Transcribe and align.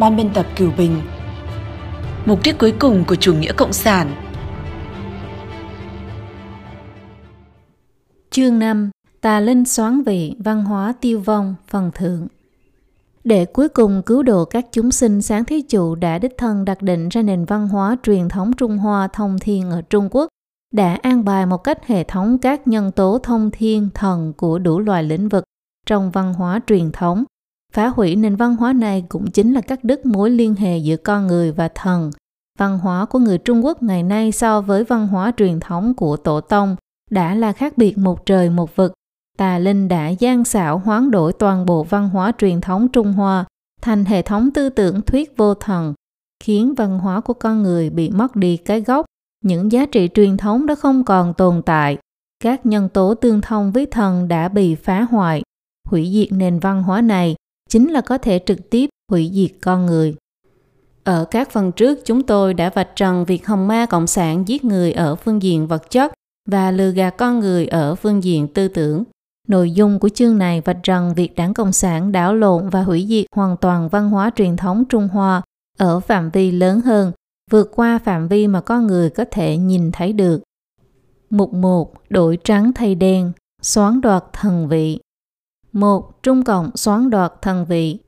Ban 0.00 0.16
biên 0.16 0.30
tập 0.34 0.46
Cửu 0.56 0.70
Bình. 0.78 1.00
Mục 2.26 2.38
đích 2.44 2.58
cuối 2.58 2.74
cùng 2.80 3.04
của 3.08 3.14
chủ 3.14 3.34
nghĩa 3.34 3.52
cộng 3.52 3.72
sản. 3.72 4.10
Chương 8.30 8.58
5 8.58 8.90
Tà 9.20 9.40
linh 9.40 9.64
xoán 9.64 10.02
vị, 10.02 10.36
văn 10.38 10.64
hóa 10.64 10.94
tiêu 11.00 11.20
vong, 11.20 11.54
phần 11.68 11.90
thượng 11.94 12.26
để 13.24 13.44
cuối 13.44 13.68
cùng 13.68 14.02
cứu 14.06 14.22
độ 14.22 14.44
các 14.44 14.66
chúng 14.72 14.90
sinh 14.90 15.22
sáng 15.22 15.44
thế 15.44 15.62
chủ 15.68 15.94
đã 15.94 16.18
đích 16.18 16.38
thân 16.38 16.64
đặt 16.64 16.82
định 16.82 17.08
ra 17.08 17.22
nền 17.22 17.44
văn 17.44 17.68
hóa 17.68 17.96
truyền 18.02 18.28
thống 18.28 18.52
Trung 18.52 18.78
Hoa 18.78 19.08
thông 19.08 19.38
thiên 19.38 19.70
ở 19.70 19.82
Trung 19.82 20.08
Quốc, 20.10 20.28
đã 20.74 20.98
an 21.02 21.24
bài 21.24 21.46
một 21.46 21.58
cách 21.58 21.86
hệ 21.86 22.04
thống 22.04 22.38
các 22.38 22.68
nhân 22.68 22.92
tố 22.92 23.18
thông 23.22 23.50
thiên 23.50 23.88
thần 23.94 24.32
của 24.32 24.58
đủ 24.58 24.80
loài 24.80 25.02
lĩnh 25.02 25.28
vực 25.28 25.44
trong 25.86 26.10
văn 26.10 26.34
hóa 26.34 26.60
truyền 26.66 26.92
thống. 26.92 27.24
Phá 27.72 27.88
hủy 27.88 28.16
nền 28.16 28.36
văn 28.36 28.56
hóa 28.56 28.72
này 28.72 29.04
cũng 29.08 29.30
chính 29.30 29.52
là 29.52 29.60
cắt 29.60 29.84
đứt 29.84 30.06
mối 30.06 30.30
liên 30.30 30.54
hệ 30.54 30.78
giữa 30.78 30.96
con 30.96 31.26
người 31.26 31.52
và 31.52 31.68
thần. 31.74 32.10
Văn 32.58 32.78
hóa 32.78 33.04
của 33.04 33.18
người 33.18 33.38
Trung 33.38 33.64
Quốc 33.64 33.82
ngày 33.82 34.02
nay 34.02 34.32
so 34.32 34.60
với 34.60 34.84
văn 34.84 35.06
hóa 35.06 35.32
truyền 35.36 35.60
thống 35.60 35.94
của 35.94 36.16
Tổ 36.16 36.40
Tông 36.40 36.76
đã 37.10 37.34
là 37.34 37.52
khác 37.52 37.78
biệt 37.78 37.98
một 37.98 38.26
trời 38.26 38.50
một 38.50 38.76
vực. 38.76 38.92
Tà 39.38 39.58
Linh 39.58 39.88
đã 39.88 40.08
gian 40.08 40.44
xảo 40.44 40.78
hoán 40.78 41.10
đổi 41.10 41.32
toàn 41.32 41.66
bộ 41.66 41.84
văn 41.84 42.08
hóa 42.08 42.32
truyền 42.38 42.60
thống 42.60 42.88
Trung 42.88 43.12
Hoa 43.12 43.44
thành 43.82 44.04
hệ 44.04 44.22
thống 44.22 44.50
tư 44.50 44.68
tưởng 44.68 45.02
thuyết 45.02 45.36
vô 45.36 45.54
thần, 45.54 45.94
khiến 46.44 46.74
văn 46.74 46.98
hóa 46.98 47.20
của 47.20 47.34
con 47.34 47.62
người 47.62 47.90
bị 47.90 48.10
mất 48.10 48.36
đi 48.36 48.56
cái 48.56 48.80
gốc 48.80 49.06
những 49.44 49.72
giá 49.72 49.86
trị 49.86 50.08
truyền 50.14 50.36
thống 50.36 50.66
đã 50.66 50.74
không 50.74 51.04
còn 51.04 51.34
tồn 51.34 51.62
tại 51.66 51.98
các 52.44 52.66
nhân 52.66 52.88
tố 52.88 53.14
tương 53.14 53.40
thông 53.40 53.72
với 53.72 53.86
thần 53.86 54.28
đã 54.28 54.48
bị 54.48 54.74
phá 54.74 55.02
hoại 55.02 55.42
hủy 55.88 56.10
diệt 56.12 56.32
nền 56.32 56.58
văn 56.58 56.82
hóa 56.82 57.00
này 57.00 57.36
chính 57.70 57.92
là 57.92 58.00
có 58.00 58.18
thể 58.18 58.40
trực 58.46 58.70
tiếp 58.70 58.90
hủy 59.10 59.30
diệt 59.34 59.50
con 59.62 59.86
người 59.86 60.14
ở 61.04 61.24
các 61.24 61.50
phần 61.50 61.72
trước 61.72 61.98
chúng 62.04 62.22
tôi 62.22 62.54
đã 62.54 62.70
vạch 62.74 62.96
trần 62.96 63.24
việc 63.24 63.46
hồng 63.46 63.68
ma 63.68 63.86
cộng 63.86 64.06
sản 64.06 64.48
giết 64.48 64.64
người 64.64 64.92
ở 64.92 65.16
phương 65.16 65.42
diện 65.42 65.66
vật 65.66 65.90
chất 65.90 66.12
và 66.48 66.70
lừa 66.70 66.90
gạt 66.90 67.10
con 67.10 67.40
người 67.40 67.66
ở 67.66 67.94
phương 67.94 68.24
diện 68.24 68.48
tư 68.48 68.68
tưởng 68.68 69.04
nội 69.48 69.70
dung 69.70 69.98
của 69.98 70.08
chương 70.08 70.38
này 70.38 70.60
vạch 70.60 70.78
trần 70.82 71.14
việc 71.14 71.34
đảng 71.36 71.54
cộng 71.54 71.72
sản 71.72 72.12
đảo 72.12 72.34
lộn 72.34 72.68
và 72.68 72.82
hủy 72.82 73.06
diệt 73.08 73.26
hoàn 73.36 73.56
toàn 73.56 73.88
văn 73.88 74.10
hóa 74.10 74.30
truyền 74.36 74.56
thống 74.56 74.84
trung 74.88 75.08
hoa 75.08 75.42
ở 75.78 76.00
phạm 76.00 76.30
vi 76.30 76.50
lớn 76.50 76.80
hơn 76.80 77.12
vượt 77.50 77.70
qua 77.74 77.98
phạm 77.98 78.28
vi 78.28 78.46
mà 78.46 78.60
con 78.60 78.86
người 78.86 79.10
có 79.10 79.24
thể 79.30 79.56
nhìn 79.56 79.92
thấy 79.92 80.12
được. 80.12 80.42
Mục 81.30 81.52
1. 81.54 81.92
Đổi 82.08 82.38
trắng 82.44 82.72
thay 82.74 82.94
đen, 82.94 83.32
xoán 83.62 84.00
đoạt 84.00 84.24
thần 84.32 84.68
vị. 84.68 85.00
1. 85.72 86.22
Trung 86.22 86.44
Cộng 86.44 86.70
xoán 86.76 87.10
đoạt 87.10 87.32
thần 87.42 87.64
vị. 87.64 87.98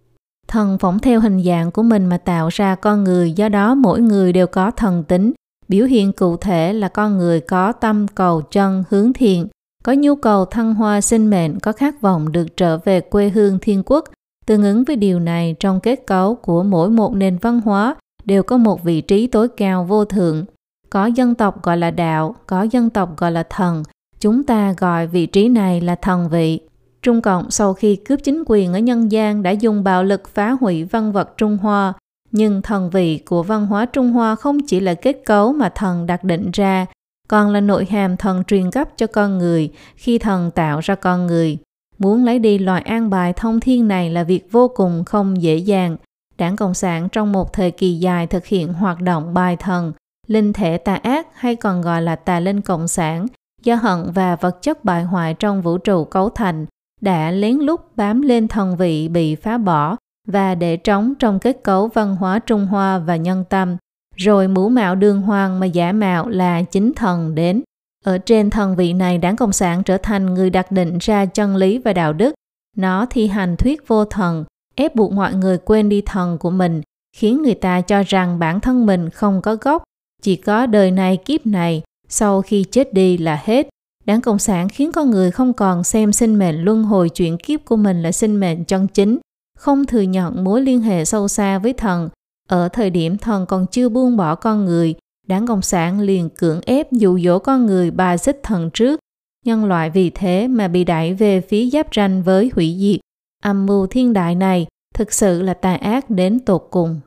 Thần 0.48 0.78
phỏng 0.78 0.98
theo 0.98 1.20
hình 1.20 1.42
dạng 1.42 1.70
của 1.70 1.82
mình 1.82 2.06
mà 2.06 2.18
tạo 2.18 2.48
ra 2.48 2.74
con 2.74 3.04
người, 3.04 3.32
do 3.32 3.48
đó 3.48 3.74
mỗi 3.74 4.00
người 4.00 4.32
đều 4.32 4.46
có 4.46 4.70
thần 4.70 5.04
tính. 5.04 5.32
Biểu 5.68 5.86
hiện 5.86 6.12
cụ 6.12 6.36
thể 6.36 6.72
là 6.72 6.88
con 6.88 7.18
người 7.18 7.40
có 7.40 7.72
tâm 7.72 8.06
cầu 8.08 8.42
chân 8.42 8.84
hướng 8.90 9.12
thiện, 9.12 9.48
có 9.84 9.92
nhu 9.92 10.16
cầu 10.16 10.44
thăng 10.44 10.74
hoa 10.74 11.00
sinh 11.00 11.30
mệnh, 11.30 11.60
có 11.60 11.72
khát 11.72 12.00
vọng 12.00 12.32
được 12.32 12.56
trở 12.56 12.78
về 12.78 13.00
quê 13.00 13.28
hương 13.28 13.58
thiên 13.58 13.82
quốc. 13.86 14.04
Tương 14.46 14.62
ứng 14.62 14.84
với 14.84 14.96
điều 14.96 15.20
này 15.20 15.56
trong 15.60 15.80
kết 15.80 16.06
cấu 16.06 16.34
của 16.34 16.62
mỗi 16.62 16.90
một 16.90 17.14
nền 17.14 17.38
văn 17.38 17.60
hóa 17.60 17.94
đều 18.24 18.42
có 18.42 18.56
một 18.56 18.84
vị 18.84 19.00
trí 19.00 19.26
tối 19.26 19.48
cao 19.48 19.84
vô 19.84 20.04
thượng. 20.04 20.44
Có 20.90 21.06
dân 21.06 21.34
tộc 21.34 21.62
gọi 21.62 21.76
là 21.76 21.90
đạo, 21.90 22.36
có 22.46 22.62
dân 22.62 22.90
tộc 22.90 23.16
gọi 23.16 23.32
là 23.32 23.42
thần. 23.42 23.82
Chúng 24.20 24.42
ta 24.42 24.74
gọi 24.78 25.06
vị 25.06 25.26
trí 25.26 25.48
này 25.48 25.80
là 25.80 25.94
thần 25.94 26.28
vị. 26.28 26.60
Trung 27.02 27.22
Cộng 27.22 27.50
sau 27.50 27.74
khi 27.74 27.96
cướp 27.96 28.20
chính 28.24 28.42
quyền 28.46 28.72
ở 28.72 28.78
nhân 28.78 29.12
gian 29.12 29.42
đã 29.42 29.50
dùng 29.50 29.84
bạo 29.84 30.04
lực 30.04 30.28
phá 30.28 30.50
hủy 30.50 30.84
văn 30.84 31.12
vật 31.12 31.34
Trung 31.36 31.58
Hoa, 31.58 31.92
nhưng 32.30 32.62
thần 32.62 32.90
vị 32.90 33.18
của 33.18 33.42
văn 33.42 33.66
hóa 33.66 33.86
Trung 33.86 34.12
Hoa 34.12 34.34
không 34.34 34.58
chỉ 34.66 34.80
là 34.80 34.94
kết 34.94 35.22
cấu 35.26 35.52
mà 35.52 35.68
thần 35.68 36.06
đặt 36.06 36.24
định 36.24 36.50
ra, 36.52 36.86
còn 37.28 37.50
là 37.50 37.60
nội 37.60 37.86
hàm 37.90 38.16
thần 38.16 38.44
truyền 38.44 38.70
cấp 38.70 38.88
cho 38.96 39.06
con 39.06 39.38
người 39.38 39.72
khi 39.96 40.18
thần 40.18 40.50
tạo 40.50 40.80
ra 40.80 40.94
con 40.94 41.26
người. 41.26 41.58
Muốn 41.98 42.24
lấy 42.24 42.38
đi 42.38 42.58
loại 42.58 42.82
an 42.82 43.10
bài 43.10 43.32
thông 43.32 43.60
thiên 43.60 43.88
này 43.88 44.10
là 44.10 44.22
việc 44.22 44.52
vô 44.52 44.68
cùng 44.68 45.04
không 45.04 45.42
dễ 45.42 45.56
dàng, 45.56 45.96
Đảng 46.38 46.56
Cộng 46.56 46.74
sản 46.74 47.08
trong 47.12 47.32
một 47.32 47.52
thời 47.52 47.70
kỳ 47.70 47.94
dài 47.94 48.26
thực 48.26 48.46
hiện 48.46 48.72
hoạt 48.72 49.00
động 49.00 49.34
bài 49.34 49.56
thần, 49.56 49.92
linh 50.26 50.52
thể 50.52 50.78
tà 50.78 50.94
ác 50.94 51.26
hay 51.34 51.56
còn 51.56 51.82
gọi 51.82 52.02
là 52.02 52.16
tà 52.16 52.40
linh 52.40 52.60
cộng 52.60 52.88
sản, 52.88 53.26
do 53.62 53.74
hận 53.74 54.12
và 54.14 54.36
vật 54.36 54.62
chất 54.62 54.84
bại 54.84 55.04
hoại 55.04 55.34
trong 55.34 55.62
vũ 55.62 55.78
trụ 55.78 56.04
cấu 56.04 56.28
thành, 56.28 56.66
đã 57.02 57.30
lén 57.30 57.58
lút 57.58 57.80
bám 57.96 58.22
lên 58.22 58.48
thần 58.48 58.76
vị 58.76 59.08
bị 59.08 59.34
phá 59.34 59.58
bỏ 59.58 59.96
và 60.28 60.54
để 60.54 60.76
trống 60.76 61.14
trong 61.18 61.38
kết 61.38 61.60
cấu 61.62 61.88
văn 61.88 62.16
hóa 62.16 62.38
Trung 62.38 62.66
Hoa 62.66 62.98
và 62.98 63.16
nhân 63.16 63.44
tâm, 63.48 63.76
rồi 64.16 64.48
mũ 64.48 64.68
mạo 64.68 64.94
đường 64.94 65.22
hoàng 65.22 65.60
mà 65.60 65.66
giả 65.66 65.92
mạo 65.92 66.28
là 66.28 66.62
chính 66.62 66.92
thần 66.92 67.34
đến. 67.34 67.62
Ở 68.04 68.18
trên 68.18 68.50
thần 68.50 68.76
vị 68.76 68.92
này, 68.92 69.18
đảng 69.18 69.36
Cộng 69.36 69.52
sản 69.52 69.82
trở 69.82 69.98
thành 69.98 70.34
người 70.34 70.50
đặt 70.50 70.72
định 70.72 70.98
ra 71.00 71.26
chân 71.26 71.56
lý 71.56 71.78
và 71.78 71.92
đạo 71.92 72.12
đức. 72.12 72.34
Nó 72.76 73.06
thi 73.10 73.26
hành 73.26 73.56
thuyết 73.56 73.88
vô 73.88 74.04
thần, 74.04 74.44
ép 74.74 74.94
buộc 74.94 75.12
mọi 75.12 75.34
người 75.34 75.58
quên 75.58 75.88
đi 75.88 76.02
thần 76.06 76.38
của 76.38 76.50
mình, 76.50 76.82
khiến 77.16 77.42
người 77.42 77.54
ta 77.54 77.80
cho 77.80 78.02
rằng 78.06 78.38
bản 78.38 78.60
thân 78.60 78.86
mình 78.86 79.10
không 79.10 79.42
có 79.42 79.56
gốc, 79.60 79.82
chỉ 80.22 80.36
có 80.36 80.66
đời 80.66 80.90
này 80.90 81.16
kiếp 81.16 81.46
này, 81.46 81.82
sau 82.08 82.42
khi 82.42 82.64
chết 82.70 82.94
đi 82.94 83.18
là 83.18 83.40
hết. 83.44 83.68
Đảng 84.04 84.20
Cộng 84.20 84.38
sản 84.38 84.68
khiến 84.68 84.92
con 84.92 85.10
người 85.10 85.30
không 85.30 85.52
còn 85.52 85.84
xem 85.84 86.12
sinh 86.12 86.38
mệnh 86.38 86.64
luân 86.64 86.84
hồi 86.84 87.08
chuyển 87.08 87.38
kiếp 87.38 87.64
của 87.64 87.76
mình 87.76 88.02
là 88.02 88.12
sinh 88.12 88.40
mệnh 88.40 88.64
chân 88.64 88.86
chính, 88.86 89.18
không 89.58 89.86
thừa 89.86 90.00
nhận 90.00 90.44
mối 90.44 90.62
liên 90.62 90.80
hệ 90.80 91.04
sâu 91.04 91.28
xa 91.28 91.58
với 91.58 91.72
thần. 91.72 92.08
Ở 92.48 92.68
thời 92.68 92.90
điểm 92.90 93.18
thần 93.18 93.46
còn 93.46 93.66
chưa 93.66 93.88
buông 93.88 94.16
bỏ 94.16 94.34
con 94.34 94.64
người, 94.64 94.94
đảng 95.26 95.46
Cộng 95.46 95.62
sản 95.62 96.00
liền 96.00 96.30
cưỡng 96.30 96.60
ép 96.66 96.92
dụ 96.92 97.18
dỗ 97.18 97.38
con 97.38 97.66
người 97.66 97.90
bà 97.90 98.16
xích 98.16 98.40
thần 98.42 98.70
trước. 98.70 99.00
Nhân 99.44 99.64
loại 99.64 99.90
vì 99.90 100.10
thế 100.10 100.48
mà 100.48 100.68
bị 100.68 100.84
đẩy 100.84 101.14
về 101.14 101.40
phía 101.40 101.70
giáp 101.70 101.86
ranh 101.94 102.22
với 102.22 102.50
hủy 102.54 102.76
diệt 102.80 103.00
âm 103.42 103.66
mưu 103.66 103.86
thiên 103.86 104.12
đại 104.12 104.34
này 104.34 104.66
thực 104.94 105.12
sự 105.12 105.42
là 105.42 105.54
tà 105.54 105.74
ác 105.74 106.10
đến 106.10 106.38
tột 106.40 106.68
cùng. 106.70 107.00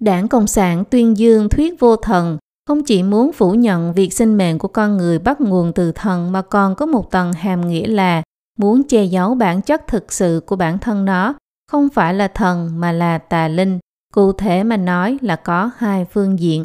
Đảng 0.00 0.28
Cộng 0.28 0.46
sản 0.46 0.84
tuyên 0.90 1.18
dương 1.18 1.48
thuyết 1.48 1.80
vô 1.80 1.96
thần 1.96 2.38
không 2.66 2.82
chỉ 2.84 3.02
muốn 3.02 3.32
phủ 3.32 3.54
nhận 3.54 3.92
việc 3.92 4.12
sinh 4.12 4.36
mệnh 4.36 4.58
của 4.58 4.68
con 4.68 4.96
người 4.96 5.18
bắt 5.18 5.40
nguồn 5.40 5.72
từ 5.72 5.92
thần 5.92 6.32
mà 6.32 6.42
còn 6.42 6.74
có 6.74 6.86
một 6.86 7.10
tầng 7.10 7.32
hàm 7.32 7.68
nghĩa 7.68 7.86
là 7.86 8.22
muốn 8.58 8.82
che 8.88 9.04
giấu 9.04 9.34
bản 9.34 9.62
chất 9.62 9.86
thực 9.86 10.12
sự 10.12 10.40
của 10.46 10.56
bản 10.56 10.78
thân 10.78 11.04
nó, 11.04 11.34
không 11.70 11.88
phải 11.88 12.14
là 12.14 12.28
thần 12.28 12.70
mà 12.80 12.92
là 12.92 13.18
tà 13.18 13.48
linh. 13.48 13.78
Cụ 14.14 14.32
thể 14.32 14.64
mà 14.64 14.76
nói 14.76 15.18
là 15.20 15.36
có 15.36 15.70
hai 15.76 16.04
phương 16.04 16.38
diện. 16.38 16.64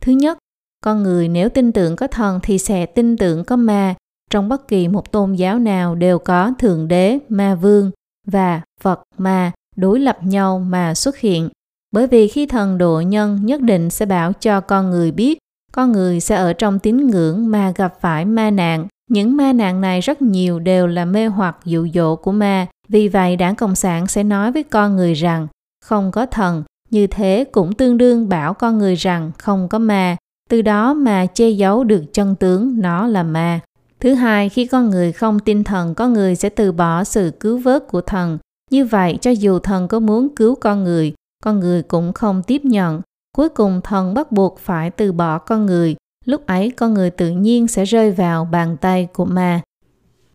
Thứ 0.00 0.12
nhất, 0.12 0.38
con 0.84 1.02
người 1.02 1.28
nếu 1.28 1.48
tin 1.48 1.72
tưởng 1.72 1.96
có 1.96 2.06
thần 2.06 2.40
thì 2.42 2.58
sẽ 2.58 2.86
tin 2.86 3.16
tưởng 3.16 3.44
có 3.44 3.56
ma. 3.56 3.94
Trong 4.30 4.48
bất 4.48 4.68
kỳ 4.68 4.88
một 4.88 5.12
tôn 5.12 5.34
giáo 5.34 5.58
nào 5.58 5.94
đều 5.94 6.18
có 6.18 6.52
thượng 6.58 6.88
đế, 6.88 7.18
ma 7.28 7.54
vương, 7.54 7.90
và 8.26 8.60
Phật 8.80 9.02
ma 9.18 9.52
đối 9.76 10.00
lập 10.00 10.18
nhau 10.22 10.58
mà 10.58 10.94
xuất 10.94 11.18
hiện. 11.18 11.48
Bởi 11.92 12.06
vì 12.06 12.28
khi 12.28 12.46
thần 12.46 12.78
độ 12.78 13.00
nhân 13.00 13.38
nhất 13.42 13.60
định 13.60 13.90
sẽ 13.90 14.06
bảo 14.06 14.32
cho 14.32 14.60
con 14.60 14.90
người 14.90 15.10
biết 15.10 15.38
con 15.72 15.92
người 15.92 16.20
sẽ 16.20 16.36
ở 16.36 16.52
trong 16.52 16.78
tín 16.78 17.06
ngưỡng 17.06 17.50
mà 17.50 17.72
gặp 17.76 17.94
phải 18.00 18.24
ma 18.24 18.50
nạn. 18.50 18.86
Những 19.10 19.36
ma 19.36 19.52
nạn 19.52 19.80
này 19.80 20.00
rất 20.00 20.22
nhiều 20.22 20.58
đều 20.58 20.86
là 20.86 21.04
mê 21.04 21.26
hoặc 21.26 21.56
dụ 21.64 21.88
dỗ 21.94 22.16
của 22.16 22.32
ma. 22.32 22.66
Vì 22.88 23.08
vậy 23.08 23.36
đảng 23.36 23.56
Cộng 23.56 23.74
sản 23.74 24.06
sẽ 24.06 24.24
nói 24.24 24.52
với 24.52 24.62
con 24.62 24.96
người 24.96 25.14
rằng 25.14 25.46
không 25.84 26.10
có 26.12 26.26
thần, 26.26 26.62
như 26.90 27.06
thế 27.06 27.44
cũng 27.52 27.72
tương 27.72 27.98
đương 27.98 28.28
bảo 28.28 28.54
con 28.54 28.78
người 28.78 28.94
rằng 28.94 29.32
không 29.38 29.68
có 29.68 29.78
ma. 29.78 30.16
Từ 30.50 30.62
đó 30.62 30.94
mà 30.94 31.26
che 31.26 31.50
giấu 31.50 31.84
được 31.84 32.04
chân 32.12 32.34
tướng 32.34 32.80
nó 32.80 33.06
là 33.06 33.22
ma. 33.22 33.60
Thứ 34.00 34.14
hai, 34.14 34.48
khi 34.48 34.66
con 34.66 34.90
người 34.90 35.12
không 35.12 35.38
tin 35.38 35.64
thần, 35.64 35.94
con 35.94 36.12
người 36.12 36.36
sẽ 36.36 36.48
từ 36.48 36.72
bỏ 36.72 37.04
sự 37.04 37.32
cứu 37.40 37.58
vớt 37.58 37.88
của 37.88 38.00
thần. 38.00 38.38
Như 38.70 38.84
vậy, 38.84 39.18
cho 39.20 39.30
dù 39.30 39.58
thần 39.58 39.88
có 39.88 40.00
muốn 40.00 40.34
cứu 40.36 40.54
con 40.54 40.84
người, 40.84 41.12
con 41.42 41.60
người 41.60 41.82
cũng 41.82 42.12
không 42.12 42.42
tiếp 42.42 42.64
nhận. 42.64 43.00
Cuối 43.36 43.48
cùng 43.48 43.80
thần 43.84 44.14
bắt 44.14 44.32
buộc 44.32 44.58
phải 44.58 44.90
từ 44.90 45.12
bỏ 45.12 45.38
con 45.38 45.66
người. 45.66 45.96
Lúc 46.24 46.46
ấy 46.46 46.70
con 46.70 46.94
người 46.94 47.10
tự 47.10 47.30
nhiên 47.30 47.68
sẽ 47.68 47.84
rơi 47.84 48.10
vào 48.10 48.44
bàn 48.44 48.76
tay 48.76 49.08
của 49.12 49.24
ma. 49.24 49.60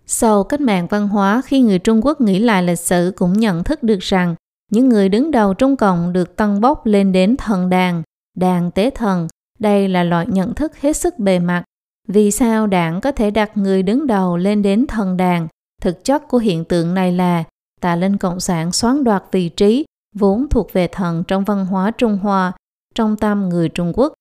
Sau 0.06 0.44
cách 0.44 0.62
mạng 0.62 0.88
văn 0.90 1.08
hóa, 1.08 1.42
khi 1.46 1.62
người 1.62 1.80
Trung 1.80 2.06
Quốc 2.06 2.22
nghĩ 2.22 2.40
lại 2.40 2.64
lịch 2.64 2.80
sử 2.80 3.14
cũng 3.16 3.34
nhận 3.34 3.64
thức 3.64 3.84
được 3.84 4.00
rằng 4.00 4.36
những 4.72 4.90
người 4.90 5.10
đứng 5.10 5.32
đầu 5.32 5.54
Trung 5.54 5.76
Cộng 5.76 6.14
được 6.14 6.36
tăng 6.36 6.62
bốc 6.62 6.86
lên 6.86 7.12
đến 7.12 7.38
thần 7.38 7.70
đàn, 7.70 8.04
đàn 8.38 8.72
tế 8.72 8.90
thần. 8.90 9.28
Đây 9.60 9.88
là 9.88 10.04
loại 10.04 10.26
nhận 10.30 10.54
thức 10.54 10.78
hết 10.78 10.94
sức 10.94 11.20
bề 11.20 11.40
mặt, 11.40 11.64
vì 12.08 12.32
sao 12.32 12.68
đảng 12.68 13.02
có 13.02 13.12
thể 13.12 13.32
đặt 13.32 13.58
người 13.58 13.84
đứng 13.84 14.08
đầu 14.08 14.38
lên 14.38 14.62
đến 14.62 14.88
thần 14.88 15.18
đàn? 15.18 15.48
Thực 15.82 16.04
chất 16.04 16.28
của 16.28 16.38
hiện 16.38 16.66
tượng 16.66 16.94
này 16.94 17.12
là 17.12 17.44
tà 17.82 17.96
linh 17.96 18.18
cộng 18.18 18.40
sản 18.40 18.72
xoán 18.72 19.04
đoạt 19.04 19.24
vị 19.32 19.50
trí 19.50 19.86
vốn 20.16 20.48
thuộc 20.50 20.74
về 20.74 20.88
thần 20.88 21.24
trong 21.28 21.44
văn 21.44 21.66
hóa 21.66 21.92
Trung 21.92 22.18
Hoa, 22.18 22.52
trong 22.96 23.18
tâm 23.18 23.50
người 23.50 23.70
Trung 23.70 23.92
Quốc. 23.96 24.14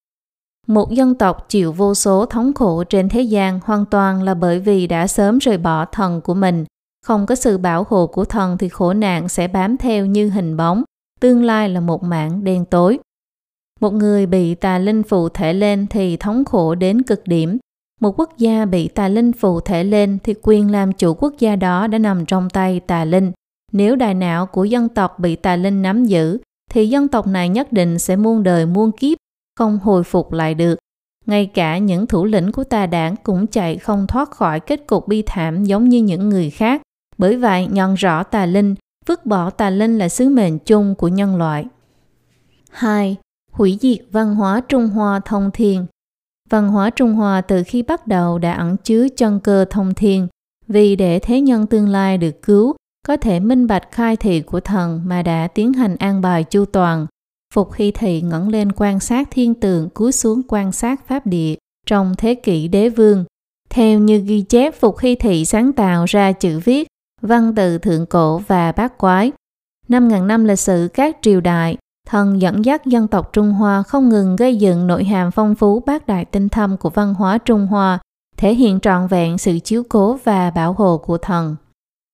Một 0.67 0.91
dân 0.91 1.15
tộc 1.15 1.47
chịu 1.49 1.73
vô 1.73 1.95
số 1.95 2.27
thống 2.27 2.55
khổ 2.55 2.85
trên 2.85 3.09
thế 3.09 3.23
gian 3.23 3.61
hoàn 3.65 3.85
toàn 3.85 4.23
là 4.23 4.35
bởi 4.35 4.61
vì 4.61 4.87
đã 4.87 5.07
sớm 5.07 5.39
rời 5.39 5.59
bỏ 5.59 5.85
thần 5.85 6.21
của 6.21 6.35
mình. 6.35 6.65
Không 7.05 7.27
có 7.27 7.35
sự 7.35 7.59
bảo 7.59 7.87
hộ 7.89 8.07
của 8.07 8.25
thần 8.25 8.59
thì 8.59 8.69
khổ 8.69 8.93
nạn 8.93 9.29
sẽ 9.29 9.49
bám 9.49 9.77
theo 9.77 10.07
như 10.07 10.31
hình 10.31 10.57
bóng. 10.57 10.83
tương 11.21 11.45
lai 11.45 11.69
là 11.69 11.81
một 11.81 12.03
mảng 12.03 12.45
đen 12.45 12.65
tối. 12.65 12.99
Một 13.81 13.93
người 13.93 14.27
bị 14.27 14.55
tà 14.55 14.79
linh 14.79 15.03
phụ 15.03 15.29
thể 15.29 15.53
lên 15.53 15.87
thì 15.87 16.17
thống 16.17 16.45
khổ 16.45 16.75
đến 16.75 17.03
cực 17.03 17.23
điểm. 17.27 17.59
Một 18.01 18.21
quốc 18.21 18.39
gia 18.39 18.65
bị 18.65 18.89
tà 18.89 19.09
linh 19.09 19.33
phụ 19.33 19.61
thể 19.61 19.85
lên 19.85 20.19
thì 20.25 20.35
quyền 20.43 20.71
làm 20.71 20.93
chủ 20.93 21.15
quốc 21.15 21.35
gia 21.39 21.57
đó 21.57 21.87
đã 21.87 21.99
nằm 21.99 22.27
trong 22.27 22.51
tay 22.51 22.81
tà 22.81 23.05
linh. 23.05 23.33
Nếu 23.77 23.97
đại 23.97 24.15
não 24.15 24.47
của 24.47 24.65
dân 24.65 24.89
tộc 24.89 25.19
bị 25.19 25.37
tà 25.37 25.57
linh 25.57 25.83
nắm 25.83 26.05
giữ, 26.05 26.39
thì 26.71 26.89
dân 26.89 27.09
tộc 27.09 27.27
này 27.27 27.49
nhất 27.49 27.73
định 27.73 27.99
sẽ 27.99 28.17
muôn 28.17 28.43
đời 28.43 28.67
muôn 28.67 28.93
kiếp, 28.93 29.19
không 29.59 29.79
hồi 29.79 30.05
phục 30.05 30.33
lại 30.33 30.55
được. 30.55 30.79
Ngay 31.27 31.47
cả 31.47 31.79
những 31.79 32.07
thủ 32.07 32.25
lĩnh 32.25 32.53
của 32.53 32.65
tà 32.65 32.87
đảng 32.87 33.17
cũng 33.23 33.47
chạy 33.47 33.79
không 33.79 34.07
thoát 34.07 34.31
khỏi 34.31 34.61
kết 34.61 34.87
cục 34.87 35.09
bi 35.09 35.23
thảm 35.27 35.65
giống 35.65 35.89
như 35.89 36.03
những 36.03 36.29
người 36.29 36.51
khác. 36.51 36.83
Bởi 37.19 37.37
vậy, 37.37 37.67
nhận 37.71 37.95
rõ 37.95 38.23
tà 38.23 38.47
linh, 38.47 38.75
vứt 39.07 39.27
bỏ 39.27 39.51
tà 39.51 39.71
linh 39.71 39.99
là 39.99 40.09
sứ 40.09 40.29
mệnh 40.29 40.59
chung 40.59 40.95
của 40.95 41.09
nhân 41.09 41.37
loại. 41.37 41.65
2. 42.71 43.17
Hủy 43.53 43.79
diệt 43.81 43.99
văn 44.11 44.35
hóa 44.35 44.61
Trung 44.69 44.89
Hoa 44.89 45.21
thông 45.25 45.51
thiên 45.51 45.87
Văn 46.51 46.69
hóa 46.69 46.91
Trung 46.91 47.13
Hoa 47.15 47.41
từ 47.41 47.63
khi 47.67 47.83
bắt 47.83 48.07
đầu 48.07 48.39
đã 48.39 48.53
ẩn 48.53 48.77
chứa 48.77 49.07
chân 49.17 49.41
cơ 49.41 49.65
thông 49.71 49.95
thiên, 49.95 50.29
vì 50.69 50.97
để 50.97 51.19
thế 51.19 51.41
nhân 51.41 51.67
tương 51.67 51.89
lai 51.89 52.19
được 52.19 52.43
cứu, 52.43 52.75
có 53.07 53.17
thể 53.17 53.41
minh 53.41 53.67
bạch 53.67 53.91
khai 53.91 54.17
thị 54.17 54.41
của 54.41 54.61
thần 54.61 55.01
mà 55.05 55.23
đã 55.23 55.49
tiến 55.49 55.73
hành 55.73 55.97
an 55.97 56.21
bài 56.21 56.45
chu 56.45 56.65
toàn. 56.65 57.07
Phục 57.55 57.75
Hy 57.75 57.91
Thị 57.91 58.21
ngẩng 58.21 58.49
lên 58.49 58.73
quan 58.73 59.01
sát 59.01 59.29
thiên 59.31 59.55
tượng 59.55 59.91
cúi 59.91 60.13
xuống 60.13 60.43
quan 60.49 60.73
sát 60.73 61.07
pháp 61.09 61.27
địa 61.27 61.55
trong 61.87 62.15
thế 62.19 62.35
kỷ 62.35 62.69
đế 62.69 62.89
vương. 62.89 63.25
Theo 63.71 63.99
như 63.99 64.19
ghi 64.19 64.43
chép 64.43 64.81
Phục 64.81 64.99
Hy 64.99 65.15
Thị 65.15 65.45
sáng 65.45 65.73
tạo 65.73 66.05
ra 66.05 66.33
chữ 66.33 66.61
viết, 66.65 66.89
văn 67.23 67.55
từ 67.55 67.79
thượng 67.79 68.07
cổ 68.07 68.39
và 68.39 68.73
bát 68.73 68.99
quái. 68.99 69.33
Năm 69.89 70.09
ngàn 70.09 70.27
năm 70.27 70.45
lịch 70.45 70.59
sử 70.59 70.89
các 70.95 71.17
triều 71.23 71.41
đại, 71.41 71.77
thần 72.09 72.41
dẫn 72.41 72.65
dắt 72.65 72.87
dân 72.87 73.09
tộc 73.09 73.33
Trung 73.33 73.53
Hoa 73.53 73.83
không 73.83 74.09
ngừng 74.09 74.37
gây 74.37 74.57
dựng 74.57 74.87
nội 74.87 75.05
hàm 75.05 75.31
phong 75.31 75.55
phú 75.55 75.83
bát 75.87 76.07
đại 76.07 76.25
tinh 76.25 76.49
thâm 76.49 76.77
của 76.77 76.91
văn 76.91 77.15
hóa 77.15 77.39
Trung 77.39 77.67
Hoa, 77.67 77.99
thể 78.37 78.55
hiện 78.55 78.81
trọn 78.81 79.07
vẹn 79.07 79.39
sự 79.39 79.59
chiếu 79.59 79.83
cố 79.89 80.19
và 80.25 80.51
bảo 80.51 80.73
hộ 80.73 80.99
của 80.99 81.19
thần. 81.19 81.57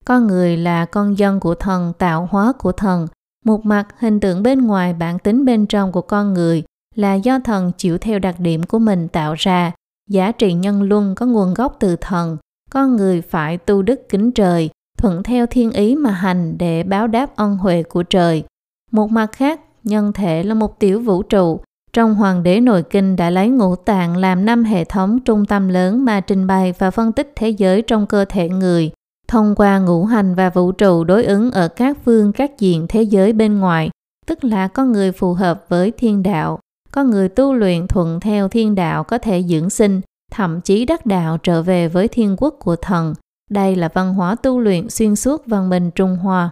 Con 0.04 0.26
người 0.26 0.56
là 0.56 0.84
con 0.84 1.18
dân 1.18 1.40
của 1.40 1.54
thần, 1.54 1.92
tạo 1.98 2.28
hóa 2.30 2.52
của 2.58 2.72
thần. 2.72 3.06
Một 3.44 3.66
mặt, 3.66 3.86
hình 3.98 4.20
tượng 4.20 4.42
bên 4.42 4.66
ngoài 4.66 4.92
bản 4.92 5.18
tính 5.18 5.44
bên 5.44 5.66
trong 5.66 5.92
của 5.92 6.00
con 6.02 6.34
người 6.34 6.62
là 6.94 7.14
do 7.14 7.38
thần 7.38 7.72
chịu 7.76 7.98
theo 7.98 8.18
đặc 8.18 8.40
điểm 8.40 8.62
của 8.62 8.78
mình 8.78 9.08
tạo 9.08 9.34
ra. 9.38 9.72
Giá 10.10 10.32
trị 10.32 10.52
nhân 10.52 10.82
luân 10.82 11.14
có 11.14 11.26
nguồn 11.26 11.54
gốc 11.54 11.76
từ 11.80 11.96
thần. 11.96 12.36
Con 12.70 12.96
người 12.96 13.20
phải 13.20 13.58
tu 13.58 13.82
đức 13.82 14.08
kính 14.08 14.32
trời, 14.32 14.70
thuận 14.98 15.22
theo 15.22 15.46
thiên 15.46 15.70
ý 15.70 15.96
mà 15.96 16.10
hành 16.10 16.58
để 16.58 16.82
báo 16.82 17.06
đáp 17.06 17.36
ân 17.36 17.56
huệ 17.56 17.82
của 17.82 18.02
trời. 18.02 18.44
Một 18.90 19.10
mặt 19.10 19.32
khác, 19.32 19.60
nhân 19.84 20.12
thể 20.12 20.42
là 20.42 20.54
một 20.54 20.78
tiểu 20.78 21.00
vũ 21.00 21.22
trụ. 21.22 21.60
Trong 21.92 22.14
Hoàng 22.14 22.42
đế 22.42 22.60
Nội 22.60 22.82
Kinh 22.82 23.16
đã 23.16 23.30
lấy 23.30 23.48
ngũ 23.48 23.76
tạng 23.76 24.16
làm 24.16 24.44
năm 24.44 24.64
hệ 24.64 24.84
thống 24.84 25.20
trung 25.20 25.46
tâm 25.46 25.68
lớn 25.68 26.04
mà 26.04 26.20
trình 26.20 26.46
bày 26.46 26.74
và 26.78 26.90
phân 26.90 27.12
tích 27.12 27.32
thế 27.36 27.50
giới 27.50 27.82
trong 27.82 28.06
cơ 28.06 28.24
thể 28.24 28.48
người 28.48 28.90
thông 29.32 29.54
qua 29.54 29.78
ngũ 29.78 30.04
hành 30.04 30.34
và 30.34 30.50
vũ 30.50 30.72
trụ 30.72 31.04
đối 31.04 31.24
ứng 31.24 31.50
ở 31.50 31.68
các 31.68 31.98
phương 32.04 32.32
các 32.32 32.58
diện 32.58 32.86
thế 32.88 33.02
giới 33.02 33.32
bên 33.32 33.58
ngoài, 33.58 33.90
tức 34.26 34.44
là 34.44 34.68
có 34.68 34.84
người 34.84 35.12
phù 35.12 35.34
hợp 35.34 35.64
với 35.68 35.90
thiên 35.90 36.22
đạo, 36.22 36.58
có 36.90 37.04
người 37.04 37.28
tu 37.28 37.54
luyện 37.54 37.86
thuận 37.86 38.20
theo 38.20 38.48
thiên 38.48 38.74
đạo 38.74 39.04
có 39.04 39.18
thể 39.18 39.42
dưỡng 39.42 39.70
sinh, 39.70 40.00
thậm 40.32 40.60
chí 40.60 40.84
đắc 40.84 41.06
đạo 41.06 41.38
trở 41.38 41.62
về 41.62 41.88
với 41.88 42.08
thiên 42.08 42.36
quốc 42.38 42.54
của 42.58 42.76
thần. 42.76 43.14
Đây 43.50 43.76
là 43.76 43.88
văn 43.94 44.14
hóa 44.14 44.34
tu 44.34 44.60
luyện 44.60 44.90
xuyên 44.90 45.16
suốt 45.16 45.46
văn 45.46 45.70
minh 45.70 45.90
Trung 45.90 46.16
Hoa. 46.16 46.50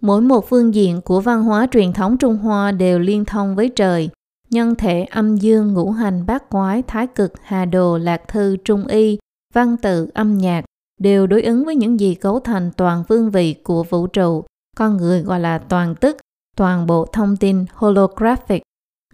Mỗi 0.00 0.20
một 0.20 0.48
phương 0.48 0.74
diện 0.74 1.00
của 1.00 1.20
văn 1.20 1.42
hóa 1.42 1.66
truyền 1.70 1.92
thống 1.92 2.16
Trung 2.16 2.36
Hoa 2.36 2.72
đều 2.72 2.98
liên 2.98 3.24
thông 3.24 3.56
với 3.56 3.68
trời. 3.68 4.10
Nhân 4.50 4.74
thể 4.74 5.04
âm 5.04 5.36
dương, 5.36 5.74
ngũ 5.74 5.90
hành, 5.90 6.26
bát 6.26 6.50
quái, 6.50 6.82
thái 6.82 7.06
cực, 7.06 7.32
hà 7.42 7.64
đồ, 7.64 7.98
lạc 7.98 8.28
thư, 8.28 8.56
trung 8.64 8.86
y, 8.86 9.18
văn 9.54 9.76
tự, 9.76 10.08
âm 10.14 10.38
nhạc, 10.38 10.64
đều 10.98 11.26
đối 11.26 11.42
ứng 11.42 11.64
với 11.64 11.76
những 11.76 12.00
gì 12.00 12.14
cấu 12.14 12.40
thành 12.40 12.70
toàn 12.76 13.04
phương 13.08 13.30
vị 13.30 13.54
của 13.54 13.82
vũ 13.82 14.06
trụ, 14.06 14.44
con 14.76 14.96
người 14.96 15.22
gọi 15.22 15.40
là 15.40 15.58
toàn 15.58 15.94
tức, 15.94 16.16
toàn 16.56 16.86
bộ 16.86 17.06
thông 17.12 17.36
tin 17.36 17.64
holographic. 17.72 18.62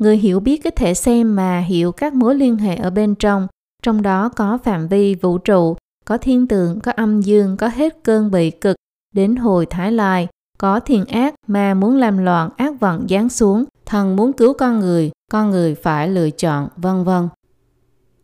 Người 0.00 0.16
hiểu 0.16 0.40
biết 0.40 0.64
có 0.64 0.70
thể 0.70 0.94
xem 0.94 1.36
mà 1.36 1.60
hiểu 1.60 1.92
các 1.92 2.14
mối 2.14 2.34
liên 2.34 2.56
hệ 2.56 2.76
ở 2.76 2.90
bên 2.90 3.14
trong, 3.14 3.46
trong 3.82 4.02
đó 4.02 4.28
có 4.28 4.58
phạm 4.64 4.88
vi 4.88 5.14
vũ 5.14 5.38
trụ, 5.38 5.76
có 6.04 6.19
thiên 6.19 6.46
tượng, 6.46 6.81
có 6.81 6.92
âm 6.92 7.20
dương, 7.20 7.56
có 7.56 7.69
hết 7.69 8.02
cơn 8.02 8.31
bị 8.31 8.50
cực, 8.50 8.76
đến 9.14 9.36
hồi 9.36 9.66
thái 9.66 9.92
lai, 9.92 10.28
có 10.58 10.81
thiền 10.81 11.04
ác 11.04 11.34
mà 11.46 11.75
muốn 11.75 11.96
làm 11.96 12.19
loạn 12.19 12.50
ác 12.56 12.81
vận 12.81 13.06
giáng 13.08 13.28
xuống, 13.28 13.64
thần 13.86 14.16
muốn 14.16 14.32
cứu 14.32 14.54
con 14.54 14.81
người, 14.81 15.10
con 15.32 15.50
người 15.50 15.75
phải 15.75 16.08
lựa 16.08 16.31
chọn, 16.31 16.69
vân 16.76 17.04
vân. 17.04 17.28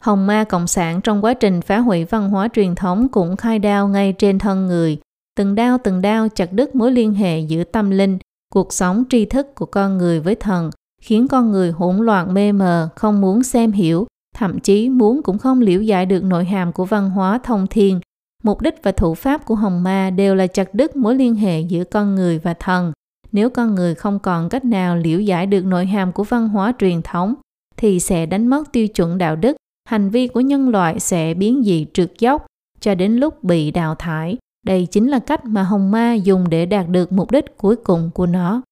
Hồng 0.01 0.27
ma 0.27 0.45
cộng 0.45 0.67
sản 0.67 1.01
trong 1.01 1.25
quá 1.25 1.35
trình 1.35 1.61
phá 1.61 1.79
hủy 1.79 2.05
văn 2.05 2.31
hóa 2.31 2.49
truyền 2.49 2.75
thống 2.75 3.09
cũng 3.09 3.37
khai 3.37 3.59
đao 3.59 3.89
ngay 3.89 4.13
trên 4.13 4.39
thân 4.39 4.67
người. 4.67 4.99
Từng 5.37 5.55
đao 5.55 5.79
từng 5.85 6.03
đao 6.03 6.29
chặt 6.29 6.53
đứt 6.53 6.75
mối 6.75 6.93
liên 6.93 7.15
hệ 7.15 7.41
giữa 7.41 7.65
tâm 7.65 7.91
linh, 7.91 8.19
cuộc 8.53 8.73
sống 8.73 9.05
tri 9.11 9.25
thức 9.25 9.55
của 9.55 9.67
con 9.67 9.99
người 9.99 10.21
với 10.21 10.35
thần, 10.35 10.71
khiến 11.03 11.29
con 11.29 11.51
người 11.51 11.71
hỗn 11.71 11.97
loạn 11.97 12.35
mê 12.35 12.53
mờ, 12.53 12.89
không 12.97 13.21
muốn 13.21 13.43
xem 13.43 13.73
hiểu, 13.73 14.07
thậm 14.37 14.61
chí 14.61 14.89
muốn 14.89 15.23
cũng 15.23 15.39
không 15.39 15.61
liễu 15.61 15.83
giải 15.83 16.07
được 16.07 16.25
nội 16.25 16.45
hàm 16.45 16.73
của 16.73 16.85
văn 16.85 17.11
hóa 17.11 17.39
thông 17.43 17.67
thiên. 17.67 18.01
Mục 18.43 18.61
đích 18.61 18.75
và 18.83 18.93
thủ 18.93 19.15
pháp 19.15 19.47
của 19.47 19.55
hồng 19.55 19.83
ma 19.83 20.11
đều 20.11 20.35
là 20.35 20.47
chặt 20.47 20.75
đứt 20.75 20.97
mối 20.97 21.15
liên 21.15 21.35
hệ 21.35 21.61
giữa 21.61 21.85
con 21.85 22.15
người 22.15 22.39
và 22.39 22.55
thần. 22.55 22.93
Nếu 23.33 23.51
con 23.51 23.75
người 23.75 23.95
không 23.95 24.19
còn 24.19 24.49
cách 24.49 24.65
nào 24.65 24.97
liễu 24.97 25.21
giải 25.21 25.47
được 25.47 25.65
nội 25.65 25.87
hàm 25.87 26.13
của 26.13 26.25
văn 26.25 26.49
hóa 26.49 26.73
truyền 26.79 27.03
thống, 27.03 27.35
thì 27.77 28.01
sẽ 28.01 28.27
đánh 28.27 28.47
mất 28.47 28.73
tiêu 28.73 28.89
chuẩn 28.89 29.19
đạo 29.19 29.37
đức, 29.37 29.57
hành 29.85 30.11
vi 30.11 30.29
của 30.29 30.41
nhân 30.41 30.69
loại 30.69 31.01
sẽ 31.01 31.35
biến 31.35 31.63
dị 31.65 31.87
trượt 31.93 32.13
dốc 32.19 32.47
cho 32.81 32.95
đến 32.95 33.17
lúc 33.17 33.45
bị 33.45 33.71
đào 33.71 33.95
thải. 33.95 34.37
Đây 34.67 34.87
chính 34.91 35.09
là 35.09 35.19
cách 35.19 35.45
mà 35.45 35.63
hồng 35.63 35.91
ma 35.91 36.15
dùng 36.15 36.51
để 36.51 36.67
đạt 36.67 36.89
được 36.89 37.13
mục 37.13 37.31
đích 37.31 37.57
cuối 37.57 37.77
cùng 37.77 38.11
của 38.15 38.27
nó. 38.27 38.63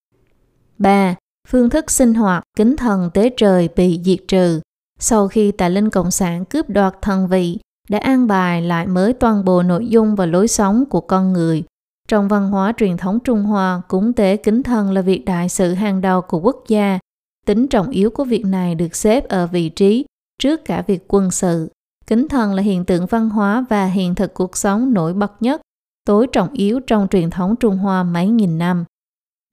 3. 0.78 1.14
Phương 1.49 1.70
thức 1.70 1.90
sinh 1.90 2.14
hoạt 2.14 2.44
kính 2.56 2.76
thần 2.76 3.10
tế 3.14 3.31
trời 3.37 3.69
bị 3.76 4.00
diệt 4.05 4.19
trừ. 4.28 4.60
Sau 5.00 5.28
khi 5.28 5.52
tà 5.52 5.69
linh 5.69 5.90
cộng 5.90 6.10
sản 6.10 6.44
cướp 6.44 6.70
đoạt 6.70 6.94
thần 7.02 7.28
vị, 7.28 7.58
đã 7.88 7.99
an 7.99 8.26
bài 8.26 8.62
lại 8.62 8.87
mới 8.87 9.12
toàn 9.12 9.44
bộ 9.44 9.62
nội 9.62 9.87
dung 9.87 10.14
và 10.14 10.26
lối 10.26 10.49
sống 10.49 10.84
của 10.90 11.00
con 11.00 11.32
người. 11.32 11.64
Trong 12.08 12.28
văn 12.28 12.50
hóa 12.50 12.72
truyền 12.76 12.96
thống 12.96 13.19
Trung 13.20 13.43
Hoa, 13.43 13.82
cúng 13.88 14.12
tế 14.12 14.37
kính 14.37 14.62
thần 14.62 14.90
là 14.90 15.00
việc 15.00 15.25
đại 15.25 15.49
sự 15.49 15.75
hàng 15.75 16.00
đầu 16.00 16.21
của 16.21 16.40
quốc 16.40 16.64
gia. 16.68 16.99
Tính 17.47 17.68
trọng 17.68 17.90
yếu 17.90 18.11
của 18.11 18.25
việc 18.25 18.44
này 18.44 18.75
được 18.75 18.97
xếp 18.97 19.28
ở 19.28 19.47
vị 19.47 19.68
trí 19.68 20.04
trước 20.38 20.64
cả 20.64 20.83
việc 20.83 21.04
quân 21.09 21.30
sự. 21.30 21.71
Kính 22.07 22.28
thần 22.28 22.54
là 22.54 22.62
hiện 22.62 22.85
tượng 22.85 23.07
văn 23.07 23.28
hóa 23.28 23.64
và 23.71 23.87
hiện 23.87 24.14
thực 24.14 24.35
cuộc 24.35 24.57
sống 24.57 24.95
nổi 24.95 25.14
bật 25.14 25.33
nhất, 25.40 25.61
tối 26.04 26.26
trọng 26.33 26.52
yếu 26.52 26.80
trong 26.80 27.09
truyền 27.11 27.30
thống 27.30 27.57
Trung 27.57 27.76
Hoa 27.78 28.02
mấy 28.02 28.28
nghìn 28.28 28.59
năm. 28.59 28.85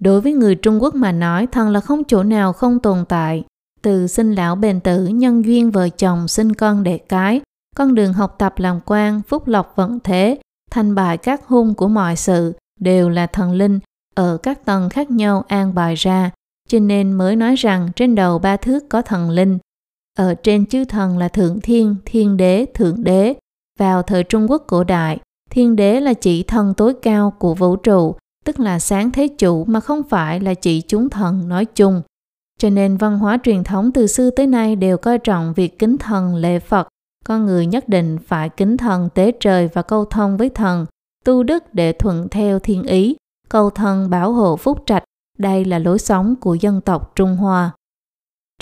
Đối 0.01 0.21
với 0.21 0.33
người 0.33 0.55
Trung 0.55 0.83
Quốc 0.83 0.95
mà 0.95 1.11
nói, 1.11 1.47
thần 1.47 1.69
là 1.69 1.79
không 1.79 2.03
chỗ 2.03 2.23
nào 2.23 2.53
không 2.53 2.79
tồn 2.79 3.05
tại. 3.09 3.43
Từ 3.81 4.07
sinh 4.07 4.35
lão 4.35 4.55
bền 4.55 4.79
tử, 4.79 5.07
nhân 5.07 5.45
duyên 5.45 5.71
vợ 5.71 5.89
chồng, 5.89 6.27
sinh 6.27 6.53
con 6.53 6.83
đẻ 6.83 6.97
cái, 6.97 7.41
con 7.75 7.95
đường 7.95 8.13
học 8.13 8.35
tập 8.39 8.53
làm 8.57 8.79
quan, 8.85 9.21
phúc 9.27 9.47
lộc 9.47 9.73
vận 9.75 9.99
thế, 10.03 10.39
thành 10.71 10.95
bại 10.95 11.17
các 11.17 11.47
hung 11.47 11.73
của 11.73 11.87
mọi 11.87 12.15
sự 12.15 12.53
đều 12.79 13.09
là 13.09 13.27
thần 13.27 13.51
linh 13.51 13.79
ở 14.15 14.37
các 14.43 14.65
tầng 14.65 14.89
khác 14.89 15.11
nhau 15.11 15.43
an 15.47 15.75
bài 15.75 15.95
ra, 15.95 16.31
cho 16.67 16.79
nên 16.79 17.13
mới 17.13 17.35
nói 17.35 17.55
rằng 17.55 17.89
trên 17.95 18.15
đầu 18.15 18.39
ba 18.39 18.57
thước 18.57 18.89
có 18.89 19.01
thần 19.01 19.29
linh, 19.29 19.57
ở 20.17 20.33
trên 20.33 20.65
chư 20.65 20.85
thần 20.85 21.17
là 21.17 21.27
thượng 21.27 21.61
thiên, 21.61 21.95
thiên 22.05 22.37
đế, 22.37 22.65
thượng 22.73 23.03
đế. 23.03 23.35
Vào 23.79 24.01
thời 24.01 24.23
Trung 24.23 24.51
Quốc 24.51 24.63
cổ 24.67 24.83
đại, 24.83 25.19
thiên 25.49 25.75
đế 25.75 25.99
là 25.99 26.13
chỉ 26.13 26.43
thần 26.43 26.73
tối 26.73 26.93
cao 27.01 27.33
của 27.39 27.53
vũ 27.53 27.75
trụ, 27.75 28.15
tức 28.45 28.59
là 28.59 28.79
sáng 28.79 29.11
thế 29.11 29.27
chủ 29.27 29.65
mà 29.65 29.79
không 29.79 30.03
phải 30.03 30.39
là 30.39 30.53
chỉ 30.53 30.81
chúng 30.81 31.09
thần 31.09 31.49
nói 31.49 31.65
chung. 31.65 32.01
Cho 32.59 32.69
nên 32.69 32.97
văn 32.97 33.19
hóa 33.19 33.37
truyền 33.43 33.63
thống 33.63 33.91
từ 33.91 34.07
xưa 34.07 34.29
tới 34.29 34.47
nay 34.47 34.75
đều 34.75 34.97
coi 34.97 35.19
trọng 35.19 35.53
việc 35.53 35.79
kính 35.79 35.97
thần 35.97 36.35
lễ 36.35 36.59
Phật. 36.59 36.87
Con 37.25 37.45
người 37.45 37.65
nhất 37.65 37.89
định 37.89 38.17
phải 38.27 38.49
kính 38.49 38.77
thần 38.77 39.09
tế 39.09 39.31
trời 39.39 39.69
và 39.73 39.81
câu 39.81 40.05
thông 40.05 40.37
với 40.37 40.49
thần, 40.49 40.85
tu 41.25 41.43
đức 41.43 41.73
để 41.73 41.93
thuận 41.93 42.29
theo 42.29 42.59
thiên 42.59 42.83
ý, 42.83 43.15
cầu 43.49 43.69
thần 43.69 44.09
bảo 44.09 44.31
hộ 44.31 44.55
phúc 44.55 44.83
trạch. 44.85 45.03
Đây 45.37 45.65
là 45.65 45.79
lối 45.79 45.99
sống 45.99 46.35
của 46.35 46.55
dân 46.55 46.81
tộc 46.81 47.15
Trung 47.15 47.35
Hoa. 47.35 47.71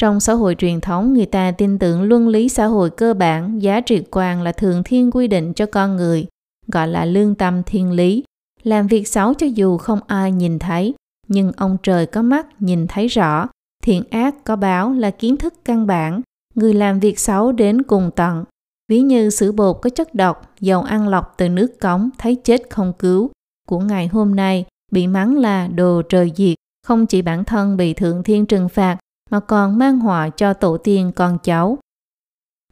Trong 0.02 0.20
xã 0.20 0.34
hội 0.34 0.56
truyền 0.58 0.82
thống, 0.82 1.14
người 1.14 1.26
ta 1.26 1.52
tin 1.52 1.80
tưởng 1.80 2.04
luân 2.04 2.28
lý 2.28 2.50
xã 2.50 2.66
hội 2.66 2.90
cơ 2.90 3.14
bản, 3.14 3.62
giá 3.62 3.82
trị 3.82 4.04
quan 4.12 4.42
là 4.42 4.52
thường 4.52 4.84
thiên 4.86 5.12
quy 5.12 5.28
định 5.28 5.54
cho 5.54 5.66
con 5.66 5.96
người, 5.96 6.26
gọi 6.68 6.88
là 6.88 7.06
lương 7.06 7.36
tâm 7.36 7.64
thiên 7.66 7.92
lý. 7.92 8.24
Làm 8.64 8.88
việc 8.88 9.08
xấu 9.08 9.34
cho 9.34 9.48
dù 9.48 9.78
không 9.78 10.00
ai 10.08 10.32
nhìn 10.32 10.60
thấy, 10.60 10.94
nhưng 11.28 11.52
ông 11.58 11.78
trời 11.84 12.06
có 12.06 12.22
mắt 12.22 12.48
nhìn 12.62 12.88
thấy 12.88 13.08
rõ. 13.08 13.48
Thiện 13.84 14.04
ác 14.10 14.36
có 14.44 14.56
báo 14.56 14.94
là 14.94 15.12
kiến 15.12 15.38
thức 15.38 15.54
căn 15.66 15.88
bản, 15.88 16.22
người 16.56 16.74
làm 16.74 17.00
việc 17.00 17.20
xấu 17.20 17.52
đến 17.52 17.84
cùng 17.84 18.12
tận. 18.16 18.44
Ví 18.90 19.00
như 19.00 19.30
sữa 19.30 19.52
bột 19.52 19.78
có 19.82 19.90
chất 19.90 20.16
độc, 20.16 20.54
dầu 20.60 20.82
ăn 20.82 21.08
lọc 21.08 21.34
từ 21.38 21.50
nước 21.50 21.80
cống 21.80 22.10
thấy 22.18 22.36
chết 22.36 22.62
không 22.70 22.94
cứu. 23.00 23.32
Của 23.68 23.80
ngày 23.80 24.08
hôm 24.08 24.36
nay 24.36 24.66
bị 24.92 25.08
mắng 25.08 25.38
là 25.38 25.68
đồ 25.68 26.02
trời 26.10 26.32
diệt, 26.36 26.56
không 26.88 27.06
chỉ 27.06 27.22
bản 27.22 27.44
thân 27.44 27.78
bị 27.78 27.94
thượng 27.94 28.24
thiên 28.24 28.46
trừng 28.46 28.70
phạt 28.70 28.98
mà 29.34 29.40
còn 29.40 29.78
mang 29.78 30.00
họa 30.00 30.30
cho 30.30 30.54
tổ 30.54 30.78
tiên 30.78 31.12
con 31.16 31.38
cháu. 31.44 31.78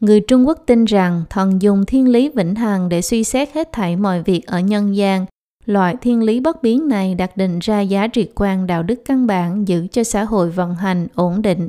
Người 0.01 0.21
Trung 0.21 0.47
Quốc 0.47 0.63
tin 0.65 0.85
rằng 0.85 1.23
thần 1.29 1.61
dùng 1.61 1.85
thiên 1.85 2.07
lý 2.07 2.29
vĩnh 2.29 2.55
hằng 2.55 2.89
để 2.89 3.01
suy 3.01 3.23
xét 3.23 3.53
hết 3.53 3.71
thảy 3.71 3.95
mọi 3.95 4.23
việc 4.23 4.47
ở 4.47 4.59
nhân 4.59 4.95
gian. 4.95 5.25
Loại 5.65 5.95
thiên 6.01 6.23
lý 6.23 6.39
bất 6.39 6.63
biến 6.63 6.87
này 6.87 7.15
đặt 7.15 7.37
định 7.37 7.59
ra 7.59 7.81
giá 7.81 8.07
trị 8.07 8.29
quan 8.35 8.67
đạo 8.67 8.83
đức 8.83 9.01
căn 9.05 9.27
bản 9.27 9.67
giữ 9.67 9.87
cho 9.91 10.03
xã 10.03 10.23
hội 10.23 10.49
vận 10.49 10.75
hành 10.75 11.07
ổn 11.15 11.41
định. 11.41 11.67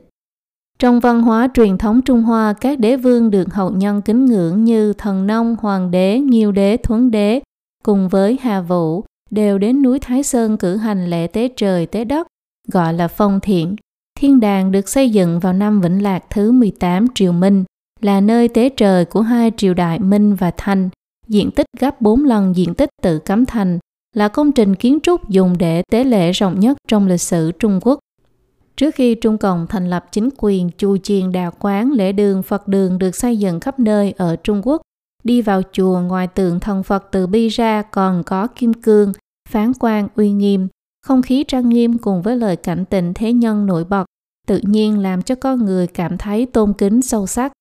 Trong 0.78 1.00
văn 1.00 1.22
hóa 1.22 1.48
truyền 1.54 1.78
thống 1.78 2.02
Trung 2.02 2.22
Hoa, 2.22 2.52
các 2.60 2.78
đế 2.78 2.96
vương 2.96 3.30
được 3.30 3.54
hậu 3.54 3.70
nhân 3.70 4.02
kính 4.02 4.24
ngưỡng 4.26 4.64
như 4.64 4.92
thần 4.92 5.26
nông, 5.26 5.56
hoàng 5.60 5.90
đế, 5.90 6.18
nghiêu 6.18 6.52
đế, 6.52 6.76
thuấn 6.76 7.10
đế, 7.10 7.40
cùng 7.84 8.08
với 8.08 8.38
Hà 8.42 8.60
Vũ, 8.60 9.04
đều 9.30 9.58
đến 9.58 9.82
núi 9.82 9.98
Thái 9.98 10.22
Sơn 10.22 10.56
cử 10.56 10.76
hành 10.76 11.06
lễ 11.10 11.26
tế 11.26 11.48
trời 11.56 11.86
tế 11.86 12.04
đất, 12.04 12.26
gọi 12.68 12.94
là 12.94 13.08
phong 13.08 13.40
thiện. 13.40 13.76
Thiên 14.22 14.40
đàng 14.40 14.72
được 14.72 14.88
xây 14.88 15.10
dựng 15.10 15.40
vào 15.40 15.52
năm 15.52 15.80
Vĩnh 15.80 16.02
Lạc 16.02 16.24
thứ 16.30 16.52
18 16.52 17.06
Triều 17.14 17.32
Minh, 17.32 17.64
là 18.00 18.20
nơi 18.20 18.48
tế 18.48 18.68
trời 18.68 19.04
của 19.04 19.20
hai 19.20 19.52
triều 19.56 19.74
đại 19.74 19.98
Minh 19.98 20.34
và 20.34 20.50
Thanh, 20.56 20.88
diện 21.28 21.50
tích 21.50 21.66
gấp 21.80 22.00
4 22.00 22.24
lần 22.24 22.56
diện 22.56 22.74
tích 22.74 22.88
tự 23.02 23.18
cấm 23.18 23.46
thành, 23.46 23.78
là 24.16 24.28
công 24.28 24.52
trình 24.52 24.74
kiến 24.74 24.98
trúc 25.02 25.28
dùng 25.28 25.58
để 25.58 25.82
tế 25.90 26.04
lễ 26.04 26.32
rộng 26.32 26.60
nhất 26.60 26.76
trong 26.88 27.06
lịch 27.06 27.20
sử 27.20 27.52
Trung 27.52 27.80
Quốc. 27.82 27.98
Trước 28.76 28.94
khi 28.94 29.14
Trung 29.14 29.38
Cộng 29.38 29.66
thành 29.66 29.90
lập 29.90 30.06
chính 30.12 30.28
quyền, 30.36 30.70
chùa 30.76 30.96
chiền 30.96 31.32
đạo 31.32 31.52
quán, 31.58 31.92
lễ 31.92 32.12
đường, 32.12 32.42
Phật 32.42 32.68
đường 32.68 32.98
được 32.98 33.14
xây 33.14 33.36
dựng 33.36 33.60
khắp 33.60 33.78
nơi 33.78 34.14
ở 34.16 34.36
Trung 34.36 34.60
Quốc. 34.64 34.82
Đi 35.24 35.42
vào 35.42 35.62
chùa 35.72 36.00
ngoài 36.00 36.26
tượng 36.26 36.60
thần 36.60 36.82
Phật 36.82 37.08
từ 37.10 37.26
bi 37.26 37.48
ra 37.48 37.82
còn 37.82 38.22
có 38.24 38.46
kim 38.46 38.74
cương, 38.74 39.12
phán 39.48 39.72
quan 39.80 40.08
uy 40.16 40.30
nghiêm, 40.30 40.68
không 41.06 41.22
khí 41.22 41.44
trang 41.48 41.68
nghiêm 41.68 41.98
cùng 41.98 42.22
với 42.22 42.36
lời 42.36 42.56
cảnh 42.56 42.84
tình 42.84 43.14
thế 43.14 43.32
nhân 43.32 43.66
nổi 43.66 43.84
bật, 43.84 44.04
tự 44.52 44.60
nhiên 44.62 44.98
làm 44.98 45.22
cho 45.22 45.34
con 45.34 45.64
người 45.64 45.86
cảm 45.86 46.18
thấy 46.18 46.46
tôn 46.46 46.72
kính 46.72 47.02
sâu 47.02 47.26
sắc. 47.26 47.52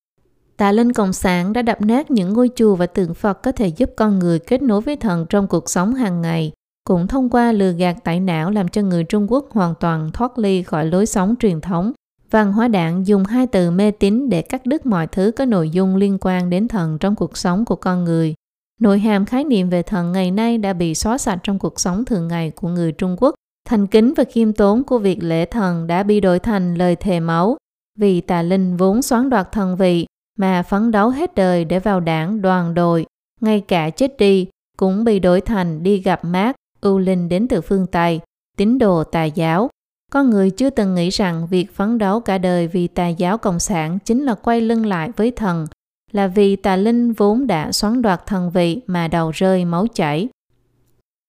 Tà 0.56 0.72
linh 0.72 0.92
Cộng 0.92 1.12
sản 1.12 1.52
đã 1.52 1.62
đập 1.62 1.80
nát 1.80 2.10
những 2.10 2.32
ngôi 2.32 2.50
chùa 2.54 2.74
và 2.74 2.86
tượng 2.86 3.14
Phật 3.14 3.42
có 3.42 3.52
thể 3.52 3.68
giúp 3.68 3.90
con 3.96 4.18
người 4.18 4.38
kết 4.38 4.62
nối 4.62 4.80
với 4.80 4.96
thần 4.96 5.26
trong 5.28 5.46
cuộc 5.46 5.70
sống 5.70 5.94
hàng 5.94 6.22
ngày, 6.22 6.52
cũng 6.88 7.06
thông 7.06 7.30
qua 7.30 7.52
lừa 7.52 7.72
gạt 7.72 8.04
tải 8.04 8.20
não 8.20 8.50
làm 8.50 8.68
cho 8.68 8.82
người 8.82 9.04
Trung 9.04 9.32
Quốc 9.32 9.48
hoàn 9.50 9.74
toàn 9.80 10.10
thoát 10.12 10.38
ly 10.38 10.62
khỏi 10.62 10.84
lối 10.84 11.06
sống 11.06 11.34
truyền 11.40 11.60
thống. 11.60 11.92
Văn 12.30 12.52
hóa 12.52 12.68
đảng 12.68 13.06
dùng 13.06 13.24
hai 13.24 13.46
từ 13.46 13.70
mê 13.70 13.90
tín 13.90 14.28
để 14.28 14.42
cắt 14.42 14.66
đứt 14.66 14.86
mọi 14.86 15.06
thứ 15.06 15.30
có 15.36 15.44
nội 15.44 15.70
dung 15.70 15.96
liên 15.96 16.18
quan 16.20 16.50
đến 16.50 16.68
thần 16.68 16.98
trong 16.98 17.14
cuộc 17.14 17.36
sống 17.36 17.64
của 17.64 17.76
con 17.76 18.04
người. 18.04 18.34
Nội 18.80 18.98
hàm 18.98 19.24
khái 19.24 19.44
niệm 19.44 19.70
về 19.70 19.82
thần 19.82 20.12
ngày 20.12 20.30
nay 20.30 20.58
đã 20.58 20.72
bị 20.72 20.94
xóa 20.94 21.18
sạch 21.18 21.38
trong 21.42 21.58
cuộc 21.58 21.80
sống 21.80 22.04
thường 22.04 22.28
ngày 22.28 22.50
của 22.50 22.68
người 22.68 22.92
Trung 22.92 23.16
Quốc. 23.20 23.34
Thành 23.72 23.86
kính 23.86 24.14
và 24.16 24.24
khiêm 24.24 24.52
tốn 24.52 24.84
của 24.84 24.98
việc 24.98 25.22
lễ 25.22 25.44
thần 25.44 25.86
đã 25.86 26.02
bị 26.02 26.20
đổi 26.20 26.38
thành 26.38 26.74
lời 26.74 26.96
thề 26.96 27.20
máu, 27.20 27.56
vì 27.98 28.20
tà 28.20 28.42
linh 28.42 28.76
vốn 28.76 29.02
xoán 29.02 29.30
đoạt 29.30 29.52
thần 29.52 29.76
vị 29.76 30.06
mà 30.38 30.62
phấn 30.62 30.90
đấu 30.90 31.10
hết 31.10 31.34
đời 31.34 31.64
để 31.64 31.78
vào 31.78 32.00
đảng 32.00 32.42
đoàn 32.42 32.74
đội, 32.74 33.06
ngay 33.40 33.60
cả 33.60 33.90
chết 33.90 34.16
đi 34.18 34.46
cũng 34.76 35.04
bị 35.04 35.18
đổi 35.18 35.40
thành 35.40 35.82
đi 35.82 35.98
gặp 35.98 36.24
mát, 36.24 36.56
ưu 36.80 36.98
linh 36.98 37.28
đến 37.28 37.48
từ 37.48 37.60
phương 37.60 37.86
Tây, 37.86 38.20
tín 38.56 38.78
đồ 38.78 39.04
tà 39.04 39.24
giáo. 39.24 39.70
Con 40.12 40.30
người 40.30 40.50
chưa 40.50 40.70
từng 40.70 40.94
nghĩ 40.94 41.10
rằng 41.10 41.46
việc 41.50 41.74
phấn 41.74 41.98
đấu 41.98 42.20
cả 42.20 42.38
đời 42.38 42.66
vì 42.66 42.88
tà 42.88 43.08
giáo 43.08 43.38
cộng 43.38 43.58
sản 43.58 43.98
chính 44.04 44.24
là 44.24 44.34
quay 44.34 44.60
lưng 44.60 44.86
lại 44.86 45.10
với 45.16 45.30
thần, 45.30 45.66
là 46.10 46.26
vì 46.26 46.56
tà 46.56 46.76
linh 46.76 47.12
vốn 47.12 47.46
đã 47.46 47.72
xoắn 47.72 48.02
đoạt 48.02 48.26
thần 48.26 48.50
vị 48.50 48.80
mà 48.86 49.08
đầu 49.08 49.30
rơi 49.30 49.64
máu 49.64 49.86
chảy. 49.94 50.28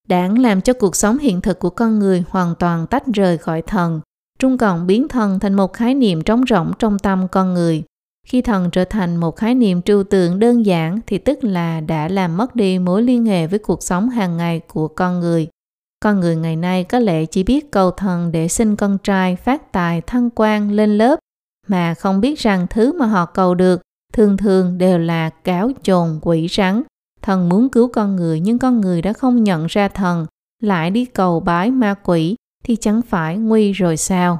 Đảng 0.07 0.39
làm 0.39 0.61
cho 0.61 0.73
cuộc 0.73 0.95
sống 0.95 1.17
hiện 1.17 1.41
thực 1.41 1.59
của 1.59 1.69
con 1.69 1.99
người 1.99 2.23
hoàn 2.29 2.55
toàn 2.55 2.87
tách 2.87 3.07
rời 3.13 3.37
khỏi 3.37 3.61
thần. 3.61 4.01
Trung 4.39 4.57
Cộng 4.57 4.87
biến 4.87 5.07
thần 5.07 5.39
thành 5.39 5.53
một 5.53 5.73
khái 5.73 5.95
niệm 5.95 6.21
trống 6.21 6.43
rỗng 6.49 6.71
trong 6.79 6.99
tâm 6.99 7.27
con 7.27 7.53
người. 7.53 7.83
Khi 8.27 8.41
thần 8.41 8.69
trở 8.71 8.85
thành 8.85 9.15
một 9.15 9.35
khái 9.35 9.55
niệm 9.55 9.81
trừu 9.81 10.03
tượng 10.03 10.39
đơn 10.39 10.65
giản 10.65 10.99
thì 11.07 11.17
tức 11.17 11.43
là 11.43 11.81
đã 11.81 12.07
làm 12.07 12.37
mất 12.37 12.55
đi 12.55 12.79
mối 12.79 13.01
liên 13.01 13.25
hệ 13.25 13.47
với 13.47 13.59
cuộc 13.59 13.83
sống 13.83 14.09
hàng 14.09 14.37
ngày 14.37 14.59
của 14.59 14.87
con 14.87 15.19
người. 15.19 15.47
Con 15.99 16.19
người 16.19 16.35
ngày 16.35 16.55
nay 16.55 16.83
có 16.83 16.99
lẽ 16.99 17.25
chỉ 17.25 17.43
biết 17.43 17.71
cầu 17.71 17.91
thần 17.91 18.31
để 18.31 18.47
sinh 18.47 18.75
con 18.75 18.97
trai, 19.03 19.35
phát 19.35 19.71
tài, 19.71 20.01
thăng 20.01 20.29
quan, 20.35 20.71
lên 20.71 20.97
lớp, 20.97 21.19
mà 21.67 21.93
không 21.93 22.21
biết 22.21 22.39
rằng 22.39 22.67
thứ 22.69 22.93
mà 22.93 23.05
họ 23.05 23.25
cầu 23.25 23.55
được 23.55 23.81
thường 24.13 24.37
thường 24.37 24.77
đều 24.77 24.97
là 24.99 25.29
cáo 25.29 25.71
chồn 25.83 26.19
quỷ 26.21 26.47
rắn. 26.51 26.83
Thần 27.23 27.49
muốn 27.49 27.69
cứu 27.69 27.87
con 27.87 28.15
người 28.15 28.39
nhưng 28.39 28.59
con 28.59 28.81
người 28.81 29.01
đã 29.01 29.13
không 29.13 29.43
nhận 29.43 29.65
ra 29.65 29.87
thần, 29.87 30.25
lại 30.61 30.91
đi 30.91 31.05
cầu 31.05 31.39
bái 31.39 31.71
ma 31.71 31.93
quỷ 32.03 32.35
thì 32.63 32.75
chẳng 32.75 33.01
phải 33.01 33.37
nguy 33.37 33.71
rồi 33.71 33.97
sao. 33.97 34.39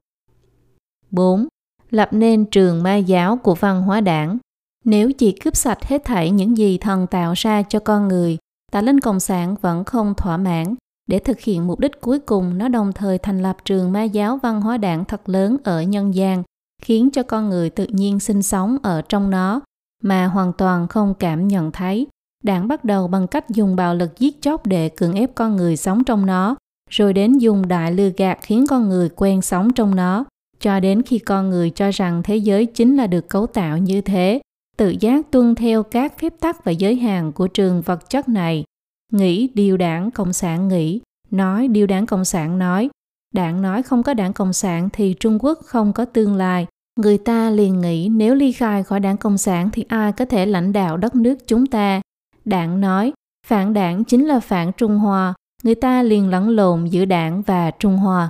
4 1.12 1.48
lập 1.94 2.10
nên 2.12 2.46
trường 2.46 2.84
ma 2.84 2.96
giáo 2.96 3.38
của 3.38 3.56
văn 3.56 3.82
hóa 3.82 4.02
đảng. 4.02 4.38
Nếu 4.86 5.12
chỉ 5.12 5.32
cướp 5.32 5.56
sạch 5.56 5.84
hết 5.84 6.06
thảy 6.06 6.32
những 6.32 6.58
gì 6.58 6.78
thần 6.78 7.08
tạo 7.08 7.34
ra 7.38 7.62
cho 7.62 7.80
con 7.80 8.08
người, 8.08 8.38
tà 8.72 8.82
linh 8.82 9.00
cộng 9.00 9.20
sản 9.20 9.56
vẫn 9.62 9.84
không 9.84 10.14
thỏa 10.18 10.38
mãn. 10.38 10.76
Để 11.08 11.20
thực 11.20 11.40
hiện 11.40 11.68
mục 11.68 11.80
đích 11.80 12.02
cuối 12.02 12.20
cùng, 12.20 12.58
nó 12.58 12.68
đồng 12.68 12.94
thời 12.94 13.18
thành 13.18 13.42
lập 13.42 13.58
trường 13.66 13.92
ma 13.92 14.04
giáo 14.04 14.38
văn 14.38 14.62
hóa 14.62 14.78
đảng 14.78 15.06
thật 15.06 15.30
lớn 15.30 15.58
ở 15.64 15.82
nhân 15.82 16.16
gian, 16.16 16.44
khiến 16.82 17.10
cho 17.14 17.24
con 17.24 17.50
người 17.50 17.70
tự 17.70 17.86
nhiên 17.90 18.20
sinh 18.20 18.42
sống 18.42 18.78
ở 18.84 19.02
trong 19.02 19.30
nó, 19.30 19.62
mà 20.02 20.26
hoàn 20.26 20.54
toàn 20.54 20.88
không 20.88 21.14
cảm 21.20 21.48
nhận 21.48 21.72
thấy. 21.72 22.08
Đảng 22.44 22.68
bắt 22.68 22.86
đầu 22.86 23.08
bằng 23.08 23.28
cách 23.28 23.50
dùng 23.50 23.76
bạo 23.76 23.96
lực 23.96 24.20
giết 24.20 24.42
chóc 24.42 24.66
để 24.66 24.90
cưỡng 24.90 25.14
ép 25.14 25.36
con 25.36 25.56
người 25.56 25.78
sống 25.78 26.04
trong 26.04 26.26
nó, 26.26 26.56
rồi 26.90 27.14
đến 27.14 27.38
dùng 27.38 27.68
đại 27.68 27.92
lừa 27.92 28.10
gạt 28.18 28.40
khiến 28.42 28.66
con 28.70 28.90
người 28.90 29.10
quen 29.16 29.42
sống 29.42 29.74
trong 29.74 29.96
nó 29.96 30.26
cho 30.60 30.80
đến 30.80 31.02
khi 31.02 31.20
con 31.20 31.50
người 31.50 31.70
cho 31.70 31.92
rằng 31.92 32.24
thế 32.24 32.38
giới 32.38 32.66
chính 32.66 32.98
là 32.98 33.08
được 33.08 33.30
cấu 33.30 33.48
tạo 33.48 33.78
như 33.78 34.02
thế, 34.02 34.42
tự 34.78 34.96
giác 35.00 35.32
tuân 35.32 35.56
theo 35.56 35.84
các 35.84 36.20
phép 36.20 36.34
tắc 36.40 36.64
và 36.64 36.72
giới 36.72 36.96
hạn 36.96 37.32
của 37.32 37.48
trường 37.48 37.82
vật 37.82 38.10
chất 38.10 38.30
này. 38.30 38.64
Nghĩ 39.12 39.50
điều 39.54 39.78
đảng 39.78 40.12
Cộng 40.12 40.34
sản 40.34 40.68
nghĩ, 40.68 41.02
nói 41.32 41.68
điều 41.68 41.88
đảng 41.88 42.06
Cộng 42.06 42.26
sản 42.26 42.60
nói. 42.60 42.90
Đảng 43.34 43.62
nói 43.62 43.84
không 43.84 44.04
có 44.04 44.14
đảng 44.14 44.34
Cộng 44.34 44.54
sản 44.54 44.90
thì 44.94 45.16
Trung 45.20 45.38
Quốc 45.42 45.60
không 45.66 45.94
có 45.94 46.06
tương 46.06 46.36
lai. 46.36 46.68
Người 47.00 47.18
ta 47.18 47.50
liền 47.50 47.82
nghĩ 47.82 48.10
nếu 48.10 48.36
ly 48.36 48.52
khai 48.52 48.84
khỏi 48.84 49.00
đảng 49.00 49.18
Cộng 49.18 49.38
sản 49.38 49.70
thì 49.74 49.86
ai 49.88 50.12
có 50.12 50.26
thể 50.26 50.46
lãnh 50.46 50.74
đạo 50.74 50.98
đất 50.98 51.16
nước 51.16 51.48
chúng 51.48 51.66
ta. 51.66 52.02
Đảng 52.46 52.82
nói, 52.82 53.14
phản 53.48 53.74
đảng 53.74 54.04
chính 54.04 54.26
là 54.26 54.40
phản 54.40 54.72
Trung 54.78 54.98
Hoa. 54.98 55.34
Người 55.64 55.76
ta 55.76 56.04
liền 56.04 56.30
lẫn 56.30 56.50
lộn 56.50 56.86
giữa 56.86 57.06
đảng 57.06 57.42
và 57.42 57.72
Trung 57.72 57.98
Hoa. 57.98 58.30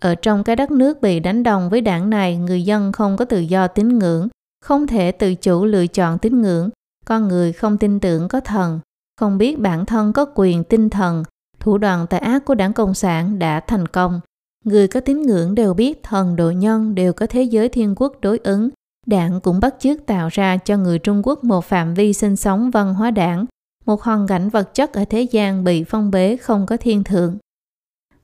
Ở 0.00 0.14
trong 0.14 0.44
cái 0.44 0.56
đất 0.56 0.70
nước 0.70 1.00
bị 1.00 1.20
đánh 1.20 1.42
đồng 1.42 1.70
với 1.70 1.80
đảng 1.80 2.10
này, 2.10 2.36
người 2.36 2.62
dân 2.62 2.92
không 2.92 3.16
có 3.16 3.24
tự 3.24 3.40
do 3.40 3.68
tín 3.68 3.98
ngưỡng, 3.98 4.28
không 4.64 4.86
thể 4.86 5.12
tự 5.12 5.34
chủ 5.34 5.64
lựa 5.64 5.86
chọn 5.86 6.18
tín 6.18 6.42
ngưỡng, 6.42 6.70
con 7.04 7.28
người 7.28 7.52
không 7.52 7.78
tin 7.78 8.00
tưởng 8.00 8.28
có 8.28 8.40
thần, 8.40 8.80
không 9.20 9.38
biết 9.38 9.58
bản 9.58 9.86
thân 9.86 10.12
có 10.12 10.26
quyền 10.34 10.64
tinh 10.64 10.90
thần, 10.90 11.22
thủ 11.60 11.78
đoạn 11.78 12.06
tà 12.06 12.18
ác 12.18 12.44
của 12.44 12.54
đảng 12.54 12.72
Cộng 12.72 12.94
sản 12.94 13.38
đã 13.38 13.60
thành 13.60 13.88
công. 13.88 14.20
Người 14.64 14.88
có 14.88 15.00
tín 15.00 15.22
ngưỡng 15.22 15.54
đều 15.54 15.74
biết 15.74 16.02
thần 16.02 16.36
độ 16.36 16.50
nhân 16.50 16.94
đều 16.94 17.12
có 17.12 17.26
thế 17.26 17.42
giới 17.42 17.68
thiên 17.68 17.94
quốc 17.96 18.20
đối 18.20 18.38
ứng. 18.38 18.68
Đảng 19.06 19.40
cũng 19.40 19.60
bắt 19.60 19.74
chước 19.78 20.06
tạo 20.06 20.28
ra 20.32 20.56
cho 20.56 20.76
người 20.76 20.98
Trung 20.98 21.22
Quốc 21.24 21.44
một 21.44 21.64
phạm 21.64 21.94
vi 21.94 22.12
sinh 22.12 22.36
sống 22.36 22.70
văn 22.70 22.94
hóa 22.94 23.10
đảng, 23.10 23.44
một 23.84 24.02
hoàn 24.02 24.26
cảnh 24.26 24.48
vật 24.48 24.74
chất 24.74 24.92
ở 24.92 25.04
thế 25.04 25.22
gian 25.22 25.64
bị 25.64 25.84
phong 25.84 26.10
bế 26.10 26.36
không 26.36 26.66
có 26.66 26.76
thiên 26.76 27.04
thượng. 27.04 27.38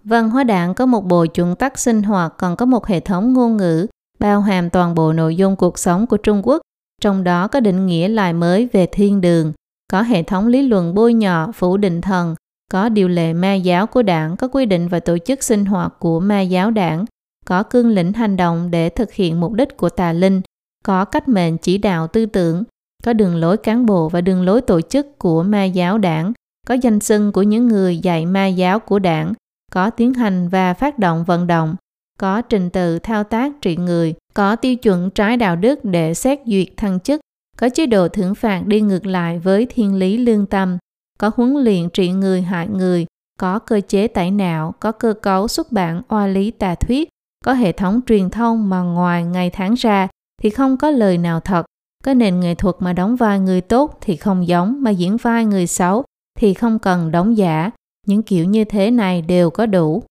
Văn 0.05 0.31
hóa 0.31 0.45
đảng 0.45 0.75
có 0.75 0.87
một 0.87 1.05
bộ 1.05 1.27
chuẩn 1.27 1.57
tắc 1.57 1.79
sinh 1.79 2.03
hoạt 2.03 2.35
còn 2.39 2.57
có 2.57 2.67
một 2.67 2.87
hệ 2.87 3.01
thống 3.01 3.33
ngôn 3.33 3.57
ngữ 3.57 3.87
bao 4.19 4.41
hàm 4.41 4.71
toàn 4.71 4.95
bộ 4.95 5.12
nội 5.12 5.37
dung 5.37 5.57
cuộc 5.57 5.79
sống 5.79 6.07
của 6.07 6.17
Trung 6.17 6.41
Quốc, 6.45 6.62
trong 7.01 7.25
đó 7.25 7.49
có 7.49 7.61
định 7.61 7.87
nghĩa 7.87 8.09
lại 8.09 8.33
mới 8.33 8.69
về 8.73 8.87
thiên 8.87 9.21
đường, 9.21 9.53
có 9.93 10.03
hệ 10.03 10.23
thống 10.23 10.47
lý 10.47 10.62
luận 10.62 10.95
bôi 10.95 11.15
nhọ, 11.15 11.53
phủ 11.55 11.77
định 11.77 12.01
thần, 12.01 12.35
có 12.73 12.89
điều 12.89 13.09
lệ 13.09 13.33
ma 13.33 13.55
giáo 13.55 13.87
của 13.87 14.03
đảng, 14.03 14.37
có 14.37 14.49
quy 14.49 14.67
định 14.67 14.89
và 14.89 15.01
tổ 15.01 15.19
chức 15.19 15.43
sinh 15.43 15.65
hoạt 15.65 15.99
của 15.99 16.21
ma 16.21 16.41
giáo 16.41 16.71
đảng, 16.71 17.05
có 17.47 17.62
cương 17.62 17.89
lĩnh 17.89 18.12
hành 18.12 18.37
động 18.37 18.71
để 18.71 18.89
thực 18.89 19.12
hiện 19.12 19.41
mục 19.41 19.53
đích 19.53 19.77
của 19.77 19.89
tà 19.89 20.12
linh, 20.12 20.41
có 20.83 21.05
cách 21.05 21.29
mệnh 21.29 21.59
chỉ 21.59 21.79
đạo 21.79 22.07
tư 22.07 22.27
tưởng, 22.27 22.65
có 23.05 23.12
đường 23.12 23.37
lối 23.37 23.57
cán 23.57 23.87
bộ 23.87 24.09
và 24.09 24.21
đường 24.21 24.43
lối 24.43 24.61
tổ 24.61 24.81
chức 24.81 25.19
của 25.19 25.43
ma 25.43 25.65
giáo 25.65 25.99
đảng, 25.99 26.33
có 26.67 26.75
danh 26.75 27.01
xưng 27.01 27.33
của 27.33 27.43
những 27.43 27.69
người 27.69 27.99
dạy 27.99 28.27
ma 28.27 28.47
giáo 28.47 28.79
của 28.79 28.99
đảng, 28.99 29.33
có 29.73 29.91
tiến 29.91 30.15
hành 30.15 30.49
và 30.49 30.75
phát 30.75 30.99
động 30.99 31.25
vận 31.25 31.47
động, 31.47 31.77
có 32.19 32.43
trình 32.43 32.71
tự 32.71 32.99
thao 32.99 33.25
tác 33.25 33.53
trị 33.61 33.77
người, 33.77 34.15
có 34.35 34.57
tiêu 34.57 34.77
chuẩn 34.77 35.11
trái 35.11 35.37
đạo 35.37 35.57
đức 35.57 35.85
để 35.85 36.15
xét 36.15 36.39
duyệt 36.47 36.69
thăng 36.77 37.01
chức, 37.01 37.21
có 37.59 37.69
chế 37.69 37.87
độ 37.87 38.09
thưởng 38.09 38.35
phạt 38.35 38.62
đi 38.67 38.81
ngược 38.81 39.07
lại 39.07 39.39
với 39.39 39.67
thiên 39.71 39.95
lý 39.95 40.17
lương 40.17 40.47
tâm, 40.47 40.79
có 41.19 41.31
huấn 41.37 41.55
luyện 41.55 41.91
trị 41.91 42.09
người 42.12 42.43
hại 42.43 42.69
người, 42.69 43.07
có 43.39 43.59
cơ 43.59 43.81
chế 43.89 44.09
tẩy 44.09 44.31
não, 44.31 44.75
có 44.81 44.93
cơ 44.93 45.15
cấu 45.23 45.49
xuất 45.49 45.73
bản 45.73 46.03
oa 46.09 46.27
lý 46.27 46.51
tà 46.51 46.75
thuyết, 46.75 47.09
có 47.45 47.53
hệ 47.53 47.73
thống 47.73 48.01
truyền 48.07 48.31
thông 48.31 48.69
mà 48.71 48.81
ngoài 48.81 49.25
ngày 49.25 49.51
tháng 49.51 49.75
ra 49.75 50.09
thì 50.43 50.51
không 50.51 50.77
có 50.77 50.91
lời 50.91 51.19
nào 51.19 51.41
thật. 51.41 51.67
Có 52.05 52.15
nền 52.15 52.41
nghệ 52.41 52.55
thuật 52.55 52.77
mà 52.79 52.93
đóng 52.93 53.17
vai 53.17 53.41
người 53.41 53.61
tốt 53.61 53.99
thì 54.01 54.17
không 54.17 54.49
giống, 54.49 54.83
mà 54.83 54.91
diễn 54.91 55.17
vai 55.17 55.45
người 55.45 55.67
xấu 55.67 56.05
thì 56.39 56.55
không 56.55 56.79
cần 56.79 57.11
đóng 57.11 57.37
giả. 57.37 57.71
Những 58.07 58.23
kiểu 58.23 58.45
như 58.45 58.65
thế 58.65 58.91
này 58.91 59.23
đều 59.23 59.51
có 59.51 59.67
đủ. 59.67 60.03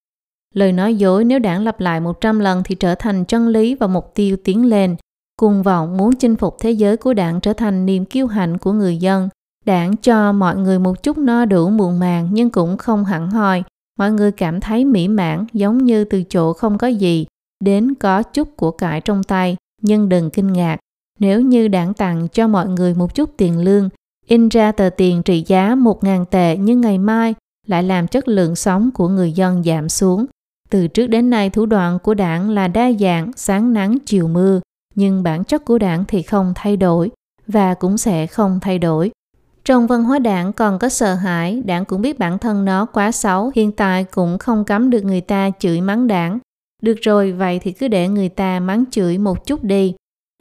Lời 0.53 0.71
nói 0.71 0.95
dối 0.95 1.23
nếu 1.23 1.39
đảng 1.39 1.63
lặp 1.63 1.79
lại 1.79 1.99
100 1.99 2.39
lần 2.39 2.63
thì 2.65 2.75
trở 2.75 2.95
thành 2.95 3.25
chân 3.25 3.47
lý 3.47 3.75
và 3.75 3.87
mục 3.87 4.11
tiêu 4.15 4.37
tiến 4.43 4.65
lên. 4.65 4.95
Cuồng 5.39 5.63
vọng 5.63 5.97
muốn 5.97 6.15
chinh 6.15 6.35
phục 6.35 6.57
thế 6.59 6.71
giới 6.71 6.97
của 6.97 7.13
đảng 7.13 7.41
trở 7.41 7.53
thành 7.53 7.85
niềm 7.85 8.05
kiêu 8.05 8.27
hãnh 8.27 8.57
của 8.57 8.71
người 8.71 8.97
dân. 8.97 9.29
Đảng 9.65 9.97
cho 9.97 10.31
mọi 10.31 10.57
người 10.57 10.79
một 10.79 11.03
chút 11.03 11.17
no 11.17 11.45
đủ 11.45 11.69
muộn 11.69 11.99
màng 11.99 12.29
nhưng 12.31 12.49
cũng 12.49 12.77
không 12.77 13.05
hẳn 13.05 13.29
hoi. 13.29 13.63
Mọi 13.99 14.11
người 14.11 14.31
cảm 14.31 14.59
thấy 14.59 14.85
mỹ 14.85 15.07
mãn 15.07 15.45
giống 15.53 15.77
như 15.77 16.05
từ 16.05 16.23
chỗ 16.23 16.53
không 16.53 16.77
có 16.77 16.87
gì 16.87 17.25
đến 17.63 17.95
có 17.95 18.23
chút 18.23 18.57
của 18.57 18.71
cải 18.71 19.01
trong 19.01 19.23
tay. 19.23 19.57
Nhưng 19.81 20.09
đừng 20.09 20.29
kinh 20.29 20.53
ngạc, 20.53 20.77
nếu 21.19 21.41
như 21.41 21.67
đảng 21.67 21.93
tặng 21.93 22.27
cho 22.27 22.47
mọi 22.47 22.67
người 22.67 22.93
một 22.93 23.15
chút 23.15 23.29
tiền 23.37 23.59
lương, 23.59 23.89
in 24.27 24.49
ra 24.49 24.71
tờ 24.71 24.89
tiền 24.97 25.23
trị 25.23 25.43
giá 25.47 25.75
1.000 25.75 26.25
tệ 26.25 26.57
nhưng 26.57 26.81
ngày 26.81 26.97
mai 26.97 27.35
lại 27.67 27.83
làm 27.83 28.07
chất 28.07 28.27
lượng 28.27 28.55
sống 28.55 28.89
của 28.93 29.07
người 29.07 29.31
dân 29.31 29.63
giảm 29.63 29.89
xuống. 29.89 30.25
Từ 30.69 30.87
trước 30.87 31.07
đến 31.07 31.29
nay 31.29 31.49
thủ 31.49 31.65
đoạn 31.65 31.99
của 31.99 32.13
đảng 32.13 32.49
là 32.49 32.67
đa 32.67 32.91
dạng, 32.99 33.31
sáng 33.35 33.73
nắng, 33.73 33.97
chiều 34.05 34.27
mưa, 34.27 34.61
nhưng 34.95 35.23
bản 35.23 35.43
chất 35.43 35.65
của 35.65 35.77
đảng 35.77 36.05
thì 36.07 36.21
không 36.21 36.53
thay 36.55 36.77
đổi 36.77 37.11
và 37.47 37.73
cũng 37.73 37.97
sẽ 37.97 38.27
không 38.27 38.59
thay 38.61 38.79
đổi. 38.79 39.11
Trong 39.65 39.87
văn 39.87 40.03
hóa 40.03 40.19
đảng 40.19 40.53
còn 40.53 40.79
có 40.79 40.89
sợ 40.89 41.13
hãi, 41.13 41.61
đảng 41.65 41.85
cũng 41.85 42.01
biết 42.01 42.19
bản 42.19 42.37
thân 42.37 42.65
nó 42.65 42.85
quá 42.85 43.11
xấu, 43.11 43.51
hiện 43.55 43.71
tại 43.71 44.03
cũng 44.03 44.37
không 44.37 44.65
cấm 44.65 44.89
được 44.89 45.03
người 45.03 45.21
ta 45.21 45.51
chửi 45.59 45.81
mắng 45.81 46.07
đảng. 46.07 46.39
Được 46.81 46.97
rồi, 47.01 47.31
vậy 47.31 47.59
thì 47.59 47.71
cứ 47.71 47.87
để 47.87 48.07
người 48.07 48.29
ta 48.29 48.59
mắng 48.59 48.83
chửi 48.91 49.17
một 49.17 49.45
chút 49.47 49.63
đi. 49.63 49.93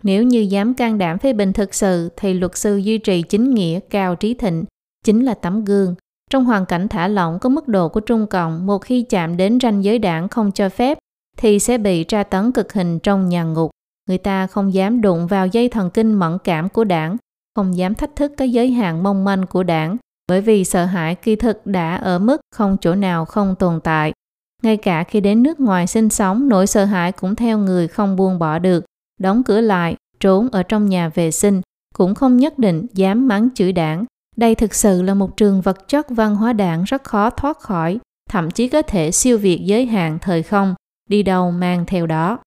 Nếu 0.03 0.23
như 0.23 0.41
dám 0.41 0.75
can 0.75 0.99
đảm 0.99 1.19
phê 1.19 1.33
bình 1.33 1.53
thực 1.53 1.75
sự 1.75 2.09
thì 2.17 2.35
luật 2.35 2.57
sư 2.57 2.77
duy 2.77 2.99
trì 2.99 3.23
chính 3.23 3.55
nghĩa 3.55 3.81
cao 3.81 4.15
trí 4.17 4.35
thịnh 4.35 4.65
chính 5.05 5.25
là 5.25 5.35
tấm 5.35 5.65
gương. 5.65 5.95
Trong 6.31 6.45
hoàn 6.45 6.67
cảnh 6.67 6.89
thả 6.89 7.09
lỏng 7.09 7.39
có 7.39 7.49
mức 7.49 7.69
độ 7.69 7.89
của 7.89 8.01
Trung 8.01 8.27
Cộng, 8.27 8.67
một 8.67 8.79
khi 8.79 9.03
chạm 9.03 9.37
đến 9.37 9.59
ranh 9.63 9.85
giới 9.85 9.99
đảng 9.99 10.29
không 10.29 10.53
cho 10.53 10.69
phép 10.69 10.99
thì 11.39 11.59
sẽ 11.59 11.79
bị 11.79 12.05
tra 12.05 12.23
tấn 12.23 12.53
cực 12.53 12.73
hình 12.73 12.99
trong 12.99 13.29
nhà 13.29 13.45
ngục. 13.45 13.71
Người 14.09 14.19
ta 14.19 14.47
không 14.47 14.75
dám 14.75 15.01
đụng 15.01 15.27
vào 15.27 15.47
dây 15.47 15.69
thần 15.69 15.91
kinh 15.91 16.15
mẫn 16.15 16.39
cảm 16.45 16.69
của 16.69 16.85
đảng, 16.85 17.17
không 17.57 17.77
dám 17.77 17.95
thách 17.95 18.17
thức 18.17 18.33
cái 18.37 18.51
giới 18.51 18.71
hạn 18.71 19.03
mong 19.03 19.25
manh 19.25 19.47
của 19.47 19.63
đảng, 19.63 19.97
bởi 20.29 20.41
vì 20.41 20.65
sợ 20.65 20.85
hãi 20.85 21.15
kỳ 21.15 21.37
thực 21.37 21.67
đã 21.67 21.97
ở 21.97 22.19
mức 22.19 22.41
không 22.55 22.77
chỗ 22.81 22.95
nào 22.95 23.25
không 23.25 23.55
tồn 23.59 23.81
tại. 23.81 24.13
Ngay 24.63 24.77
cả 24.77 25.05
khi 25.05 25.21
đến 25.21 25.43
nước 25.43 25.61
ngoài 25.61 25.87
sinh 25.87 26.11
sống, 26.11 26.49
nỗi 26.49 26.67
sợ 26.67 26.85
hãi 26.85 27.13
cũng 27.13 27.35
theo 27.35 27.59
người 27.59 27.89
không 27.89 28.17
buông 28.17 28.39
bỏ 28.39 28.59
được 28.59 28.85
đóng 29.21 29.43
cửa 29.43 29.61
lại, 29.61 29.97
trốn 30.21 30.49
ở 30.53 30.63
trong 30.63 30.89
nhà 30.89 31.09
vệ 31.09 31.31
sinh, 31.31 31.61
cũng 31.95 32.15
không 32.15 32.37
nhất 32.37 32.59
định 32.59 32.87
dám 32.95 33.29
mắng 33.29 33.49
chửi 33.55 33.73
đảng. 33.73 34.05
Đây 34.37 34.55
thực 34.55 34.75
sự 34.75 35.03
là 35.03 35.15
một 35.15 35.37
trường 35.37 35.61
vật 35.61 35.89
chất 35.89 36.07
văn 36.11 36.37
hóa 36.37 36.53
đảng 36.53 36.85
rất 36.85 37.05
khó 37.05 37.31
thoát 37.31 37.59
khỏi, 37.59 37.99
thậm 38.31 38.51
chí 38.51 38.69
có 38.69 38.83
thể 38.83 39.11
siêu 39.11 39.39
việt 39.39 39.61
giới 39.65 39.87
hạn 39.87 40.19
thời 40.21 40.43
không, 40.43 40.75
đi 41.09 41.23
đâu 41.23 41.51
mang 41.51 41.85
theo 41.87 42.07
đó. 42.07 42.39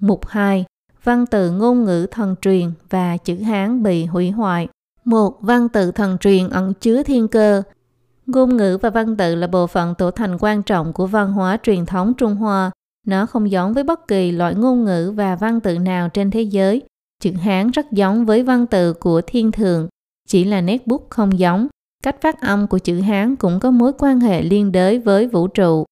Mục 0.00 0.26
2. 0.26 0.64
Văn 1.04 1.26
tự 1.26 1.50
ngôn 1.50 1.84
ngữ 1.84 2.06
thần 2.10 2.34
truyền 2.42 2.72
và 2.90 3.16
chữ 3.16 3.36
Hán 3.36 3.82
bị 3.82 4.04
hủy 4.04 4.30
hoại. 4.30 4.68
Một 5.04 5.38
văn 5.40 5.68
tự 5.68 5.92
thần 5.92 6.18
truyền 6.18 6.48
ẩn 6.48 6.72
chứa 6.74 7.02
thiên 7.02 7.28
cơ. 7.28 7.62
Ngôn 8.26 8.56
ngữ 8.56 8.78
và 8.82 8.90
văn 8.90 9.16
tự 9.16 9.34
là 9.34 9.46
bộ 9.46 9.66
phận 9.66 9.94
tổ 9.94 10.10
thành 10.10 10.36
quan 10.40 10.62
trọng 10.62 10.92
của 10.92 11.06
văn 11.06 11.32
hóa 11.32 11.58
truyền 11.62 11.86
thống 11.86 12.14
Trung 12.14 12.34
Hoa, 12.34 12.70
nó 13.06 13.26
không 13.26 13.50
giống 13.50 13.72
với 13.72 13.84
bất 13.84 14.08
kỳ 14.08 14.32
loại 14.32 14.54
ngôn 14.54 14.84
ngữ 14.84 15.12
và 15.16 15.36
văn 15.36 15.60
tự 15.60 15.78
nào 15.78 16.08
trên 16.08 16.30
thế 16.30 16.42
giới. 16.42 16.82
Chữ 17.22 17.32
Hán 17.32 17.70
rất 17.70 17.92
giống 17.92 18.26
với 18.26 18.42
văn 18.42 18.66
tự 18.66 18.92
của 18.92 19.20
thiên 19.26 19.52
thường, 19.52 19.88
chỉ 20.28 20.44
là 20.44 20.60
nét 20.60 20.86
bút 20.86 21.06
không 21.10 21.38
giống. 21.38 21.68
Cách 22.02 22.20
phát 22.20 22.40
âm 22.40 22.66
của 22.66 22.78
chữ 22.78 23.00
Hán 23.00 23.36
cũng 23.36 23.60
có 23.60 23.70
mối 23.70 23.92
quan 23.98 24.20
hệ 24.20 24.42
liên 24.42 24.72
đới 24.72 24.98
với 24.98 25.26
vũ 25.26 25.48
trụ. 25.48 25.84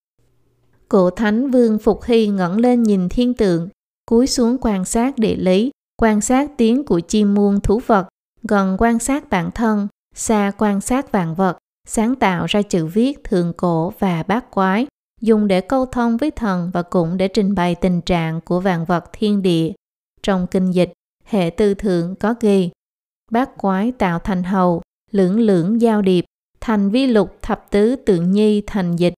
Cổ 0.89 1.11
Thánh 1.11 1.51
Vương 1.51 1.79
Phục 1.79 2.05
Hy 2.05 2.27
ngẩng 2.27 2.61
lên 2.61 2.83
nhìn 2.83 3.09
thiên 3.09 3.35
tượng, 3.35 3.69
cúi 4.07 4.27
xuống 4.27 4.57
quan 4.61 4.85
sát 4.85 5.19
địa 5.19 5.37
lý, 5.37 5.71
quan 6.03 6.21
sát 6.21 6.51
tiếng 6.57 6.85
của 6.85 7.01
chim 7.01 7.35
muôn 7.35 7.61
thú 7.61 7.81
vật, 7.87 8.09
gần 8.43 8.77
quan 8.79 8.99
sát 8.99 9.31
bản 9.31 9.51
thân, 9.51 9.89
xa 10.15 10.53
quan 10.59 10.81
sát 10.81 11.13
vạn 11.13 11.35
vật, 11.35 11.59
sáng 11.89 12.17
tạo 12.17 12.47
ra 12.47 12.63
chữ 12.63 12.87
viết 12.87 13.25
thường 13.25 13.53
cổ 13.57 13.93
và 13.99 14.23
bát 14.23 14.51
quái, 14.51 14.87
dùng 15.21 15.49
để 15.49 15.61
câu 15.61 15.87
thông 15.87 16.17
với 16.17 16.31
thần 16.31 16.71
và 16.75 16.83
cũng 16.83 17.17
để 17.17 17.29
trình 17.29 17.55
bày 17.55 17.75
tình 17.75 18.01
trạng 18.01 18.41
của 18.41 18.61
vạn 18.61 18.85
vật 18.85 19.05
thiên 19.13 19.43
địa. 19.43 19.73
Trong 20.23 20.47
kinh 20.51 20.71
dịch, 20.71 20.93
hệ 21.25 21.51
tư 21.51 21.75
thượng 21.75 22.15
có 22.15 22.35
ghi 22.41 22.71
bát 23.31 23.51
quái 23.57 23.93
tạo 23.93 24.19
thành 24.19 24.43
hầu, 24.43 24.83
lưỡng 25.11 25.41
lưỡng 25.41 25.81
giao 25.81 26.03
điệp, 26.03 26.25
thành 26.61 26.91
vi 26.91 27.07
lục 27.07 27.37
thập 27.43 27.71
tứ 27.71 27.97
tượng 27.97 28.31
nhi 28.31 28.63
thành 28.67 28.97
dịch, 28.97 29.15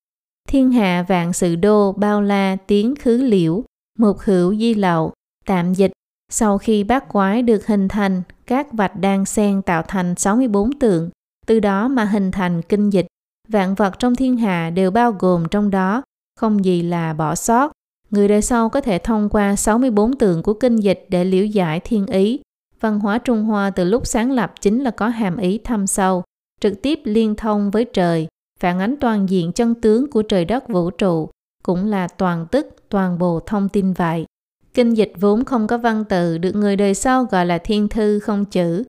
thiên 0.48 0.70
hạ 0.70 1.04
vạn 1.08 1.32
sự 1.32 1.56
đô 1.56 1.92
bao 1.92 2.22
la 2.22 2.56
tiến 2.66 2.94
khứ 2.96 3.16
liễu, 3.16 3.64
mục 3.98 4.18
hữu 4.20 4.56
di 4.56 4.74
lậu, 4.74 5.12
tạm 5.46 5.74
dịch. 5.74 5.92
Sau 6.32 6.58
khi 6.58 6.84
bát 6.84 7.08
quái 7.08 7.42
được 7.42 7.66
hình 7.66 7.88
thành, 7.88 8.22
các 8.46 8.72
vạch 8.72 8.96
đan 8.96 9.24
xen 9.24 9.62
tạo 9.62 9.82
thành 9.88 10.14
64 10.16 10.72
tượng, 10.72 11.10
từ 11.46 11.60
đó 11.60 11.88
mà 11.88 12.04
hình 12.04 12.30
thành 12.30 12.62
kinh 12.62 12.90
dịch 12.90 13.06
Vạn 13.48 13.74
vật 13.74 13.98
trong 13.98 14.14
thiên 14.14 14.36
hạ 14.36 14.70
đều 14.70 14.90
bao 14.90 15.12
gồm 15.12 15.44
trong 15.50 15.70
đó, 15.70 16.02
không 16.40 16.64
gì 16.64 16.82
là 16.82 17.12
bỏ 17.12 17.34
sót. 17.34 17.72
Người 18.10 18.28
đời 18.28 18.42
sau 18.42 18.68
có 18.68 18.80
thể 18.80 18.98
thông 18.98 19.28
qua 19.28 19.56
64 19.56 20.16
tượng 20.16 20.42
của 20.42 20.54
kinh 20.54 20.76
dịch 20.76 21.06
để 21.08 21.24
liễu 21.24 21.44
giải 21.44 21.80
thiên 21.80 22.06
ý. 22.06 22.40
Văn 22.80 23.00
hóa 23.00 23.18
Trung 23.18 23.44
Hoa 23.44 23.70
từ 23.70 23.84
lúc 23.84 24.06
sáng 24.06 24.32
lập 24.32 24.52
chính 24.60 24.82
là 24.82 24.90
có 24.90 25.08
hàm 25.08 25.36
ý 25.36 25.58
thâm 25.58 25.86
sâu, 25.86 26.22
trực 26.60 26.82
tiếp 26.82 27.00
liên 27.04 27.34
thông 27.34 27.70
với 27.70 27.84
trời, 27.84 28.28
phản 28.60 28.78
ánh 28.78 28.96
toàn 29.00 29.28
diện 29.28 29.52
chân 29.52 29.74
tướng 29.74 30.10
của 30.10 30.22
trời 30.22 30.44
đất 30.44 30.68
vũ 30.68 30.90
trụ, 30.90 31.28
cũng 31.62 31.86
là 31.86 32.08
toàn 32.08 32.46
tức, 32.50 32.66
toàn 32.88 33.18
bộ 33.18 33.40
thông 33.40 33.68
tin 33.68 33.92
vậy. 33.92 34.26
Kinh 34.74 34.94
dịch 34.94 35.12
vốn 35.20 35.44
không 35.44 35.66
có 35.66 35.78
văn 35.78 36.04
tự 36.04 36.38
được 36.38 36.54
người 36.54 36.76
đời 36.76 36.94
sau 36.94 37.24
gọi 37.24 37.46
là 37.46 37.58
thiên 37.58 37.88
thư 37.88 38.18
không 38.18 38.44
chữ, 38.44 38.84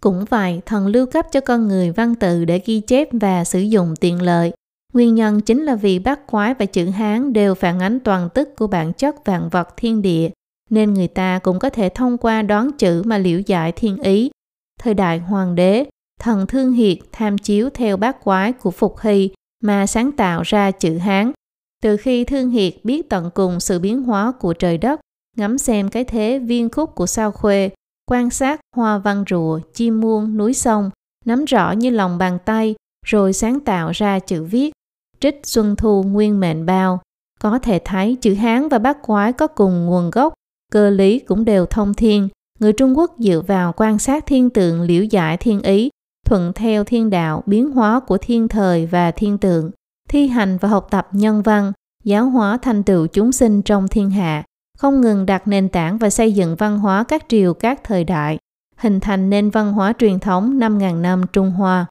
cũng 0.00 0.24
vậy, 0.30 0.60
thần 0.66 0.86
lưu 0.86 1.06
cấp 1.06 1.26
cho 1.32 1.40
con 1.40 1.68
người 1.68 1.90
văn 1.90 2.14
tự 2.14 2.44
để 2.44 2.60
ghi 2.66 2.80
chép 2.80 3.08
và 3.12 3.44
sử 3.44 3.60
dụng 3.60 3.94
tiện 4.00 4.22
lợi. 4.22 4.52
Nguyên 4.92 5.14
nhân 5.14 5.40
chính 5.40 5.62
là 5.62 5.74
vì 5.74 5.98
bát 5.98 6.26
quái 6.26 6.54
và 6.54 6.66
chữ 6.66 6.86
Hán 6.86 7.32
đều 7.32 7.54
phản 7.54 7.80
ánh 7.80 8.00
toàn 8.00 8.28
tức 8.34 8.56
của 8.56 8.66
bản 8.66 8.92
chất 8.92 9.24
vạn 9.24 9.48
vật 9.48 9.68
thiên 9.76 10.02
địa, 10.02 10.30
nên 10.70 10.94
người 10.94 11.08
ta 11.08 11.38
cũng 11.38 11.58
có 11.58 11.70
thể 11.70 11.88
thông 11.88 12.18
qua 12.18 12.42
đoán 12.42 12.70
chữ 12.78 13.02
mà 13.06 13.18
liễu 13.18 13.40
giải 13.40 13.72
thiên 13.72 14.02
ý. 14.02 14.30
Thời 14.80 14.94
đại 14.94 15.18
hoàng 15.18 15.54
đế, 15.54 15.84
thần 16.20 16.46
Thương 16.46 16.72
Hiệt 16.72 16.98
tham 17.12 17.38
chiếu 17.38 17.70
theo 17.70 17.96
bát 17.96 18.24
quái 18.24 18.52
của 18.52 18.70
Phục 18.70 19.00
Hy 19.00 19.30
mà 19.62 19.86
sáng 19.86 20.12
tạo 20.12 20.42
ra 20.42 20.70
chữ 20.70 20.98
Hán. 20.98 21.32
Từ 21.82 21.96
khi 21.96 22.24
Thương 22.24 22.50
Hiệt 22.50 22.74
biết 22.84 23.08
tận 23.08 23.30
cùng 23.34 23.60
sự 23.60 23.78
biến 23.78 24.02
hóa 24.02 24.32
của 24.40 24.52
trời 24.52 24.78
đất, 24.78 25.00
ngắm 25.36 25.58
xem 25.58 25.88
cái 25.88 26.04
thế 26.04 26.38
viên 26.38 26.70
khúc 26.70 26.94
của 26.94 27.06
sao 27.06 27.32
khuê, 27.32 27.70
quan 28.10 28.30
sát 28.30 28.60
hoa 28.76 28.98
văn 28.98 29.24
rùa, 29.30 29.60
chim 29.74 30.00
muông, 30.00 30.36
núi 30.36 30.54
sông, 30.54 30.90
nắm 31.24 31.44
rõ 31.44 31.72
như 31.72 31.90
lòng 31.90 32.18
bàn 32.18 32.38
tay, 32.44 32.74
rồi 33.06 33.32
sáng 33.32 33.60
tạo 33.60 33.90
ra 33.90 34.18
chữ 34.18 34.44
viết. 34.44 34.72
Trích 35.20 35.40
Xuân 35.44 35.76
Thu 35.76 36.02
Nguyên 36.02 36.40
Mệnh 36.40 36.66
Bao. 36.66 37.00
Có 37.40 37.58
thể 37.58 37.80
thấy 37.84 38.16
chữ 38.20 38.34
Hán 38.34 38.68
và 38.68 38.78
bát 38.78 39.02
quái 39.02 39.32
có 39.32 39.46
cùng 39.46 39.86
nguồn 39.86 40.10
gốc, 40.10 40.34
cơ 40.72 40.90
lý 40.90 41.18
cũng 41.18 41.44
đều 41.44 41.66
thông 41.66 41.94
thiên. 41.94 42.28
Người 42.60 42.72
Trung 42.72 42.98
Quốc 42.98 43.14
dựa 43.18 43.42
vào 43.46 43.72
quan 43.76 43.98
sát 43.98 44.26
thiên 44.26 44.50
tượng 44.50 44.82
liễu 44.82 45.04
giải 45.04 45.36
thiên 45.36 45.62
ý, 45.62 45.90
thuận 46.26 46.52
theo 46.52 46.84
thiên 46.84 47.10
đạo 47.10 47.42
biến 47.46 47.70
hóa 47.70 48.00
của 48.00 48.18
thiên 48.18 48.48
thời 48.48 48.86
và 48.86 49.10
thiên 49.10 49.38
tượng, 49.38 49.70
thi 50.08 50.26
hành 50.26 50.58
và 50.60 50.68
học 50.68 50.88
tập 50.90 51.08
nhân 51.12 51.42
văn, 51.42 51.72
giáo 52.04 52.24
hóa 52.26 52.58
thành 52.62 52.82
tựu 52.82 53.06
chúng 53.06 53.32
sinh 53.32 53.62
trong 53.62 53.88
thiên 53.88 54.10
hạ, 54.10 54.44
không 54.78 55.00
ngừng 55.00 55.26
đặt 55.26 55.48
nền 55.48 55.68
tảng 55.68 55.98
và 55.98 56.10
xây 56.10 56.32
dựng 56.32 56.56
văn 56.56 56.78
hóa 56.78 57.04
các 57.08 57.24
triều 57.28 57.54
các 57.54 57.84
thời 57.84 58.04
đại, 58.04 58.38
hình 58.76 59.00
thành 59.00 59.30
nên 59.30 59.50
văn 59.50 59.72
hóa 59.72 59.92
truyền 59.98 60.18
thống 60.18 60.58
5.000 60.58 61.00
năm 61.00 61.22
Trung 61.32 61.50
Hoa. 61.50 61.86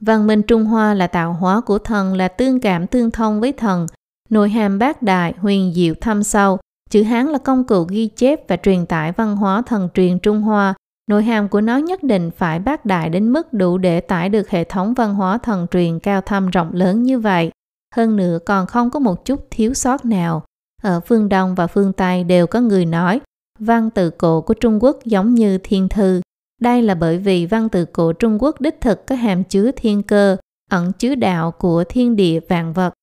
Văn 0.00 0.26
minh 0.26 0.42
Trung 0.42 0.64
Hoa 0.64 0.94
là 0.94 1.06
tạo 1.06 1.32
hóa 1.32 1.60
của 1.60 1.78
thần 1.78 2.14
là 2.14 2.28
tương 2.28 2.60
cảm 2.60 2.86
tương 2.86 3.10
thông 3.10 3.40
với 3.40 3.52
thần, 3.52 3.86
nội 4.30 4.50
hàm 4.50 4.78
bác 4.78 5.02
đại, 5.02 5.34
huyền 5.38 5.72
diệu 5.74 5.94
thâm 6.00 6.22
sâu. 6.22 6.58
Chữ 6.90 7.02
Hán 7.02 7.26
là 7.26 7.38
công 7.38 7.64
cụ 7.64 7.84
ghi 7.88 8.06
chép 8.06 8.48
và 8.48 8.56
truyền 8.56 8.86
tải 8.86 9.12
văn 9.12 9.36
hóa 9.36 9.62
thần 9.66 9.88
truyền 9.94 10.18
Trung 10.18 10.42
Hoa. 10.42 10.74
Nội 11.10 11.24
hàm 11.24 11.48
của 11.48 11.60
nó 11.60 11.76
nhất 11.76 12.02
định 12.02 12.30
phải 12.36 12.58
bác 12.58 12.84
đại 12.84 13.08
đến 13.08 13.32
mức 13.32 13.52
đủ 13.52 13.78
để 13.78 14.00
tải 14.00 14.28
được 14.28 14.50
hệ 14.50 14.64
thống 14.64 14.94
văn 14.94 15.14
hóa 15.14 15.38
thần 15.38 15.66
truyền 15.70 15.98
cao 15.98 16.20
thâm 16.20 16.50
rộng 16.50 16.70
lớn 16.72 17.02
như 17.02 17.18
vậy. 17.18 17.50
Hơn 17.96 18.16
nữa 18.16 18.38
còn 18.46 18.66
không 18.66 18.90
có 18.90 18.98
một 19.00 19.24
chút 19.24 19.46
thiếu 19.50 19.74
sót 19.74 20.04
nào. 20.04 20.42
Ở 20.82 21.00
phương 21.00 21.28
Đông 21.28 21.54
và 21.54 21.66
phương 21.66 21.92
Tây 21.92 22.24
đều 22.24 22.46
có 22.46 22.60
người 22.60 22.84
nói 22.84 23.20
văn 23.58 23.90
tự 23.90 24.10
cổ 24.10 24.40
của 24.40 24.54
Trung 24.54 24.82
Quốc 24.82 25.04
giống 25.04 25.34
như 25.34 25.58
thiên 25.58 25.88
thư. 25.88 26.20
Đây 26.60 26.82
là 26.82 26.94
bởi 26.94 27.18
vì 27.18 27.46
văn 27.46 27.68
tự 27.68 27.84
cổ 27.84 28.12
Trung 28.12 28.42
Quốc 28.42 28.60
đích 28.60 28.80
thực 28.80 29.06
có 29.06 29.14
hàm 29.14 29.44
chứa 29.44 29.70
thiên 29.76 30.02
cơ, 30.02 30.36
ẩn 30.70 30.92
chứa 30.92 31.14
đạo 31.14 31.50
của 31.50 31.84
thiên 31.88 32.16
địa 32.16 32.40
vạn 32.48 32.72
vật. 32.72 32.94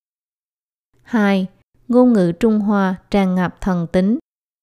2. 1.02 1.46
Ngôn 1.88 2.12
ngữ 2.12 2.32
Trung 2.32 2.60
Hoa 2.60 2.94
tràn 3.10 3.34
ngập 3.34 3.60
thần 3.60 3.86
tính. 3.92 4.18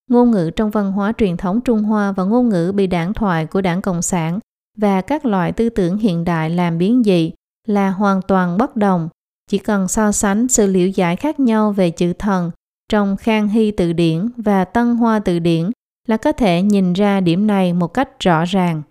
Ngôn 0.09 0.31
ngữ 0.31 0.51
trong 0.55 0.69
văn 0.69 0.91
hóa 0.91 1.13
truyền 1.17 1.37
thống 1.37 1.61
Trung 1.61 1.83
Hoa 1.83 2.11
và 2.11 2.23
ngôn 2.23 2.49
ngữ 2.49 2.71
bị 2.75 2.87
đảng 2.87 3.13
thoại 3.13 3.45
của 3.45 3.61
đảng 3.61 3.81
Cộng 3.81 4.01
sản 4.01 4.39
và 4.77 5.01
các 5.01 5.25
loại 5.25 5.51
tư 5.51 5.69
tưởng 5.69 5.97
hiện 5.97 6.23
đại 6.23 6.49
làm 6.49 6.77
biến 6.77 7.03
dị 7.05 7.31
là 7.67 7.89
hoàn 7.89 8.21
toàn 8.21 8.57
bất 8.57 8.75
đồng. 8.75 9.09
Chỉ 9.49 9.57
cần 9.57 9.87
so 9.87 10.11
sánh 10.11 10.47
sự 10.47 10.67
liệu 10.67 10.89
giải 10.89 11.15
khác 11.15 11.39
nhau 11.39 11.71
về 11.71 11.89
chữ 11.91 12.13
thần 12.13 12.51
trong 12.93 13.17
Khang 13.17 13.49
Hy 13.49 13.71
từ 13.71 13.93
điển 13.93 14.29
và 14.37 14.65
Tân 14.65 14.95
Hoa 14.95 15.19
từ 15.19 15.39
điển 15.39 15.71
là 16.07 16.17
có 16.17 16.31
thể 16.31 16.61
nhìn 16.61 16.93
ra 16.93 17.21
điểm 17.21 17.47
này 17.47 17.73
một 17.73 17.87
cách 17.87 18.19
rõ 18.19 18.45
ràng. 18.45 18.81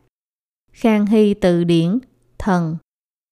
Khang 0.72 1.06
Hy 1.06 1.34
từ 1.34 1.64
điển, 1.64 1.98
thần. 2.38 2.76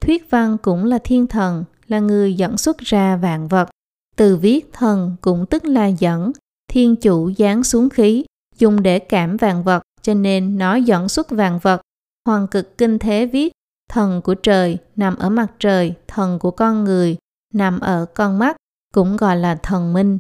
Thuyết 0.01 0.31
văn 0.31 0.57
cũng 0.63 0.85
là 0.85 0.99
thiên 1.05 1.27
thần, 1.27 1.65
là 1.87 1.99
người 1.99 2.35
dẫn 2.35 2.59
xuất 2.59 2.79
ra 2.79 3.17
vạn 3.17 3.49
vật. 3.49 3.71
Từ 4.17 4.37
viết 4.37 4.73
thần 4.73 5.17
cũng 5.21 5.47
tức 5.47 5.65
là 5.65 5.87
dẫn, 5.87 6.33
thiên 6.69 6.97
chủ 6.97 7.31
giáng 7.39 7.65
xuống 7.65 7.91
khí, 7.91 8.25
dùng 8.59 8.83
để 8.83 8.99
cảm 8.99 9.37
vạn 9.37 9.63
vật, 9.63 9.83
cho 10.03 10.15
nên 10.15 10.59
nó 10.59 10.75
dẫn 10.75 11.09
xuất 11.09 11.31
vạn 11.31 11.59
vật. 11.63 11.81
Hoàng 12.27 12.47
cực 12.47 12.79
kinh 12.79 12.99
thế 12.99 13.27
viết, 13.27 13.53
thần 13.89 14.23
của 14.23 14.35
trời 14.35 14.79
nằm 14.97 15.17
ở 15.17 15.31
mặt 15.31 15.53
trời, 15.59 15.95
thần 16.09 16.39
của 16.39 16.51
con 16.51 16.85
người 16.85 17.17
nằm 17.55 17.81
ở 17.81 18.07
con 18.15 18.39
mắt, 18.39 18.57
cũng 18.95 19.17
gọi 19.17 19.37
là 19.37 19.55
thần 19.55 19.93
minh. 19.93 20.19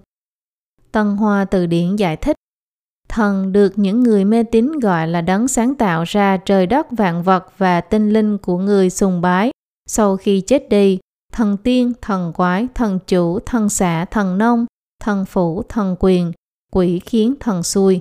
Tân 0.92 1.16
Hoa 1.16 1.44
từ 1.44 1.66
điển 1.66 1.96
giải 1.96 2.16
thích, 2.16 2.36
thần 3.08 3.52
được 3.52 3.72
những 3.76 4.02
người 4.02 4.24
mê 4.24 4.42
tín 4.42 4.72
gọi 4.78 5.08
là 5.08 5.20
đấng 5.20 5.48
sáng 5.48 5.74
tạo 5.74 6.04
ra 6.04 6.36
trời 6.36 6.66
đất 6.66 6.86
vạn 6.90 7.22
vật 7.22 7.52
và 7.58 7.80
tinh 7.80 8.10
linh 8.10 8.38
của 8.38 8.58
người 8.58 8.90
sùng 8.90 9.20
bái. 9.20 9.50
Sau 9.88 10.16
khi 10.16 10.40
chết 10.40 10.68
đi, 10.68 10.98
thần 11.32 11.56
tiên, 11.56 11.92
thần 12.02 12.32
quái, 12.32 12.68
thần 12.74 12.98
chủ, 13.06 13.38
thần 13.38 13.68
xã, 13.68 14.04
thần 14.04 14.38
nông, 14.38 14.66
thần 15.00 15.24
phủ, 15.24 15.62
thần 15.68 15.96
quyền, 16.00 16.32
quỷ 16.72 16.98
khiến 16.98 17.34
thần 17.40 17.62
xui. 17.62 18.00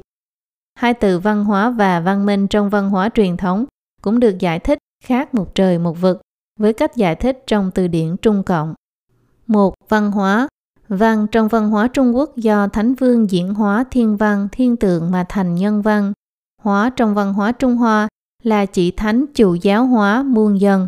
Hai 0.76 0.94
từ 0.94 1.20
văn 1.20 1.46
hóa 1.46 1.70
và 1.70 2.00
văn 2.00 2.26
minh 2.26 2.48
trong 2.48 2.70
văn 2.70 2.90
hóa 2.90 3.10
truyền 3.10 3.38
thống 3.38 3.66
cũng 4.02 4.20
được 4.20 4.40
giải 4.40 4.60
thích 4.60 4.78
khác 5.04 5.34
một 5.34 5.56
trời 5.56 5.80
một 5.80 6.02
vực 6.02 6.22
với 6.60 6.74
cách 6.74 6.96
giải 6.96 7.16
thích 7.16 7.44
trong 7.48 7.72
từ 7.72 7.88
điển 7.88 8.18
Trung 8.18 8.44
Cộng. 8.44 8.74
Một 9.48 9.74
văn 9.90 10.12
hóa 10.12 10.48
Văn 10.90 11.28
trong 11.32 11.48
văn 11.48 11.70
hóa 11.70 11.88
Trung 11.88 12.16
Quốc 12.16 12.38
do 12.38 12.68
Thánh 12.68 12.96
Vương 12.96 13.30
diễn 13.32 13.54
hóa 13.54 13.86
thiên 13.92 14.18
văn, 14.18 14.48
thiên 14.52 14.78
tượng 14.78 15.12
mà 15.12 15.26
thành 15.30 15.56
nhân 15.56 15.82
văn. 15.82 16.14
Hóa 16.62 16.92
trong 16.96 17.16
văn 17.16 17.34
hóa 17.34 17.52
Trung 17.52 17.76
Hoa 17.76 18.08
là 18.44 18.66
chỉ 18.66 18.92
thánh 18.92 19.26
chủ 19.36 19.56
giáo 19.56 19.86
hóa 19.86 20.24
muôn 20.24 20.62
dân. 20.62 20.88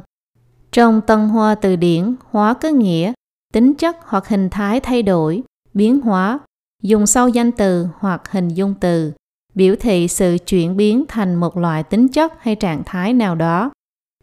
Trong 0.72 1.02
Tân 1.02 1.30
Hoa 1.30 1.56
từ 1.56 1.76
điển, 1.76 2.16
hóa 2.30 2.54
có 2.54 2.70
nghĩa 2.70 3.14
tính 3.54 3.74
chất 3.74 3.98
hoặc 4.02 4.28
hình 4.28 4.50
thái 4.50 4.80
thay 4.80 5.04
đổi, 5.04 5.44
biến 5.74 6.02
hóa, 6.02 6.40
dùng 6.84 7.08
sau 7.08 7.30
danh 7.30 7.52
từ 7.52 7.88
hoặc 8.00 8.32
hình 8.32 8.50
dung 8.50 8.74
từ, 8.80 9.12
biểu 9.56 9.76
thị 9.80 10.08
sự 10.08 10.38
chuyển 10.48 10.78
biến 10.78 11.06
thành 11.08 11.36
một 11.36 11.58
loại 11.58 11.84
tính 11.84 12.08
chất 12.08 12.34
hay 12.40 12.56
trạng 12.56 12.84
thái 12.86 13.14
nào 13.14 13.36
đó. 13.36 13.72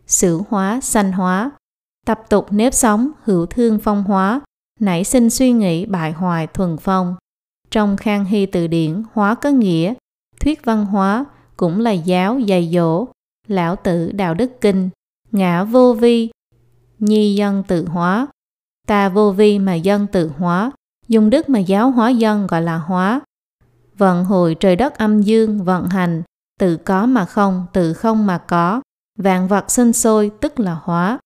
Sử 0.06 0.40
hóa, 0.48 0.80
sanh 0.82 1.12
hóa, 1.12 1.50
tập 2.06 2.20
tục 2.28 2.46
nếp 2.50 2.74
sống, 2.74 3.10
hữu 3.24 3.46
thương 3.46 3.78
phong 3.82 4.04
hóa, 4.04 4.40
nảy 4.80 5.04
sinh 5.04 5.30
suy 5.30 5.52
nghĩ 5.52 5.86
bại 5.86 6.12
hoại 6.12 6.46
thuần 6.46 6.76
phong. 6.76 7.16
Trong 7.70 7.96
Khang 7.96 8.24
Hy 8.24 8.46
từ 8.46 8.66
điển, 8.66 9.02
hóa 9.12 9.34
có 9.34 9.50
nghĩa, 9.50 9.94
thuyết 10.40 10.64
văn 10.64 10.86
hóa 10.86 11.24
cũng 11.56 11.80
là 11.80 11.90
giáo 11.90 12.38
dạy 12.38 12.70
dỗ, 12.72 13.06
lão 13.46 13.76
tử 13.76 14.12
đạo 14.12 14.34
đức 14.34 14.60
kinh, 14.60 14.90
ngã 15.32 15.64
vô 15.64 15.94
vi, 15.94 16.30
nhi 16.98 17.34
dân 17.34 17.62
tự 17.68 17.86
hóa, 17.86 18.26
ta 18.86 19.08
vô 19.08 19.32
vi 19.32 19.58
mà 19.58 19.74
dân 19.74 20.06
tự 20.06 20.30
hóa, 20.38 20.70
dùng 21.08 21.30
đức 21.30 21.48
mà 21.48 21.58
giáo 21.58 21.90
hóa 21.90 22.10
dân 22.10 22.46
gọi 22.46 22.62
là 22.62 22.76
hóa. 22.78 23.20
Vận 23.96 24.24
hội 24.24 24.54
trời 24.54 24.76
đất 24.76 24.98
âm 24.98 25.22
dương 25.22 25.64
vận 25.64 25.88
hành, 25.88 26.22
tự 26.60 26.76
có 26.76 27.06
mà 27.06 27.24
không, 27.24 27.66
tự 27.72 27.92
không 27.92 28.26
mà 28.26 28.38
có, 28.38 28.80
vạn 29.18 29.48
vật 29.48 29.70
sinh 29.70 29.92
sôi 29.92 30.30
tức 30.40 30.60
là 30.60 30.74
hóa. 30.82 31.18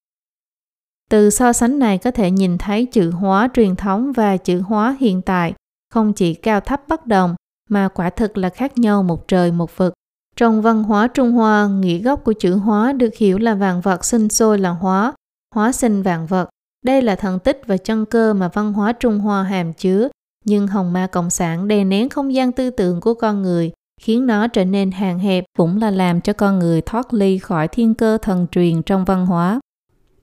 Từ 1.13 1.31
so 1.31 1.53
sánh 1.53 1.79
này 1.79 1.99
có 1.99 2.11
thể 2.11 2.31
nhìn 2.31 2.59
thấy 2.59 2.87
chữ 2.87 3.11
hóa 3.11 3.49
truyền 3.55 3.77
thống 3.77 4.13
và 4.13 4.37
chữ 4.37 4.61
hóa 4.61 4.97
hiện 5.01 5.23
tại 5.23 5.55
không 5.95 6.13
chỉ 6.13 6.35
cao 6.35 6.61
thấp 6.61 6.89
bất 6.89 7.07
đồng 7.07 7.35
mà 7.71 7.89
quả 7.89 8.11
thực 8.11 8.39
là 8.39 8.49
khác 8.49 8.79
nhau 8.79 9.03
một 9.03 9.29
trời 9.29 9.53
một 9.53 9.77
vực. 9.77 9.95
Trong 10.37 10.63
văn 10.63 10.83
hóa 10.83 11.09
Trung 11.09 11.33
Hoa, 11.33 11.69
nghĩa 11.69 11.99
gốc 11.99 12.25
của 12.25 12.33
chữ 12.33 12.55
hóa 12.55 12.93
được 12.93 13.15
hiểu 13.15 13.39
là 13.39 13.55
vạn 13.55 13.81
vật 13.81 14.05
sinh 14.05 14.29
sôi 14.29 14.59
là 14.59 14.71
hóa, 14.71 15.13
hóa 15.55 15.73
sinh 15.73 16.03
vạn 16.03 16.27
vật. 16.27 16.49
Đây 16.85 17.03
là 17.03 17.17
thần 17.17 17.39
tích 17.39 17.63
và 17.67 17.77
chân 17.77 18.07
cơ 18.07 18.35
mà 18.35 18.49
văn 18.49 18.73
hóa 18.73 18.93
Trung 18.93 19.19
Hoa 19.19 19.43
hàm 19.43 19.73
chứa, 19.73 20.09
nhưng 20.45 20.67
hồng 20.67 20.93
ma 20.93 21.07
cộng 21.07 21.31
sản 21.31 21.69
đè 21.69 21.85
nén 21.85 22.09
không 22.09 22.35
gian 22.35 22.53
tư 22.53 22.71
tưởng 22.71 23.01
của 23.01 23.15
con 23.15 23.43
người, 23.43 23.73
khiến 24.01 24.27
nó 24.27 24.47
trở 24.49 24.65
nên 24.65 24.91
hàng 24.91 25.19
hẹp 25.19 25.45
cũng 25.59 25.81
là 25.81 25.91
làm 25.91 26.21
cho 26.21 26.33
con 26.33 26.59
người 26.59 26.81
thoát 26.81 27.15
ly 27.15 27.39
khỏi 27.39 27.69
thiên 27.69 27.95
cơ 27.95 28.19
thần 28.23 28.47
truyền 28.51 28.83
trong 28.83 29.05
văn 29.05 29.27
hóa. 29.27 29.61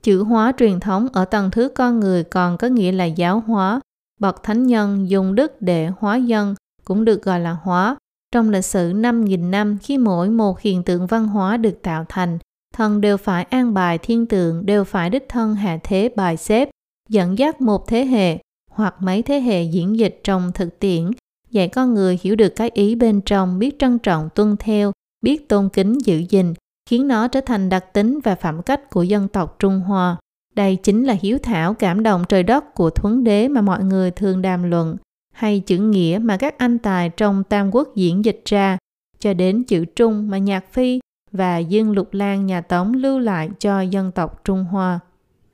Chữ 0.02 0.22
hóa 0.22 0.52
truyền 0.58 0.80
thống 0.80 1.08
ở 1.12 1.24
tầng 1.24 1.50
thứ 1.50 1.68
con 1.74 2.00
người 2.00 2.24
còn 2.24 2.56
có 2.56 2.68
nghĩa 2.68 2.92
là 2.92 3.04
giáo 3.04 3.40
hóa. 3.40 3.80
Bậc 4.20 4.42
thánh 4.42 4.66
nhân 4.66 5.10
dùng 5.10 5.34
đức 5.34 5.62
để 5.62 5.90
hóa 5.98 6.16
dân 6.16 6.54
cũng 6.84 7.04
được 7.04 7.22
gọi 7.22 7.40
là 7.40 7.56
hóa. 7.62 7.96
Trong 8.32 8.50
lịch 8.50 8.64
sử 8.64 8.92
5.000 8.92 9.50
năm 9.50 9.78
khi 9.82 9.98
mỗi 9.98 10.30
một 10.30 10.60
hiện 10.60 10.82
tượng 10.82 11.06
văn 11.06 11.26
hóa 11.26 11.56
được 11.56 11.82
tạo 11.82 12.04
thành, 12.08 12.38
thần 12.74 13.00
đều 13.00 13.16
phải 13.16 13.44
an 13.44 13.74
bài 13.74 13.98
thiên 13.98 14.26
tượng, 14.26 14.66
đều 14.66 14.84
phải 14.84 15.10
đích 15.10 15.28
thân 15.28 15.54
hạ 15.54 15.78
thế 15.82 16.08
bài 16.16 16.36
xếp, 16.36 16.70
dẫn 17.08 17.38
dắt 17.38 17.60
một 17.60 17.88
thế 17.88 18.04
hệ 18.04 18.38
hoặc 18.70 18.94
mấy 19.00 19.22
thế 19.22 19.40
hệ 19.40 19.62
diễn 19.62 19.98
dịch 19.98 20.20
trong 20.24 20.52
thực 20.54 20.78
tiễn, 20.78 21.10
dạy 21.50 21.68
con 21.68 21.94
người 21.94 22.18
hiểu 22.22 22.36
được 22.36 22.56
cái 22.56 22.70
ý 22.74 22.94
bên 22.94 23.20
trong, 23.20 23.58
biết 23.58 23.78
trân 23.78 23.98
trọng 23.98 24.28
tuân 24.34 24.56
theo, 24.56 24.92
biết 25.22 25.48
tôn 25.48 25.68
kính 25.68 25.98
giữ 26.04 26.18
gìn, 26.28 26.54
khiến 26.90 27.08
nó 27.08 27.28
trở 27.28 27.40
thành 27.40 27.68
đặc 27.68 27.92
tính 27.92 28.18
và 28.24 28.34
phẩm 28.34 28.62
cách 28.62 28.90
của 28.90 29.02
dân 29.02 29.28
tộc 29.28 29.56
Trung 29.58 29.80
Hoa. 29.80 30.16
Đây 30.54 30.76
chính 30.76 31.04
là 31.04 31.16
hiếu 31.22 31.38
thảo 31.38 31.74
cảm 31.74 32.02
động 32.02 32.24
trời 32.28 32.42
đất 32.42 32.74
của 32.74 32.90
thuấn 32.90 33.24
đế 33.24 33.48
mà 33.48 33.60
mọi 33.60 33.84
người 33.84 34.10
thường 34.10 34.42
đàm 34.42 34.62
luận, 34.62 34.96
hay 35.34 35.60
chữ 35.60 35.78
nghĩa 35.78 36.18
mà 36.22 36.36
các 36.36 36.58
anh 36.58 36.78
tài 36.78 37.08
trong 37.08 37.44
Tam 37.44 37.70
Quốc 37.74 37.88
diễn 37.94 38.24
dịch 38.24 38.42
ra, 38.44 38.78
cho 39.18 39.34
đến 39.34 39.64
chữ 39.64 39.84
Trung 39.84 40.30
mà 40.30 40.38
Nhạc 40.38 40.72
Phi 40.72 41.00
và 41.32 41.58
Dương 41.58 41.92
Lục 41.92 42.14
Lan 42.14 42.46
nhà 42.46 42.60
Tống 42.60 42.94
lưu 42.94 43.18
lại 43.18 43.50
cho 43.58 43.80
dân 43.80 44.12
tộc 44.12 44.44
Trung 44.44 44.64
Hoa. 44.64 45.00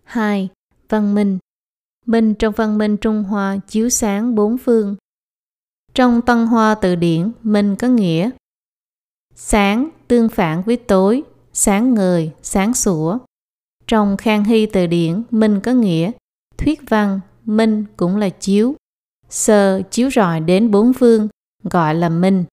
2. 0.05 0.49
Văn 0.88 1.14
minh 1.14 1.38
Minh 2.07 2.35
trong 2.35 2.55
văn 2.57 2.79
minh 2.79 2.96
Trung 2.96 3.22
Hoa 3.22 3.57
chiếu 3.68 3.88
sáng 3.88 4.35
bốn 4.35 4.59
phương. 4.59 4.96
Trong 5.94 6.22
Tân 6.22 6.46
Hoa 6.46 6.75
từ 6.75 6.94
điển, 6.96 7.33
minh 7.42 7.77
có 7.77 7.88
nghĩa 7.88 8.31
Sáng 9.38 9.88
tương 10.09 10.29
phản 10.29 10.62
với 10.62 10.77
tối, 10.77 11.22
sáng 11.53 11.94
ngời, 11.94 12.31
sáng 12.42 12.75
sủa. 12.75 13.18
Trong 13.87 14.16
Khang 14.16 14.44
Hy 14.44 14.66
từ 14.66 14.87
điển, 14.87 15.22
minh 15.31 15.61
có 15.61 15.72
nghĩa 15.72 16.11
thuyết 16.59 16.81
văn, 16.88 17.20
minh 17.44 17.85
cũng 17.96 18.16
là 18.16 18.29
chiếu. 18.29 18.75
Sơ 19.29 19.83
chiếu 19.90 20.11
rọi 20.11 20.40
đến 20.40 20.70
bốn 20.70 20.92
phương, 20.92 21.29
gọi 21.62 21.94
là 21.94 22.09
minh. 22.09 22.44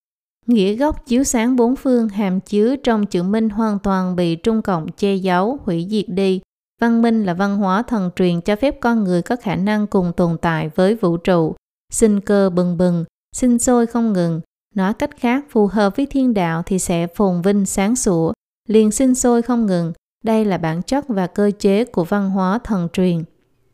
Nghĩa 0.47 0.75
gốc 0.75 1.05
chiếu 1.05 1.23
sáng 1.23 1.55
bốn 1.55 1.75
phương 1.75 2.09
hàm 2.09 2.39
chứa 2.39 2.75
trong 2.75 3.05
chữ 3.05 3.23
minh 3.23 3.49
hoàn 3.49 3.79
toàn 3.79 4.15
bị 4.15 4.35
Trung 4.35 4.61
Cộng 4.61 4.91
che 4.91 5.15
giấu, 5.15 5.57
hủy 5.63 5.87
diệt 5.89 6.05
đi. 6.07 6.41
Văn 6.81 7.01
minh 7.01 7.23
là 7.23 7.33
văn 7.33 7.57
hóa 7.57 7.83
thần 7.83 8.09
truyền 8.15 8.41
cho 8.41 8.55
phép 8.55 8.79
con 8.81 9.03
người 9.03 9.21
có 9.21 9.35
khả 9.35 9.55
năng 9.55 9.87
cùng 9.87 10.11
tồn 10.17 10.37
tại 10.41 10.69
với 10.75 10.95
vũ 10.95 11.17
trụ, 11.17 11.55
sinh 11.91 12.19
cơ 12.19 12.49
bừng 12.49 12.77
bừng, 12.77 13.05
sinh 13.35 13.59
sôi 13.59 13.87
không 13.87 14.13
ngừng, 14.13 14.41
Nói 14.75 14.93
cách 14.93 15.17
khác, 15.17 15.45
phù 15.49 15.67
hợp 15.67 15.95
với 15.95 16.05
thiên 16.05 16.33
đạo 16.33 16.63
thì 16.65 16.79
sẽ 16.79 17.07
phồn 17.07 17.41
vinh 17.41 17.65
sáng 17.65 17.95
sủa, 17.95 18.33
liền 18.69 18.91
sinh 18.91 19.15
sôi 19.15 19.41
không 19.41 19.65
ngừng. 19.65 19.93
Đây 20.23 20.45
là 20.45 20.57
bản 20.57 20.81
chất 20.81 21.05
và 21.07 21.27
cơ 21.27 21.51
chế 21.59 21.85
của 21.85 22.03
văn 22.03 22.29
hóa 22.29 22.59
thần 22.63 22.87
truyền. 22.93 23.23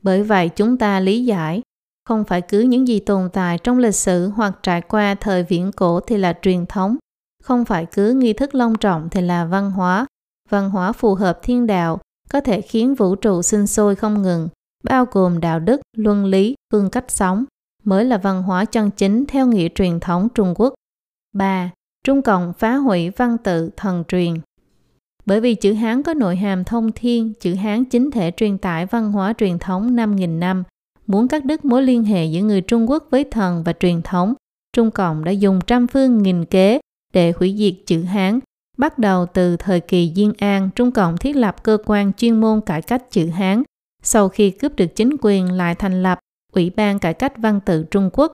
Bởi 0.01 0.23
vậy 0.23 0.49
chúng 0.49 0.77
ta 0.77 0.99
lý 0.99 1.25
giải, 1.25 1.61
không 2.09 2.23
phải 2.23 2.41
cứ 2.41 2.59
những 2.59 2.87
gì 2.87 2.99
tồn 2.99 3.29
tại 3.33 3.57
trong 3.57 3.77
lịch 3.77 3.95
sử 3.95 4.27
hoặc 4.29 4.59
trải 4.63 4.81
qua 4.81 5.15
thời 5.15 5.43
viễn 5.43 5.71
cổ 5.71 5.99
thì 5.99 6.17
là 6.17 6.33
truyền 6.41 6.65
thống, 6.65 6.97
không 7.43 7.65
phải 7.65 7.85
cứ 7.85 8.13
nghi 8.13 8.33
thức 8.33 8.55
long 8.55 8.75
trọng 8.75 9.09
thì 9.09 9.21
là 9.21 9.45
văn 9.45 9.71
hóa. 9.71 10.05
Văn 10.49 10.69
hóa 10.69 10.91
phù 10.91 11.15
hợp 11.15 11.39
thiên 11.43 11.67
đạo 11.67 11.99
có 12.29 12.41
thể 12.41 12.61
khiến 12.61 12.95
vũ 12.95 13.15
trụ 13.15 13.41
sinh 13.41 13.67
sôi 13.67 13.95
không 13.95 14.21
ngừng, 14.21 14.49
bao 14.83 15.05
gồm 15.11 15.39
đạo 15.39 15.59
đức, 15.59 15.81
luân 15.97 16.25
lý, 16.25 16.55
phương 16.71 16.89
cách 16.89 17.05
sống, 17.07 17.45
mới 17.83 18.05
là 18.05 18.17
văn 18.17 18.43
hóa 18.43 18.65
chân 18.65 18.91
chính 18.91 19.25
theo 19.25 19.47
nghĩa 19.47 19.67
truyền 19.75 19.99
thống 19.99 20.27
Trung 20.35 20.53
Quốc. 20.57 20.73
3. 21.33 21.71
Trung 22.03 22.21
Cộng 22.21 22.53
phá 22.53 22.75
hủy 22.75 23.09
văn 23.09 23.37
tự 23.43 23.69
thần 23.77 24.03
truyền 24.07 24.33
Bởi 25.25 25.41
vì 25.41 25.55
chữ 25.55 25.73
Hán 25.73 26.03
có 26.03 26.13
nội 26.13 26.35
hàm 26.35 26.63
thông 26.63 26.91
thiên, 26.91 27.33
chữ 27.39 27.53
Hán 27.53 27.85
chính 27.85 28.11
thể 28.11 28.31
truyền 28.37 28.57
tải 28.57 28.85
văn 28.85 29.11
hóa 29.11 29.33
truyền 29.37 29.59
thống 29.59 29.95
5.000 29.95 30.39
năm. 30.39 30.63
Muốn 31.07 31.27
cắt 31.27 31.45
đứt 31.45 31.65
mối 31.65 31.83
liên 31.83 32.03
hệ 32.03 32.25
giữa 32.25 32.41
người 32.41 32.61
Trung 32.61 32.89
Quốc 32.89 33.07
với 33.11 33.23
thần 33.23 33.63
và 33.63 33.73
truyền 33.73 34.01
thống, 34.01 34.33
Trung 34.73 34.91
Cộng 34.91 35.23
đã 35.23 35.31
dùng 35.31 35.59
trăm 35.67 35.87
phương 35.87 36.23
nghìn 36.23 36.45
kế 36.45 36.79
để 37.13 37.33
hủy 37.37 37.55
diệt 37.57 37.73
chữ 37.85 38.03
Hán. 38.03 38.39
Bắt 38.77 38.99
đầu 38.99 39.25
từ 39.25 39.57
thời 39.57 39.79
kỳ 39.79 40.13
Diên 40.15 40.33
An, 40.37 40.69
Trung 40.75 40.91
Cộng 40.91 41.17
thiết 41.17 41.35
lập 41.35 41.63
cơ 41.63 41.77
quan 41.85 42.13
chuyên 42.13 42.41
môn 42.41 42.61
cải 42.61 42.81
cách 42.81 43.11
chữ 43.11 43.29
Hán. 43.29 43.63
Sau 44.03 44.29
khi 44.29 44.51
cướp 44.51 44.75
được 44.75 44.95
chính 44.95 45.15
quyền 45.21 45.51
lại 45.51 45.75
thành 45.75 46.03
lập 46.03 46.19
Ủy 46.53 46.69
ban 46.69 46.99
Cải 46.99 47.13
cách 47.13 47.33
Văn 47.37 47.59
tự 47.65 47.85
Trung 47.91 48.09
Quốc 48.13 48.31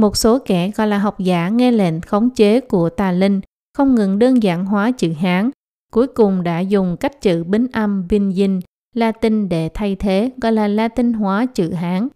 một 0.00 0.16
số 0.16 0.38
kẻ 0.38 0.70
gọi 0.70 0.86
là 0.86 0.98
học 0.98 1.18
giả 1.18 1.48
nghe 1.48 1.70
lệnh 1.70 2.00
khống 2.00 2.30
chế 2.30 2.60
của 2.60 2.90
tà 2.90 3.12
linh, 3.12 3.40
không 3.76 3.94
ngừng 3.94 4.18
đơn 4.18 4.42
giản 4.42 4.64
hóa 4.64 4.90
chữ 4.90 5.12
Hán, 5.12 5.50
cuối 5.92 6.06
cùng 6.06 6.42
đã 6.42 6.60
dùng 6.60 6.96
cách 6.96 7.20
chữ 7.20 7.44
bính 7.44 7.66
âm 7.72 8.08
binh 8.08 8.32
dinh 8.32 8.60
Latin 8.94 9.48
để 9.48 9.68
thay 9.74 9.96
thế 9.96 10.30
gọi 10.42 10.52
là 10.52 10.68
Latin 10.68 11.12
hóa 11.12 11.46
chữ 11.46 11.72
Hán. 11.72 12.08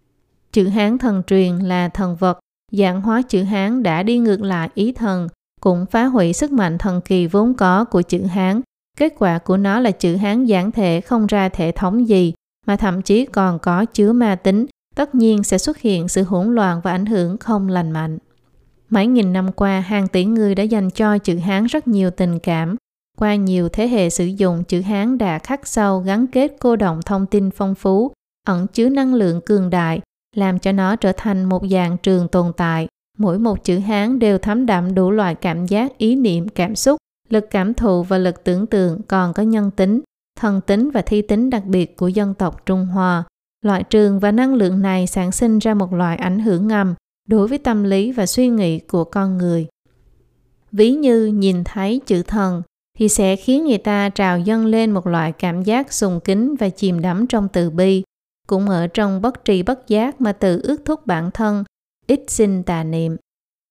Chữ 0.51 0.67
Hán 0.67 0.97
thần 0.97 1.23
truyền 1.27 1.59
là 1.59 1.89
thần 1.89 2.15
vật, 2.15 2.39
dạng 2.71 3.01
hóa 3.01 3.21
chữ 3.21 3.43
Hán 3.43 3.83
đã 3.83 4.03
đi 4.03 4.17
ngược 4.17 4.41
lại 4.41 4.69
ý 4.73 4.91
thần, 4.91 5.27
cũng 5.61 5.85
phá 5.85 6.05
hủy 6.05 6.33
sức 6.33 6.51
mạnh 6.51 6.77
thần 6.77 7.01
kỳ 7.01 7.27
vốn 7.27 7.53
có 7.53 7.85
của 7.85 8.01
chữ 8.01 8.23
Hán. 8.23 8.61
Kết 8.97 9.13
quả 9.19 9.37
của 9.37 9.57
nó 9.57 9.79
là 9.79 9.91
chữ 9.91 10.15
Hán 10.15 10.45
giản 10.45 10.71
thể 10.71 11.01
không 11.01 11.27
ra 11.27 11.49
thể 11.49 11.71
thống 11.71 12.07
gì, 12.07 12.33
mà 12.65 12.75
thậm 12.75 13.01
chí 13.01 13.25
còn 13.25 13.59
có 13.59 13.85
chứa 13.85 14.13
ma 14.13 14.35
tính, 14.35 14.65
tất 14.95 15.15
nhiên 15.15 15.43
sẽ 15.43 15.57
xuất 15.57 15.77
hiện 15.77 16.07
sự 16.07 16.23
hỗn 16.23 16.55
loạn 16.55 16.81
và 16.83 16.91
ảnh 16.91 17.05
hưởng 17.05 17.37
không 17.37 17.67
lành 17.67 17.91
mạnh. 17.91 18.17
Mấy 18.89 19.07
nghìn 19.07 19.33
năm 19.33 19.51
qua, 19.51 19.79
hàng 19.79 20.07
tỷ 20.07 20.25
người 20.25 20.55
đã 20.55 20.63
dành 20.63 20.89
cho 20.89 21.17
chữ 21.17 21.37
Hán 21.37 21.65
rất 21.65 21.87
nhiều 21.87 22.11
tình 22.11 22.39
cảm. 22.39 22.75
Qua 23.17 23.35
nhiều 23.35 23.69
thế 23.69 23.87
hệ 23.87 24.09
sử 24.09 24.25
dụng, 24.25 24.63
chữ 24.63 24.81
Hán 24.81 25.17
đã 25.17 25.39
khắc 25.39 25.67
sâu 25.67 25.99
gắn 25.99 26.27
kết 26.27 26.55
cô 26.59 26.75
động 26.75 26.99
thông 27.05 27.25
tin 27.25 27.51
phong 27.51 27.75
phú, 27.75 28.11
ẩn 28.47 28.67
chứa 28.67 28.89
năng 28.89 29.13
lượng 29.13 29.41
cường 29.41 29.69
đại, 29.69 30.01
làm 30.35 30.59
cho 30.59 30.71
nó 30.71 30.95
trở 30.95 31.11
thành 31.17 31.45
một 31.45 31.63
dạng 31.71 31.97
trường 31.97 32.27
tồn 32.27 32.51
tại. 32.57 32.87
Mỗi 33.17 33.39
một 33.39 33.63
chữ 33.63 33.79
Hán 33.79 34.19
đều 34.19 34.37
thấm 34.37 34.65
đậm 34.65 34.95
đủ 34.95 35.11
loại 35.11 35.35
cảm 35.35 35.65
giác, 35.65 35.97
ý 35.97 36.15
niệm, 36.15 36.49
cảm 36.49 36.75
xúc, 36.75 36.97
lực 37.29 37.45
cảm 37.51 37.73
thụ 37.73 38.03
và 38.03 38.17
lực 38.17 38.43
tưởng 38.43 38.65
tượng 38.65 39.01
còn 39.01 39.33
có 39.33 39.43
nhân 39.43 39.71
tính, 39.71 40.01
thần 40.39 40.61
tính 40.61 40.91
và 40.91 41.01
thi 41.01 41.21
tính 41.21 41.49
đặc 41.49 41.65
biệt 41.65 41.97
của 41.97 42.07
dân 42.07 42.33
tộc 42.33 42.65
Trung 42.65 42.85
Hoa. 42.85 43.23
Loại 43.65 43.83
trường 43.83 44.19
và 44.19 44.31
năng 44.31 44.53
lượng 44.53 44.81
này 44.81 45.07
sản 45.07 45.31
sinh 45.31 45.59
ra 45.59 45.73
một 45.73 45.93
loại 45.93 46.17
ảnh 46.17 46.39
hưởng 46.39 46.67
ngầm 46.67 46.95
đối 47.27 47.47
với 47.47 47.57
tâm 47.57 47.83
lý 47.83 48.11
và 48.11 48.25
suy 48.25 48.47
nghĩ 48.47 48.79
của 48.79 49.03
con 49.03 49.37
người. 49.37 49.67
Ví 50.71 50.91
như 50.91 51.25
nhìn 51.25 51.63
thấy 51.63 52.01
chữ 52.05 52.23
thần 52.23 52.61
thì 52.97 53.09
sẽ 53.09 53.35
khiến 53.35 53.65
người 53.65 53.77
ta 53.77 54.09
trào 54.09 54.39
dâng 54.39 54.65
lên 54.65 54.91
một 54.91 55.07
loại 55.07 55.31
cảm 55.31 55.63
giác 55.63 55.93
sùng 55.93 56.19
kính 56.23 56.55
và 56.55 56.69
chìm 56.69 57.01
đắm 57.01 57.27
trong 57.27 57.47
từ 57.47 57.69
bi, 57.69 58.03
cũng 58.47 58.69
ở 58.69 58.87
trong 58.87 59.21
bất 59.21 59.45
tri 59.45 59.63
bất 59.63 59.87
giác 59.87 60.21
mà 60.21 60.31
tự 60.31 60.61
ước 60.63 60.85
thúc 60.85 61.07
bản 61.07 61.31
thân, 61.31 61.63
ít 62.07 62.23
sinh 62.27 62.63
tà 62.63 62.83
niệm. 62.83 63.15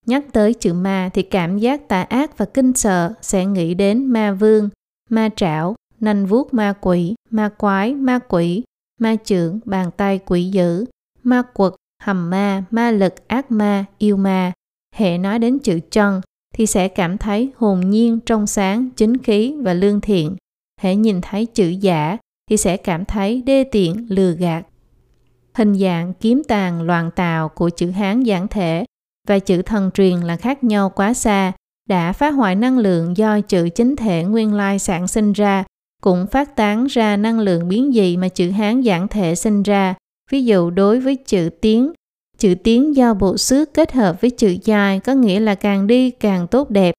Nhắc 0.07 0.24
tới 0.33 0.54
chữ 0.54 0.72
ma 0.72 1.11
thì 1.14 1.22
cảm 1.22 1.59
giác 1.59 1.88
tà 1.88 2.02
ác 2.02 2.38
và 2.38 2.44
kinh 2.44 2.72
sợ 2.72 3.12
sẽ 3.22 3.46
nghĩ 3.46 3.74
đến 3.74 4.07
ma 4.07 4.33
vương, 4.33 4.68
ma 5.11 5.28
trảo, 5.37 5.74
nanh 6.00 6.26
vuốt 6.26 6.54
ma 6.54 6.74
quỷ, 6.80 7.14
ma 7.30 7.48
quái, 7.48 7.94
ma 7.94 8.18
quỷ, 8.28 8.62
ma 9.00 9.16
trưởng, 9.16 9.61
bàn 9.64 9.90
tay 9.96 10.18
quỷ 10.26 10.44
dữ, 10.44 10.85
ma 11.22 11.42
quật, 11.42 11.72
hầm 12.02 12.30
ma, 12.30 12.64
ma 12.70 12.90
lực, 12.90 13.28
ác 13.28 13.50
ma, 13.50 13.85
yêu 13.98 14.16
ma. 14.16 14.52
Hệ 14.94 15.18
nói 15.18 15.38
đến 15.38 15.59
chữ 15.59 15.80
chân 15.90 16.20
thì 16.54 16.66
sẽ 16.66 16.88
cảm 16.88 17.18
thấy 17.18 17.52
hồn 17.57 17.90
nhiên, 17.90 18.20
trong 18.26 18.46
sáng, 18.46 18.90
chính 18.96 19.16
khí 19.16 19.54
và 19.62 19.74
lương 19.74 20.00
thiện. 20.00 20.37
Hệ 20.80 20.96
nhìn 20.96 21.20
thấy 21.20 21.46
chữ 21.46 21.68
giả 21.68 22.16
thì 22.50 22.57
sẽ 22.57 22.76
cảm 22.76 23.04
thấy 23.04 23.42
đê 23.42 23.64
tiện, 23.64 24.07
lừa 24.09 24.33
gạt. 24.33 24.66
Hình 25.54 25.74
dạng 25.74 26.12
kiếm 26.14 26.42
tàn 26.48 26.83
loạn 26.83 27.11
tào 27.11 27.48
của 27.48 27.70
chữ 27.70 27.90
Hán 27.90 28.22
giản 28.22 28.48
thể 28.48 28.85
và 29.28 29.38
chữ 29.38 29.62
thần 29.62 29.90
truyền 29.90 30.20
là 30.20 30.37
khác 30.37 30.64
nhau 30.64 30.90
quá 30.90 31.14
xa, 31.14 31.52
đã 31.88 32.12
phá 32.12 32.30
hoại 32.30 32.54
năng 32.54 32.78
lượng 32.78 33.16
do 33.16 33.40
chữ 33.40 33.68
chính 33.74 33.96
thể 33.96 34.24
nguyên 34.24 34.54
lai 34.54 34.78
sản 34.78 35.09
sinh 35.09 35.33
ra, 35.33 35.64
cũng 36.04 36.26
phát 36.26 36.56
tán 36.56 36.86
ra 36.86 37.16
năng 37.16 37.40
lượng 37.40 37.68
biến 37.68 37.92
dị 37.94 38.16
mà 38.16 38.28
chữ 38.28 38.50
Hán 38.50 38.80
giản 38.80 39.08
thể 39.08 39.34
sinh 39.34 39.62
ra. 39.62 39.94
Ví 40.30 40.44
dụ 40.44 40.70
đối 40.70 41.00
với 41.00 41.16
chữ 41.16 41.50
tiếng, 41.60 41.92
chữ 42.38 42.54
tiếng 42.64 42.96
do 42.96 43.14
bộ 43.14 43.36
xước 43.36 43.74
kết 43.74 43.92
hợp 43.92 44.20
với 44.20 44.30
chữ 44.30 44.56
dài 44.64 45.00
có 45.00 45.14
nghĩa 45.14 45.40
là 45.40 45.54
càng 45.54 45.86
đi 45.86 46.10
càng 46.10 46.46
tốt 46.46 46.70
đẹp. 46.70 46.94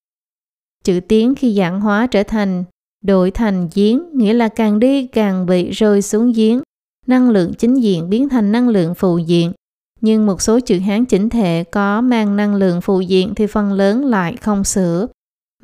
Chữ 0.84 1.00
tiếng 1.08 1.34
khi 1.34 1.54
giảng 1.54 1.80
hóa 1.80 2.06
trở 2.06 2.22
thành 2.22 2.64
đổi 3.04 3.30
thành 3.30 3.68
giếng 3.74 4.02
nghĩa 4.12 4.32
là 4.32 4.48
càng 4.48 4.80
đi 4.80 5.06
càng 5.06 5.46
bị 5.46 5.70
rơi 5.70 6.02
xuống 6.02 6.32
giếng. 6.32 6.60
Năng 7.06 7.30
lượng 7.30 7.54
chính 7.54 7.74
diện 7.74 8.10
biến 8.10 8.28
thành 8.28 8.52
năng 8.52 8.68
lượng 8.68 8.94
phụ 8.94 9.18
diện. 9.18 9.52
Nhưng 10.00 10.26
một 10.26 10.42
số 10.42 10.60
chữ 10.60 10.78
Hán 10.78 11.04
chỉnh 11.04 11.28
thể 11.28 11.64
có 11.70 12.00
mang 12.00 12.36
năng 12.36 12.54
lượng 12.54 12.80
phụ 12.80 13.00
diện 13.00 13.34
thì 13.36 13.46
phần 13.46 13.72
lớn 13.72 14.04
lại 14.04 14.36
không 14.36 14.64
sửa. 14.64 15.06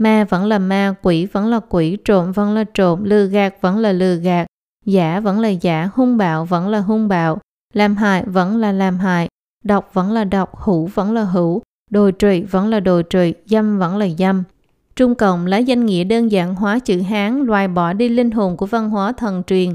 Ma 0.02 0.24
vẫn 0.24 0.44
là 0.44 0.58
ma, 0.58 0.94
quỷ 1.02 1.26
vẫn 1.26 1.46
là 1.46 1.60
quỷ, 1.68 1.96
trộm 2.04 2.32
vẫn 2.32 2.54
là 2.54 2.64
trộm, 2.74 3.04
lừa 3.04 3.26
gạt 3.26 3.54
vẫn 3.60 3.78
là 3.78 3.92
lừa 3.92 4.14
gạt, 4.14 4.46
giả 4.86 5.20
vẫn 5.20 5.40
là 5.40 5.48
giả, 5.48 5.88
hung 5.94 6.16
bạo 6.16 6.44
vẫn 6.44 6.68
là 6.68 6.80
hung 6.80 7.08
bạo, 7.08 7.38
làm 7.74 7.96
hại 7.96 8.24
vẫn 8.26 8.56
là 8.56 8.72
làm 8.72 8.98
hại, 8.98 9.28
độc 9.64 9.90
vẫn 9.94 10.12
là 10.12 10.24
độc, 10.24 10.56
hữu 10.56 10.86
vẫn 10.86 11.12
là 11.12 11.24
hữu, 11.24 11.62
đồi 11.90 12.12
trụy 12.18 12.42
vẫn 12.42 12.68
là 12.68 12.80
đồi 12.80 13.04
trụy, 13.10 13.34
dâm 13.46 13.78
vẫn 13.78 13.96
là 13.96 14.06
dâm. 14.18 14.42
Trung 14.96 15.14
Cộng 15.14 15.46
lấy 15.46 15.64
danh 15.64 15.86
nghĩa 15.86 16.04
đơn 16.04 16.32
giản 16.32 16.54
hóa 16.54 16.78
chữ 16.78 17.00
Hán 17.00 17.40
loại 17.40 17.68
bỏ 17.68 17.92
đi 17.92 18.08
linh 18.08 18.30
hồn 18.30 18.56
của 18.56 18.66
văn 18.66 18.90
hóa 18.90 19.12
thần 19.12 19.42
truyền, 19.46 19.70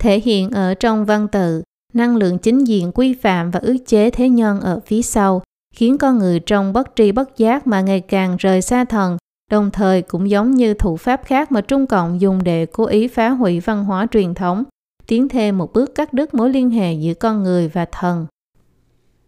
thể 0.00 0.20
hiện 0.20 0.50
ở 0.50 0.74
trong 0.74 1.04
văn 1.04 1.28
tự, 1.28 1.62
năng 1.92 2.16
lượng 2.16 2.38
chính 2.38 2.64
diện 2.64 2.92
quy 2.92 3.14
phạm 3.14 3.50
và 3.50 3.60
ước 3.60 3.76
chế 3.86 4.10
thế 4.10 4.28
nhân 4.28 4.60
ở 4.60 4.80
phía 4.86 5.02
sau, 5.02 5.42
khiến 5.74 5.98
con 5.98 6.18
người 6.18 6.40
trong 6.40 6.72
bất 6.72 6.92
tri 6.96 7.12
bất 7.12 7.38
giác 7.38 7.66
mà 7.66 7.80
ngày 7.80 8.00
càng 8.00 8.36
rời 8.36 8.62
xa 8.62 8.84
thần, 8.84 9.16
đồng 9.52 9.70
thời 9.70 10.02
cũng 10.02 10.30
giống 10.30 10.50
như 10.50 10.74
thủ 10.74 10.96
pháp 10.96 11.20
khác 11.24 11.52
mà 11.52 11.60
Trung 11.60 11.86
Cộng 11.86 12.20
dùng 12.20 12.44
để 12.44 12.66
cố 12.66 12.84
ý 12.84 13.08
phá 13.08 13.30
hủy 13.30 13.60
văn 13.60 13.84
hóa 13.84 14.06
truyền 14.10 14.34
thống, 14.34 14.64
tiến 15.06 15.28
thêm 15.28 15.58
một 15.58 15.72
bước 15.72 15.94
cắt 15.94 16.12
đứt 16.12 16.34
mối 16.34 16.50
liên 16.50 16.70
hệ 16.70 16.92
giữa 16.92 17.14
con 17.14 17.42
người 17.42 17.68
và 17.68 17.84
thần. 17.92 18.26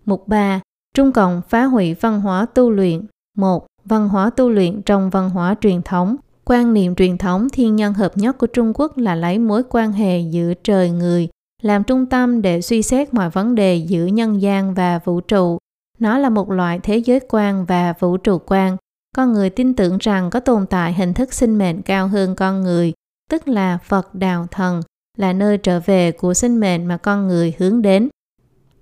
Mục 0.04 0.28
3. 0.28 0.60
Trung 0.94 1.12
Cộng 1.12 1.42
phá 1.48 1.64
hủy 1.64 1.94
văn 1.94 2.20
hóa 2.20 2.46
tu 2.54 2.70
luyện 2.70 3.06
1. 3.36 3.66
Văn 3.84 4.08
hóa 4.08 4.30
tu 4.30 4.50
luyện 4.50 4.82
trong 4.82 5.10
văn 5.10 5.30
hóa 5.30 5.54
truyền 5.60 5.82
thống 5.82 6.16
Quan 6.44 6.74
niệm 6.74 6.94
truyền 6.94 7.18
thống 7.18 7.48
thiên 7.52 7.76
nhân 7.76 7.94
hợp 7.94 8.16
nhất 8.16 8.38
của 8.38 8.46
Trung 8.46 8.72
Quốc 8.74 8.98
là 8.98 9.14
lấy 9.14 9.38
mối 9.38 9.62
quan 9.70 9.92
hệ 9.92 10.20
giữa 10.20 10.52
trời 10.64 10.90
người 10.90 11.28
làm 11.62 11.84
trung 11.84 12.06
tâm 12.06 12.42
để 12.42 12.60
suy 12.60 12.82
xét 12.82 13.14
mọi 13.14 13.30
vấn 13.30 13.54
đề 13.54 13.76
giữa 13.76 14.06
nhân 14.06 14.42
gian 14.42 14.74
và 14.74 15.00
vũ 15.04 15.20
trụ. 15.20 15.58
Nó 15.98 16.18
là 16.18 16.28
một 16.28 16.50
loại 16.50 16.80
thế 16.82 16.96
giới 16.96 17.20
quan 17.28 17.64
và 17.64 17.94
vũ 18.00 18.16
trụ 18.16 18.38
quan. 18.46 18.76
Con 19.14 19.32
người 19.32 19.50
tin 19.50 19.74
tưởng 19.74 19.98
rằng 20.00 20.30
có 20.30 20.40
tồn 20.40 20.66
tại 20.66 20.92
hình 20.92 21.14
thức 21.14 21.32
sinh 21.32 21.58
mệnh 21.58 21.82
cao 21.82 22.08
hơn 22.08 22.34
con 22.34 22.62
người, 22.62 22.92
tức 23.30 23.48
là 23.48 23.78
Phật 23.84 24.14
đạo 24.14 24.46
Thần, 24.50 24.80
là 25.18 25.32
nơi 25.32 25.58
trở 25.58 25.80
về 25.80 26.12
của 26.12 26.34
sinh 26.34 26.60
mệnh 26.60 26.86
mà 26.86 26.96
con 26.96 27.28
người 27.28 27.54
hướng 27.58 27.82
đến. 27.82 28.08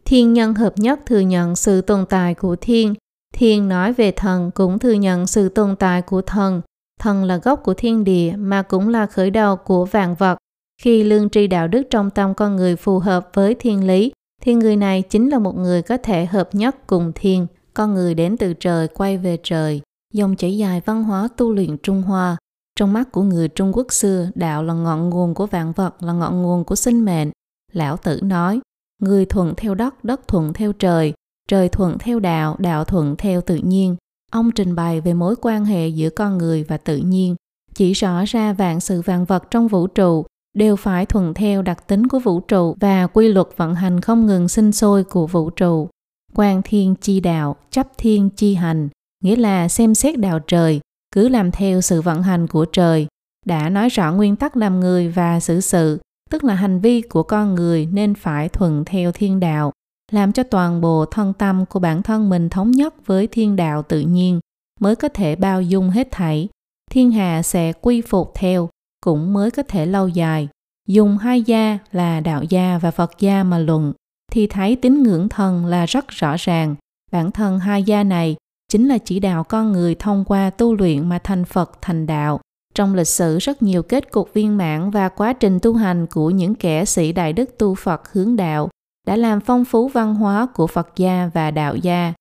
Thiên 0.05 0.33
nhân 0.33 0.55
hợp 0.55 0.73
nhất 0.77 1.01
thừa 1.07 1.21
nhận 1.21 1.57
sự 1.57 1.81
tồn 1.81 2.07
tại 2.07 2.35
của 2.35 2.57
thiên. 2.57 2.95
Thiên 3.35 3.69
nói 3.69 3.93
về 3.93 4.13
thần 4.13 4.51
cũng 4.51 4.79
thừa 4.79 4.93
nhận 4.93 5.27
sự 5.27 5.49
tồn 5.49 5.77
tại 5.77 6.03
của 6.03 6.23
thần. 6.23 6.61
Thần 7.01 7.25
là 7.25 7.37
gốc 7.37 7.61
của 7.65 7.75
thiên 7.75 8.05
địa 8.05 8.35
mà 8.37 8.63
cũng 8.63 8.89
là 8.89 9.07
khởi 9.07 9.31
đầu 9.31 9.57
của 9.57 9.85
vạn 9.85 10.15
vật. 10.15 10.39
Khi 10.83 11.05
lương 11.05 11.31
tri 11.31 11.47
đạo 11.47 11.69
đức 11.69 11.83
trong 11.91 12.11
tâm 12.11 12.35
con 12.35 12.57
người 12.57 12.77
phù 12.77 12.99
hợp 12.99 13.31
với 13.35 13.55
thiên 13.55 13.87
lý, 13.87 14.13
thì 14.43 14.55
người 14.55 14.77
này 14.77 15.03
chính 15.03 15.29
là 15.29 15.39
một 15.39 15.57
người 15.57 15.83
có 15.83 15.97
thể 15.97 16.27
hợp 16.27 16.49
nhất 16.53 16.77
cùng 16.87 17.13
thiên. 17.15 17.47
Con 17.75 17.95
người 17.95 18.15
đến 18.15 18.37
từ 18.37 18.55
trời 18.55 18.89
quay 18.89 19.19
về 19.19 19.39
trời. 19.43 19.81
Dòng 20.13 20.37
chảy 20.37 20.57
dài 20.57 20.81
văn 20.85 21.05
hóa 21.05 21.29
tu 21.37 21.53
luyện 21.53 21.77
Trung 21.83 22.03
Hoa. 22.03 22.37
Trong 22.77 22.93
mắt 22.93 23.13
của 23.13 23.23
người 23.23 23.49
Trung 23.49 23.73
Quốc 23.75 23.93
xưa, 23.93 24.31
đạo 24.35 24.63
là 24.63 24.75
ngọn 24.75 25.11
nguồn 25.11 25.35
của 25.35 25.47
vạn 25.47 25.73
vật, 25.73 26.03
là 26.03 26.13
ngọn 26.13 26.43
nguồn 26.43 26.65
của 26.65 26.75
sinh 26.75 27.05
mệnh. 27.05 27.31
Lão 27.73 27.97
Tử 27.97 28.21
nói, 28.23 28.61
người 29.03 29.27
thuận 29.27 29.55
theo 29.57 29.75
đất, 29.75 30.05
đất 30.05 30.29
thuận 30.29 30.53
theo 30.53 30.73
trời, 30.73 31.13
trời 31.49 31.69
thuận 31.69 31.99
theo 31.99 32.21
đạo, 32.21 32.57
đạo 32.59 32.85
thuận 32.85 33.17
theo 33.17 33.41
tự 33.41 33.57
nhiên. 33.57 33.97
Ông 34.31 34.51
trình 34.51 34.75
bày 34.75 35.01
về 35.01 35.15
mối 35.15 35.35
quan 35.43 35.65
hệ 35.65 35.89
giữa 35.89 36.11
con 36.11 36.39
người 36.39 36.65
và 36.65 36.77
tự 36.77 36.97
nhiên, 36.97 37.37
chỉ 37.75 37.93
rõ 37.93 38.25
ra 38.27 38.53
vạn 38.53 38.81
sự 38.81 39.03
vạn 39.03 39.25
vật 39.25 39.51
trong 39.51 39.69
vũ 39.69 39.87
trụ 39.87 40.25
đều 40.57 40.77
phải 40.77 41.07
thuận 41.07 41.35
theo 41.35 41.63
đặc 41.63 41.89
tính 41.89 42.07
của 42.07 42.19
vũ 42.19 42.41
trụ 42.41 42.77
và 42.81 43.07
quy 43.07 43.29
luật 43.29 43.47
vận 43.57 43.75
hành 43.75 44.01
không 44.01 44.27
ngừng 44.27 44.49
sinh 44.49 44.73
sôi 44.73 45.05
của 45.05 45.27
vũ 45.27 45.51
trụ. 45.51 45.89
Quan 46.35 46.63
thiên 46.65 46.95
chi 46.95 47.21
đạo, 47.21 47.57
chấp 47.71 47.89
thiên 47.99 48.31
chi 48.31 48.55
hành, 48.55 48.89
nghĩa 49.23 49.37
là 49.37 49.69
xem 49.69 49.95
xét 49.95 50.19
đạo 50.19 50.39
trời, 50.39 50.81
cứ 51.15 51.29
làm 51.29 51.51
theo 51.51 51.81
sự 51.81 52.03
vận 52.03 52.23
hành 52.23 52.47
của 52.47 52.65
trời, 52.65 53.07
đã 53.47 53.69
nói 53.69 53.89
rõ 53.89 54.13
nguyên 54.13 54.37
tắc 54.37 54.57
làm 54.57 54.81
người 54.81 55.09
và 55.09 55.41
xử 55.41 55.61
sự, 55.61 56.01
tức 56.31 56.45
là 56.45 56.55
hành 56.55 56.81
vi 56.81 57.01
của 57.01 57.23
con 57.23 57.55
người 57.55 57.89
nên 57.93 58.15
phải 58.15 58.49
thuận 58.49 58.85
theo 58.85 59.13
thiên 59.13 59.41
đạo, 59.41 59.73
làm 60.13 60.33
cho 60.33 60.43
toàn 60.43 60.81
bộ 60.81 61.05
thân 61.05 61.33
tâm 61.33 61.67
của 61.67 61.79
bản 61.79 62.03
thân 62.03 62.31
mình 62.31 62.49
thống 62.49 62.71
nhất 62.71 63.07
với 63.07 63.27
thiên 63.27 63.57
đạo 63.57 63.83
tự 63.83 64.01
nhiên 64.01 64.41
mới 64.81 64.97
có 64.97 65.09
thể 65.09 65.37
bao 65.37 65.63
dung 65.63 65.91
hết 65.91 66.09
thảy. 66.11 66.49
Thiên 66.91 67.11
hạ 67.11 67.43
sẽ 67.43 67.73
quy 67.73 68.01
phục 68.01 68.33
theo, 68.35 68.69
cũng 69.01 69.33
mới 69.33 69.51
có 69.51 69.63
thể 69.63 69.87
lâu 69.87 70.09
dài. 70.09 70.49
Dùng 70.89 71.19
hai 71.19 71.43
gia 71.43 71.79
là 71.93 72.21
đạo 72.21 72.43
gia 72.43 72.79
và 72.79 72.91
Phật 72.91 73.11
gia 73.19 73.45
mà 73.45 73.59
luận, 73.59 73.93
thì 74.33 74.47
thấy 74.47 74.77
tín 74.77 75.03
ngưỡng 75.03 75.29
thần 75.29 75.67
là 75.67 75.87
rất 75.87 76.09
rõ 76.09 76.37
ràng. 76.39 76.75
Bản 77.13 77.31
thân 77.31 77.59
hai 77.59 77.83
gia 77.83 78.05
này 78.05 78.37
chính 78.73 78.89
là 78.89 78.99
chỉ 78.99 79.21
đạo 79.21 79.45
con 79.45 79.73
người 79.73 79.95
thông 79.95 80.25
qua 80.25 80.51
tu 80.51 80.75
luyện 80.75 81.09
mà 81.09 81.19
thành 81.19 81.45
Phật 81.45 81.73
thành 81.83 82.07
đạo. 82.07 82.41
Trong 82.75 82.95
lịch 82.95 83.09
sử 83.09 83.39
rất 83.39 83.63
nhiều 83.63 83.83
kết 83.83 84.11
cục 84.11 84.35
viên 84.35 84.57
mãn 84.57 84.91
và 84.91 85.09
quá 85.09 85.33
trình 85.33 85.59
tu 85.63 85.75
hành 85.75 86.07
của 86.07 86.31
những 86.31 86.55
kẻ 86.55 86.85
sĩ 86.85 87.13
đại 87.13 87.33
đức 87.33 87.59
tu 87.59 87.75
Phật 87.75 88.13
hướng 88.13 88.37
đạo 88.37 88.69
đã 89.07 89.17
làm 89.17 89.41
phong 89.41 89.65
phú 89.65 89.89
văn 89.89 90.15
hóa 90.15 90.47
của 90.55 90.67
Phật 90.67 90.89
gia 90.97 91.31
và 91.35 91.51
đạo 91.51 91.77
gia. 91.77 92.13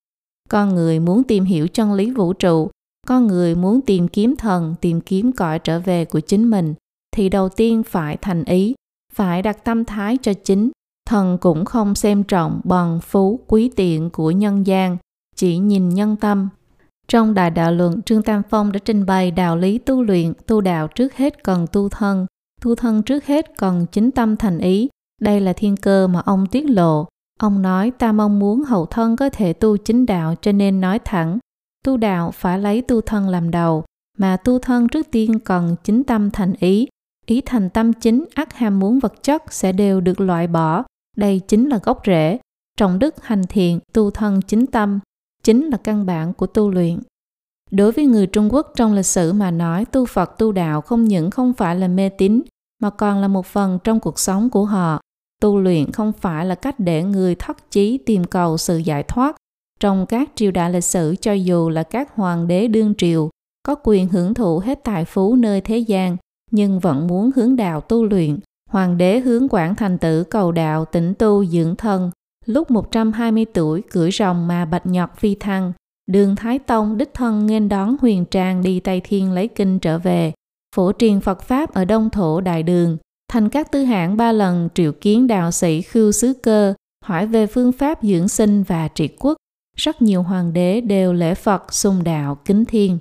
Con 0.49 0.75
người 0.75 0.99
muốn 0.99 1.23
tìm 1.23 1.45
hiểu 1.45 1.67
chân 1.67 1.93
lý 1.93 2.11
vũ 2.11 2.33
trụ, 2.33 2.69
con 3.07 3.27
người 3.27 3.55
muốn 3.55 3.81
tìm 3.81 4.07
kiếm 4.07 4.35
thần, 4.35 4.75
tìm 4.81 5.01
kiếm 5.01 5.31
cõi 5.31 5.59
trở 5.59 5.79
về 5.79 6.05
của 6.05 6.19
chính 6.19 6.49
mình, 6.49 6.73
thì 7.15 7.29
đầu 7.29 7.49
tiên 7.49 7.83
phải 7.83 8.17
thành 8.17 8.43
ý, 8.43 8.75
phải 9.13 9.41
đặt 9.41 9.63
tâm 9.63 9.85
thái 9.85 10.17
cho 10.21 10.33
chính. 10.33 10.71
Thần 11.09 11.37
cũng 11.37 11.65
không 11.65 11.95
xem 11.95 12.23
trọng 12.23 12.61
bằng 12.63 12.99
phú 13.01 13.39
quý 13.47 13.71
tiện 13.75 14.09
của 14.09 14.31
nhân 14.31 14.67
gian, 14.67 14.97
chỉ 15.41 15.57
nhìn 15.57 15.89
nhân 15.89 16.15
tâm. 16.15 16.49
Trong 17.07 17.33
Đại 17.33 17.49
Đạo 17.49 17.71
Luận, 17.71 18.01
Trương 18.01 18.21
Tam 18.21 18.41
Phong 18.49 18.71
đã 18.71 18.79
trình 18.85 19.05
bày 19.05 19.31
đạo 19.31 19.57
lý 19.57 19.77
tu 19.77 20.03
luyện, 20.03 20.33
tu 20.47 20.61
đạo 20.61 20.87
trước 20.87 21.13
hết 21.13 21.43
cần 21.43 21.65
tu 21.71 21.89
thân, 21.89 22.25
tu 22.61 22.75
thân 22.75 23.03
trước 23.03 23.25
hết 23.25 23.57
cần 23.57 23.85
chính 23.91 24.11
tâm 24.11 24.37
thành 24.37 24.57
ý. 24.57 24.89
Đây 25.21 25.41
là 25.41 25.53
thiên 25.53 25.77
cơ 25.77 26.07
mà 26.07 26.21
ông 26.25 26.45
tiết 26.47 26.69
lộ. 26.69 27.07
Ông 27.39 27.61
nói 27.61 27.91
ta 27.91 28.11
mong 28.11 28.39
muốn 28.39 28.63
hậu 28.63 28.85
thân 28.85 29.15
có 29.15 29.29
thể 29.29 29.53
tu 29.53 29.77
chính 29.77 30.05
đạo 30.05 30.35
cho 30.41 30.51
nên 30.51 30.81
nói 30.81 30.99
thẳng. 30.99 31.39
Tu 31.85 31.97
đạo 31.97 32.31
phải 32.31 32.59
lấy 32.59 32.81
tu 32.81 33.01
thân 33.01 33.29
làm 33.29 33.51
đầu, 33.51 33.83
mà 34.17 34.37
tu 34.37 34.59
thân 34.59 34.87
trước 34.87 35.07
tiên 35.11 35.39
cần 35.39 35.75
chính 35.83 36.03
tâm 36.03 36.31
thành 36.31 36.53
ý. 36.59 36.87
Ý 37.25 37.41
thành 37.41 37.69
tâm 37.69 37.93
chính 37.93 38.25
ắt 38.35 38.53
ham 38.53 38.79
muốn 38.79 38.99
vật 38.99 39.23
chất 39.23 39.53
sẽ 39.53 39.71
đều 39.71 40.01
được 40.01 40.21
loại 40.21 40.47
bỏ. 40.47 40.83
Đây 41.17 41.41
chính 41.47 41.69
là 41.69 41.79
gốc 41.83 42.01
rễ. 42.05 42.39
Trọng 42.77 42.99
đức 42.99 43.23
hành 43.23 43.43
thiện, 43.49 43.79
tu 43.93 44.11
thân 44.11 44.41
chính 44.41 44.65
tâm, 44.65 44.99
chính 45.43 45.69
là 45.69 45.77
căn 45.77 46.05
bản 46.05 46.33
của 46.33 46.47
tu 46.47 46.69
luyện. 46.69 46.99
Đối 47.71 47.91
với 47.91 48.05
người 48.05 48.27
Trung 48.27 48.53
Quốc 48.53 48.71
trong 48.75 48.93
lịch 48.93 49.05
sử 49.05 49.33
mà 49.33 49.51
nói, 49.51 49.85
tu 49.85 50.05
Phật 50.05 50.37
tu 50.37 50.51
đạo 50.51 50.81
không 50.81 51.03
những 51.03 51.31
không 51.31 51.53
phải 51.53 51.75
là 51.75 51.87
mê 51.87 52.09
tín, 52.09 52.41
mà 52.81 52.89
còn 52.89 53.21
là 53.21 53.27
một 53.27 53.45
phần 53.45 53.79
trong 53.83 53.99
cuộc 53.99 54.19
sống 54.19 54.49
của 54.49 54.65
họ. 54.65 55.01
Tu 55.41 55.59
luyện 55.59 55.91
không 55.91 56.11
phải 56.13 56.45
là 56.45 56.55
cách 56.55 56.75
để 56.79 57.03
người 57.03 57.35
thất 57.35 57.71
chí 57.71 57.97
tìm 57.97 58.23
cầu 58.23 58.57
sự 58.57 58.77
giải 58.77 59.03
thoát. 59.03 59.35
Trong 59.79 60.05
các 60.05 60.29
triều 60.35 60.51
đại 60.51 60.71
lịch 60.71 60.83
sử, 60.83 61.15
cho 61.21 61.33
dù 61.33 61.69
là 61.69 61.83
các 61.83 62.15
hoàng 62.15 62.47
đế 62.47 62.67
đương 62.67 62.93
triều, 62.97 63.29
có 63.63 63.75
quyền 63.83 64.07
hưởng 64.07 64.33
thụ 64.33 64.59
hết 64.59 64.83
tài 64.83 65.05
phú 65.05 65.35
nơi 65.35 65.61
thế 65.61 65.77
gian, 65.77 66.17
nhưng 66.51 66.79
vẫn 66.79 67.07
muốn 67.07 67.31
hướng 67.35 67.55
đạo 67.55 67.81
tu 67.81 68.05
luyện. 68.05 68.39
Hoàng 68.69 68.97
đế 68.97 69.19
hướng 69.19 69.47
quản 69.49 69.75
thành 69.75 69.97
tử 69.97 70.23
cầu 70.23 70.51
đạo 70.51 70.85
tĩnh 70.85 71.13
tu, 71.19 71.45
dưỡng 71.45 71.75
thân. 71.75 72.11
Lúc 72.51 72.71
120 72.71 73.45
tuổi 73.45 73.81
cưỡi 73.81 74.11
rồng 74.11 74.47
mà 74.47 74.65
bạch 74.65 74.85
nhọt 74.85 75.09
phi 75.17 75.35
thăng, 75.35 75.73
đường 76.11 76.35
Thái 76.35 76.59
Tông 76.59 76.97
đích 76.97 77.13
thân 77.13 77.45
nghênh 77.45 77.69
đón 77.69 77.95
huyền 78.01 78.25
trang 78.25 78.61
đi 78.61 78.79
Tây 78.79 79.01
Thiên 79.03 79.31
lấy 79.31 79.47
kinh 79.47 79.79
trở 79.79 79.97
về, 79.97 80.33
phổ 80.75 80.91
truyền 80.97 81.21
Phật 81.21 81.41
Pháp 81.41 81.73
ở 81.73 81.85
Đông 81.85 82.09
Thổ 82.09 82.41
Đại 82.41 82.63
Đường. 82.63 82.97
Thành 83.31 83.49
các 83.49 83.71
tư 83.71 83.83
hãng 83.83 84.17
ba 84.17 84.31
lần 84.31 84.69
triệu 84.73 84.91
kiến 84.91 85.27
đạo 85.27 85.51
sĩ 85.51 85.81
khưu 85.81 86.11
xứ 86.11 86.33
cơ, 86.33 86.73
hỏi 87.05 87.27
về 87.27 87.47
phương 87.47 87.71
pháp 87.71 88.03
dưỡng 88.03 88.27
sinh 88.27 88.63
và 88.63 88.87
trị 88.87 89.09
quốc. 89.19 89.37
Rất 89.77 90.01
nhiều 90.01 90.23
hoàng 90.23 90.53
đế 90.53 90.81
đều 90.81 91.13
lễ 91.13 91.35
Phật, 91.35 91.73
sùng 91.73 92.03
đạo, 92.03 92.37
kính 92.45 92.65
thiên. 92.65 92.97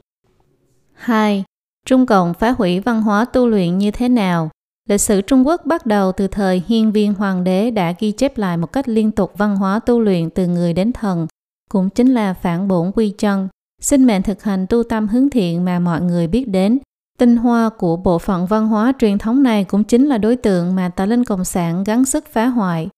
2. 0.94 1.44
Trung 1.86 2.06
Cộng 2.06 2.34
phá 2.34 2.50
hủy 2.58 2.80
văn 2.80 3.02
hóa 3.02 3.24
tu 3.24 3.46
luyện 3.46 3.78
như 3.78 3.90
thế 3.90 4.08
nào? 4.08 4.50
Lịch 4.90 5.00
sử 5.00 5.20
Trung 5.20 5.46
Quốc 5.46 5.66
bắt 5.66 5.86
đầu 5.86 6.12
từ 6.12 6.26
thời 6.26 6.62
hiên 6.66 6.92
viên 6.92 7.14
hoàng 7.14 7.44
đế 7.44 7.70
đã 7.70 7.94
ghi 7.98 8.12
chép 8.12 8.38
lại 8.38 8.56
một 8.56 8.72
cách 8.72 8.88
liên 8.88 9.10
tục 9.10 9.32
văn 9.36 9.56
hóa 9.56 9.80
tu 9.86 10.00
luyện 10.00 10.30
từ 10.30 10.46
người 10.46 10.72
đến 10.72 10.92
thần, 10.92 11.26
cũng 11.70 11.90
chính 11.90 12.14
là 12.14 12.34
phản 12.34 12.68
bổn 12.68 12.92
quy 12.94 13.14
chân, 13.18 13.48
sinh 13.82 14.06
mệnh 14.06 14.22
thực 14.22 14.42
hành 14.42 14.66
tu 14.66 14.82
tâm 14.82 15.08
hướng 15.08 15.30
thiện 15.30 15.64
mà 15.64 15.78
mọi 15.78 16.00
người 16.00 16.26
biết 16.26 16.48
đến. 16.48 16.78
Tinh 17.18 17.36
hoa 17.36 17.68
của 17.78 17.96
bộ 17.96 18.18
phận 18.18 18.46
văn 18.46 18.66
hóa 18.66 18.92
truyền 18.98 19.18
thống 19.18 19.42
này 19.42 19.64
cũng 19.64 19.84
chính 19.84 20.06
là 20.06 20.18
đối 20.18 20.36
tượng 20.36 20.74
mà 20.74 20.88
tà 20.88 21.06
linh 21.06 21.24
cộng 21.24 21.44
sản 21.44 21.84
gắng 21.84 22.04
sức 22.04 22.24
phá 22.32 22.46
hoại. 22.46 22.88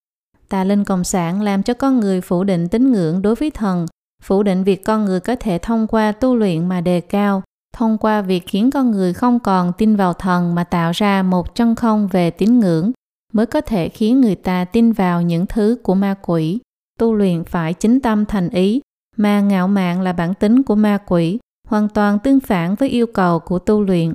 Tà 0.48 0.64
linh 0.64 0.84
cộng 0.84 1.04
sản 1.04 1.42
làm 1.42 1.62
cho 1.62 1.74
con 1.74 2.00
người 2.00 2.20
phủ 2.20 2.44
định 2.44 2.68
tín 2.68 2.92
ngưỡng 2.92 3.22
đối 3.22 3.34
với 3.34 3.50
thần, 3.50 3.86
phủ 4.22 4.42
định 4.42 4.64
việc 4.64 4.84
con 4.84 5.04
người 5.04 5.20
có 5.20 5.36
thể 5.36 5.58
thông 5.58 5.86
qua 5.86 6.12
tu 6.12 6.36
luyện 6.36 6.68
mà 6.68 6.80
đề 6.80 7.00
cao, 7.00 7.42
thông 7.72 7.98
qua 7.98 8.22
việc 8.22 8.46
khiến 8.46 8.70
con 8.70 8.90
người 8.90 9.12
không 9.12 9.40
còn 9.40 9.72
tin 9.78 9.96
vào 9.96 10.12
thần 10.12 10.54
mà 10.54 10.64
tạo 10.64 10.92
ra 10.94 11.22
một 11.22 11.54
chân 11.54 11.74
không 11.74 12.08
về 12.08 12.30
tín 12.30 12.60
ngưỡng, 12.60 12.92
mới 13.32 13.46
có 13.46 13.60
thể 13.60 13.88
khiến 13.88 14.20
người 14.20 14.34
ta 14.34 14.64
tin 14.64 14.92
vào 14.92 15.22
những 15.22 15.46
thứ 15.46 15.78
của 15.82 15.94
ma 15.94 16.14
quỷ. 16.22 16.58
Tu 16.98 17.14
luyện 17.14 17.44
phải 17.44 17.74
chính 17.74 18.00
tâm 18.00 18.24
thành 18.24 18.48
ý, 18.48 18.80
mà 19.16 19.40
ngạo 19.40 19.68
mạn 19.68 20.00
là 20.02 20.12
bản 20.12 20.34
tính 20.34 20.62
của 20.62 20.74
ma 20.74 20.98
quỷ, 21.06 21.38
hoàn 21.68 21.88
toàn 21.88 22.18
tương 22.18 22.40
phản 22.40 22.74
với 22.74 22.88
yêu 22.88 23.06
cầu 23.06 23.38
của 23.38 23.58
tu 23.58 23.82
luyện. 23.82 24.12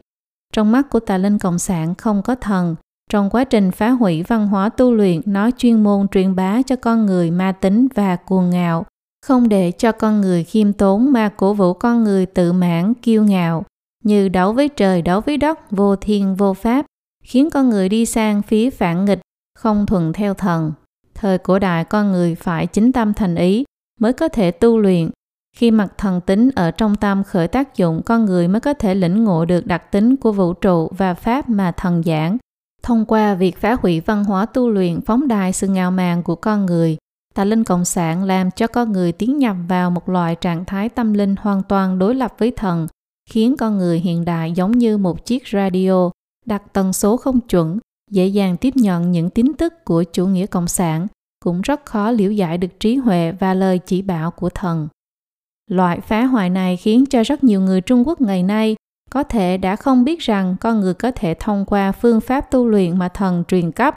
Trong 0.54 0.72
mắt 0.72 0.90
của 0.90 1.00
tà 1.00 1.18
linh 1.18 1.40
cộng 1.40 1.60
sản 1.60 1.96
không 1.96 2.22
có 2.22 2.36
thần, 2.36 2.76
trong 3.10 3.30
quá 3.30 3.44
trình 3.44 3.72
phá 3.72 3.90
hủy 3.90 4.24
văn 4.24 4.48
hóa 4.48 4.70
tu 4.70 4.94
luyện 4.94 5.22
nó 5.26 5.50
chuyên 5.58 5.84
môn 5.84 6.08
truyền 6.08 6.36
bá 6.36 6.62
cho 6.62 6.76
con 6.76 7.06
người 7.06 7.32
ma 7.32 7.52
tính 7.52 7.88
và 7.96 8.16
cuồng 8.16 8.50
ngạo, 8.50 8.86
không 9.26 9.50
để 9.50 9.72
cho 9.72 9.92
con 9.92 10.22
người 10.22 10.44
khiêm 10.44 10.74
tốn 10.74 11.12
mà 11.12 11.30
cổ 11.30 11.54
vũ 11.54 11.74
con 11.74 12.04
người 12.04 12.26
tự 12.26 12.54
mãn, 12.54 12.94
kiêu 12.94 13.24
ngạo, 13.24 13.66
như 14.04 14.30
đấu 14.30 14.54
với 14.54 14.70
trời, 14.70 15.02
đấu 15.02 15.22
với 15.22 15.38
đất, 15.38 15.72
vô 15.72 15.96
thiên, 15.96 16.36
vô 16.36 16.54
pháp, 16.54 16.86
khiến 17.24 17.50
con 17.50 17.70
người 17.70 17.90
đi 17.90 18.06
sang 18.06 18.42
phía 18.42 18.70
phản 18.70 19.06
nghịch, 19.06 19.20
không 19.60 19.86
thuận 19.86 20.14
theo 20.14 20.34
thần. 20.34 20.72
Thời 21.16 21.38
cổ 21.38 21.60
đại 21.60 21.84
con 21.84 22.12
người 22.12 22.36
phải 22.36 22.68
chính 22.68 22.92
tâm 22.92 23.14
thành 23.14 23.36
ý 23.36 23.66
mới 24.00 24.14
có 24.14 24.28
thể 24.28 24.52
tu 24.52 24.78
luyện. 24.78 25.10
Khi 25.56 25.72
mặt 25.72 25.94
thần 25.98 26.22
tính 26.22 26.50
ở 26.56 26.72
trong 26.72 26.96
tâm 26.96 27.24
khởi 27.24 27.48
tác 27.48 27.78
dụng, 27.78 28.02
con 28.06 28.26
người 28.26 28.48
mới 28.48 28.62
có 28.62 28.74
thể 28.74 28.96
lĩnh 28.96 29.24
ngộ 29.24 29.46
được 29.46 29.66
đặc 29.66 29.92
tính 29.92 30.16
của 30.16 30.32
vũ 30.32 30.54
trụ 30.54 30.90
và 30.98 31.14
pháp 31.14 31.50
mà 31.50 31.72
thần 31.72 32.04
giảng. 32.04 32.38
Thông 32.84 33.06
qua 33.06 33.34
việc 33.34 33.58
phá 33.58 33.78
hủy 33.82 34.00
văn 34.00 34.24
hóa 34.24 34.46
tu 34.46 34.70
luyện 34.70 35.02
phóng 35.02 35.28
đài 35.28 35.54
sự 35.54 35.68
ngạo 35.68 35.92
mạn 35.92 36.24
của 36.24 36.36
con 36.36 36.66
người, 36.66 36.98
tà 37.38 37.46
linh 37.46 37.64
cộng 37.64 37.86
sản 37.86 38.24
làm 38.24 38.52
cho 38.52 38.68
con 38.68 38.92
người 38.92 39.12
tiến 39.12 39.38
nhập 39.38 39.56
vào 39.68 39.92
một 39.92 40.10
loại 40.10 40.36
trạng 40.36 40.66
thái 40.66 40.90
tâm 40.90 41.14
linh 41.14 41.36
hoàn 41.40 41.64
toàn 41.64 42.00
đối 42.00 42.16
lập 42.16 42.34
với 42.38 42.52
thần, 42.52 42.88
khiến 43.30 43.56
con 43.58 43.78
người 43.78 44.00
hiện 44.00 44.26
đại 44.26 44.52
giống 44.52 44.72
như 44.72 44.98
một 44.98 45.26
chiếc 45.26 45.48
radio 45.48 46.10
đặt 46.46 46.64
tần 46.74 46.94
số 46.94 47.18
không 47.18 47.42
chuẩn, 47.42 47.80
dễ 48.12 48.28
dàng 48.28 48.58
tiếp 48.58 48.76
nhận 48.76 49.12
những 49.12 49.30
tín 49.30 49.52
tức 49.58 49.86
của 49.86 50.04
chủ 50.04 50.28
nghĩa 50.28 50.46
cộng 50.46 50.68
sản, 50.68 51.08
cũng 51.44 51.62
rất 51.62 51.86
khó 51.86 52.12
liễu 52.12 52.32
giải 52.32 52.58
được 52.58 52.80
trí 52.80 52.96
huệ 52.96 53.32
và 53.32 53.54
lời 53.54 53.80
chỉ 53.86 54.02
bảo 54.02 54.32
của 54.32 54.50
thần. 54.50 54.88
Loại 55.70 56.00
phá 56.00 56.24
hoại 56.24 56.50
này 56.50 56.78
khiến 56.78 57.06
cho 57.06 57.24
rất 57.24 57.44
nhiều 57.44 57.62
người 57.62 57.82
Trung 57.82 58.08
Quốc 58.08 58.22
ngày 58.22 58.44
nay 58.44 58.76
có 59.10 59.24
thể 59.24 59.58
đã 59.58 59.76
không 59.76 60.04
biết 60.04 60.20
rằng 60.20 60.56
con 60.60 60.80
người 60.80 60.94
có 60.94 61.12
thể 61.12 61.36
thông 61.40 61.66
qua 61.66 61.92
phương 61.92 62.22
pháp 62.22 62.52
tu 62.52 62.68
luyện 62.68 62.98
mà 62.98 63.10
thần 63.10 63.44
truyền 63.48 63.72
cấp, 63.72 63.96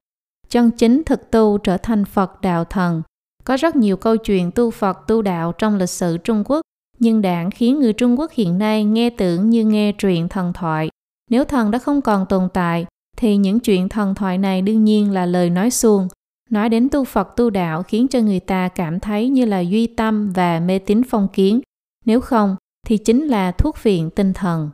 chân 0.48 0.70
chính 0.70 1.02
thực 1.06 1.30
tu 1.30 1.58
trở 1.58 1.76
thành 1.76 2.04
Phật 2.04 2.40
đạo 2.40 2.64
thần. 2.64 3.02
Có 3.50 3.56
rất 3.56 3.76
nhiều 3.76 3.96
câu 3.96 4.16
chuyện 4.16 4.50
tu 4.50 4.70
Phật 4.70 4.98
tu 5.06 5.22
đạo 5.22 5.52
trong 5.52 5.76
lịch 5.76 5.88
sử 5.88 6.18
Trung 6.18 6.42
Quốc, 6.46 6.60
nhưng 6.98 7.22
đảng 7.22 7.50
khiến 7.50 7.80
người 7.80 7.92
Trung 7.92 8.18
Quốc 8.18 8.32
hiện 8.32 8.58
nay 8.58 8.84
nghe 8.84 9.10
tưởng 9.10 9.50
như 9.50 9.64
nghe 9.64 9.92
truyện 9.92 10.28
thần 10.28 10.52
thoại. 10.52 10.88
Nếu 11.30 11.44
thần 11.44 11.70
đã 11.70 11.78
không 11.78 12.00
còn 12.00 12.26
tồn 12.26 12.48
tại, 12.54 12.86
thì 13.16 13.36
những 13.36 13.60
chuyện 13.60 13.88
thần 13.88 14.14
thoại 14.14 14.38
này 14.38 14.62
đương 14.62 14.84
nhiên 14.84 15.10
là 15.10 15.26
lời 15.26 15.50
nói 15.50 15.70
suông. 15.70 16.08
Nói 16.50 16.68
đến 16.68 16.88
tu 16.88 17.04
Phật 17.04 17.36
tu 17.36 17.50
đạo 17.50 17.82
khiến 17.82 18.08
cho 18.08 18.20
người 18.20 18.40
ta 18.40 18.68
cảm 18.68 19.00
thấy 19.00 19.28
như 19.28 19.44
là 19.44 19.60
duy 19.60 19.86
tâm 19.86 20.32
và 20.32 20.60
mê 20.60 20.78
tín 20.78 21.02
phong 21.10 21.28
kiến. 21.32 21.60
Nếu 22.04 22.20
không, 22.20 22.56
thì 22.86 22.96
chính 22.96 23.26
là 23.26 23.52
thuốc 23.52 23.82
viện 23.82 24.10
tinh 24.10 24.32
thần. 24.32 24.70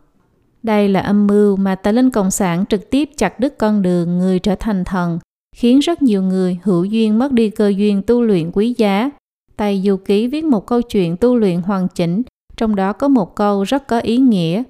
Đây 0.63 0.89
là 0.89 1.01
âm 1.01 1.27
mưu 1.27 1.57
mà 1.57 1.75
tà 1.75 1.93
linh 1.93 2.11
cộng 2.11 2.31
sản 2.31 2.65
trực 2.67 2.91
tiếp 2.91 3.11
chặt 3.17 3.41
đứt 3.41 3.59
con 3.59 3.83
đường 3.83 4.19
người 4.19 4.39
trở 4.39 4.55
thành 4.55 4.85
thần, 4.85 5.19
khiến 5.57 5.79
rất 5.79 6.03
nhiều 6.03 6.23
người 6.23 6.59
hữu 6.63 6.85
duyên 6.85 7.19
mất 7.19 7.33
đi 7.33 7.51
cơ 7.51 7.69
duyên 7.69 8.03
tu 8.07 8.23
luyện 8.23 8.51
quý 8.53 8.75
giá. 8.77 9.11
Tây 9.57 9.83
Du 9.85 9.97
Ký 9.97 10.27
viết 10.27 10.45
một 10.45 10.67
câu 10.67 10.83
chuyện 10.83 11.17
tu 11.17 11.37
luyện 11.37 11.61
hoàn 11.61 11.89
chỉnh, 11.89 12.23
trong 12.57 12.77
đó 12.77 12.93
có 12.93 13.09
một 13.09 13.37
câu 13.37 13.63
rất 13.63 13.87
có 13.87 13.99
ý 13.99 14.17
nghĩa. 14.17 14.63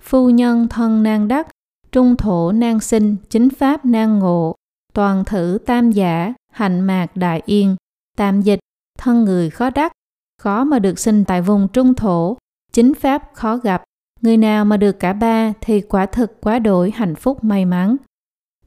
Phu 0.00 0.30
nhân 0.30 0.68
thân 0.68 1.02
nan 1.02 1.28
đắc, 1.28 1.48
trung 1.92 2.16
thổ 2.16 2.52
nan 2.52 2.80
sinh, 2.80 3.16
chính 3.30 3.50
pháp 3.50 3.84
nan 3.84 4.18
ngộ, 4.18 4.54
toàn 4.94 5.24
thử 5.24 5.58
tam 5.66 5.90
giả, 5.90 6.34
hạnh 6.52 6.80
mạc 6.80 7.16
đại 7.16 7.42
yên, 7.46 7.76
tam 8.16 8.42
dịch, 8.42 8.60
thân 8.98 9.24
người 9.24 9.50
khó 9.50 9.70
đắc, 9.70 9.92
khó 10.42 10.64
mà 10.64 10.78
được 10.78 10.98
sinh 10.98 11.24
tại 11.24 11.42
vùng 11.42 11.68
trung 11.68 11.94
thổ, 11.94 12.36
chính 12.72 12.94
pháp 12.94 13.22
khó 13.34 13.56
gặp, 13.56 13.82
người 14.20 14.36
nào 14.36 14.64
mà 14.64 14.76
được 14.76 14.98
cả 14.98 15.12
ba 15.12 15.52
thì 15.60 15.80
quả 15.80 16.06
thực 16.06 16.40
quá 16.40 16.58
đổi 16.58 16.90
hạnh 16.90 17.14
phúc 17.14 17.44
may 17.44 17.64
mắn. 17.64 17.96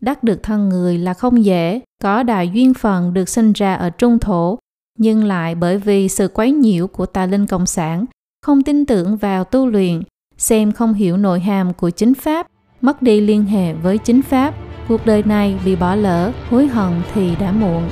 Đắc 0.04 0.24
được 0.24 0.44
thân 0.44 0.70
người 0.70 0.98
là 0.98 1.14
không 1.14 1.46
dễ, 1.46 1.82
có 2.04 2.24
đại 2.24 2.50
duyên 2.50 2.74
phần 2.74 3.14
được 3.14 3.30
sinh 3.30 3.54
ra 3.54 3.74
ở 3.74 3.90
trung 3.90 4.20
thổ, 4.20 4.60
nhưng 5.00 5.24
lại 5.24 5.56
bởi 5.56 5.78
vì 5.78 6.10
sự 6.10 6.28
quấy 6.28 6.52
nhiễu 6.52 6.88
của 6.88 7.06
tà 7.06 7.26
linh 7.26 7.46
cộng 7.46 7.66
sản, 7.66 8.06
không 8.46 8.64
tin 8.64 8.86
tưởng 8.86 9.18
vào 9.18 9.44
tu 9.44 9.68
luyện, 9.68 10.02
xem 10.38 10.72
không 10.72 10.94
hiểu 10.94 11.18
nội 11.18 11.40
hàm 11.40 11.74
của 11.74 11.90
chính 11.90 12.14
pháp, 12.14 12.48
mất 12.82 13.02
đi 13.02 13.22
liên 13.22 13.46
hệ 13.46 13.74
với 13.74 13.98
chính 13.98 14.22
pháp, 14.22 14.54
cuộc 14.88 15.06
đời 15.06 15.24
này 15.24 15.60
bị 15.66 15.76
bỏ 15.76 15.96
lỡ, 15.96 16.32
hối 16.50 16.68
hận 16.68 16.92
thì 17.14 17.36
đã 17.36 17.52
muộn. 17.52 17.84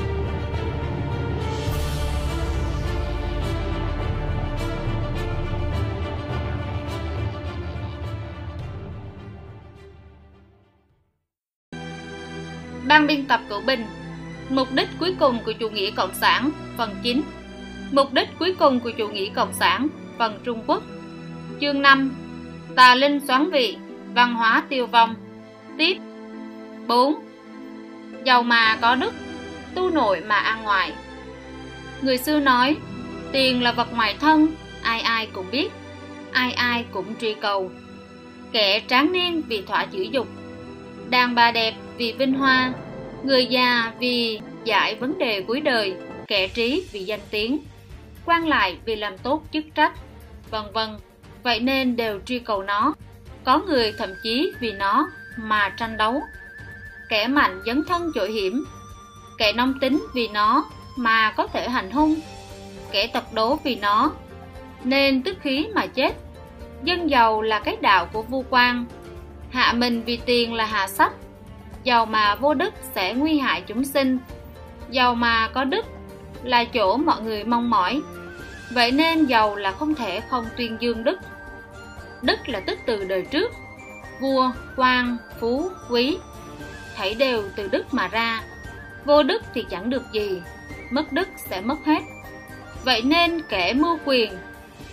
Ban 12.91 13.07
biên 13.07 13.25
tập 13.25 13.41
cựu 13.49 13.61
binh 13.61 13.85
Mục 14.49 14.67
đích 14.73 14.87
cuối 14.99 15.15
cùng 15.19 15.39
của 15.45 15.51
chủ 15.51 15.69
nghĩa 15.69 15.91
cộng 15.91 16.13
sản, 16.13 16.51
Phần 16.77 16.95
9 17.03 17.21
Mục 17.91 18.13
đích 18.13 18.29
cuối 18.39 18.55
cùng 18.59 18.79
của 18.79 18.91
chủ 18.91 19.07
nghĩa 19.07 19.29
cộng 19.35 19.53
sản, 19.53 19.87
Phần 20.17 20.39
Trung 20.43 20.63
Quốc. 20.67 20.83
Chương 21.61 21.81
5 21.81 22.15
Tà 22.75 22.95
linh 22.95 23.19
xoắn 23.27 23.49
vị, 23.51 23.77
Văn 24.13 24.33
hóa 24.33 24.63
tiêu 24.69 24.87
vong. 24.87 25.15
Tiếp. 25.77 25.97
4 26.87 27.15
giàu 28.23 28.43
mà 28.43 28.77
có 28.81 28.95
đức, 28.95 29.13
tu 29.75 29.89
nội 29.89 30.21
mà 30.27 30.35
ăn 30.35 30.63
ngoài. 30.63 30.93
Người 32.01 32.17
xưa 32.17 32.39
nói, 32.39 32.75
tiền 33.31 33.63
là 33.63 33.71
vật 33.71 33.93
ngoài 33.93 34.15
thân, 34.19 34.47
ai 34.83 35.01
ai 35.01 35.27
cũng 35.33 35.45
biết, 35.51 35.69
ai 36.31 36.51
ai 36.51 36.85
cũng 36.91 37.15
truy 37.21 37.33
cầu. 37.33 37.71
Kẻ 38.51 38.81
tráng 38.87 39.11
niên 39.11 39.41
vì 39.47 39.61
thỏa 39.61 39.85
chữ 39.85 40.01
dục 40.01 40.27
đàn 41.11 41.35
bà 41.35 41.51
đẹp 41.51 41.73
vì 41.97 42.11
vinh 42.11 42.33
hoa. 42.33 42.73
Người 43.23 43.45
già 43.45 43.91
vì 43.99 44.39
giải 44.63 44.95
vấn 44.95 45.17
đề 45.17 45.41
cuối 45.41 45.61
đời, 45.61 45.93
kẻ 46.27 46.47
trí 46.47 46.85
vì 46.91 46.99
danh 47.03 47.19
tiếng. 47.31 47.59
Quan 48.25 48.47
lại 48.47 48.77
vì 48.85 48.95
làm 48.95 49.17
tốt 49.17 49.43
chức 49.53 49.65
trách, 49.75 49.93
vân 50.49 50.63
vân. 50.73 50.89
Vậy 51.43 51.59
nên 51.59 51.95
đều 51.95 52.19
truy 52.25 52.39
cầu 52.39 52.63
nó. 52.63 52.93
Có 53.43 53.59
người 53.59 53.93
thậm 53.97 54.09
chí 54.23 54.51
vì 54.59 54.71
nó 54.71 55.09
mà 55.37 55.69
tranh 55.69 55.97
đấu. 55.97 56.21
Kẻ 57.09 57.27
mạnh 57.27 57.61
dấn 57.65 57.83
thân 57.87 58.11
chội 58.15 58.31
hiểm, 58.31 58.65
kẻ 59.37 59.53
nông 59.53 59.79
tính 59.79 60.05
vì 60.13 60.27
nó 60.27 60.65
mà 60.97 61.31
có 61.31 61.47
thể 61.47 61.69
hành 61.69 61.91
hung. 61.91 62.15
Kẻ 62.91 63.07
tật 63.07 63.33
đố 63.33 63.55
vì 63.63 63.75
nó, 63.75 64.11
nên 64.83 65.23
tức 65.23 65.37
khí 65.41 65.67
mà 65.73 65.85
chết. 65.85 66.15
Dân 66.83 67.09
giàu 67.09 67.41
là 67.41 67.59
cái 67.59 67.77
đạo 67.81 68.09
của 68.13 68.21
vua 68.21 68.43
quan 68.49 68.85
hạ 69.51 69.73
mình 69.77 70.03
vì 70.03 70.19
tiền 70.25 70.53
là 70.53 70.65
hạ 70.65 70.87
sách. 70.87 71.11
Giàu 71.83 72.05
mà 72.05 72.35
vô 72.35 72.53
đức 72.53 72.73
sẽ 72.95 73.13
nguy 73.13 73.39
hại 73.39 73.63
chúng 73.67 73.85
sinh. 73.85 74.17
Giàu 74.89 75.15
mà 75.15 75.47
có 75.47 75.63
đức 75.63 75.85
là 76.43 76.63
chỗ 76.63 76.97
mọi 76.97 77.21
người 77.21 77.43
mong 77.43 77.69
mỏi. 77.69 78.01
Vậy 78.73 78.91
nên 78.91 79.25
giàu 79.25 79.55
là 79.55 79.71
không 79.71 79.95
thể 79.95 80.21
không 80.29 80.45
tuyên 80.57 80.77
dương 80.79 81.03
đức. 81.03 81.19
Đức 82.21 82.49
là 82.49 82.59
tức 82.59 82.79
từ 82.85 83.05
đời 83.05 83.21
trước. 83.31 83.51
Vua, 84.19 84.51
quan, 84.75 85.17
phú, 85.39 85.69
quý, 85.89 86.17
thảy 86.95 87.13
đều 87.13 87.43
từ 87.55 87.67
đức 87.67 87.93
mà 87.93 88.07
ra. 88.07 88.41
Vô 89.05 89.23
đức 89.23 89.43
thì 89.53 89.65
chẳng 89.69 89.89
được 89.89 90.03
gì, 90.11 90.41
mất 90.91 91.11
đức 91.11 91.27
sẽ 91.49 91.61
mất 91.61 91.77
hết. 91.85 92.01
Vậy 92.83 93.01
nên 93.01 93.41
kẻ 93.49 93.73
mưu 93.73 93.97
quyền, 94.05 94.33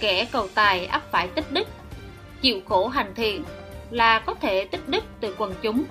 kẻ 0.00 0.26
cầu 0.32 0.48
tài 0.54 0.86
ắt 0.86 1.02
phải 1.10 1.28
tích 1.28 1.52
đức, 1.52 1.68
chịu 2.40 2.60
khổ 2.68 2.88
hành 2.88 3.14
thiện 3.14 3.44
là 3.90 4.18
có 4.18 4.34
thể 4.34 4.64
tích 4.64 4.88
đức 4.88 5.04
từ 5.20 5.34
quần 5.38 5.54
chúng. 5.62 5.84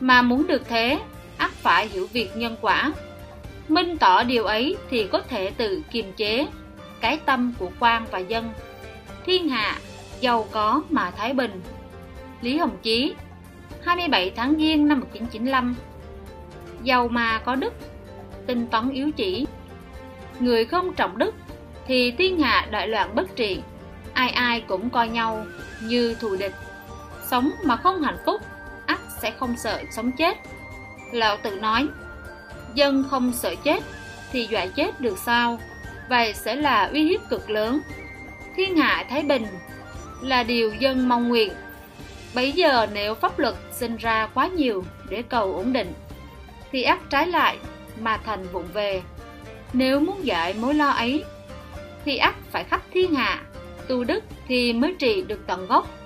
Mà 0.00 0.22
muốn 0.22 0.46
được 0.46 0.68
thế, 0.68 1.00
ắt 1.36 1.50
phải 1.50 1.88
hiểu 1.88 2.08
việc 2.12 2.36
nhân 2.36 2.56
quả. 2.60 2.92
Minh 3.68 3.98
tỏ 3.98 4.22
điều 4.22 4.44
ấy 4.44 4.76
thì 4.90 5.06
có 5.12 5.20
thể 5.20 5.50
tự 5.50 5.82
kiềm 5.90 6.12
chế 6.16 6.46
cái 7.00 7.18
tâm 7.26 7.52
của 7.58 7.70
quan 7.80 8.06
và 8.10 8.18
dân. 8.18 8.50
Thiên 9.26 9.48
hạ, 9.48 9.78
giàu 10.20 10.48
có 10.50 10.82
mà 10.90 11.10
thái 11.10 11.34
bình. 11.34 11.60
Lý 12.40 12.56
hồng 12.56 12.76
chí 12.82 13.14
27 13.82 14.32
tháng 14.36 14.54
giêng 14.58 14.88
năm 14.88 15.00
1995 15.00 15.74
giàu 16.82 17.08
mà 17.08 17.38
có 17.38 17.54
đức, 17.54 17.74
tinh 18.46 18.66
tấn 18.66 18.90
yếu 18.90 19.10
chỉ. 19.10 19.46
Người 20.40 20.64
không 20.64 20.94
trọng 20.94 21.18
đức 21.18 21.34
thì 21.86 22.10
thiên 22.10 22.40
hạ 22.40 22.68
đại 22.70 22.88
loạn 22.88 23.14
bất 23.14 23.36
trị, 23.36 23.60
ai 24.12 24.30
ai 24.30 24.60
cũng 24.60 24.90
coi 24.90 25.08
nhau 25.08 25.46
như 25.82 26.16
thù 26.20 26.36
địch 26.36 26.54
sống 27.30 27.50
mà 27.64 27.76
không 27.76 28.02
hạnh 28.02 28.18
phúc, 28.26 28.40
ắt 28.86 29.00
sẽ 29.22 29.30
không 29.30 29.56
sợ 29.56 29.82
sống 29.90 30.12
chết. 30.12 30.36
Lão 31.12 31.36
tự 31.36 31.50
nói, 31.60 31.88
dân 32.74 33.04
không 33.10 33.32
sợ 33.32 33.54
chết 33.64 33.82
thì 34.32 34.46
dọa 34.46 34.66
chết 34.66 35.00
được 35.00 35.18
sao? 35.18 35.58
Vậy 36.08 36.34
sẽ 36.34 36.56
là 36.56 36.84
uy 36.92 37.04
hiếp 37.04 37.20
cực 37.28 37.50
lớn. 37.50 37.80
Thiên 38.56 38.76
hạ 38.76 39.04
thái 39.10 39.22
bình 39.22 39.46
là 40.20 40.42
điều 40.42 40.74
dân 40.74 41.08
mong 41.08 41.28
nguyện, 41.28 41.52
bấy 42.34 42.52
giờ 42.52 42.86
nếu 42.92 43.14
pháp 43.14 43.38
luật 43.38 43.54
sinh 43.72 43.96
ra 43.96 44.28
quá 44.34 44.46
nhiều 44.46 44.84
để 45.08 45.22
cầu 45.22 45.52
ổn 45.52 45.72
định, 45.72 45.92
thì 46.72 46.82
ắt 46.82 46.98
trái 47.10 47.26
lại 47.26 47.56
mà 48.00 48.16
thành 48.16 48.46
vụng 48.52 48.68
về. 48.72 49.02
Nếu 49.72 50.00
muốn 50.00 50.26
giải 50.26 50.54
mối 50.54 50.74
lo 50.74 50.88
ấy, 50.88 51.24
thì 52.04 52.16
ắt 52.16 52.34
phải 52.50 52.64
khắp 52.64 52.82
thiên 52.90 53.14
hạ, 53.14 53.42
tu 53.88 54.04
đức 54.04 54.24
thì 54.48 54.72
mới 54.72 54.94
trị 54.98 55.22
được 55.22 55.40
tận 55.46 55.66
gốc 55.66 55.99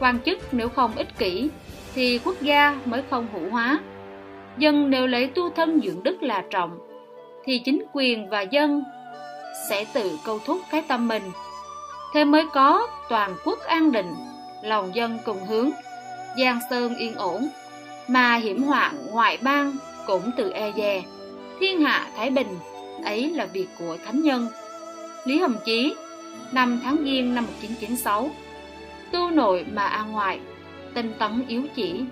quan 0.00 0.18
chức 0.26 0.38
nếu 0.52 0.68
không 0.68 0.96
ích 0.96 1.18
kỷ, 1.18 1.50
thì 1.94 2.20
quốc 2.24 2.36
gia 2.40 2.76
mới 2.84 3.02
không 3.10 3.26
hữu 3.32 3.50
hóa. 3.50 3.80
Dân 4.58 4.90
nếu 4.90 5.06
lấy 5.06 5.26
tu 5.26 5.50
thân 5.50 5.80
dưỡng 5.84 6.02
đức 6.02 6.22
là 6.22 6.44
trọng, 6.50 6.78
thì 7.44 7.58
chính 7.58 7.84
quyền 7.92 8.28
và 8.28 8.40
dân 8.40 8.84
sẽ 9.68 9.84
tự 9.92 10.18
câu 10.24 10.38
thúc 10.46 10.60
cái 10.70 10.82
tâm 10.88 11.08
mình. 11.08 11.22
Thế 12.14 12.24
mới 12.24 12.44
có 12.54 12.86
toàn 13.08 13.34
quốc 13.44 13.58
an 13.66 13.92
định, 13.92 14.14
lòng 14.62 14.94
dân 14.94 15.18
cùng 15.24 15.46
hướng, 15.46 15.70
giang 16.38 16.60
sơn 16.70 16.96
yên 16.96 17.14
ổn. 17.14 17.48
Mà 18.08 18.36
hiểm 18.36 18.62
họa 18.62 18.92
ngoại 19.10 19.38
bang 19.42 19.76
cũng 20.06 20.30
từ 20.36 20.50
e 20.50 20.72
dè. 20.76 21.02
Thiên 21.60 21.80
hạ 21.80 22.10
thái 22.16 22.30
bình, 22.30 22.58
ấy 23.04 23.30
là 23.30 23.46
việc 23.46 23.66
của 23.78 23.96
thánh 24.06 24.22
nhân. 24.22 24.48
Lý 25.24 25.38
hồng 25.38 25.56
chí, 25.64 25.94
năm 26.52 26.80
tháng 26.84 26.96
giêng 27.04 27.34
năm 27.34 27.44
1996 27.46 28.30
tu 29.12 29.30
nội 29.30 29.66
mà 29.72 29.84
an 29.84 30.12
ngoại 30.12 30.40
tinh 30.94 31.12
tấn 31.18 31.44
yếu 31.48 31.62
chỉ. 31.74 32.04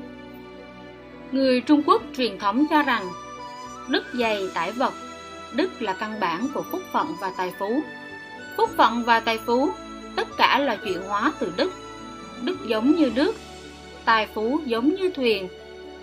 Người 1.33 1.61
trung 1.61 1.83
quốc 1.87 2.03
truyền 2.17 2.39
thống 2.39 2.67
cho 2.71 2.83
rằng, 2.83 3.07
đức 3.89 4.05
dày 4.13 4.49
tải 4.55 4.73
vật, 4.73 4.95
đức 5.53 5.83
là 5.83 5.93
căn 5.93 6.21
bản 6.21 6.49
của 6.55 6.63
phúc 6.73 6.83
phận 6.93 7.07
và 7.21 7.33
tài 7.39 7.53
phú. 7.59 7.81
Phúc 8.57 8.71
phận 8.77 9.03
và 9.03 9.21
tài 9.21 9.39
phú, 9.39 9.71
tất 10.17 10.29
cả 10.37 10.59
là 10.59 10.77
chuyển 10.77 11.03
hóa 11.03 11.33
từ 11.39 11.53
đức. 11.57 11.73
Đức 12.43 12.57
giống 12.67 12.97
như 12.97 13.13
nước, 13.15 13.37
tài 14.05 14.27
phú 14.27 14.61
giống 14.65 14.95
như 14.95 15.11
thuyền. 15.11 15.49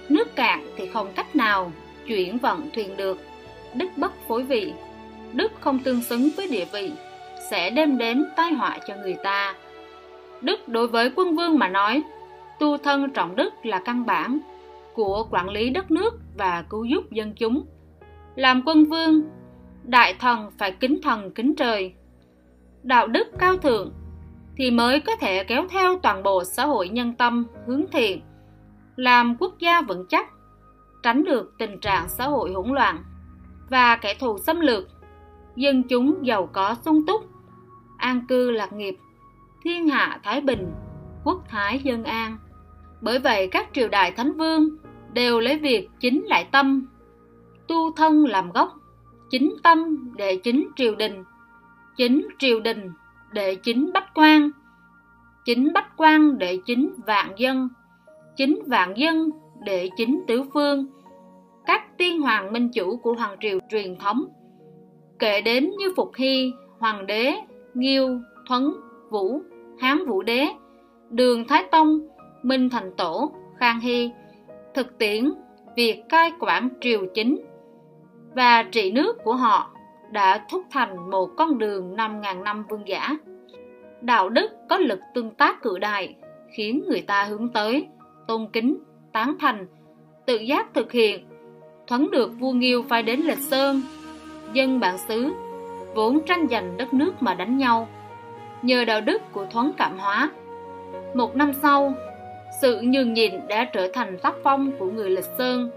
Nước 0.09 0.35
cạn 0.35 0.67
thì 0.77 0.87
không 0.87 1.13
cách 1.15 1.35
nào 1.35 1.71
chuyển 2.07 2.37
vận 2.37 2.69
thuyền 2.73 2.97
được. 2.97 3.19
Đức 3.73 3.87
bất 3.97 4.11
phối 4.27 4.43
vị, 4.43 4.73
đức 5.33 5.51
không 5.59 5.79
tương 5.79 6.03
xứng 6.03 6.29
với 6.37 6.47
địa 6.47 6.65
vị, 6.73 6.91
sẽ 7.51 7.69
đem 7.69 7.97
đến 7.97 8.25
tai 8.35 8.53
họa 8.53 8.77
cho 8.87 8.95
người 8.95 9.15
ta 9.23 9.53
đức 10.43 10.67
đối 10.67 10.87
với 10.87 11.11
quân 11.15 11.35
vương 11.35 11.59
mà 11.59 11.67
nói. 11.67 12.03
Tu 12.59 12.77
thân 12.77 13.09
trọng 13.09 13.35
đức 13.35 13.53
là 13.63 13.79
căn 13.85 14.05
bản 14.05 14.39
của 14.93 15.27
quản 15.31 15.49
lý 15.49 15.69
đất 15.69 15.91
nước 15.91 16.13
và 16.37 16.63
cứu 16.69 16.85
giúp 16.85 17.11
dân 17.11 17.33
chúng. 17.33 17.65
Làm 18.35 18.61
quân 18.65 18.85
vương, 18.85 19.21
đại 19.83 20.15
thần 20.19 20.51
phải 20.57 20.71
kính 20.71 20.99
thần 21.03 21.31
kính 21.31 21.55
trời. 21.55 21.93
Đạo 22.83 23.07
đức 23.07 23.27
cao 23.39 23.57
thượng 23.57 23.93
thì 24.57 24.71
mới 24.71 24.99
có 24.99 25.15
thể 25.15 25.43
kéo 25.43 25.65
theo 25.69 25.99
toàn 25.99 26.23
bộ 26.23 26.43
xã 26.43 26.65
hội 26.65 26.89
nhân 26.89 27.13
tâm 27.13 27.45
hướng 27.67 27.83
thiện. 27.91 28.21
Làm 28.95 29.35
quốc 29.39 29.59
gia 29.59 29.81
vững 29.81 30.05
chắc, 30.09 30.27
tránh 31.03 31.23
được 31.23 31.53
tình 31.57 31.79
trạng 31.79 32.09
xã 32.09 32.27
hội 32.27 32.51
hỗn 32.51 32.69
loạn 32.69 33.03
và 33.69 33.95
kẻ 33.95 34.13
thù 34.19 34.37
xâm 34.37 34.59
lược. 34.59 34.87
Dân 35.55 35.83
chúng 35.83 36.27
giàu 36.27 36.49
có 36.53 36.75
sung 36.85 37.05
túc, 37.05 37.21
an 37.97 38.21
cư 38.27 38.51
lạc 38.51 38.73
nghiệp 38.73 38.97
thiên 39.63 39.87
hạ, 39.87 40.19
thái 40.23 40.41
bình, 40.41 40.71
quốc 41.23 41.43
thái 41.49 41.79
dân 41.83 42.03
an. 42.03 42.37
Bởi 43.01 43.19
vậy 43.19 43.47
các 43.47 43.69
triều 43.73 43.87
đại 43.87 44.11
thánh 44.11 44.33
vương 44.37 44.69
đều 45.13 45.39
lấy 45.39 45.57
việc 45.57 45.89
chính 45.99 46.25
lại 46.25 46.47
tâm, 46.51 46.87
tu 47.67 47.91
thân 47.91 48.25
làm 48.25 48.51
gốc, 48.51 48.73
chính 49.29 49.55
tâm 49.63 50.09
để 50.17 50.39
chính 50.43 50.67
triều 50.75 50.95
đình, 50.95 51.23
chính 51.97 52.27
triều 52.39 52.59
đình 52.59 52.91
để 53.31 53.55
chính 53.55 53.91
bách 53.93 54.13
quan, 54.15 54.51
chính 55.45 55.73
bách 55.73 55.97
quan 55.97 56.37
để 56.37 56.59
chính 56.65 56.93
vạn 57.05 57.31
dân, 57.37 57.69
chính 58.35 58.59
vạn 58.67 58.93
dân 58.97 59.29
để 59.65 59.89
chính 59.97 60.23
tứ 60.27 60.43
phương. 60.53 60.87
Các 61.65 61.97
tiên 61.97 62.21
hoàng 62.21 62.53
minh 62.53 62.69
chủ 62.73 62.97
của 62.97 63.13
hoàng 63.13 63.37
triều 63.41 63.59
truyền 63.69 63.95
thống, 63.95 64.25
kể 65.19 65.41
đến 65.41 65.71
như 65.77 65.93
phục 65.95 66.11
hy, 66.15 66.53
hoàng 66.79 67.05
đế, 67.07 67.35
nghiêu, 67.73 68.19
thuấn, 68.47 68.73
vũ 69.09 69.41
hán 69.79 70.05
vũ 70.05 70.23
đế 70.23 70.47
đường 71.09 71.47
thái 71.47 71.63
tông 71.71 71.99
minh 72.43 72.69
thành 72.69 72.91
tổ 72.97 73.31
khang 73.59 73.79
hy 73.79 74.11
thực 74.73 74.97
tiễn 74.97 75.33
việc 75.75 76.03
cai 76.09 76.31
quản 76.39 76.69
triều 76.81 77.05
chính 77.13 77.45
và 78.35 78.63
trị 78.63 78.91
nước 78.91 79.17
của 79.23 79.35
họ 79.35 79.71
đã 80.11 80.45
thúc 80.49 80.63
thành 80.71 81.09
một 81.09 81.29
con 81.37 81.57
đường 81.57 81.95
5.000 81.95 82.43
năm 82.43 82.65
vương 82.69 82.87
giả. 82.87 83.17
Đạo 84.01 84.29
đức 84.29 84.51
có 84.69 84.77
lực 84.77 84.99
tương 85.13 85.31
tác 85.31 85.61
cự 85.61 85.79
đại, 85.79 86.15
khiến 86.55 86.83
người 86.87 87.01
ta 87.01 87.23
hướng 87.23 87.49
tới, 87.49 87.87
tôn 88.27 88.47
kính, 88.53 88.77
tán 89.13 89.35
thành, 89.39 89.67
tự 90.25 90.35
giác 90.35 90.73
thực 90.73 90.91
hiện. 90.91 91.25
Thuấn 91.87 92.11
được 92.11 92.31
vua 92.39 92.51
Nghiêu 92.51 92.83
phải 92.89 93.03
đến 93.03 93.19
Lịch 93.19 93.37
Sơn, 93.37 93.81
dân 94.53 94.79
bản 94.79 94.97
xứ, 94.97 95.31
vốn 95.95 96.19
tranh 96.25 96.47
giành 96.49 96.77
đất 96.77 96.93
nước 96.93 97.13
mà 97.19 97.33
đánh 97.33 97.57
nhau. 97.57 97.87
Nhờ 98.63 98.85
đạo 98.85 99.01
đức 99.01 99.21
của 99.31 99.45
thoáng 99.51 99.71
cảm 99.77 99.99
hóa. 99.99 100.29
Một 101.13 101.35
năm 101.35 101.53
sau, 101.53 101.93
sự 102.61 102.81
nhường 102.81 103.13
nhịn 103.13 103.47
đã 103.47 103.65
trở 103.65 103.87
thành 103.93 104.17
tác 104.17 104.33
phong 104.43 104.71
của 104.79 104.91
người 104.91 105.09
Lịch 105.09 105.25
Sơn. 105.37 105.71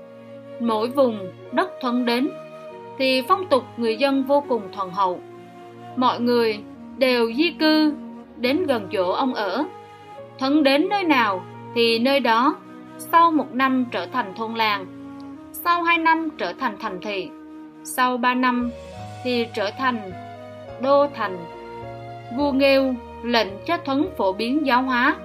Mỗi 0.61 0.89
vùng 0.89 1.32
đất 1.53 1.70
Thuấn 1.80 2.05
đến 2.05 2.28
thì 2.99 3.22
phong 3.28 3.47
tục 3.47 3.64
người 3.76 3.97
dân 3.97 4.24
vô 4.24 4.45
cùng 4.49 4.62
thuần 4.72 4.91
hậu 4.91 5.20
mọi 5.97 6.20
người 6.20 6.59
đều 6.99 7.32
di 7.32 7.51
cư 7.51 7.95
đến 8.37 8.66
gần 8.66 8.89
chỗ 8.93 9.12
ông 9.12 9.34
ở 9.34 9.64
thân 10.39 10.62
đến 10.62 10.89
nơi 10.89 11.05
nào 11.05 11.45
thì 11.74 11.99
nơi 11.99 12.20
đó 12.20 12.57
sau 12.99 13.30
một 13.30 13.55
năm 13.55 13.87
trở 13.91 14.07
thành 14.07 14.34
thôn 14.37 14.55
làng 14.55 14.87
sau 15.53 15.82
hai 15.82 15.99
năm 15.99 16.28
trở 16.39 16.53
thành 16.53 16.76
thành 16.80 17.01
thị, 17.03 17.28
sau 17.84 18.16
ba 18.16 18.34
năm 18.34 18.70
thì 19.24 19.47
trở 19.55 19.70
thành 19.78 20.11
đô 20.82 21.07
thành. 21.14 21.55
Vua 22.37 22.53
Nghêu 22.53 22.95
lệnh 23.22 23.49
cho 23.66 23.76
Thuấn 23.76 24.09
phổ 24.16 24.32
biến 24.32 24.66
giáo 24.66 24.82
hóa, 24.82 25.16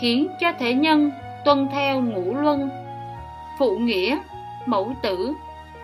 khiến 0.00 0.28
cho 0.40 0.52
thế 0.58 0.74
nhân 0.74 1.10
tuân 1.44 1.68
theo 1.72 2.00
ngũ 2.00 2.34
luân, 2.34 2.68
phụ 3.58 3.78
nghĩa, 3.78 4.18
mẫu 4.66 4.94
tử, 5.02 5.32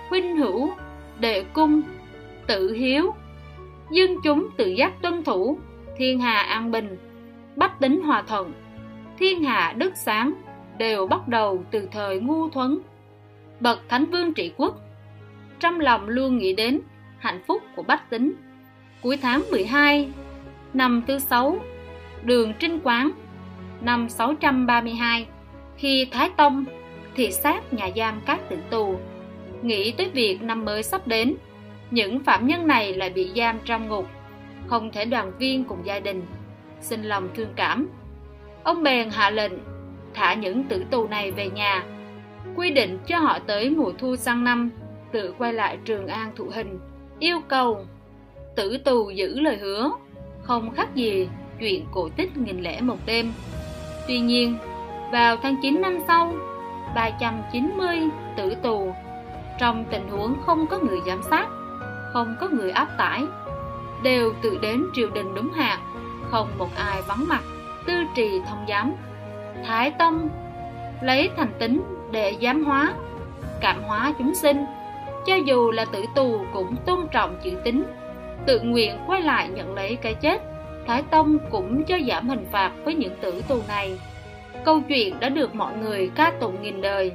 huynh 0.09 0.37
hữu, 0.37 0.71
đệ 1.19 1.45
cung, 1.45 1.83
tự 2.47 2.73
hiếu, 2.73 3.15
dân 3.91 4.11
chúng 4.25 4.49
tự 4.57 4.69
giác 4.69 5.03
tuân 5.03 5.25
thủ, 5.25 5.59
thiên 5.97 6.21
hà 6.21 6.41
an 6.41 6.71
bình, 6.71 6.97
bách 7.57 7.81
tính 7.81 8.03
hòa 8.03 8.23
thuận, 8.29 8.53
thiên 9.19 9.45
hạ 9.45 9.75
đức 9.77 9.93
sáng 9.97 10.33
đều 10.79 11.07
bắt 11.07 11.29
đầu 11.29 11.65
từ 11.71 11.89
thời 11.93 12.21
ngu 12.21 12.49
thuấn. 12.49 12.79
Bậc 13.61 13.89
Thánh 13.89 14.05
Vương 14.05 14.35
trị 14.35 14.53
quốc, 14.57 14.81
trong 15.61 15.81
lòng 15.81 16.09
luôn 16.09 16.39
nghĩ 16.39 16.53
đến 16.53 16.81
hạnh 17.19 17.41
phúc 17.47 17.63
của 17.77 17.83
bách 17.83 18.11
tính. 18.11 18.35
Cuối 19.03 19.17
tháng 19.23 19.43
12, 19.51 20.09
năm 20.75 21.03
thứ 21.07 21.19
sáu, 21.19 21.59
đường 22.23 22.53
Trinh 22.59 22.81
Quán, 22.85 23.11
năm 23.81 24.09
632, 24.09 25.27
khi 25.77 26.09
Thái 26.11 26.31
Tông 26.37 26.65
thị 27.15 27.31
sát 27.33 27.73
nhà 27.73 27.89
giam 27.97 28.21
các 28.27 28.49
tử 28.49 28.57
tù, 28.71 28.99
nghĩ 29.63 29.93
tới 29.93 30.11
việc 30.11 30.43
năm 30.43 30.65
mới 30.65 30.83
sắp 30.83 31.07
đến, 31.07 31.35
những 31.91 32.21
phạm 32.21 32.47
nhân 32.47 32.67
này 32.67 32.95
lại 32.95 33.11
bị 33.11 33.31
giam 33.37 33.59
trong 33.65 33.89
ngục, 33.89 34.07
không 34.67 34.93
thể 34.93 35.05
đoàn 35.05 35.33
viên 35.39 35.65
cùng 35.65 35.79
gia 35.85 36.01
đình, 36.01 36.23
xin 36.81 37.03
lòng 37.03 37.29
thương 37.35 37.53
cảm. 37.57 37.89
Ông 38.63 38.83
bèn 38.83 39.11
hạ 39.11 39.31
lệnh 39.31 39.53
thả 40.15 40.35
những 40.35 40.65
tử 40.65 40.85
tù 40.91 41.09
này 41.09 41.31
về 41.31 41.51
nhà, 41.51 41.85
quy 42.57 42.71
định 42.71 42.99
cho 43.07 43.19
họ 43.19 43.39
tới 43.39 43.71
mùa 43.71 43.93
thu 43.99 44.17
sang 44.17 44.45
năm 44.45 44.71
tự 45.13 45.35
quay 45.39 45.53
lại 45.53 45.79
Trường 45.85 46.07
An 46.07 46.33
thụ 46.37 46.45
hình, 46.55 46.79
yêu 47.19 47.41
cầu 47.49 47.87
tử 48.57 48.79
tù 48.79 49.11
giữ 49.11 49.41
lời 49.41 49.57
hứa, 49.57 49.91
không 50.47 50.71
khác 50.71 50.95
gì 50.95 51.29
chuyện 51.61 51.85
cổ 51.93 52.09
tích 52.17 52.37
nghìn 52.37 52.63
lẻ 52.63 52.81
một 52.81 52.99
đêm. 53.07 53.33
Tuy 54.09 54.21
nhiên, 54.21 54.59
vào 55.13 55.37
tháng 55.37 55.57
9 55.63 55.81
năm 55.81 55.99
sau, 56.09 56.33
390 56.95 57.99
tử 58.37 58.55
tù 58.63 58.93
trong 59.59 59.85
tình 59.91 60.09
huống 60.09 60.37
không 60.47 60.67
có 60.67 60.79
người 60.79 60.99
giám 61.07 61.23
sát, 61.31 61.47
không 62.13 62.37
có 62.41 62.49
người 62.49 62.71
áp 62.71 62.89
tải, 62.99 63.25
đều 64.03 64.33
tự 64.43 64.59
đến 64.63 64.85
triều 64.95 65.11
đình 65.11 65.35
đúng 65.35 65.53
hạn, 65.53 65.79
không 66.31 66.49
một 66.59 66.69
ai 66.77 67.03
vắng 67.09 67.25
mặt, 67.29 67.43
tư 67.87 67.95
trì 68.15 68.41
thông 68.49 68.65
giám. 68.69 68.93
Thái 69.67 69.91
Tông 69.91 70.29
lấy 71.03 71.31
thành 71.37 71.53
tính 71.59 71.83
để 72.11 72.37
giám 72.43 72.65
hóa, 72.65 72.95
cảm 73.61 73.83
hóa 73.83 74.13
chúng 74.19 74.35
sinh, 74.35 74.65
cho 75.27 75.35
dù 75.35 75.71
là 75.71 75.85
tử 75.85 76.05
tù 76.15 76.41
cũng 76.53 76.77
tôn 76.87 77.09
trọng 77.13 77.37
chữ 77.45 77.51
tính, 77.65 77.85
tự 78.47 78.61
nguyện 78.61 78.99
quay 79.07 79.23
lại 79.23 79.49
nhận 79.49 79.75
lấy 79.75 79.97
cái 79.97 80.15
chết. 80.15 80.41
Thái 80.87 81.03
Tông 81.11 81.39
cũng 81.51 81.85
cho 81.85 81.99
giảm 82.09 82.29
hình 82.29 82.47
phạt 82.53 82.73
với 82.85 82.95
những 82.95 83.13
tử 83.21 83.43
tù 83.49 83.61
này. 83.69 83.99
Câu 84.65 84.81
chuyện 84.89 85.21
đã 85.21 85.29
được 85.29 85.55
mọi 85.55 85.73
người 85.77 86.11
ca 86.15 86.33
tụng 86.41 86.63
nghìn 86.63 86.81
đời. 86.81 87.13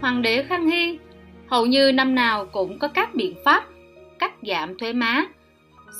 Hoàng 0.00 0.22
đế 0.22 0.42
Khang 0.42 0.66
Hy 0.70 0.98
hầu 1.46 1.66
như 1.66 1.92
năm 1.92 2.14
nào 2.14 2.46
cũng 2.52 2.78
có 2.78 2.88
các 2.88 3.14
biện 3.14 3.34
pháp 3.44 3.64
cắt 4.18 4.32
giảm 4.42 4.78
thuế 4.78 4.92
má. 4.92 5.24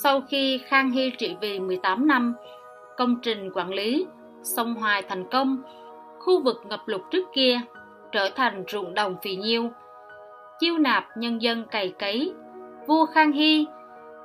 Sau 0.03 0.21
khi 0.29 0.61
Khang 0.67 0.91
Hy 0.91 1.09
trị 1.09 1.35
vì 1.41 1.59
18 1.59 2.07
năm, 2.07 2.33
công 2.97 3.15
trình 3.21 3.49
quản 3.53 3.73
lý 3.73 4.05
sông 4.43 4.75
Hoài 4.75 5.01
thành 5.01 5.25
công, 5.31 5.61
khu 6.19 6.43
vực 6.43 6.61
ngập 6.69 6.81
lụt 6.85 7.01
trước 7.11 7.27
kia 7.33 7.61
trở 8.11 8.29
thành 8.35 8.63
ruộng 8.67 8.93
đồng 8.93 9.15
phì 9.23 9.35
nhiêu, 9.35 9.71
chiêu 10.59 10.77
nạp 10.77 11.05
nhân 11.17 11.41
dân 11.41 11.65
cày 11.71 11.93
cấy. 11.99 12.33
Vua 12.87 13.05
Khang 13.05 13.31
Hy 13.31 13.65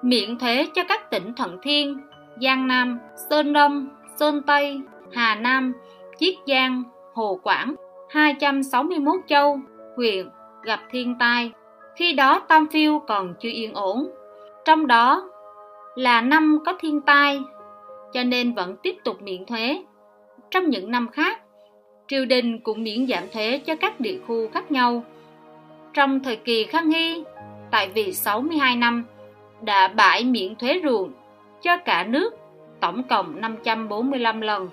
miễn 0.02 0.38
thuế 0.38 0.66
cho 0.74 0.82
các 0.88 1.10
tỉnh 1.10 1.34
Thuận 1.34 1.58
Thiên, 1.62 2.00
Giang 2.42 2.66
Nam, 2.66 2.98
Sơn 3.30 3.52
Đông, 3.52 3.88
Sơn 4.16 4.42
Tây, 4.46 4.80
Hà 5.12 5.34
Nam, 5.34 5.72
Chiết 6.18 6.34
Giang, 6.46 6.82
Hồ 7.14 7.40
Quảng, 7.42 7.74
261 8.08 9.20
châu, 9.26 9.60
huyện 9.96 10.28
gặp 10.62 10.80
thiên 10.90 11.14
tai. 11.18 11.50
Khi 11.96 12.12
đó 12.12 12.38
Tam 12.48 12.66
Phiêu 12.66 12.98
còn 12.98 13.34
chưa 13.40 13.50
yên 13.52 13.74
ổn. 13.74 14.10
Trong 14.64 14.86
đó 14.86 15.30
là 15.94 16.20
năm 16.20 16.58
có 16.66 16.74
thiên 16.80 17.00
tai, 17.00 17.40
cho 18.12 18.24
nên 18.24 18.54
vẫn 18.54 18.76
tiếp 18.82 18.96
tục 19.04 19.22
miễn 19.22 19.46
thuế. 19.46 19.82
Trong 20.50 20.70
những 20.70 20.90
năm 20.90 21.08
khác, 21.08 21.40
triều 22.08 22.24
đình 22.24 22.58
cũng 22.58 22.82
miễn 22.82 23.06
giảm 23.06 23.24
thuế 23.32 23.58
cho 23.58 23.74
các 23.76 24.00
địa 24.00 24.18
khu 24.26 24.48
khác 24.48 24.70
nhau. 24.70 25.04
Trong 25.92 26.20
thời 26.20 26.36
kỳ 26.36 26.64
Khang 26.64 26.90
Hy, 26.90 27.24
tại 27.70 27.88
vì 27.94 28.12
62 28.12 28.76
năm, 28.76 29.04
đã 29.62 29.88
bãi 29.88 30.24
miễn 30.24 30.56
thuế 30.56 30.80
ruộng 30.84 31.12
cho 31.62 31.76
cả 31.76 32.04
nước 32.04 32.34
tổng 32.80 33.02
cộng 33.02 33.40
545 33.40 34.40
lần, 34.40 34.68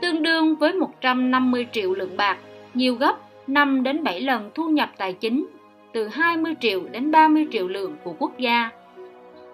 tương 0.00 0.22
đương 0.22 0.56
với 0.56 0.72
150 0.72 1.66
triệu 1.72 1.94
lượng 1.94 2.16
bạc, 2.16 2.38
nhiều 2.74 2.94
gấp 2.94 3.16
5 3.46 3.82
đến 3.82 4.04
7 4.04 4.20
lần 4.20 4.50
thu 4.54 4.68
nhập 4.68 4.90
tài 4.98 5.12
chính, 5.12 5.46
từ 5.92 6.08
20 6.08 6.54
triệu 6.60 6.80
đến 6.92 7.10
30 7.10 7.46
triệu 7.52 7.68
lượng 7.68 7.96
của 8.04 8.14
quốc 8.18 8.38
gia. 8.38 8.70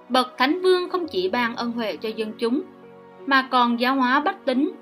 Bậc 0.09 0.39
Thánh 0.39 0.63
Vương 0.63 0.91
không 0.91 1.07
chỉ 1.07 1.29
ban 1.29 1.57
ân 1.57 1.73
huệ 1.73 1.97
cho 1.97 2.09
dân 2.09 2.33
chúng, 2.39 2.63
mà 3.27 3.49
còn 3.51 3.81
giáo 3.81 3.95
hóa 3.95 4.21
bách 4.21 4.45
tính, 4.45 4.73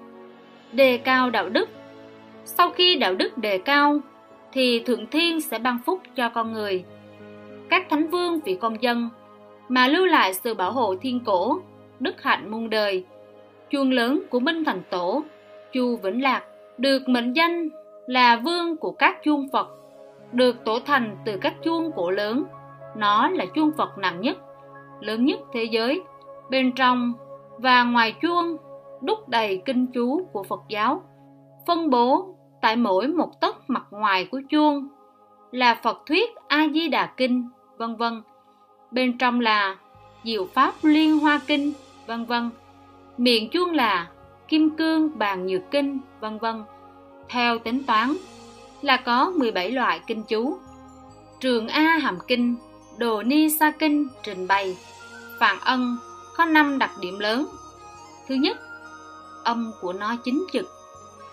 đề 0.72 0.98
cao 0.98 1.30
đạo 1.30 1.48
đức. 1.48 1.68
Sau 2.44 2.70
khi 2.70 2.96
đạo 2.96 3.14
đức 3.14 3.38
đề 3.38 3.58
cao, 3.58 4.00
thì 4.52 4.80
Thượng 4.80 5.06
Thiên 5.06 5.40
sẽ 5.40 5.58
ban 5.58 5.78
phúc 5.86 6.00
cho 6.16 6.28
con 6.28 6.52
người. 6.52 6.84
Các 7.68 7.86
Thánh 7.90 8.08
Vương 8.08 8.40
vì 8.44 8.56
con 8.60 8.76
dân, 8.82 9.08
mà 9.68 9.88
lưu 9.88 10.06
lại 10.06 10.34
sự 10.34 10.54
bảo 10.54 10.72
hộ 10.72 10.94
thiên 11.00 11.24
cổ, 11.24 11.58
đức 12.00 12.22
hạnh 12.22 12.50
muôn 12.50 12.70
đời. 12.70 13.04
Chuông 13.70 13.90
lớn 13.90 14.22
của 14.30 14.40
Minh 14.40 14.64
Thành 14.64 14.82
Tổ, 14.90 15.22
Chu 15.72 15.96
Vĩnh 15.96 16.22
Lạc, 16.22 16.42
được 16.78 17.08
mệnh 17.08 17.32
danh 17.32 17.68
là 18.06 18.36
vương 18.36 18.76
của 18.76 18.90
các 18.90 19.16
chuông 19.24 19.48
Phật, 19.52 19.68
được 20.32 20.64
tổ 20.64 20.78
thành 20.86 21.16
từ 21.24 21.38
các 21.40 21.54
chuông 21.62 21.92
cổ 21.96 22.10
lớn. 22.10 22.44
Nó 22.96 23.28
là 23.28 23.46
chuông 23.54 23.70
Phật 23.76 23.98
nặng 23.98 24.20
nhất, 24.20 24.36
lớn 25.00 25.24
nhất 25.24 25.40
thế 25.52 25.64
giới. 25.64 26.02
Bên 26.50 26.72
trong 26.72 27.12
và 27.58 27.84
ngoài 27.84 28.14
chuông 28.22 28.56
đúc 29.02 29.28
đầy 29.28 29.62
kinh 29.64 29.86
chú 29.86 30.26
của 30.32 30.42
Phật 30.42 30.60
giáo, 30.68 31.02
phân 31.66 31.90
bố 31.90 32.34
tại 32.62 32.76
mỗi 32.76 33.08
một 33.08 33.40
tấc 33.40 33.70
mặt 33.70 33.82
ngoài 33.90 34.28
của 34.30 34.40
chuông 34.50 34.88
là 35.50 35.74
Phật 35.74 36.02
thuyết 36.06 36.30
A 36.48 36.68
Di 36.74 36.88
Đà 36.88 37.06
Kinh, 37.16 37.48
vân 37.78 37.96
vân. 37.96 38.22
Bên 38.90 39.18
trong 39.18 39.40
là 39.40 39.76
Diệu 40.24 40.48
Pháp 40.54 40.74
Liên 40.82 41.18
Hoa 41.18 41.40
Kinh, 41.46 41.72
vân 42.06 42.24
vân. 42.24 42.50
Miệng 43.18 43.50
chuông 43.50 43.72
là 43.72 44.08
Kim 44.48 44.70
Cương 44.70 45.18
Bàn 45.18 45.46
Nhược 45.46 45.62
Kinh, 45.70 45.98
vân 46.20 46.38
vân. 46.38 46.62
Theo 47.28 47.58
tính 47.58 47.82
toán 47.82 48.16
là 48.82 48.96
có 48.96 49.32
17 49.36 49.70
loại 49.70 50.00
kinh 50.06 50.22
chú. 50.22 50.58
Trường 51.40 51.68
A 51.68 51.82
Hàm 51.82 52.18
Kinh, 52.26 52.56
Đồ 52.98 53.22
Ni 53.22 53.50
Sa 53.50 53.70
Kinh 53.70 54.08
trình 54.22 54.46
bày 54.46 54.76
Phạn 55.40 55.58
Ân 55.60 55.96
có 56.36 56.44
5 56.44 56.78
đặc 56.78 56.90
điểm 57.00 57.18
lớn. 57.18 57.46
Thứ 58.28 58.34
nhất, 58.34 58.56
âm 59.44 59.72
của 59.80 59.92
nó 59.92 60.16
chính 60.24 60.46
trực. 60.52 60.66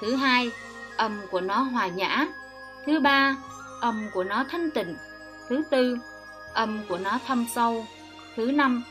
Thứ 0.02 0.16
hai, 0.16 0.52
âm 0.98 1.20
của 1.32 1.42
nó 1.42 1.56
hòa 1.56 1.88
nhã. 1.88 2.28
Thứ 2.86 3.00
ba, 3.00 3.36
âm 3.82 4.10
của 4.14 4.24
nó 4.24 4.44
thanh 4.52 4.72
tịnh. 4.72 4.96
Thứ 5.50 5.64
tư, 5.72 5.98
âm 6.54 6.80
của 6.90 6.98
nó 6.98 7.20
thâm 7.28 7.46
sâu. 7.50 7.86
Thứ 8.36 8.52
năm, 8.52 8.84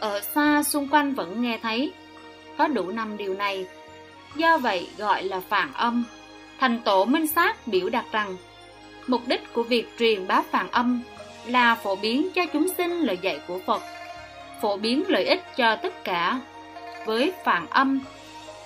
ở 0.00 0.20
xa 0.20 0.62
xung 0.62 0.88
quanh 0.88 1.14
vẫn 1.14 1.42
nghe 1.42 1.58
thấy. 1.62 1.92
Có 2.58 2.68
đủ 2.68 2.90
năm 2.90 3.16
điều 3.16 3.34
này. 3.34 3.66
Do 4.36 4.58
vậy 4.58 4.88
gọi 4.96 5.22
là 5.22 5.40
phản 5.40 5.72
âm. 5.72 6.04
Thành 6.60 6.80
tổ 6.84 7.04
Minh 7.04 7.26
Sát 7.26 7.66
biểu 7.66 7.88
đạt 7.88 8.04
rằng 8.12 8.36
mục 9.06 9.22
đích 9.26 9.52
của 9.52 9.62
việc 9.62 9.88
truyền 9.98 10.26
bá 10.26 10.42
phản 10.50 10.70
âm 10.70 11.02
là 11.46 11.74
phổ 11.74 11.96
biến 11.96 12.28
cho 12.34 12.46
chúng 12.52 12.66
sinh 12.76 13.00
lời 13.00 13.18
dạy 13.22 13.40
của 13.46 13.60
Phật, 13.66 13.82
phổ 14.62 14.76
biến 14.76 15.04
lợi 15.08 15.24
ích 15.24 15.42
cho 15.56 15.76
tất 15.76 16.04
cả. 16.04 16.40
Với 17.06 17.32
phản 17.44 17.66
âm, 17.70 18.00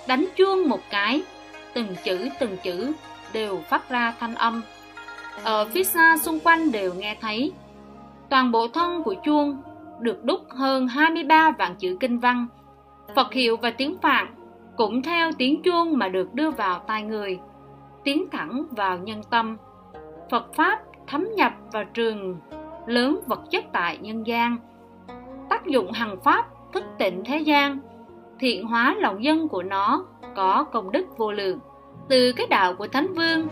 đánh 0.07 0.25
chuông 0.35 0.69
một 0.69 0.81
cái, 0.89 1.21
từng 1.73 1.95
chữ 2.03 2.29
từng 2.39 2.57
chữ 2.57 2.91
đều 3.33 3.63
phát 3.69 3.89
ra 3.89 4.13
thanh 4.19 4.35
âm. 4.35 4.61
Ở 5.43 5.65
phía 5.73 5.83
xa 5.83 6.17
xung 6.23 6.39
quanh 6.39 6.71
đều 6.71 6.93
nghe 6.93 7.15
thấy. 7.21 7.51
Toàn 8.33 8.51
bộ 8.51 8.67
thân 8.67 9.03
của 9.03 9.15
chuông 9.23 9.61
được 9.99 10.23
đúc 10.23 10.39
hơn 10.49 10.87
23 10.87 11.51
vạn 11.51 11.75
chữ 11.75 11.97
kinh 11.99 12.19
văn. 12.19 12.47
Phật 13.15 13.33
hiệu 13.33 13.57
và 13.57 13.71
tiếng 13.71 13.97
Phạn 14.01 14.35
cũng 14.77 15.01
theo 15.01 15.31
tiếng 15.37 15.61
chuông 15.61 15.97
mà 15.97 16.07
được 16.07 16.33
đưa 16.33 16.51
vào 16.51 16.79
tai 16.79 17.03
người, 17.03 17.39
tiến 18.03 18.25
thẳng 18.31 18.65
vào 18.71 18.97
nhân 18.97 19.21
tâm. 19.29 19.57
Phật 20.31 20.53
pháp 20.53 20.79
thấm 21.07 21.27
nhập 21.35 21.53
vào 21.71 21.83
trường 21.93 22.39
lớn 22.87 23.19
vật 23.27 23.41
chất 23.51 23.65
tại 23.73 23.97
nhân 24.01 24.27
gian, 24.27 24.57
tác 25.49 25.65
dụng 25.65 25.91
hằng 25.91 26.17
pháp 26.23 26.45
thức 26.73 26.83
tịnh 26.99 27.23
thế 27.25 27.37
gian, 27.37 27.79
thiện 28.39 28.67
hóa 28.67 28.95
lòng 28.99 29.23
dân 29.23 29.47
của 29.47 29.63
nó 29.63 30.05
có 30.35 30.63
công 30.63 30.91
đức 30.91 31.17
vô 31.17 31.31
lượng. 31.31 31.59
Từ 32.09 32.31
cái 32.35 32.47
đạo 32.47 32.75
của 32.75 32.87
thánh 32.87 33.13
vương, 33.13 33.47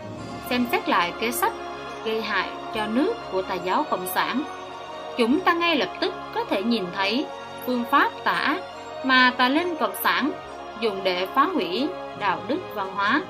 xem 0.50 0.66
xét 0.72 0.88
lại 0.88 1.12
kế 1.20 1.30
sách 1.30 1.52
gây 2.04 2.22
hại 2.22 2.48
cho 2.74 2.86
nước 2.86 3.12
của 3.32 3.42
tà 3.42 3.54
giáo 3.54 3.84
cộng 3.90 4.06
sản 4.06 4.42
chúng 5.18 5.40
ta 5.40 5.52
ngay 5.52 5.76
lập 5.76 5.88
tức 6.00 6.14
có 6.34 6.44
thể 6.44 6.62
nhìn 6.62 6.84
thấy 6.94 7.26
phương 7.66 7.84
pháp 7.90 8.12
tà 8.24 8.32
ác 8.32 8.60
mà 9.04 9.32
tà 9.36 9.48
linh 9.48 9.76
cộng 9.76 9.94
sản 10.02 10.30
dùng 10.80 11.00
để 11.04 11.26
phá 11.26 11.44
hủy 11.44 11.88
đạo 12.18 12.38
đức 12.48 12.58
văn 12.74 12.90
hóa, 12.94 13.22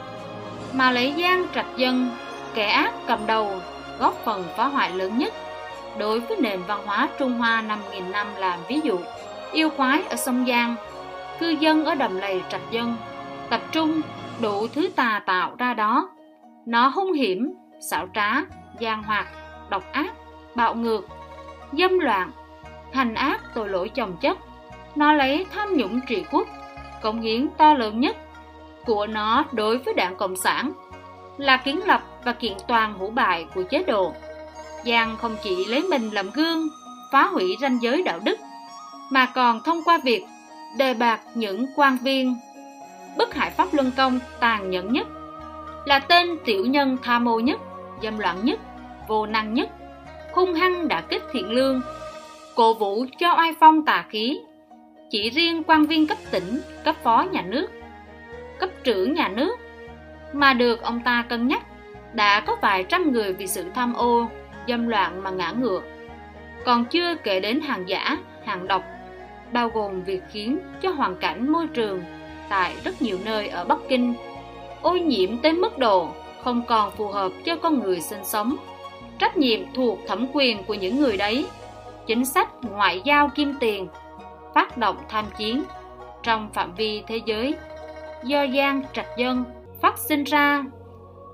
mà 0.73 0.91
lấy 0.91 1.13
gian 1.17 1.47
trạch 1.55 1.67
dân, 1.77 2.11
kẻ 2.55 2.69
ác 2.69 2.93
cầm 3.07 3.27
đầu, 3.27 3.61
góp 3.99 4.15
phần 4.25 4.45
phá 4.57 4.67
hoại 4.67 4.93
lớn 4.93 5.19
nhất 5.19 5.35
đối 5.99 6.21
với 6.21 6.37
nền 6.41 6.61
văn 6.67 6.81
hóa 6.87 7.09
Trung 7.19 7.33
Hoa 7.39 7.63
5.000 7.69 8.11
năm 8.11 8.27
làm 8.39 8.59
ví 8.69 8.81
dụ. 8.85 8.99
Yêu 9.53 9.71
quái 9.77 10.03
ở 10.03 10.17
sông 10.17 10.45
Giang, 10.49 10.75
cư 11.41 11.49
dân 11.49 11.85
ở 11.85 11.95
đầm 11.95 12.17
lầy 12.17 12.43
trạch 12.51 12.71
dân, 12.71 12.97
tập 13.51 13.61
trung 13.73 14.01
đủ 14.41 14.67
thứ 14.75 14.89
tà 14.97 15.23
tạo 15.27 15.55
ra 15.59 15.75
đó. 15.75 16.09
Nó 16.67 16.89
hung 16.89 17.13
hiểm, 17.13 17.55
xảo 17.91 18.09
trá, 18.15 18.33
gian 18.79 19.03
hoạt, 19.03 19.27
độc 19.71 19.93
ác, 19.93 20.13
bạo 20.55 20.75
ngược 20.75 21.09
dâm 21.73 21.99
loạn 21.99 22.31
hành 22.93 23.15
ác 23.15 23.41
tội 23.55 23.69
lỗi 23.69 23.89
chồng 23.89 24.17
chất. 24.21 24.39
Nó 24.95 25.13
lấy 25.13 25.47
tham 25.51 25.77
nhũng 25.77 26.01
trị 26.09 26.25
quốc, 26.31 26.49
cống 27.03 27.21
hiến 27.21 27.49
to 27.59 27.75
lớn 27.75 28.01
nhất 28.01 28.17
của 28.85 29.07
nó 29.07 29.45
đối 29.53 29.79
với 29.79 29.95
đảng 29.95 30.17
cộng 30.17 30.37
sản, 30.37 30.73
là 31.39 31.57
kiến 31.57 31.81
lập 31.87 32.03
và 32.25 32.33
kiện 32.33 32.53
toàn 32.69 32.95
hủ 32.95 33.11
bại 33.11 33.47
của 33.55 33.63
chế 33.63 33.83
độ. 33.83 34.13
Giang 34.85 35.17
không 35.17 35.37
chỉ 35.43 35.65
lấy 35.65 35.83
mình 35.83 36.11
làm 36.11 36.31
gương, 36.31 36.69
phá 37.13 37.27
hủy 37.27 37.57
ranh 37.61 37.83
giới 37.83 38.03
đạo 38.03 38.19
đức, 38.25 38.39
mà 39.11 39.27
còn 39.27 39.61
thông 39.65 39.85
qua 39.85 39.99
việc 40.05 40.25
đề 40.77 40.95
bạt 40.95 41.21
những 41.35 41.67
quan 41.77 41.97
viên 42.03 42.37
bức 43.17 43.35
hại 43.35 43.51
pháp 43.51 43.69
luân 43.73 43.93
công 43.97 44.19
tàn 44.41 44.71
nhẫn 44.71 44.93
nhất, 44.93 45.07
là 45.85 45.99
tên 45.99 46.39
tiểu 46.45 46.67
nhân 46.67 46.97
tham 47.03 47.25
mô 47.25 47.41
nhất, 47.41 47.61
dâm 48.03 48.19
loạn 48.19 48.45
nhất, 48.45 48.61
vô 49.09 49.27
năng 49.27 49.55
nhất 49.55 49.71
hung 50.33 50.55
hăng 50.55 50.89
đã 50.89 51.01
kích 51.01 51.23
thiện 51.33 51.51
lương. 51.51 51.83
Cổ 52.55 52.75
vũ 52.75 53.05
cho 53.19 53.35
oai 53.37 53.55
phong 53.61 53.85
tà 53.85 54.05
khí. 54.09 54.41
Chỉ 55.11 55.31
riêng 55.31 55.63
quan 55.63 55.87
viên 55.87 56.07
cấp 56.07 56.19
tỉnh, 56.31 56.61
cấp 56.85 56.97
phó 57.03 57.27
nhà 57.33 57.43
nước, 57.43 57.67
cấp 58.59 58.71
trưởng 58.85 59.15
nhà 59.15 59.29
nước 59.29 59.59
mà 60.33 60.55
được 60.55 60.83
ông 60.83 61.01
ta 61.05 61.25
cân 61.29 61.49
nhắc 61.49 61.63
đã 62.13 62.41
có 62.41 62.57
vài 62.63 62.85
trăm 62.85 63.13
người 63.13 63.33
vì 63.33 63.47
sự 63.47 63.65
tham 63.75 63.95
ô, 63.95 64.29
dâm 64.69 64.89
loạn 64.89 65.23
mà 65.23 65.31
ngã 65.31 65.53
ngựa. 65.61 65.81
Còn 66.65 66.85
chưa 66.85 67.15
kể 67.15 67.41
đến 67.41 67.61
hàng 67.61 67.89
giả, 67.89 68.17
hàng 68.45 68.69
độc, 68.69 68.83
bao 69.53 69.69
gồm 69.69 70.03
việc 70.03 70.23
khiến 70.31 70.59
cho 70.83 70.91
hoàn 70.91 71.17
cảnh 71.17 71.53
môi 71.53 71.67
trường 71.67 72.03
tại 72.49 72.75
rất 72.85 73.03
nhiều 73.03 73.19
nơi 73.25 73.49
ở 73.49 73.65
Bắc 73.65 73.79
Kinh 73.89 74.15
ô 74.83 74.97
nhiễm 74.97 75.39
tới 75.39 75.53
mức 75.53 75.79
độ 75.79 76.09
không 76.45 76.63
còn 76.69 76.91
phù 76.91 77.09
hợp 77.09 77.33
cho 77.45 77.57
con 77.57 77.81
người 77.81 78.01
sinh 78.01 78.25
sống 78.25 78.57
trách 79.19 79.37
nhiệm 79.37 79.61
thuộc 79.75 79.99
thẩm 80.07 80.27
quyền 80.33 80.65
của 80.65 80.75
những 80.75 81.01
người 81.01 81.17
đấy. 81.17 81.47
Chính 82.07 82.25
sách 82.25 82.49
ngoại 82.63 83.01
giao 83.05 83.29
kim 83.29 83.55
tiền, 83.61 83.89
phát 84.55 84.79
động 84.79 84.97
tham 85.09 85.25
chiến 85.39 85.63
trong 86.23 86.49
phạm 86.55 86.75
vi 86.75 87.03
thế 87.07 87.21
giới, 87.27 87.55
do 88.25 88.43
gian 88.43 88.83
trạch 88.93 89.09
dân 89.17 89.45
phát 89.83 89.99
sinh 89.99 90.25
ra 90.25 90.65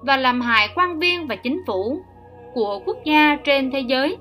và 0.02 0.16
làm 0.16 0.40
hại 0.40 0.68
quan 0.74 0.98
viên 0.98 1.26
và 1.26 1.36
chính 1.36 1.62
phủ 1.66 2.00
của 2.54 2.80
quốc 2.86 2.96
gia 3.04 3.36
trên 3.44 3.70
thế 3.70 3.80
giới. 3.80 4.16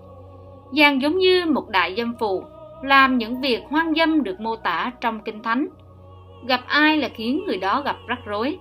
Giang 0.71 1.01
giống 1.01 1.17
như 1.17 1.45
một 1.45 1.69
đại 1.69 1.95
dâm 1.97 2.13
phụ, 2.19 2.43
làm 2.83 3.17
những 3.17 3.41
việc 3.41 3.61
hoang 3.69 3.93
dâm 3.95 4.23
được 4.23 4.39
mô 4.39 4.55
tả 4.55 4.91
trong 5.01 5.19
kinh 5.19 5.43
thánh. 5.43 5.67
Gặp 6.47 6.61
ai 6.67 6.97
là 6.97 7.09
khiến 7.09 7.43
người 7.47 7.57
đó 7.57 7.81
gặp 7.81 7.95
rắc 8.07 8.19
rối? 8.25 8.57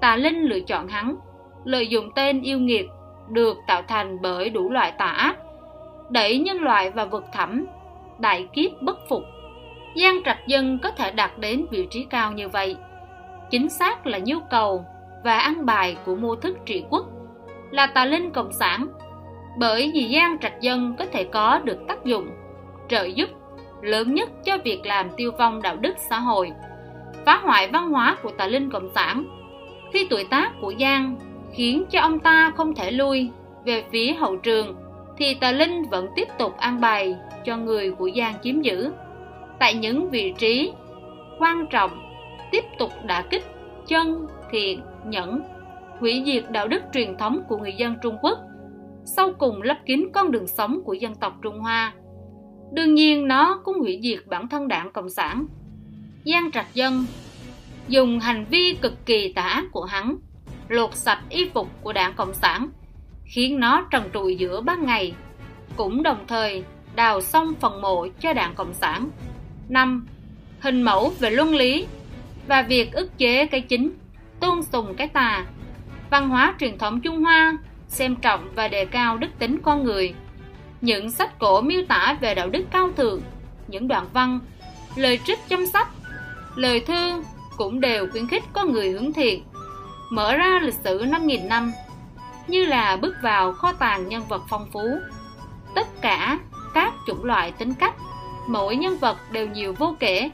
Tà 0.00 0.16
linh 0.16 0.42
lựa 0.42 0.60
chọn 0.60 0.88
hắn, 0.88 1.16
lợi 1.64 1.86
dụng 1.86 2.10
tên 2.14 2.42
yêu 2.42 2.58
nghiệt 2.58 2.86
được 3.28 3.58
tạo 3.66 3.82
thành 3.88 4.22
bởi 4.22 4.50
đủ 4.50 4.70
loại 4.70 4.92
tà 4.98 5.06
ác, 5.06 5.36
đẩy 6.10 6.38
nhân 6.38 6.60
loại 6.60 6.90
vào 6.90 7.06
vực 7.06 7.24
thẳm, 7.32 7.66
đại 8.18 8.48
kiếp 8.52 8.70
bất 8.82 9.08
phục. 9.08 9.22
Giang 9.96 10.22
Trạch 10.24 10.46
Dân 10.46 10.78
có 10.82 10.90
thể 10.90 11.10
đạt 11.10 11.30
đến 11.38 11.66
vị 11.70 11.86
trí 11.90 12.06
cao 12.10 12.32
như 12.32 12.48
vậy. 12.48 12.76
Chính 13.50 13.68
xác 13.68 14.06
là 14.06 14.18
nhu 14.18 14.36
cầu 14.50 14.84
và 15.24 15.38
ăn 15.38 15.66
bài 15.66 15.96
của 16.06 16.14
mô 16.14 16.36
thức 16.36 16.56
trị 16.66 16.84
quốc 16.90 17.06
là 17.70 17.86
tà 17.86 18.04
linh 18.04 18.30
cộng 18.30 18.52
sản, 18.52 18.86
bởi 19.58 19.90
vì 19.94 20.14
Giang 20.14 20.38
Trạch 20.38 20.60
Dân 20.60 20.94
có 20.98 21.04
thể 21.12 21.24
có 21.24 21.58
được 21.64 21.78
tác 21.88 22.04
dụng, 22.04 22.28
trợ 22.88 23.04
giúp 23.04 23.28
lớn 23.82 24.14
nhất 24.14 24.30
cho 24.44 24.58
việc 24.64 24.86
làm 24.86 25.10
tiêu 25.16 25.30
vong 25.38 25.62
đạo 25.62 25.76
đức 25.76 25.94
xã 26.10 26.18
hội, 26.18 26.52
phá 27.26 27.40
hoại 27.42 27.68
văn 27.68 27.90
hóa 27.90 28.16
của 28.22 28.30
tà 28.30 28.46
linh 28.46 28.70
cộng 28.70 28.88
sản. 28.94 29.24
Khi 29.92 30.06
tuổi 30.10 30.24
tác 30.24 30.52
của 30.60 30.72
Giang 30.80 31.16
khiến 31.52 31.84
cho 31.90 32.00
ông 32.00 32.20
ta 32.20 32.52
không 32.56 32.74
thể 32.74 32.90
lui. 32.90 33.30
Về 33.64 33.84
phía 33.92 34.12
hậu 34.12 34.36
trường, 34.36 34.76
thì 35.18 35.34
tà 35.34 35.52
linh 35.52 35.82
vẫn 35.90 36.08
tiếp 36.16 36.28
tục 36.38 36.56
an 36.58 36.80
bài 36.80 37.16
cho 37.44 37.56
người 37.56 37.92
của 37.92 38.10
Giang 38.16 38.34
chiếm 38.42 38.62
giữ. 38.62 38.92
Tại 39.58 39.74
những 39.74 40.10
vị 40.10 40.34
trí 40.38 40.72
quan 41.38 41.66
trọng 41.70 41.90
tiếp 42.50 42.64
tục 42.78 42.92
đả 43.04 43.22
kích 43.30 43.44
chân, 43.86 44.26
thiện, 44.50 44.80
nhẫn, 45.06 45.42
hủy 46.00 46.22
diệt 46.26 46.44
đạo 46.50 46.68
đức 46.68 46.82
truyền 46.92 47.16
thống 47.16 47.42
của 47.48 47.58
người 47.58 47.72
dân 47.72 47.94
Trung 48.02 48.16
Quốc, 48.22 48.38
sau 49.04 49.32
cùng 49.38 49.62
lấp 49.62 49.76
kín 49.86 50.08
con 50.12 50.30
đường 50.30 50.46
sống 50.46 50.80
của 50.84 50.92
dân 50.92 51.14
tộc 51.14 51.32
Trung 51.42 51.58
Hoa. 51.58 51.94
Đương 52.72 52.94
nhiên, 52.94 53.28
nó 53.28 53.60
cũng 53.64 53.78
hủy 53.78 54.00
diệt 54.02 54.18
bản 54.26 54.48
thân 54.48 54.68
đảng 54.68 54.92
Cộng 54.92 55.10
sản. 55.10 55.46
Giang 56.24 56.50
Trạch 56.50 56.74
Dân 56.74 57.04
dùng 57.88 58.18
hành 58.18 58.46
vi 58.50 58.76
cực 58.82 59.06
kỳ 59.06 59.32
tà 59.32 59.42
ác 59.42 59.64
của 59.72 59.84
hắn 59.84 60.16
lột 60.72 60.94
sạch 60.94 61.20
y 61.28 61.50
phục 61.54 61.68
của 61.82 61.92
đảng 61.92 62.14
Cộng 62.14 62.34
sản 62.34 62.68
khiến 63.24 63.60
nó 63.60 63.86
trần 63.90 64.10
trụi 64.14 64.36
giữa 64.36 64.60
ban 64.60 64.86
ngày 64.86 65.14
cũng 65.76 66.02
đồng 66.02 66.24
thời 66.28 66.64
đào 66.94 67.20
xong 67.20 67.54
phần 67.60 67.80
mộ 67.80 68.06
cho 68.20 68.32
đảng 68.32 68.54
Cộng 68.54 68.74
sản 68.74 69.10
5. 69.68 70.06
Hình 70.60 70.82
mẫu 70.82 71.12
về 71.18 71.30
luân 71.30 71.54
lý 71.54 71.86
và 72.46 72.62
việc 72.62 72.92
ức 72.92 73.18
chế 73.18 73.46
cái 73.46 73.60
chính, 73.60 73.92
tôn 74.40 74.62
sùng 74.62 74.94
cái 74.94 75.08
tà. 75.08 75.46
Văn 76.10 76.28
hóa 76.28 76.54
truyền 76.60 76.78
thống 76.78 77.00
Trung 77.00 77.20
Hoa 77.20 77.56
xem 77.88 78.16
trọng 78.16 78.48
và 78.54 78.68
đề 78.68 78.84
cao 78.84 79.16
đức 79.16 79.28
tính 79.38 79.58
con 79.62 79.84
người. 79.84 80.14
Những 80.80 81.10
sách 81.10 81.38
cổ 81.38 81.60
miêu 81.60 81.82
tả 81.88 82.16
về 82.20 82.34
đạo 82.34 82.48
đức 82.48 82.64
cao 82.70 82.90
thượng, 82.96 83.20
những 83.68 83.88
đoạn 83.88 84.06
văn, 84.12 84.38
lời 84.96 85.18
trích 85.24 85.38
trong 85.48 85.66
sách, 85.66 85.88
lời 86.56 86.80
thư 86.80 87.22
cũng 87.56 87.80
đều 87.80 88.06
khuyến 88.12 88.26
khích 88.26 88.44
con 88.52 88.72
người 88.72 88.90
hướng 88.90 89.12
thiện, 89.12 89.42
mở 90.12 90.36
ra 90.36 90.60
lịch 90.62 90.74
sử 90.84 91.04
5.000 91.04 91.48
năm, 91.48 91.72
như 92.48 92.64
là 92.64 92.96
bước 92.96 93.14
vào 93.22 93.52
kho 93.52 93.72
tàng 93.72 94.08
nhân 94.08 94.22
vật 94.28 94.42
phong 94.48 94.70
phú. 94.72 94.88
Tất 95.74 95.86
cả 96.00 96.38
các 96.74 96.92
chủng 97.06 97.24
loại 97.24 97.52
tính 97.52 97.74
cách 97.74 97.94
mỗi 98.46 98.76
nhân 98.76 98.98
vật 98.98 99.16
đều 99.30 99.48
nhiều 99.48 99.74
vô 99.78 99.96
kể 100.00 100.30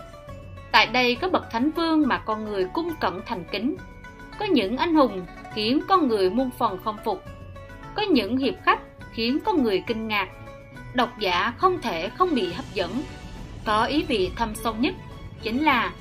tại 0.72 0.86
đây 0.86 1.14
có 1.14 1.28
bậc 1.28 1.50
thánh 1.50 1.70
vương 1.70 2.08
mà 2.08 2.18
con 2.18 2.44
người 2.44 2.66
cung 2.72 2.90
cẩn 3.00 3.20
thành 3.26 3.44
kính 3.52 3.76
có 4.38 4.44
những 4.44 4.76
anh 4.76 4.94
hùng 4.94 5.26
khiến 5.54 5.80
con 5.88 6.08
người 6.08 6.30
muôn 6.30 6.50
phần 6.58 6.78
không 6.84 6.96
phục 7.04 7.24
có 7.94 8.02
những 8.02 8.36
hiệp 8.36 8.54
khách 8.64 8.80
khiến 9.12 9.38
con 9.44 9.62
người 9.62 9.82
kinh 9.86 10.08
ngạc 10.08 10.28
độc 10.94 11.18
giả 11.18 11.52
không 11.58 11.80
thể 11.80 12.08
không 12.08 12.34
bị 12.34 12.52
hấp 12.52 12.64
dẫn 12.74 13.02
có 13.64 13.84
ý 13.84 14.02
vị 14.02 14.30
thâm 14.36 14.54
sâu 14.54 14.74
nhất 14.74 14.94
chính 15.42 15.64
là 15.64 15.92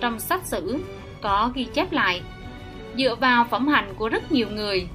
trong 0.00 0.20
sách 0.20 0.46
sử 0.46 0.78
có 1.22 1.50
ghi 1.54 1.64
chép 1.64 1.92
lại 1.92 2.22
dựa 2.96 3.14
vào 3.14 3.44
phẩm 3.50 3.68
hạnh 3.68 3.94
của 3.98 4.08
rất 4.08 4.32
nhiều 4.32 4.48
người. 4.50 4.88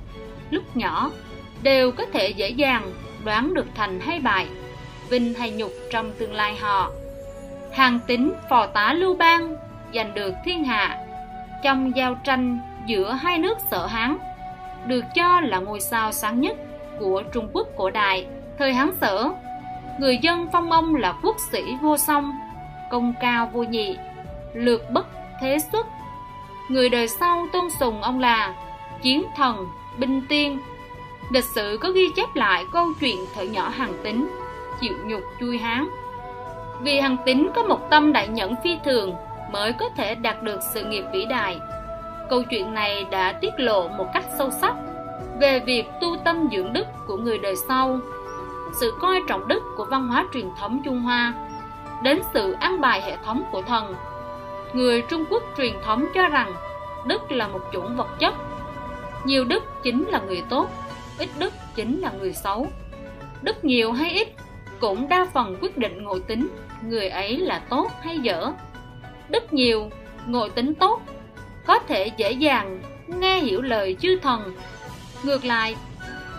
Lúc 0.49 0.77
nhỏ, 0.77 1.11
đều 1.63 1.91
có 1.91 2.05
thể 2.13 2.29
dễ 2.29 2.49
dàng 2.49 2.91
đoán 3.25 3.53
được 3.53 3.65
thành 3.75 3.99
hay 3.99 4.19
bại, 4.19 4.47
vinh 5.09 5.33
hay 5.33 5.51
nhục 5.51 5.71
trong 5.91 6.11
tương 6.19 6.33
lai 6.33 6.55
họ. 6.55 6.91
Hàng 7.71 7.99
tính 8.07 8.33
phò 8.49 8.65
tá 8.65 8.93
lưu 8.93 9.15
bang 9.15 9.55
giành 9.93 10.13
được 10.13 10.33
thiên 10.45 10.63
hạ. 10.63 10.97
Trong 11.63 11.95
giao 11.95 12.15
tranh 12.23 12.59
giữa 12.85 13.11
hai 13.11 13.37
nước 13.37 13.57
sở 13.71 13.85
hán, 13.85 14.17
được 14.85 15.03
cho 15.15 15.41
là 15.41 15.59
ngôi 15.59 15.79
sao 15.79 16.11
sáng 16.11 16.41
nhất 16.41 16.57
của 16.99 17.23
trung 17.33 17.49
quốc 17.53 17.67
cổ 17.77 17.89
đại 17.89 18.27
thời 18.57 18.73
hán 18.73 18.91
sở. 19.01 19.29
Người 19.99 20.17
dân 20.17 20.47
phong 20.51 20.71
ông 20.71 20.95
là 20.95 21.13
quốc 21.23 21.35
sĩ 21.51 21.61
vô 21.81 21.97
song, 21.97 22.39
công 22.89 23.13
cao 23.21 23.49
vô 23.53 23.63
nhị, 23.63 23.97
lược 24.53 24.91
bất 24.91 25.07
thế 25.41 25.59
xuất 25.71 25.87
người 26.69 26.89
đời 26.89 27.07
sau 27.07 27.47
tôn 27.53 27.69
sùng 27.69 28.01
ông 28.01 28.19
là 28.19 28.53
chiến 29.01 29.23
thần 29.35 29.67
binh 29.97 30.21
tiên. 30.29 30.59
Lịch 31.29 31.43
sử 31.43 31.77
có 31.81 31.89
ghi 31.91 32.09
chép 32.15 32.35
lại 32.35 32.65
câu 32.71 32.87
chuyện 32.99 33.25
thời 33.35 33.47
nhỏ 33.47 33.69
hàng 33.69 33.93
tính, 34.03 34.27
chịu 34.81 34.93
nhục 35.05 35.21
chui 35.39 35.57
hán 35.57 35.87
vì 36.81 36.99
hằng 36.99 37.17
tín 37.25 37.47
có 37.55 37.63
một 37.63 37.89
tâm 37.89 38.13
đại 38.13 38.27
nhẫn 38.27 38.55
phi 38.63 38.77
thường 38.85 39.15
mới 39.51 39.73
có 39.73 39.89
thể 39.95 40.15
đạt 40.15 40.43
được 40.43 40.59
sự 40.73 40.85
nghiệp 40.85 41.03
vĩ 41.13 41.25
đại. 41.25 41.59
Câu 42.29 42.43
chuyện 42.43 42.73
này 42.73 43.05
đã 43.11 43.31
tiết 43.31 43.53
lộ 43.57 43.87
một 43.87 44.07
cách 44.13 44.25
sâu 44.37 44.49
sắc 44.51 44.75
về 45.39 45.59
việc 45.59 45.85
tu 46.01 46.17
tâm 46.25 46.49
dưỡng 46.51 46.73
đức 46.73 46.87
của 47.07 47.17
người 47.17 47.37
đời 47.37 47.55
sau, 47.55 47.99
sự 48.79 48.93
coi 49.01 49.21
trọng 49.27 49.47
đức 49.47 49.63
của 49.77 49.85
văn 49.85 50.07
hóa 50.07 50.25
truyền 50.33 50.49
thống 50.59 50.81
trung 50.85 51.01
hoa 51.01 51.33
đến 52.03 52.19
sự 52.33 52.51
an 52.59 52.81
bài 52.81 53.01
hệ 53.01 53.17
thống 53.25 53.43
của 53.51 53.61
thần 53.61 53.95
người 54.73 55.03
trung 55.09 55.25
quốc 55.29 55.43
truyền 55.57 55.73
thống 55.83 56.05
cho 56.15 56.27
rằng 56.27 56.53
đức 57.05 57.31
là 57.31 57.47
một 57.47 57.61
chủng 57.73 57.97
vật 57.97 58.07
chất. 58.19 58.33
Nhiều 59.25 59.45
đức 59.45 59.63
chính 59.83 60.07
là 60.07 60.21
người 60.27 60.43
tốt, 60.49 60.69
ít 61.17 61.29
đức 61.39 61.53
chính 61.75 62.01
là 62.01 62.11
người 62.19 62.33
xấu. 62.33 62.67
Đức 63.41 63.65
nhiều 63.65 63.91
hay 63.91 64.11
ít 64.11 64.27
cũng 64.79 65.09
đa 65.09 65.27
phần 65.33 65.57
quyết 65.61 65.77
định 65.77 66.03
ngộ 66.03 66.19
tính, 66.19 66.47
người 66.83 67.09
ấy 67.09 67.37
là 67.37 67.61
tốt 67.69 67.91
hay 68.01 68.19
dở. 68.19 68.51
Đức 69.29 69.53
nhiều, 69.53 69.89
ngộ 70.25 70.49
tính 70.49 70.73
tốt, 70.75 71.01
có 71.65 71.79
thể 71.79 72.11
dễ 72.17 72.31
dàng 72.31 72.81
nghe 73.07 73.39
hiểu 73.39 73.61
lời 73.61 73.95
chư 74.01 74.19
thần. 74.19 74.55
Ngược 75.23 75.45
lại, 75.45 75.75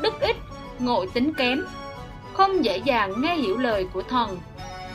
đức 0.01 0.21
ít, 0.21 0.37
ngộ 0.79 1.07
tính 1.07 1.35
kém, 1.35 1.65
không 2.33 2.65
dễ 2.65 2.77
dàng 2.77 3.21
nghe 3.21 3.37
hiểu 3.37 3.57
lời 3.59 3.87
của 3.93 4.03
thần. 4.03 4.39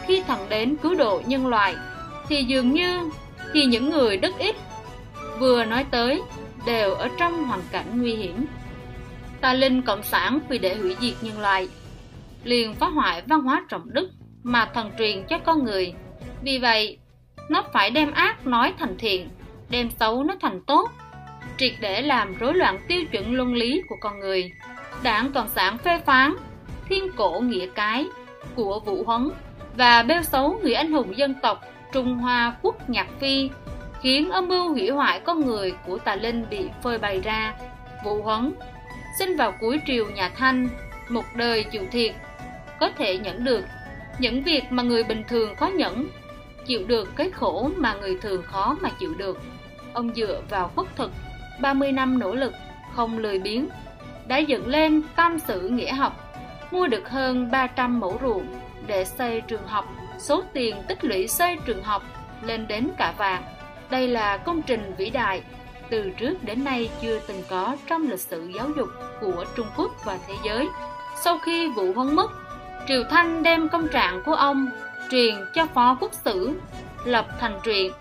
Khi 0.07 0.23
thần 0.27 0.49
đến 0.49 0.75
cứu 0.75 0.95
độ 0.95 1.21
nhân 1.25 1.47
loại, 1.47 1.75
thì 2.27 2.43
dường 2.43 2.71
như 2.71 3.09
thì 3.53 3.65
những 3.65 3.89
người 3.89 4.17
đức 4.17 4.37
ít, 4.39 4.55
vừa 5.39 5.65
nói 5.65 5.85
tới, 5.91 6.21
đều 6.65 6.93
ở 6.93 7.09
trong 7.19 7.43
hoàn 7.43 7.61
cảnh 7.71 8.01
nguy 8.01 8.15
hiểm. 8.15 8.45
Tà 9.41 9.53
linh 9.53 9.81
cộng 9.81 10.03
sản 10.03 10.39
vì 10.49 10.57
để 10.57 10.75
hủy 10.75 10.95
diệt 11.01 11.13
nhân 11.21 11.39
loại, 11.39 11.69
liền 12.43 12.75
phá 12.75 12.87
hoại 12.87 13.21
văn 13.21 13.41
hóa 13.41 13.65
trọng 13.69 13.93
đức 13.93 14.09
mà 14.43 14.69
thần 14.73 14.91
truyền 14.97 15.23
cho 15.29 15.37
con 15.37 15.65
người. 15.65 15.93
Vì 16.41 16.57
vậy, 16.57 16.97
nó 17.49 17.63
phải 17.73 17.89
đem 17.89 18.11
ác 18.11 18.47
nói 18.47 18.73
thành 18.79 18.97
thiện, 18.97 19.29
đem 19.69 19.89
xấu 19.99 20.23
nói 20.23 20.37
thành 20.41 20.61
tốt, 20.61 20.89
triệt 21.57 21.73
để 21.79 22.01
làm 22.01 22.35
rối 22.39 22.53
loạn 22.53 22.79
tiêu 22.87 23.05
chuẩn 23.11 23.33
luân 23.33 23.53
lý 23.53 23.81
của 23.89 23.95
con 24.01 24.19
người. 24.19 24.51
Đảng 25.03 25.31
cộng 25.31 25.49
sản 25.49 25.77
phê 25.77 25.99
phán, 26.05 26.35
thiên 26.89 27.11
cổ 27.15 27.39
nghĩa 27.39 27.67
cái 27.75 28.05
của 28.55 28.79
vũ 28.79 29.03
huấn 29.03 29.29
và 29.77 30.03
bêu 30.03 30.21
xấu 30.21 30.59
người 30.63 30.73
anh 30.73 30.91
hùng 30.91 31.17
dân 31.17 31.33
tộc 31.41 31.61
trung 31.93 32.17
hoa 32.17 32.55
quốc 32.61 32.89
nhạc 32.89 33.07
phi 33.19 33.49
khiến 34.01 34.29
âm 34.29 34.47
mưu 34.47 34.69
hủy 34.69 34.89
hoại 34.89 35.19
con 35.19 35.45
người 35.45 35.73
của 35.85 35.97
tà 35.97 36.15
linh 36.15 36.45
bị 36.49 36.69
phơi 36.83 36.97
bày 36.97 37.21
ra. 37.21 37.53
Vũ 38.05 38.21
huấn 38.21 38.53
sinh 39.19 39.37
vào 39.37 39.53
cuối 39.59 39.81
triều 39.87 40.05
nhà 40.11 40.29
thanh, 40.35 40.69
một 41.09 41.25
đời 41.35 41.63
chịu 41.63 41.83
thiệt, 41.91 42.15
có 42.79 42.89
thể 42.97 43.17
nhẫn 43.17 43.43
được. 43.43 43.65
Những 44.19 44.43
việc 44.43 44.63
mà 44.69 44.83
người 44.83 45.03
bình 45.03 45.23
thường 45.27 45.55
khó 45.55 45.67
nhẫn, 45.67 46.07
chịu 46.65 46.87
được 46.87 47.15
cái 47.15 47.31
khổ 47.31 47.69
mà 47.75 47.93
người 47.93 48.17
thường 48.21 48.43
khó 48.43 48.77
mà 48.81 48.89
chịu 48.99 49.13
được. 49.17 49.41
Ông 49.93 50.13
dựa 50.15 50.41
vào 50.49 50.71
khuất 50.75 50.87
thực 50.95 51.11
30 51.61 51.91
năm 51.91 52.19
nỗ 52.19 52.35
lực, 52.35 52.53
không 52.95 53.17
lười 53.17 53.39
biếng, 53.39 53.67
đã 54.27 54.37
dựng 54.37 54.67
lên 54.67 55.01
tam 55.15 55.39
sử 55.39 55.69
nghĩa 55.69 55.93
học, 55.93 56.39
mua 56.71 56.87
được 56.87 57.09
hơn 57.09 57.51
300 57.51 57.99
mẫu 57.99 58.19
ruộng 58.21 58.45
để 58.87 59.05
xây 59.05 59.41
trường 59.41 59.67
học 59.67 59.85
số 60.23 60.43
tiền 60.53 60.75
tích 60.87 61.03
lũy 61.03 61.27
xây 61.27 61.57
trường 61.65 61.83
học 61.83 62.03
lên 62.41 62.67
đến 62.67 62.89
cả 62.97 63.13
vàng 63.17 63.43
đây 63.89 64.07
là 64.07 64.37
công 64.37 64.61
trình 64.61 64.93
vĩ 64.97 65.09
đại 65.09 65.41
từ 65.89 66.09
trước 66.17 66.43
đến 66.43 66.63
nay 66.63 66.89
chưa 67.01 67.19
từng 67.27 67.43
có 67.49 67.75
trong 67.87 68.07
lịch 68.09 68.19
sử 68.19 68.51
giáo 68.55 68.69
dục 68.77 68.87
của 69.21 69.45
Trung 69.55 69.67
Quốc 69.77 69.91
và 70.05 70.17
thế 70.27 70.33
giới. 70.45 70.67
Sau 71.23 71.37
khi 71.37 71.69
Vũ 71.69 71.93
Huấn 71.93 72.15
mất, 72.15 72.31
Triều 72.87 73.03
Thanh 73.09 73.43
đem 73.43 73.69
công 73.69 73.87
trạng 73.87 74.21
của 74.25 74.33
ông 74.33 74.69
truyền 75.11 75.35
cho 75.55 75.65
Phó 75.65 75.97
Quốc 76.01 76.13
Sử, 76.13 76.51
lập 77.05 77.27
thành 77.39 77.59
truyện 77.63 77.91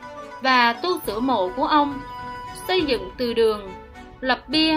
và 0.43 0.73
tu 0.73 0.91
sửa 1.07 1.20
mộ 1.20 1.51
của 1.57 1.66
ông, 1.66 2.01
xây 2.68 2.83
dựng 2.83 3.11
từ 3.18 3.35
đường, 3.35 3.75
lập 4.20 4.49
bia. 4.49 4.75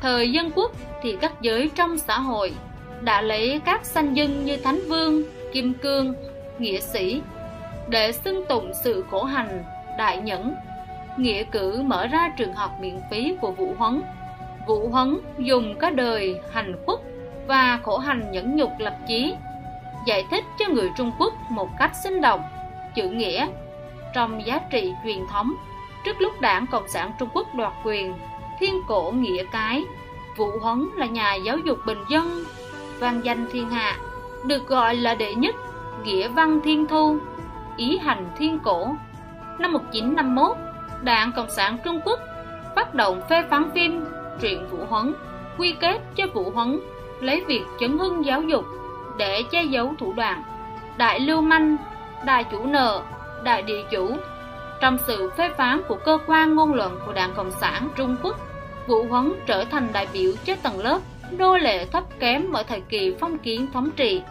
Thời 0.00 0.32
dân 0.32 0.50
quốc 0.54 0.72
thì 1.02 1.16
các 1.20 1.32
giới 1.40 1.70
trong 1.74 1.98
xã 1.98 2.18
hội 2.18 2.52
đã 3.00 3.22
lấy 3.22 3.60
các 3.64 3.84
sanh 3.84 4.16
dân 4.16 4.44
như 4.44 4.56
Thánh 4.56 4.80
Vương, 4.88 5.22
Kim 5.52 5.74
Cương, 5.74 6.14
Nghĩa 6.58 6.80
Sĩ 6.80 7.22
để 7.88 8.12
xưng 8.12 8.46
tụng 8.48 8.72
sự 8.82 9.04
khổ 9.10 9.24
hành, 9.24 9.64
đại 9.98 10.20
nhẫn. 10.20 10.54
Nghĩa 11.16 11.44
cử 11.44 11.82
mở 11.82 12.06
ra 12.06 12.28
trường 12.36 12.52
học 12.52 12.70
miễn 12.80 12.98
phí 13.10 13.36
của 13.40 13.50
Vũ 13.50 13.74
Huấn. 13.78 14.02
Vũ 14.66 14.88
Huấn 14.88 15.18
dùng 15.38 15.78
cả 15.78 15.90
đời 15.90 16.40
hành 16.52 16.76
khuất 16.86 16.98
và 17.46 17.78
khổ 17.82 17.98
hành 17.98 18.30
nhẫn 18.30 18.56
nhục 18.56 18.70
lập 18.78 18.96
chí, 19.08 19.34
giải 20.06 20.24
thích 20.30 20.44
cho 20.58 20.68
người 20.68 20.90
Trung 20.96 21.12
Quốc 21.18 21.34
một 21.50 21.68
cách 21.78 21.92
sinh 22.04 22.20
động, 22.20 22.42
chữ 22.94 23.08
nghĩa, 23.08 23.46
trong 24.14 24.46
giá 24.46 24.60
trị 24.70 24.92
truyền 25.04 25.26
thống. 25.30 25.54
Trước 26.04 26.20
lúc 26.20 26.40
đảng 26.40 26.66
Cộng 26.66 26.88
sản 26.88 27.12
Trung 27.18 27.28
Quốc 27.34 27.54
đoạt 27.54 27.72
quyền, 27.84 28.14
thiên 28.60 28.74
cổ 28.88 29.10
nghĩa 29.10 29.44
cái, 29.52 29.84
Vũ 30.36 30.50
Huấn 30.60 30.88
là 30.96 31.06
nhà 31.06 31.34
giáo 31.34 31.58
dục 31.58 31.78
bình 31.86 32.04
dân, 32.08 32.44
vang 32.98 33.24
danh 33.24 33.46
thiên 33.52 33.70
hạ, 33.70 33.96
được 34.44 34.66
gọi 34.66 34.96
là 34.96 35.14
đệ 35.14 35.34
nhất, 35.34 35.54
nghĩa 36.04 36.28
văn 36.28 36.60
thiên 36.64 36.86
thu, 36.86 37.18
ý 37.76 37.98
hành 37.98 38.26
thiên 38.38 38.58
cổ. 38.58 38.94
Năm 39.58 39.72
1951, 39.72 40.56
Đảng 41.02 41.32
Cộng 41.36 41.50
sản 41.50 41.78
Trung 41.84 42.00
Quốc 42.04 42.20
phát 42.76 42.94
động 42.94 43.20
phê 43.30 43.42
phán 43.50 43.70
phim 43.74 44.04
truyện 44.40 44.66
Vũ 44.70 44.78
Huấn, 44.88 45.14
quy 45.58 45.74
kết 45.80 46.00
cho 46.16 46.26
Vũ 46.34 46.50
Huấn 46.50 46.80
lấy 47.20 47.44
việc 47.46 47.62
chấn 47.80 47.98
hưng 47.98 48.24
giáo 48.24 48.42
dục 48.42 48.64
để 49.18 49.42
che 49.50 49.62
giấu 49.62 49.94
thủ 49.98 50.12
đoạn 50.12 50.42
đại 50.98 51.20
lưu 51.20 51.40
manh, 51.40 51.76
đại 52.26 52.44
chủ 52.44 52.66
nợ, 52.66 53.02
đại 53.44 53.62
địa 53.62 53.82
chủ. 53.90 54.16
Trong 54.80 54.98
sự 55.06 55.30
phê 55.36 55.50
phán 55.56 55.80
của 55.88 55.96
cơ 56.04 56.18
quan 56.26 56.54
ngôn 56.54 56.74
luận 56.74 56.98
của 57.06 57.12
Đảng 57.12 57.34
Cộng 57.36 57.50
sản 57.50 57.88
Trung 57.96 58.16
Quốc, 58.22 58.36
Vũ 58.86 59.06
Huấn 59.10 59.32
trở 59.46 59.64
thành 59.64 59.88
đại 59.92 60.08
biểu 60.12 60.32
cho 60.44 60.54
tầng 60.62 60.78
lớp 60.78 61.00
nô 61.30 61.56
lệ 61.56 61.84
thấp 61.84 62.04
kém 62.18 62.52
ở 62.52 62.62
thời 62.62 62.80
kỳ 62.80 63.14
phong 63.20 63.38
kiến 63.38 63.66
thống 63.72 63.90
trị. 63.96 64.22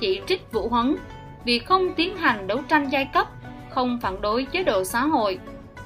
Chỉ 0.00 0.20
trích 0.26 0.52
Vũ 0.52 0.68
Huấn 0.68 0.96
vì 1.44 1.58
không 1.58 1.94
tiến 1.94 2.16
hành 2.16 2.46
đấu 2.46 2.60
tranh 2.68 2.88
giai 2.88 3.04
cấp, 3.04 3.26
không 3.70 3.98
phản 4.02 4.20
đối 4.20 4.44
chế 4.44 4.64
độ 4.64 4.84
xã 4.84 5.00
hội, 5.00 5.38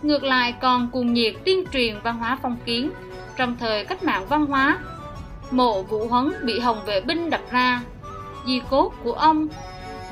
ngược 0.02 0.24
lại 0.24 0.54
còn 0.60 0.90
cuồng 0.90 1.14
nhiệt 1.14 1.34
tuyên 1.44 1.64
truyền 1.72 1.96
văn 2.02 2.18
hóa 2.18 2.38
phong 2.42 2.56
kiến. 2.64 2.90
Trong 3.36 3.56
thời 3.56 3.84
cách 3.84 4.02
mạng 4.02 4.26
văn 4.28 4.46
hóa 4.46 4.78
mộ 5.50 5.82
vũ 5.82 6.06
huấn 6.08 6.32
bị 6.42 6.58
hồng 6.58 6.80
vệ 6.86 7.00
binh 7.00 7.30
đập 7.30 7.40
ra. 7.50 7.82
Di 8.46 8.60
cốt 8.70 8.92
của 9.02 9.12
ông 9.12 9.48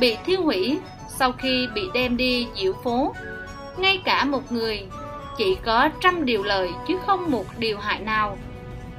bị 0.00 0.16
thiêu 0.26 0.42
hủy 0.42 0.78
sau 1.09 1.32
khi 1.32 1.68
bị 1.74 1.82
đem 1.94 2.16
đi 2.16 2.48
diễu 2.57 2.72
phố. 2.84 3.14
Ngay 3.76 4.03
cả 4.05 4.24
một 4.24 4.53
người 4.53 4.86
chỉ 5.36 5.57
có 5.64 5.88
trăm 6.00 6.24
điều 6.24 6.42
lợi 6.42 6.70
chứ 6.88 6.96
không 7.07 7.30
một 7.30 7.46
điều 7.59 7.78
hại 7.78 8.00
nào. 8.00 8.38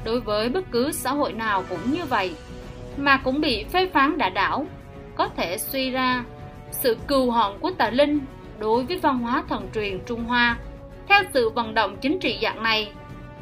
Đối 0.05 0.19
với 0.19 0.49
bất 0.49 0.71
cứ 0.71 0.91
xã 0.91 1.11
hội 1.11 1.33
nào 1.33 1.63
cũng 1.69 1.91
như 1.91 2.05
vậy 2.05 2.35
mà 2.97 3.17
cũng 3.17 3.41
bị 3.41 3.63
phê 3.63 3.89
phán 3.93 4.17
đả 4.17 4.29
đảo 4.29 4.65
có 5.15 5.27
thể 5.27 5.57
suy 5.57 5.91
ra 5.91 6.23
sự 6.71 6.97
cừu 7.07 7.31
hận 7.31 7.59
của 7.59 7.71
tà 7.71 7.89
linh 7.89 8.19
đối 8.59 8.85
với 8.85 8.97
văn 8.97 9.19
hóa 9.19 9.43
thần 9.49 9.67
truyền 9.73 9.99
trung 10.05 10.23
hoa 10.23 10.57
theo 11.07 11.23
sự 11.33 11.49
vận 11.49 11.73
động 11.73 11.97
chính 12.01 12.19
trị 12.19 12.39
dạng 12.41 12.63
này, 12.63 12.91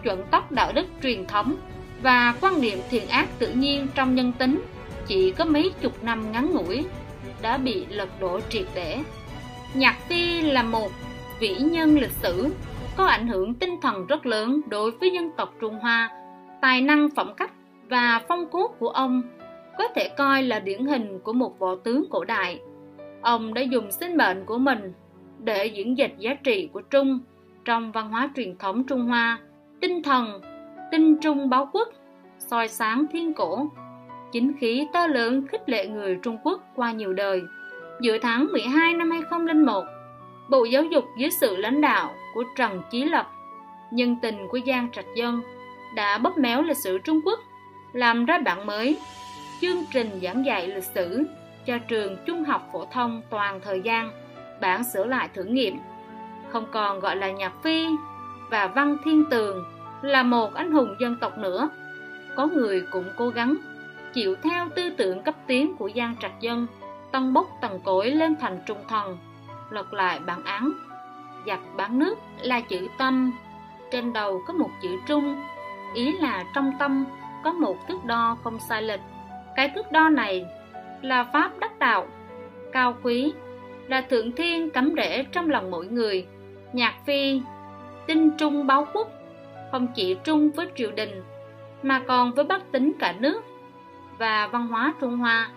chuẩn 0.04 0.24
tắc 0.24 0.52
đạo 0.52 0.72
đức 0.76 0.86
truyền 1.04 1.28
thống 1.28 1.56
và 2.02 2.34
quan 2.42 2.62
niệm 2.62 2.80
thiện 2.90 3.08
ác 3.08 3.28
tự 3.40 3.48
nhiên 3.48 3.88
trong 3.96 4.16
nhân 4.16 4.32
tính 4.32 4.62
chỉ 5.08 5.32
có 5.32 5.46
mấy 5.46 5.72
chục 5.82 6.04
năm 6.04 6.32
ngắn 6.32 6.52
ngủi 6.52 6.86
đã 7.42 7.58
bị 7.58 7.86
lật 7.90 8.10
đổ 8.20 8.40
triệt 8.50 8.66
để. 8.76 9.00
Nhạc 9.74 9.98
Phi 10.08 10.42
là 10.42 10.64
một 10.64 10.92
vĩ 11.40 11.56
nhân 11.56 12.00
lịch 12.00 12.12
sử, 12.12 12.54
có 12.98 13.06
ảnh 13.06 13.28
hưởng 13.28 13.54
tinh 13.54 13.82
thần 13.82 14.08
rất 14.08 14.26
lớn 14.26 14.62
đối 14.68 14.92
với 14.92 15.12
dân 15.12 15.32
tộc 15.38 15.54
Trung 15.62 15.80
Hoa. 15.80 16.10
Tài 16.62 16.82
năng 16.82 17.10
phẩm 17.16 17.34
cách 17.38 17.52
và 17.90 18.22
phong 18.28 18.50
cốt 18.52 18.76
của 18.80 18.90
ông 18.90 19.22
có 19.78 19.88
thể 19.96 20.10
coi 20.18 20.44
là 20.44 20.60
điển 20.60 20.86
hình 20.86 21.20
của 21.24 21.34
một 21.34 21.60
võ 21.60 21.76
tướng 21.76 22.06
cổ 22.10 22.24
đại. 22.24 22.60
Ông 23.22 23.54
đã 23.54 23.62
dùng 23.62 23.92
sinh 23.92 24.18
mệnh 24.18 24.46
của 24.46 24.58
mình 24.58 24.94
để 25.40 25.66
diễn 25.66 25.98
dịch 25.98 26.16
giá 26.18 26.34
trị 26.34 26.70
của 26.74 26.82
Trung 26.82 27.20
trong 27.66 27.92
văn 27.92 28.10
hóa 28.10 28.30
truyền 28.36 28.58
thống 28.58 28.84
Trung 28.84 29.02
Hoa, 29.02 29.40
tinh 29.82 30.04
thần 30.04 30.42
tinh 30.92 31.18
trung 31.22 31.50
báo 31.50 31.70
quốc 31.74 31.90
soi 32.40 32.68
sáng 32.68 33.06
thiên 33.12 33.34
cổ 33.34 33.68
chính 34.32 34.54
khí 34.60 34.88
to 34.94 35.08
lớn 35.08 35.48
khích 35.48 35.70
lệ 35.70 35.88
người 35.88 36.20
Trung 36.22 36.38
Quốc 36.44 36.64
qua 36.76 36.92
nhiều 36.92 37.14
đời 37.14 37.42
giữa 38.02 38.18
tháng 38.22 38.48
12 38.52 38.94
năm 38.94 39.12
2001 39.12 39.84
Bộ 40.50 40.66
Giáo 40.66 40.84
dục 40.84 41.06
dưới 41.18 41.30
sự 41.42 41.56
lãnh 41.56 41.82
đạo 41.82 42.14
của 42.34 42.44
Trần 42.58 42.82
Chí 42.92 43.04
Lập 43.04 43.32
nhân 43.92 44.16
tình 44.22 44.48
của 44.50 44.60
Giang 44.68 44.92
Trạch 44.92 45.06
Dân 45.16 45.42
đã 45.96 46.18
bóp 46.18 46.38
méo 46.38 46.62
lịch 46.62 46.78
sử 46.78 46.98
Trung 46.98 47.20
Quốc 47.26 47.40
làm 47.94 48.26
ra 48.26 48.38
bản 48.38 48.66
mới 48.66 48.98
chương 49.62 49.86
trình 49.94 50.20
giảng 50.24 50.46
dạy 50.46 50.68
lịch 50.68 50.84
sử 50.84 51.24
cho 51.66 51.78
trường 51.78 52.18
trung 52.26 52.44
học 52.44 52.70
phổ 52.72 52.86
thông 52.86 53.22
toàn 53.30 53.60
thời 53.64 53.82
gian 53.82 54.12
bản 54.62 54.84
sửa 54.84 55.06
lại 55.06 55.30
thử 55.34 55.44
nghiệm, 55.44 55.80
không 56.50 56.66
còn 56.72 57.00
gọi 57.00 57.16
là 57.16 57.32
nhạc 57.32 57.54
phi 57.64 57.88
và 58.50 58.68
văn 58.68 58.98
thiên 59.06 59.24
tường 59.30 59.64
là 60.02 60.24
một 60.24 60.54
anh 60.54 60.72
hùng 60.72 60.96
dân 61.00 61.16
tộc 61.22 61.38
nữa. 61.38 61.70
Có 62.36 62.48
người 62.48 62.84
cũng 62.92 63.06
cố 63.18 63.30
gắng 63.30 63.56
chịu 64.14 64.36
theo 64.44 64.70
tư 64.76 64.90
tưởng 64.98 65.24
cấp 65.24 65.36
tiến 65.48 65.76
của 65.76 65.90
Giang 65.96 66.16
Trạch 66.22 66.42
Dân, 66.42 66.68
tăng 67.12 67.34
bốc 67.34 67.48
tầng 67.62 67.80
cối 67.84 68.12
lên 68.12 68.36
thành 68.36 68.60
trung 68.66 68.84
thần, 68.88 69.18
lật 69.70 69.94
lại 69.94 70.20
bản 70.20 70.44
án. 70.44 70.72
Giặc 71.48 71.60
bán 71.78 72.00
nước 72.00 72.18
là 72.42 72.62
chữ 72.62 72.88
tâm, 72.98 73.32
trên 73.92 74.14
đầu 74.14 74.42
có 74.48 74.54
một 74.54 74.70
chữ 74.82 74.90
trung, 75.08 75.44
ý 75.96 76.12
là 76.12 76.44
trong 76.56 76.72
tâm 76.80 77.06
có 77.44 77.54
một 77.54 77.78
thước 77.88 78.06
đo 78.06 78.38
không 78.44 78.60
sai 78.70 78.82
lệch 78.82 79.02
cái 79.56 79.70
thước 79.76 79.92
đo 79.92 80.10
này 80.10 80.46
là 81.02 81.24
pháp 81.24 81.60
đắc 81.60 81.80
đạo 81.80 82.08
cao 82.72 82.98
quý 83.04 83.34
là 83.88 84.02
thượng 84.02 84.32
thiên 84.32 84.70
cắm 84.70 84.94
rễ 84.98 85.24
trong 85.32 85.50
lòng 85.50 85.72
mỗi 85.72 85.88
người 85.88 86.26
nhạc 86.74 86.96
phi 87.06 87.42
tinh 88.08 88.32
trung 88.38 88.68
báo 88.68 88.88
quốc 88.94 89.12
không 89.72 89.88
chỉ 89.96 90.16
trung 90.24 90.52
với 90.52 90.68
triều 90.76 90.92
đình 90.92 91.24
mà 91.84 92.02
còn 92.08 92.34
với 92.34 92.46
bách 92.46 92.72
tính 92.72 92.92
cả 93.00 93.16
nước 93.20 93.42
và 94.18 94.48
văn 94.48 94.68
hóa 94.68 94.94
Trung 95.00 95.18
Hoa. 95.18 95.52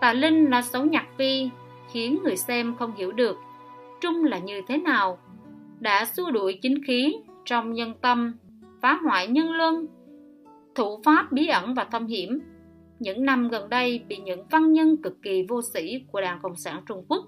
Tà 0.00 0.12
Linh 0.12 0.50
là 0.50 0.62
xấu 0.62 0.84
nhạc 0.84 1.06
phi, 1.16 1.50
khiến 1.92 2.18
người 2.24 2.36
xem 2.36 2.74
không 2.78 2.92
hiểu 2.96 3.12
được 3.12 3.36
Trung 4.00 4.24
là 4.24 4.38
như 4.38 4.62
thế 4.68 4.78
nào, 4.78 5.18
đã 5.80 6.04
xua 6.04 6.30
đuổi 6.30 6.58
chính 6.62 6.84
khí 6.86 7.16
trong 7.44 7.72
nhân 7.72 7.94
tâm, 8.00 8.34
phá 8.82 8.98
hoại 9.04 9.26
nhân 9.26 9.52
luân, 9.52 9.86
thủ 10.74 11.00
pháp 11.04 11.32
bí 11.32 11.46
ẩn 11.46 11.74
và 11.74 11.84
thâm 11.84 12.06
hiểm. 12.06 12.40
Những 13.00 13.24
năm 13.24 13.48
gần 13.48 13.68
đây 13.68 14.04
bị 14.08 14.16
những 14.16 14.44
văn 14.50 14.72
nhân 14.72 14.96
cực 15.02 15.22
kỳ 15.22 15.46
vô 15.48 15.60
sĩ 15.74 16.00
của 16.12 16.20
Đảng 16.20 16.38
Cộng 16.42 16.56
sản 16.56 16.82
Trung 16.86 17.04
Quốc 17.08 17.24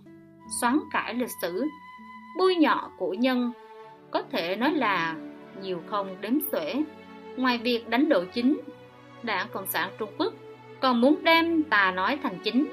xoắn 0.61 0.79
cải 0.93 1.15
lịch 1.15 1.31
sử, 1.43 1.65
bôi 2.39 2.55
nhọ 2.55 2.91
cổ 2.99 3.15
nhân, 3.19 3.53
có 4.11 4.23
thể 4.23 4.57
nói 4.57 4.73
là 4.75 5.17
nhiều 5.63 5.83
không 5.87 6.17
đếm 6.21 6.33
xuể. 6.53 6.83
Ngoài 7.37 7.59
việc 7.59 7.89
đánh 7.89 8.09
độ 8.09 8.25
chính, 8.33 8.61
Đảng 9.23 9.49
Cộng 9.53 9.67
sản 9.67 9.91
Trung 9.99 10.11
Quốc 10.19 10.35
còn 10.81 11.01
muốn 11.01 11.25
đem 11.25 11.63
tà 11.63 11.93
nói 11.97 12.19
thành 12.23 12.39
chính. 12.45 12.67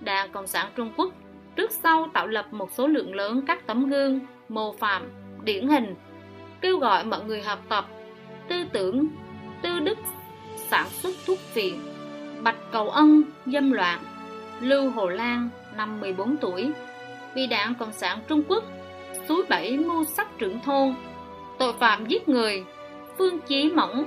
Đảng 0.00 0.32
Cộng 0.32 0.46
sản 0.46 0.72
Trung 0.76 0.92
Quốc 0.96 1.14
trước 1.56 1.70
sau 1.70 2.08
tạo 2.12 2.26
lập 2.26 2.46
một 2.52 2.72
số 2.72 2.86
lượng 2.86 3.14
lớn 3.14 3.42
các 3.46 3.66
tấm 3.66 3.90
gương, 3.90 4.20
mô 4.48 4.72
phạm, 4.72 5.02
điển 5.44 5.68
hình, 5.68 5.94
kêu 6.60 6.78
gọi 6.78 7.04
mọi 7.04 7.24
người 7.24 7.42
học 7.42 7.58
tập, 7.68 7.88
tư 8.48 8.64
tưởng, 8.72 9.06
tư 9.62 9.80
đức, 9.80 9.98
sản 10.56 10.86
xuất 10.88 11.14
thuốc 11.26 11.38
viện 11.54 11.93
Bạch 12.44 12.70
Cầu 12.72 12.90
Ân, 12.90 13.22
dâm 13.46 13.72
loạn, 13.72 14.00
Lưu 14.60 14.90
Hồ 14.90 15.08
Lan, 15.08 15.48
năm 15.76 16.00
14 16.00 16.36
tuổi, 16.36 16.72
bị 17.34 17.46
đảng 17.46 17.74
Cộng 17.74 17.92
sản 17.92 18.18
Trung 18.28 18.42
Quốc, 18.48 18.64
suối 19.28 19.42
bảy 19.48 19.78
mưu 19.78 20.04
sắc 20.04 20.38
trưởng 20.38 20.60
thôn, 20.60 20.94
tội 21.58 21.72
phạm 21.72 22.06
giết 22.06 22.28
người, 22.28 22.64
Phương 23.18 23.40
Chí 23.40 23.70
Mẫn 23.70 24.04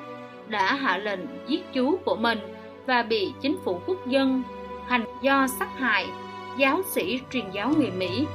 đã 0.47 0.73
hạ 0.73 0.97
lệnh 0.97 1.19
giết 1.47 1.73
chú 1.73 1.97
của 2.05 2.15
mình 2.15 2.39
và 2.85 3.03
bị 3.03 3.33
chính 3.41 3.57
phủ 3.65 3.81
quốc 3.85 4.07
dân 4.07 4.43
hành 4.87 5.05
do 5.21 5.47
sát 5.59 5.69
hại 5.77 6.07
giáo 6.57 6.81
sĩ 6.91 7.19
truyền 7.31 7.51
giáo 7.51 7.73
người 7.77 7.91
Mỹ 7.91 8.25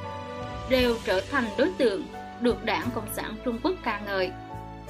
đều 0.71 0.97
trở 1.05 1.21
thành 1.31 1.45
đối 1.59 1.71
tượng 1.79 2.03
được 2.41 2.65
đảng 2.65 2.87
Cộng 2.95 3.09
sản 3.13 3.35
Trung 3.45 3.59
Quốc 3.63 3.75
ca 3.83 4.01
ngợi. 4.07 4.31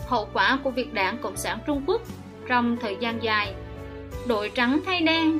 Hậu 0.08 0.28
quả 0.32 0.58
của 0.62 0.70
việc 0.70 0.94
đảng 0.94 1.18
Cộng 1.18 1.36
sản 1.36 1.58
Trung 1.66 1.82
Quốc 1.86 2.02
trong 2.48 2.76
thời 2.80 2.96
gian 3.00 3.22
dài 3.22 3.54
đội 4.26 4.50
trắng 4.54 4.80
thay 4.86 5.00
đen, 5.00 5.38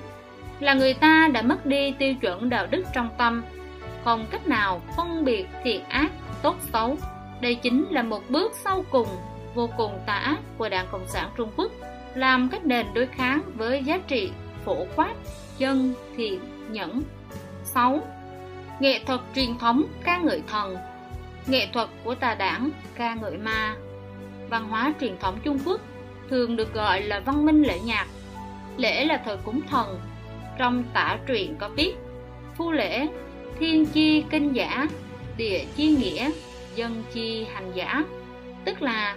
là 0.61 0.75
người 0.75 0.95
ta 0.95 1.29
đã 1.33 1.43
mất 1.43 1.67
đi 1.67 1.95
tiêu 1.99 2.15
chuẩn 2.15 2.51
đạo 2.51 2.67
đức 2.71 2.85
trong 2.95 3.09
tâm. 3.19 3.43
Không 4.05 4.27
cách 4.31 4.47
nào 4.47 4.83
phân 4.97 5.25
biệt 5.25 5.47
thiện 5.65 5.85
ác, 5.85 6.11
tốt, 6.43 6.57
xấu? 6.73 6.97
Đây 7.41 7.55
chính 7.55 7.87
là 7.91 8.03
một 8.03 8.23
bước 8.29 8.53
sau 8.55 8.85
cùng 8.91 9.09
vô 9.55 9.71
cùng 9.77 9.99
tà 10.07 10.15
ác 10.15 10.39
của 10.59 10.69
đảng 10.69 10.87
cộng 10.93 11.09
sản 11.09 11.31
trung 11.37 11.51
quốc, 11.57 11.73
làm 12.15 12.49
cách 12.49 12.65
nền 12.65 12.87
đối 12.95 13.07
kháng 13.07 13.43
với 13.55 13.85
giá 13.85 13.99
trị 14.09 14.31
phổ 14.65 14.77
quát 14.97 15.15
chân 15.59 15.95
thiện, 16.17 16.41
nhẫn. 16.69 17.03
6. 17.65 18.01
Nghệ 18.81 19.01
thuật 19.07 19.21
truyền 19.35 19.59
thống 19.59 19.83
ca 20.05 20.19
ngợi 20.19 20.43
thần, 20.47 20.77
Nghệ 21.47 21.69
thuật 21.73 21.89
của 22.05 22.15
tà 22.15 22.35
đảng 22.35 22.71
ca 22.95 23.15
ngợi 23.15 23.37
ma. 23.37 23.77
Văn 24.51 24.69
hóa 24.69 24.93
truyền 25.01 25.19
thống 25.19 25.39
Trung 25.43 25.59
Quốc 25.65 25.81
thường 26.31 26.57
được 26.57 26.75
gọi 26.75 27.03
là 27.03 27.21
văn 27.21 27.47
minh 27.47 27.63
lễ 27.63 27.79
nhạc. 27.85 28.07
Lễ 28.77 29.05
là 29.05 29.23
thờ 29.25 29.39
cúng 29.45 29.61
thần. 29.71 30.01
Trong 30.59 30.85
tả 30.95 31.19
truyện 31.27 31.55
có 31.59 31.69
viết 31.69 31.95
Phu 32.57 32.71
lễ, 32.71 33.09
thiên 33.59 33.87
chi 33.87 34.25
kinh 34.31 34.53
giả, 34.53 34.87
địa 35.37 35.65
chi 35.77 35.89
nghĩa, 35.89 36.31
dân 36.75 37.03
chi 37.13 37.47
hành 37.55 37.73
giả. 37.75 38.05
Tức 38.65 38.83
là 38.83 39.17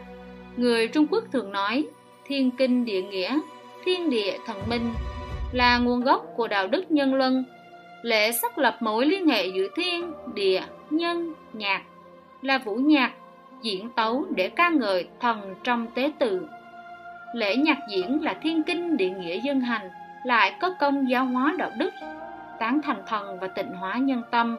người 0.57 0.87
Trung 0.87 1.07
Quốc 1.11 1.23
thường 1.31 1.51
nói 1.51 1.87
thiên 2.25 2.51
kinh 2.51 2.85
địa 2.85 3.01
nghĩa, 3.01 3.39
thiên 3.85 4.09
địa 4.09 4.37
thần 4.45 4.57
minh 4.69 4.93
là 5.51 5.77
nguồn 5.77 6.01
gốc 6.01 6.25
của 6.35 6.47
đạo 6.47 6.67
đức 6.67 6.91
nhân 6.91 7.13
luân. 7.13 7.43
Lễ 8.01 8.31
xác 8.31 8.57
lập 8.57 8.77
mối 8.81 9.05
liên 9.05 9.27
hệ 9.27 9.47
giữa 9.47 9.67
thiên, 9.75 10.11
địa, 10.33 10.63
nhân, 10.89 11.33
nhạc 11.53 11.81
là 12.41 12.57
vũ 12.57 12.75
nhạc, 12.75 13.11
diễn 13.61 13.89
tấu 13.89 14.25
để 14.35 14.49
ca 14.49 14.69
ngợi 14.69 15.07
thần 15.19 15.55
trong 15.63 15.87
tế 15.95 16.11
tự. 16.19 16.47
Lễ 17.35 17.55
nhạc 17.55 17.77
diễn 17.89 18.23
là 18.23 18.33
thiên 18.33 18.63
kinh 18.63 18.97
địa 18.97 19.09
nghĩa 19.09 19.39
dân 19.39 19.59
hành, 19.59 19.89
lại 20.23 20.55
có 20.61 20.69
công 20.79 21.09
giáo 21.09 21.25
hóa 21.25 21.53
đạo 21.57 21.71
đức, 21.77 21.93
tán 22.59 22.81
thành 22.83 23.03
thần 23.07 23.39
và 23.39 23.47
tịnh 23.47 23.71
hóa 23.73 23.97
nhân 23.97 24.21
tâm, 24.31 24.57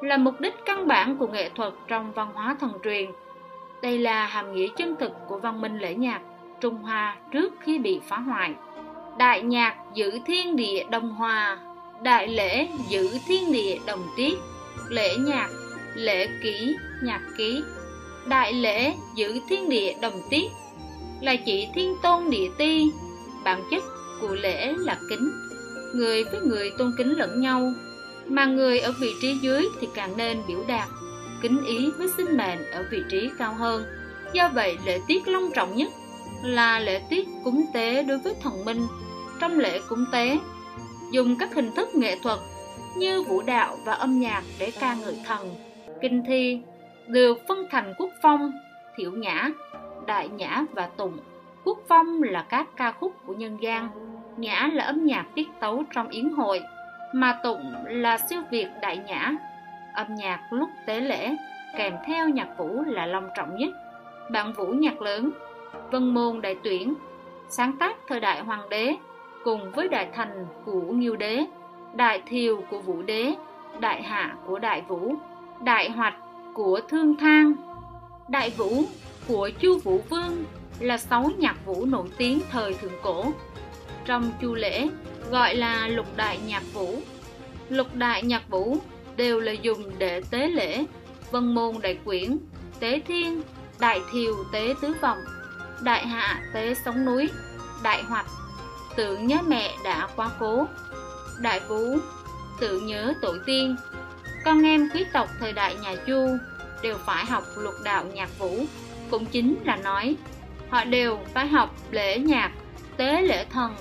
là 0.00 0.16
mục 0.16 0.40
đích 0.40 0.54
căn 0.66 0.86
bản 0.86 1.16
của 1.16 1.26
nghệ 1.26 1.50
thuật 1.54 1.72
trong 1.88 2.12
văn 2.12 2.30
hóa 2.34 2.56
thần 2.60 2.72
truyền. 2.84 3.10
Đây 3.82 3.98
là 3.98 4.26
hàm 4.26 4.54
nghĩa 4.54 4.66
chân 4.76 4.96
thực 5.00 5.12
của 5.26 5.38
văn 5.38 5.60
minh 5.60 5.78
lễ 5.78 5.94
nhạc 5.94 6.20
Trung 6.60 6.82
Hoa 6.82 7.16
trước 7.30 7.54
khi 7.60 7.78
bị 7.78 8.00
phá 8.08 8.16
hoại. 8.18 8.54
Đại 9.18 9.42
nhạc 9.42 9.76
giữ 9.94 10.18
thiên 10.26 10.56
địa 10.56 10.84
đồng 10.90 11.10
hòa 11.10 11.58
đại 12.02 12.28
lễ 12.28 12.68
giữ 12.88 13.18
thiên 13.26 13.52
địa 13.52 13.78
đồng 13.86 14.02
tiết 14.16 14.34
lễ 14.88 15.16
nhạc 15.16 15.48
lễ 15.94 16.28
ký 16.42 16.76
nhạc 17.02 17.20
ký 17.36 17.62
đại 18.26 18.52
lễ 18.52 18.94
giữ 19.14 19.40
thiên 19.48 19.68
địa 19.68 19.94
đồng 20.00 20.20
tiết 20.30 20.46
là 21.20 21.36
chỉ 21.36 21.68
thiên 21.74 21.96
tôn 22.02 22.30
địa 22.30 22.48
ti 22.58 22.90
bản 23.44 23.62
chất 23.70 23.82
của 24.20 24.34
lễ 24.34 24.74
là 24.78 24.98
kính. 25.08 25.30
Người 25.94 26.24
với 26.24 26.40
người 26.40 26.70
tôn 26.78 26.92
kính 26.98 27.18
lẫn 27.18 27.40
nhau 27.40 27.72
mà 28.26 28.44
người 28.44 28.80
ở 28.80 28.94
vị 29.00 29.10
trí 29.22 29.38
dưới 29.42 29.68
thì 29.80 29.88
càng 29.94 30.16
nên 30.16 30.38
biểu 30.48 30.64
đạt 30.68 30.88
kính 31.42 31.64
ý 31.64 31.90
với 31.98 32.08
sinh 32.16 32.36
mệnh 32.36 32.70
ở 32.72 32.84
vị 32.90 33.02
trí 33.08 33.30
cao 33.38 33.54
hơn. 33.54 33.84
Do 34.32 34.48
vậy 34.54 34.78
lễ 34.86 35.00
tiết 35.06 35.28
long 35.28 35.50
trọng 35.54 35.76
nhất 35.76 35.92
là 36.42 36.80
lễ 36.80 37.02
tiết 37.10 37.28
cúng 37.44 37.64
tế 37.74 38.02
đối 38.02 38.18
với 38.18 38.34
thần 38.42 38.64
minh. 38.64 38.86
Trong 39.40 39.58
lễ 39.58 39.80
cúng 39.88 40.04
tế 40.12 40.38
dùng 41.12 41.36
các 41.38 41.54
hình 41.54 41.72
thức 41.76 41.94
nghệ 41.94 42.18
thuật 42.22 42.38
như 42.96 43.22
vũ 43.22 43.42
đạo 43.42 43.78
và 43.84 43.92
âm 43.92 44.20
nhạc 44.20 44.42
để 44.58 44.72
ca 44.80 44.94
ngợi 44.94 45.16
thần. 45.26 45.54
Kinh 46.02 46.22
thi 46.26 46.60
được 47.06 47.38
phân 47.48 47.66
thành 47.70 47.94
quốc 47.98 48.10
phong, 48.22 48.52
thiểu 48.96 49.12
nhã, 49.12 49.50
đại 50.06 50.28
nhã 50.28 50.64
và 50.72 50.88
tùng. 50.96 51.18
Quốc 51.64 51.78
phong 51.88 52.22
là 52.22 52.44
các 52.48 52.66
ca 52.76 52.92
khúc 52.92 53.14
của 53.26 53.34
nhân 53.34 53.58
gian, 53.60 53.88
nhã 54.36 54.70
là 54.72 54.84
âm 54.84 55.04
nhạc 55.06 55.26
tiết 55.34 55.48
tấu 55.60 55.84
trong 55.94 56.08
yến 56.08 56.30
hội, 56.30 56.60
mà 57.12 57.38
tụng 57.42 57.74
là 57.86 58.18
siêu 58.18 58.42
việt 58.50 58.68
đại 58.82 58.96
nhã. 58.96 59.32
Âm 59.94 60.14
nhạc 60.14 60.40
lúc 60.50 60.68
tế 60.86 61.00
lễ 61.00 61.36
kèm 61.76 61.94
theo 62.06 62.28
nhạc 62.28 62.48
vũ 62.58 62.82
là 62.86 63.06
long 63.06 63.28
trọng 63.36 63.56
nhất. 63.56 63.74
Bản 64.30 64.52
vũ 64.52 64.66
nhạc 64.66 65.02
lớn, 65.02 65.30
vân 65.90 66.14
môn 66.14 66.40
đại 66.40 66.56
tuyển, 66.64 66.94
sáng 67.48 67.76
tác 67.78 67.96
thời 68.08 68.20
đại 68.20 68.40
hoàng 68.40 68.68
đế 68.68 68.96
cùng 69.44 69.70
với 69.72 69.88
đại 69.88 70.08
thành 70.14 70.46
của 70.64 70.80
Nghiêu 70.80 71.16
Đế, 71.16 71.46
đại 71.94 72.22
thiều 72.26 72.62
của 72.70 72.78
Vũ 72.78 73.02
Đế, 73.02 73.34
đại 73.80 74.02
hạ 74.02 74.34
của 74.46 74.58
Đại 74.58 74.82
Vũ, 74.88 75.14
đại 75.60 75.90
hoạch 75.90 76.14
của 76.54 76.80
Thương 76.88 77.16
Thang, 77.16 77.52
đại 78.28 78.50
vũ 78.50 78.82
của 79.30 79.50
Chu 79.60 79.78
Vũ 79.78 80.00
Vương 80.08 80.44
là 80.80 80.98
sáu 80.98 81.30
nhạc 81.38 81.66
vũ 81.66 81.86
nổi 81.86 82.08
tiếng 82.16 82.40
thời 82.50 82.74
thượng 82.74 82.98
cổ. 83.02 83.32
Trong 84.04 84.32
chu 84.40 84.54
lễ 84.54 84.88
gọi 85.30 85.54
là 85.54 85.88
lục 85.88 86.06
đại 86.16 86.38
nhạc 86.46 86.62
vũ. 86.72 87.02
Lục 87.68 87.94
đại 87.94 88.22
nhạc 88.22 88.48
vũ 88.48 88.76
đều 89.16 89.40
là 89.40 89.52
dùng 89.52 89.90
để 89.98 90.22
tế 90.30 90.48
lễ, 90.48 90.84
vân 91.30 91.54
môn 91.54 91.74
đại 91.82 91.98
quyển, 92.04 92.38
tế 92.80 93.00
thiên, 93.06 93.42
đại 93.78 94.00
thiều 94.12 94.34
tế 94.52 94.74
tứ 94.80 94.94
vọng, 95.00 95.18
đại 95.82 96.06
hạ 96.06 96.42
tế 96.54 96.74
sóng 96.84 97.04
núi, 97.04 97.28
đại 97.82 98.02
hoạch 98.02 98.26
tưởng 98.96 99.26
nhớ 99.26 99.38
mẹ 99.46 99.74
đã 99.84 100.08
quá 100.16 100.30
cố 100.40 100.66
đại 101.40 101.60
vũ 101.68 101.98
tưởng 102.60 102.86
nhớ 102.86 103.14
tổ 103.20 103.34
tiên 103.46 103.76
con 104.44 104.62
em 104.62 104.88
quý 104.94 105.04
tộc 105.12 105.28
thời 105.38 105.52
đại 105.52 105.76
nhà 105.82 105.94
chu 106.06 106.36
đều 106.82 106.96
phải 107.06 107.24
học 107.24 107.44
lục 107.56 107.74
đạo 107.84 108.04
nhạc 108.14 108.38
vũ 108.38 108.64
cũng 109.10 109.26
chính 109.26 109.56
là 109.64 109.76
nói, 109.76 110.16
họ 110.68 110.84
đều 110.84 111.18
phải 111.34 111.46
học 111.46 111.74
lễ 111.90 112.18
nhạc, 112.18 112.52
tế 112.96 113.22
lễ 113.22 113.44
thần. 113.50 113.74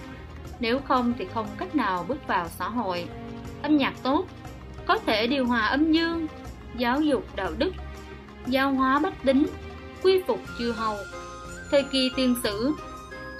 Nếu 0.60 0.80
không 0.88 1.14
thì 1.20 1.28
không 1.34 1.48
cách 1.58 1.76
nào 1.76 2.06
bước 2.08 2.28
vào 2.28 2.48
xã 2.48 2.70
hội. 2.70 3.06
Âm 3.62 3.78
nhạc 3.78 3.94
tốt, 4.04 4.26
có 4.86 4.98
thể 4.98 5.28
điều 5.28 5.46
hòa 5.46 5.62
âm 5.62 5.92
dương, 5.92 6.28
giáo 6.78 7.02
dục 7.02 7.36
đạo 7.36 7.52
đức, 7.58 7.72
giáo 8.48 8.72
hóa 8.72 9.00
bách 9.00 9.24
tính, 9.24 9.48
quy 10.04 10.22
phục 10.28 10.40
chư 10.60 10.72
hầu. 10.72 10.98
Thời 11.72 11.84
kỳ 11.84 12.12
tiên 12.16 12.36
sử, 12.44 12.74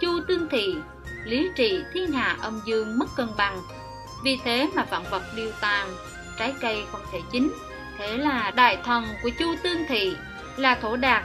chu 0.02 0.20
tương 0.28 0.50
thị, 0.50 0.76
lý 1.26 1.50
trị, 1.56 1.80
thiên 1.94 2.12
hạ 2.12 2.38
âm 2.42 2.62
dương 2.66 3.00
mất 3.00 3.06
cân 3.16 3.28
bằng. 3.38 3.60
Vì 4.24 4.38
thế 4.44 4.70
mà 4.76 4.86
vạn 4.90 5.04
vật 5.12 5.24
điêu 5.36 5.52
tàn, 5.62 5.88
trái 6.40 6.54
cây 6.62 6.84
không 6.92 7.02
thể 7.12 7.20
chín. 7.32 7.52
Thế 7.98 8.18
là 8.18 8.52
đại 8.52 8.78
thần 8.84 9.06
của 9.24 9.30
chu 9.40 9.46
tương 9.64 9.86
thị 9.88 10.16
là 10.58 10.76
thổ 10.76 10.96
đạt 10.96 11.24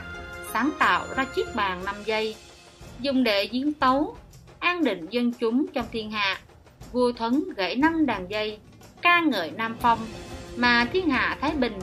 sáng 0.55 0.71
tạo 0.79 1.05
ra 1.15 1.25
chiếc 1.35 1.55
bàn 1.55 1.85
5 1.85 1.95
giây 2.05 2.35
dùng 2.99 3.23
để 3.23 3.43
diễn 3.43 3.73
tấu 3.73 4.17
an 4.59 4.83
định 4.83 5.07
dân 5.09 5.31
chúng 5.31 5.65
trong 5.73 5.85
thiên 5.91 6.11
hạ 6.11 6.39
vua 6.91 7.11
thấn 7.11 7.43
gãy 7.55 7.75
năm 7.75 8.05
đàn 8.05 8.31
dây 8.31 8.57
ca 9.01 9.21
ngợi 9.21 9.51
nam 9.51 9.77
phong 9.81 9.99
mà 10.55 10.87
thiên 10.93 11.09
hạ 11.09 11.37
thái 11.41 11.51
bình 11.51 11.79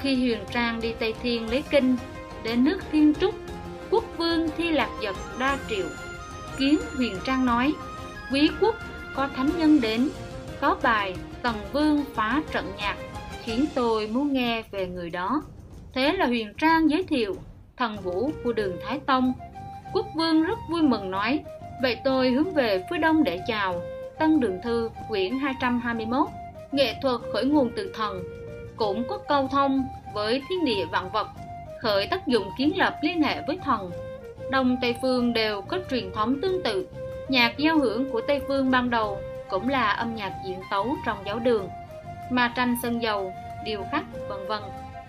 khi 0.00 0.14
huyền 0.14 0.38
trang 0.52 0.80
đi 0.80 0.92
tây 0.98 1.14
thiên 1.22 1.50
lấy 1.50 1.62
kinh 1.70 1.96
đến 2.44 2.64
nước 2.64 2.78
thiên 2.92 3.14
trúc 3.14 3.34
quốc 3.90 4.04
vương 4.16 4.48
thi 4.56 4.70
lạc 4.70 4.90
giật 5.02 5.16
đa 5.38 5.58
triệu 5.68 5.86
kiến 6.58 6.78
huyền 6.96 7.16
trang 7.24 7.46
nói 7.46 7.74
quý 8.32 8.50
quốc 8.60 8.76
có 9.14 9.28
thánh 9.36 9.50
nhân 9.58 9.80
đến, 9.80 10.08
có 10.60 10.76
bài 10.82 11.14
Tần 11.42 11.56
Vương 11.72 12.04
phá 12.14 12.42
trận 12.52 12.72
nhạc, 12.78 12.96
khiến 13.44 13.64
tôi 13.74 14.06
muốn 14.06 14.32
nghe 14.32 14.62
về 14.70 14.86
người 14.86 15.10
đó. 15.10 15.42
Thế 15.94 16.12
là 16.12 16.26
Huyền 16.26 16.54
Trang 16.58 16.90
giới 16.90 17.02
thiệu 17.02 17.36
thần 17.76 17.96
vũ 17.96 18.30
của 18.44 18.52
đường 18.52 18.76
Thái 18.86 19.00
Tông. 19.06 19.32
Quốc 19.92 20.06
vương 20.14 20.42
rất 20.42 20.58
vui 20.70 20.82
mừng 20.82 21.10
nói, 21.10 21.40
vậy 21.82 21.96
tôi 22.04 22.30
hướng 22.30 22.54
về 22.54 22.84
phía 22.90 22.98
đông 22.98 23.24
để 23.24 23.40
chào. 23.46 23.80
Tân 24.18 24.40
Đường 24.40 24.60
Thư, 24.62 24.90
quyển 25.08 25.38
221, 25.38 26.26
nghệ 26.72 26.94
thuật 27.02 27.20
khởi 27.32 27.44
nguồn 27.44 27.70
từ 27.76 27.92
thần, 27.94 28.22
cũng 28.76 29.04
có 29.08 29.18
câu 29.28 29.48
thông 29.48 29.84
với 30.14 30.42
thiên 30.48 30.64
địa 30.64 30.84
vạn 30.92 31.10
vật, 31.10 31.28
khởi 31.80 32.06
tác 32.06 32.26
dụng 32.26 32.50
kiến 32.58 32.78
lập 32.78 32.96
liên 33.02 33.22
hệ 33.22 33.42
với 33.46 33.58
thần. 33.64 33.90
Đông 34.50 34.76
Tây 34.80 34.94
Phương 35.02 35.32
đều 35.32 35.62
có 35.62 35.78
truyền 35.90 36.12
thống 36.12 36.40
tương 36.42 36.62
tự. 36.62 36.88
Nhạc 37.28 37.58
giao 37.58 37.78
hưởng 37.78 38.10
của 38.10 38.20
Tây 38.28 38.40
Phương 38.48 38.70
ban 38.70 38.90
đầu 38.90 39.18
cũng 39.50 39.68
là 39.68 39.90
âm 39.90 40.14
nhạc 40.14 40.32
diễn 40.46 40.58
tấu 40.70 40.96
trong 41.06 41.18
giáo 41.26 41.38
đường, 41.38 41.68
mà 42.30 42.52
tranh 42.56 42.76
sân 42.82 43.02
dầu, 43.02 43.32
điều 43.64 43.84
khắc, 43.90 44.04
vân 44.28 44.46
vân. 44.48 44.62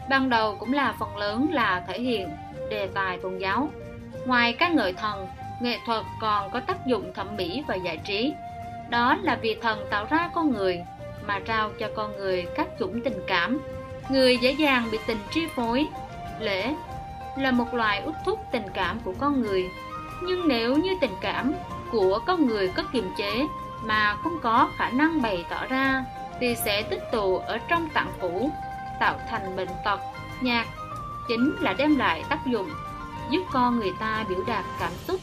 Ban 0.09 0.29
đầu 0.29 0.55
cũng 0.59 0.73
là 0.73 0.93
phần 0.99 1.17
lớn 1.17 1.47
là 1.51 1.83
thể 1.87 1.99
hiện 1.99 2.29
đề 2.69 2.87
tài 2.93 3.17
tôn 3.17 3.37
giáo. 3.37 3.69
Ngoài 4.25 4.53
các 4.53 4.71
ngợi 4.71 4.93
thần, 4.93 5.27
nghệ 5.61 5.77
thuật 5.85 6.03
còn 6.21 6.51
có 6.51 6.59
tác 6.59 6.85
dụng 6.85 7.13
thẩm 7.13 7.35
mỹ 7.37 7.63
và 7.67 7.75
giải 7.75 7.97
trí. 7.97 8.33
Đó 8.89 9.17
là 9.21 9.35
vì 9.41 9.55
thần 9.61 9.85
tạo 9.89 10.05
ra 10.09 10.29
con 10.33 10.51
người 10.51 10.81
mà 11.27 11.39
trao 11.45 11.69
cho 11.79 11.89
con 11.95 12.15
người 12.17 12.45
các 12.55 12.67
chủng 12.79 13.01
tình 13.01 13.19
cảm. 13.27 13.59
Người 14.09 14.37
dễ 14.37 14.51
dàng 14.51 14.87
bị 14.91 14.97
tình 15.07 15.19
chi 15.31 15.47
phối. 15.55 15.87
Lễ 16.39 16.73
là 17.37 17.51
một 17.51 17.73
loại 17.73 18.01
út 18.01 18.15
thúc 18.25 18.39
tình 18.51 18.65
cảm 18.73 18.99
của 19.03 19.13
con 19.19 19.41
người. 19.41 19.69
Nhưng 20.23 20.47
nếu 20.47 20.77
như 20.77 20.91
tình 21.01 21.15
cảm 21.21 21.53
của 21.91 22.19
con 22.25 22.47
người 22.47 22.67
có 22.67 22.83
kiềm 22.93 23.11
chế 23.17 23.47
mà 23.83 24.15
không 24.23 24.37
có 24.41 24.69
khả 24.77 24.89
năng 24.89 25.21
bày 25.21 25.45
tỏ 25.49 25.65
ra 25.65 26.05
thì 26.39 26.55
sẽ 26.55 26.81
tích 26.81 27.11
tụ 27.11 27.37
ở 27.37 27.57
trong 27.69 27.89
tạng 27.89 28.11
phủ 28.19 28.51
tạo 28.99 29.19
thành 29.29 29.55
bệnh 29.55 29.69
tật, 29.85 29.99
nhạc, 30.41 30.65
chính 31.27 31.55
là 31.59 31.73
đem 31.73 31.95
lại 31.95 32.23
tác 32.29 32.39
dụng, 32.47 32.69
giúp 33.31 33.41
con 33.51 33.79
người 33.79 33.91
ta 33.99 34.25
biểu 34.29 34.39
đạt 34.47 34.65
cảm 34.79 34.91
xúc. 35.07 35.19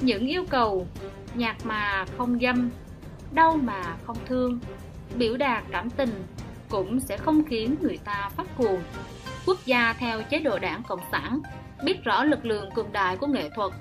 Những 0.00 0.26
yêu 0.26 0.44
cầu, 0.50 0.86
nhạc 1.34 1.56
mà 1.66 2.04
không 2.18 2.38
dâm, 2.40 2.70
đau 3.32 3.58
mà 3.62 3.82
không 4.06 4.16
thương, 4.26 4.58
biểu 5.14 5.36
đạt 5.36 5.64
cảm 5.70 5.90
tình 5.90 6.26
cũng 6.68 7.00
sẽ 7.00 7.16
không 7.16 7.44
khiến 7.44 7.76
người 7.80 7.98
ta 8.04 8.30
phát 8.36 8.46
cuồng. 8.56 8.82
Quốc 9.46 9.58
gia 9.64 9.92
theo 9.92 10.22
chế 10.22 10.38
độ 10.38 10.58
đảng 10.58 10.82
cộng 10.82 11.00
sản 11.12 11.40
biết 11.84 12.04
rõ 12.04 12.24
lực 12.24 12.44
lượng 12.44 12.70
cường 12.74 12.92
đại 12.92 13.16
của 13.16 13.26
nghệ 13.26 13.50
thuật, 13.56 13.72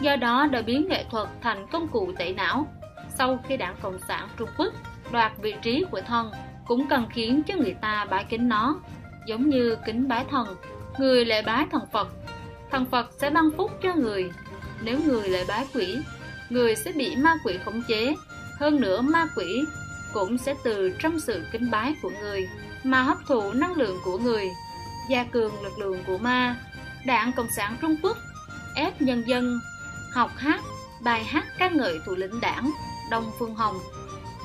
do 0.00 0.16
đó 0.16 0.46
đã 0.46 0.62
biến 0.62 0.88
nghệ 0.88 1.04
thuật 1.10 1.28
thành 1.40 1.66
công 1.72 1.88
cụ 1.88 2.12
tẩy 2.18 2.32
não. 2.32 2.66
Sau 3.14 3.38
khi 3.48 3.56
đảng 3.56 3.76
cộng 3.82 3.98
sản 4.08 4.28
trung 4.36 4.48
quốc 4.58 4.74
đoạt 5.12 5.32
vị 5.42 5.54
trí 5.62 5.84
của 5.90 6.00
thân 6.00 6.30
cũng 6.68 6.88
cần 6.88 7.06
khiến 7.10 7.42
cho 7.42 7.54
người 7.54 7.74
ta 7.80 8.06
bái 8.10 8.24
kính 8.30 8.48
nó. 8.48 8.80
Giống 9.26 9.48
như 9.48 9.76
kính 9.86 10.08
bái 10.08 10.24
thần, 10.30 10.56
người 10.98 11.24
lễ 11.24 11.42
bái 11.42 11.66
thần 11.72 11.82
phật. 11.92 12.08
Thần 12.70 12.86
phật 12.90 13.10
sẽ 13.20 13.30
ban 13.30 13.44
phúc 13.56 13.70
cho 13.82 13.94
người. 13.94 14.30
Nếu 14.82 14.98
người 15.06 15.28
lễ 15.28 15.44
bái 15.48 15.66
quỷ, 15.74 15.98
người 16.50 16.76
sẽ 16.76 16.92
bị 16.92 17.16
ma 17.16 17.34
quỷ 17.44 17.58
khống 17.64 17.82
chế. 17.88 18.14
Hơn 18.60 18.80
nữa, 18.80 19.00
ma 19.00 19.28
quỷ 19.36 19.64
cũng 20.12 20.38
sẽ 20.38 20.54
từ 20.64 20.96
trong 20.98 21.20
sự 21.20 21.44
kính 21.52 21.70
bái 21.70 21.94
của 22.02 22.10
người 22.20 22.48
mà 22.84 23.02
hấp 23.02 23.18
thụ 23.28 23.52
năng 23.52 23.72
lượng 23.72 23.98
của 24.04 24.18
người, 24.18 24.48
gia 25.10 25.24
cường 25.24 25.62
lực 25.62 25.78
lượng 25.78 26.04
của 26.06 26.18
ma. 26.18 26.56
Đảng 27.06 27.32
cộng 27.32 27.50
sản 27.56 27.76
trung 27.80 27.96
quốc, 28.02 28.16
ép 28.74 29.02
nhân 29.02 29.22
dân 29.26 29.60
học 30.14 30.30
hát, 30.36 30.60
bài 31.02 31.24
hát 31.24 31.44
ca 31.58 31.68
ngợi 31.68 31.98
thủ 32.06 32.14
lĩnh 32.14 32.40
đảng 32.40 32.70
đông 33.10 33.30
phương 33.38 33.54
hồng 33.54 33.78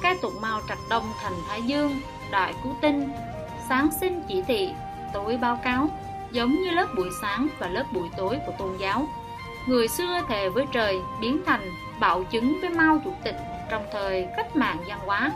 ca 0.02 0.16
tụng 0.22 0.41
mau 0.41 0.62
trạch 0.70 0.80
đông 0.89 1.04
thành 1.22 1.34
thái 1.48 1.62
dương 1.62 2.02
đại 2.32 2.54
cứu 2.64 2.76
tinh. 2.82 3.10
Sáng 3.70 3.89
sinh 4.02 4.24
chỉ 4.28 4.41
thị 4.41 4.70
tối 5.14 5.38
báo 5.38 5.60
cáo 5.64 5.89
giống 6.32 6.52
như 6.52 6.70
lớp 6.72 6.88
buổi 6.98 7.10
sáng 7.22 7.48
và 7.60 7.68
lớp 7.68 7.84
buổi 7.94 8.10
tối 8.18 8.39
của 8.46 8.54
tôn 8.60 8.78
giáo. 8.78 9.08
Người 9.68 9.88
xưa 9.88 10.22
thề 10.28 10.50
với 10.50 10.66
trời 10.72 11.00
biến 11.22 11.41
thành 11.46 11.72
bạo 12.00 12.24
chứng 12.24 12.58
với 12.62 12.70
mao 12.70 13.02
chủ 13.06 13.14
tịch 13.24 13.36
trong 13.70 13.86
thời 13.91 14.28
cách 14.38 14.56
mạng 14.56 14.78
văn 14.88 15.00
hóa. 15.06 15.32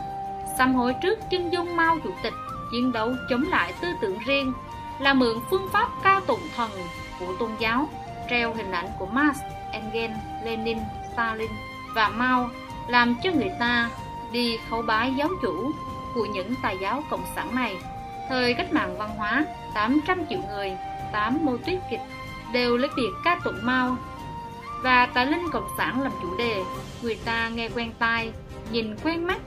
Xăm 0.57 0.75
hối 0.75 0.95
trước 1.01 1.19
chân 1.29 1.49
dung 1.49 1.75
mao 1.75 1.97
chủ 2.03 2.09
tịch 2.23 2.33
chiến 2.71 2.91
đấu 2.91 3.11
chống 3.29 3.43
lại 3.49 3.73
tư 3.81 3.87
tưởng 4.01 4.17
riêng 4.25 4.53
là 4.99 5.13
mượn 5.13 5.37
phương 5.49 5.69
pháp 5.73 5.89
ca 6.03 6.21
tụng 6.27 6.49
thần 6.55 6.71
của 7.19 7.33
tôn 7.39 7.51
giáo 7.59 7.87
treo 8.29 8.53
hình 8.53 8.71
ảnh 8.71 8.87
của 8.99 9.05
Marx, 9.05 9.37
Engels, 9.71 10.17
Lenin, 10.43 10.77
Stalin 11.13 11.51
và 11.95 12.09
Mao 12.09 12.49
làm 12.87 13.15
cho 13.23 13.31
người 13.31 13.51
ta 13.59 13.89
đi 14.31 14.57
khấu 14.69 14.81
bái 14.81 15.13
giáo 15.17 15.29
chủ 15.41 15.71
của 16.15 16.25
những 16.25 16.53
tài 16.61 16.77
giáo 16.81 17.03
cộng 17.09 17.23
sản 17.35 17.55
này. 17.55 17.75
Thời 18.29 18.53
cách 18.53 18.73
mạng 18.73 18.95
văn 18.97 19.09
hóa, 19.17 19.45
800 19.73 20.25
triệu 20.29 20.39
người, 20.49 20.71
8 21.13 21.45
mô 21.45 21.57
tuyết 21.57 21.79
kịch 21.91 21.99
đều 22.53 22.77
lấy 22.77 22.89
việc 22.97 23.11
ca 23.23 23.39
tụng 23.43 23.59
Mao 23.61 23.97
và 24.83 25.05
tài 25.05 25.25
linh 25.25 25.49
cộng 25.51 25.67
sản 25.77 26.01
làm 26.01 26.11
chủ 26.21 26.37
đề. 26.37 26.63
Người 27.01 27.15
ta 27.25 27.49
nghe 27.49 27.69
quen 27.75 27.91
tai, 27.99 28.31
nhìn 28.71 28.95
quen 29.03 29.23
mắt, 29.23 29.37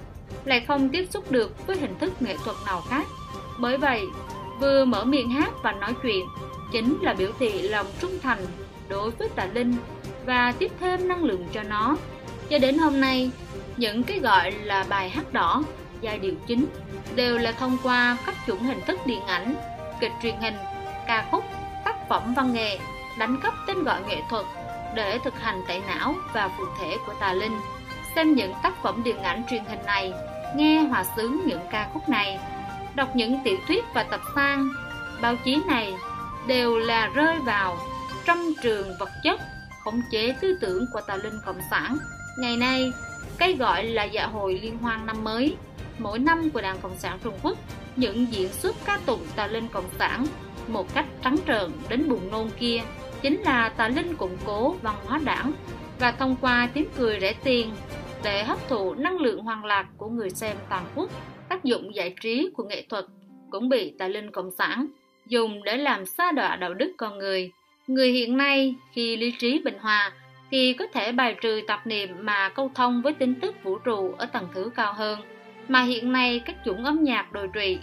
lại 0.45 0.65
không 0.69 0.89
tiếp 0.89 1.07
xúc 1.11 1.31
được 1.31 1.67
với 1.67 1.77
hình 1.77 1.99
thức 1.99 2.23
nghệ 2.23 2.37
thuật 2.45 2.57
nào 2.67 2.83
khác. 2.89 3.07
Bởi 3.59 3.77
vậy, 3.77 4.07
vừa 4.61 4.85
mở 4.85 5.05
miệng 5.05 5.31
hát 5.31 5.53
và 5.63 5.73
nói 5.73 5.95
chuyện 6.03 6.27
chính 6.73 6.99
là 7.01 7.15
biểu 7.15 7.31
thị 7.39 7.63
lòng 7.63 7.87
trung 8.01 8.19
thành 8.23 8.47
đối 8.89 9.11
với 9.11 9.29
tà 9.29 9.47
linh 9.55 9.77
và 10.27 10.53
tiếp 10.59 10.73
thêm 10.81 11.09
năng 11.09 11.25
lượng 11.25 11.47
cho 11.53 11.63
nó. 11.63 11.97
Cho 12.51 12.59
đến 12.59 12.79
hôm 12.79 13.01
nay, 13.01 13.31
những 13.81 14.03
cái 14.03 14.19
gọi 14.19 14.51
là 14.51 14.85
bài 14.89 15.11
hát 15.11 15.33
đỏ, 15.33 15.63
giai 16.01 16.19
điệu 16.19 16.35
chính 16.47 16.67
đều 17.15 17.39
là 17.39 17.53
thông 17.53 17.77
qua 17.83 18.17
các 18.27 18.35
chủng 18.47 18.63
hình 18.63 18.81
thức 18.87 19.01
điện 19.07 19.23
ảnh, 19.27 19.55
kịch 20.01 20.13
truyền 20.23 20.35
hình, 20.41 20.57
ca 21.07 21.29
khúc, 21.31 21.45
tác 21.85 22.09
phẩm 22.09 22.35
văn 22.35 22.53
nghệ, 22.53 22.79
đánh 23.19 23.37
cắp 23.43 23.55
tên 23.67 23.85
gọi 23.85 24.03
nghệ 24.09 24.17
thuật 24.31 24.47
để 24.95 25.19
thực 25.25 25.41
hành 25.41 25.63
tẩy 25.69 25.83
não 25.89 26.15
và 26.33 26.51
phụ 26.59 26.65
thể 26.81 26.97
của 27.07 27.15
tà 27.21 27.33
linh. 27.33 27.61
Xem 28.15 28.35
những 28.35 28.53
tác 28.63 28.83
phẩm 28.83 29.03
điện 29.05 29.23
ảnh 29.23 29.43
truyền 29.51 29.65
hình 29.65 29.87
này, 29.87 30.13
nghe 30.57 30.81
hòa 30.81 31.05
sướng 31.17 31.41
những 31.47 31.61
ca 31.71 31.89
khúc 31.93 32.09
này, 32.09 32.39
đọc 32.95 33.09
những 33.17 33.39
tiểu 33.45 33.57
thuyết 33.69 33.85
và 33.95 34.03
tập 34.03 34.21
san, 34.35 34.69
báo 35.23 35.37
chí 35.45 35.63
này 35.67 35.95
đều 36.47 36.79
là 36.79 37.07
rơi 37.07 37.37
vào 37.39 37.77
trong 38.25 38.39
trường 38.63 38.95
vật 38.99 39.11
chất, 39.23 39.41
khống 39.85 40.01
chế 40.11 40.35
tư 40.41 40.59
tưởng 40.61 40.87
của 40.93 41.01
tà 41.01 41.17
linh 41.17 41.41
cộng 41.47 41.61
sản. 41.71 41.99
Ngày 42.39 42.57
nay, 42.57 42.93
cái 43.41 43.53
gọi 43.53 43.85
là 43.85 44.05
dạ 44.05 44.27
hội 44.27 44.61
liên 44.63 44.79
hoan 44.79 45.07
năm 45.07 45.25
mới. 45.25 45.57
Mỗi 45.99 46.19
năm 46.19 46.51
của 46.51 46.61
Đảng 46.61 46.77
Cộng 46.83 46.97
sản 46.97 47.19
Trung 47.25 47.35
Quốc, 47.43 47.59
những 47.97 48.27
diễn 48.33 48.49
xuất 48.49 48.77
ca 48.85 48.99
tụng 49.07 49.21
tà 49.37 49.47
linh 49.47 49.69
Cộng 49.69 49.89
sản 49.99 50.27
một 50.69 50.95
cách 50.95 51.07
trắng 51.25 51.37
trợn 51.47 51.71
đến 51.89 52.09
buồn 52.09 52.31
nôn 52.31 52.51
kia 52.59 52.81
chính 53.23 53.41
là 53.41 53.69
tà 53.69 53.89
linh 53.89 54.15
củng 54.15 54.37
cố 54.45 54.75
văn 54.83 54.95
hóa 55.07 55.21
đảng 55.25 55.53
và 55.99 56.13
thông 56.13 56.37
qua 56.41 56.69
tiếng 56.75 56.87
cười 56.97 57.21
rẻ 57.21 57.33
tiền 57.45 57.71
để 58.25 58.45
hấp 58.45 58.69
thụ 58.69 58.95
năng 58.95 59.19
lượng 59.19 59.43
hoàng 59.43 59.65
lạc 59.65 59.87
của 59.97 60.09
người 60.09 60.31
xem 60.31 60.57
toàn 60.69 60.85
quốc, 60.95 61.11
tác 61.49 61.65
dụng 61.65 61.95
giải 61.95 62.15
trí 62.21 62.51
của 62.57 62.65
nghệ 62.65 62.87
thuật 62.89 63.05
cũng 63.51 63.69
bị 63.69 63.95
tà 63.99 64.09
linh 64.09 64.31
cộng 64.31 64.51
sản 64.51 64.87
dùng 65.27 65.65
để 65.65 65.77
làm 65.77 66.07
xa 66.07 66.33
đọa 66.33 66.57
đạo 66.57 66.75
đức 66.75 66.93
con 66.99 67.19
người. 67.19 67.51
Người 67.87 68.13
hiện 68.13 68.37
nay 68.37 68.75
khi 68.93 69.17
lý 69.17 69.35
trí 69.39 69.61
bình 69.65 69.79
hòa 69.81 70.13
thì 70.51 70.73
có 70.73 70.87
thể 70.93 71.13
bài 71.13 71.37
trừ 71.41 71.61
tạp 71.67 71.87
niệm 71.87 72.17
mà 72.21 72.49
câu 72.49 72.71
thông 72.75 73.03
với 73.03 73.13
tính 73.13 73.35
tức 73.41 73.55
vũ 73.63 73.79
trụ 73.79 74.15
ở 74.19 74.27
tầng 74.27 74.49
thứ 74.55 74.71
cao 74.75 74.93
hơn. 74.93 75.21
Mà 75.69 75.83
hiện 75.83 76.13
nay 76.13 76.43
các 76.45 76.57
chủng 76.65 76.85
âm 76.85 77.05
nhạc 77.05 77.33
đồi 77.33 77.49
trụy 77.55 77.79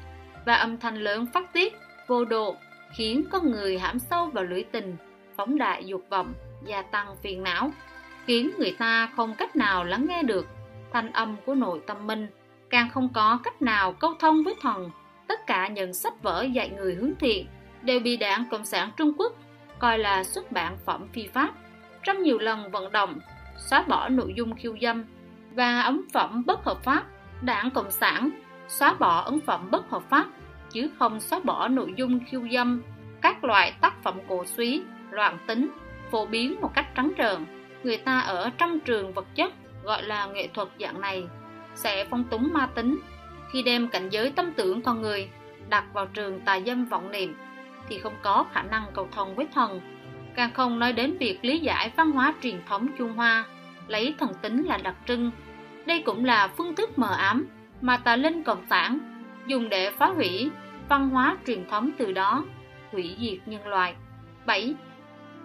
và 0.46 0.56
âm 0.56 0.78
thanh 0.78 0.96
lớn 0.96 1.26
phát 1.34 1.54
tiết, 1.54 1.76
vô 2.08 2.26
độ, 2.26 2.56
khiến 2.96 3.24
con 3.32 3.52
người 3.52 3.80
hãm 3.80 4.00
sâu 4.00 4.26
vào 4.26 4.44
lưỡi 4.44 4.64
tình, 4.64 4.96
phóng 5.36 5.58
đại 5.58 5.86
dục 5.86 6.06
vọng, 6.10 6.34
gia 6.66 6.82
tăng 6.82 7.16
phiền 7.24 7.44
não, 7.44 7.72
khiến 8.26 8.52
người 8.58 8.76
ta 8.80 9.10
không 9.16 9.36
cách 9.38 9.56
nào 9.56 9.84
lắng 9.84 10.06
nghe 10.10 10.24
được 10.24 10.48
thanh 10.94 11.12
âm 11.12 11.36
của 11.46 11.56
nội 11.56 11.82
tâm 11.88 12.08
minh 12.08 12.28
càng 12.70 12.90
không 12.90 13.10
có 13.14 13.40
cách 13.44 13.62
nào 13.62 13.94
câu 13.94 14.14
thông 14.20 14.44
với 14.44 14.56
thần, 14.62 14.92
tất 15.28 15.48
cả 15.48 15.68
những 15.68 15.94
sách 15.94 16.24
vở 16.24 16.44
dạy 16.54 16.70
người 16.70 16.96
hướng 16.96 17.12
thiện 17.20 17.48
đều 17.82 18.00
bị 18.00 18.18
đảng 18.18 18.46
cộng 18.52 18.66
sản 18.66 18.92
trung 18.98 19.14
quốc 19.18 19.34
coi 19.80 20.00
là 20.00 20.24
xuất 20.24 20.52
bản 20.52 20.78
phẩm 20.86 21.08
phi 21.14 21.28
pháp 21.28 21.50
trong 22.08 22.24
nhiều 22.24 22.40
lần 22.40 22.72
vận 22.72 22.92
động, 22.92 23.20
xóa 23.58 23.84
bỏ 23.88 24.10
nội 24.10 24.34
dung 24.38 24.56
khiêu 24.56 24.78
dâm 24.82 25.04
và 25.52 25.82
ấn 25.82 26.02
phẩm 26.14 26.44
bất 26.46 26.64
hợp 26.64 26.84
pháp 26.84 27.04
đảng 27.42 27.72
cộng 27.72 27.92
sản. 27.92 28.30
Xóa 28.68 28.94
bỏ 28.94 29.22
ấn 29.22 29.40
phẩm 29.40 29.72
bất 29.72 29.90
hợp 29.90 30.04
pháp, 30.10 30.26
chứ 30.70 30.90
không 31.00 31.20
xóa 31.20 31.40
bỏ 31.44 31.68
nội 31.68 31.94
dung 31.96 32.20
khiêu 32.26 32.48
dâm, 32.52 32.82
các 33.22 33.44
loại 33.44 33.74
tác 33.82 34.04
phẩm 34.04 34.20
cổ 34.28 34.46
suý, 34.46 34.84
loạn 35.12 35.38
tính, 35.48 35.70
phổ 36.12 36.26
biến 36.26 36.62
một 36.62 36.72
cách 36.74 36.88
trắng 36.96 37.12
trợn. 37.18 37.46
Người 37.84 37.98
ta 37.98 38.20
ở 38.20 38.50
trong 38.58 38.80
trường 38.80 39.14
vật 39.14 39.26
chất, 39.36 39.54
gọi 39.84 40.04
là 40.04 40.26
nghệ 40.26 40.48
thuật 40.54 40.68
dạng 40.80 41.02
này, 41.02 41.28
sẽ 41.76 42.06
phong 42.10 42.24
túng 42.24 42.54
ma 42.54 42.68
tính. 42.76 43.00
Khi 43.52 43.64
đem 43.64 43.88
cảnh 43.88 44.10
giới 44.10 44.32
tâm 44.32 44.54
tưởng 44.54 44.82
con 44.82 45.02
người 45.02 45.30
đặt 45.70 45.86
vào 45.94 46.06
trường 46.06 46.42
tà 46.42 46.60
dâm 46.60 46.86
vọng 46.86 47.12
niệm, 47.12 47.36
thì 47.90 48.00
không 48.00 48.16
có 48.24 48.46
khả 48.54 48.62
năng 48.62 48.84
cầu 48.94 49.08
thông 49.12 49.36
với 49.36 49.48
thần 49.54 49.97
càng 50.38 50.54
không 50.54 50.80
nói 50.80 50.94
đến 50.94 51.18
việc 51.18 51.40
lý 51.42 51.60
giải 51.60 51.92
văn 51.96 52.12
hóa 52.12 52.34
truyền 52.44 52.62
thống 52.68 52.88
Trung 52.98 53.14
Hoa 53.14 53.46
lấy 53.88 54.16
thần 54.20 54.32
tính 54.42 54.64
là 54.64 54.78
đặc 54.78 54.96
trưng 55.08 55.32
Đây 55.86 56.02
cũng 56.02 56.26
là 56.26 56.48
phương 56.48 56.76
thức 56.76 57.00
mờ 57.00 57.16
ám 57.18 57.48
mà 57.82 57.98
tà 57.98 58.16
linh 58.16 58.44
cộng 58.44 58.66
sản 58.70 59.00
dùng 59.48 59.70
để 59.70 59.92
phá 59.92 60.06
hủy 60.06 60.50
văn 60.90 61.10
hóa 61.10 61.38
truyền 61.48 61.68
thống 61.70 61.90
từ 61.98 62.12
đó, 62.12 62.46
hủy 62.92 63.16
diệt 63.20 63.38
nhân 63.46 63.68
loại. 63.68 63.96
7. 64.46 64.76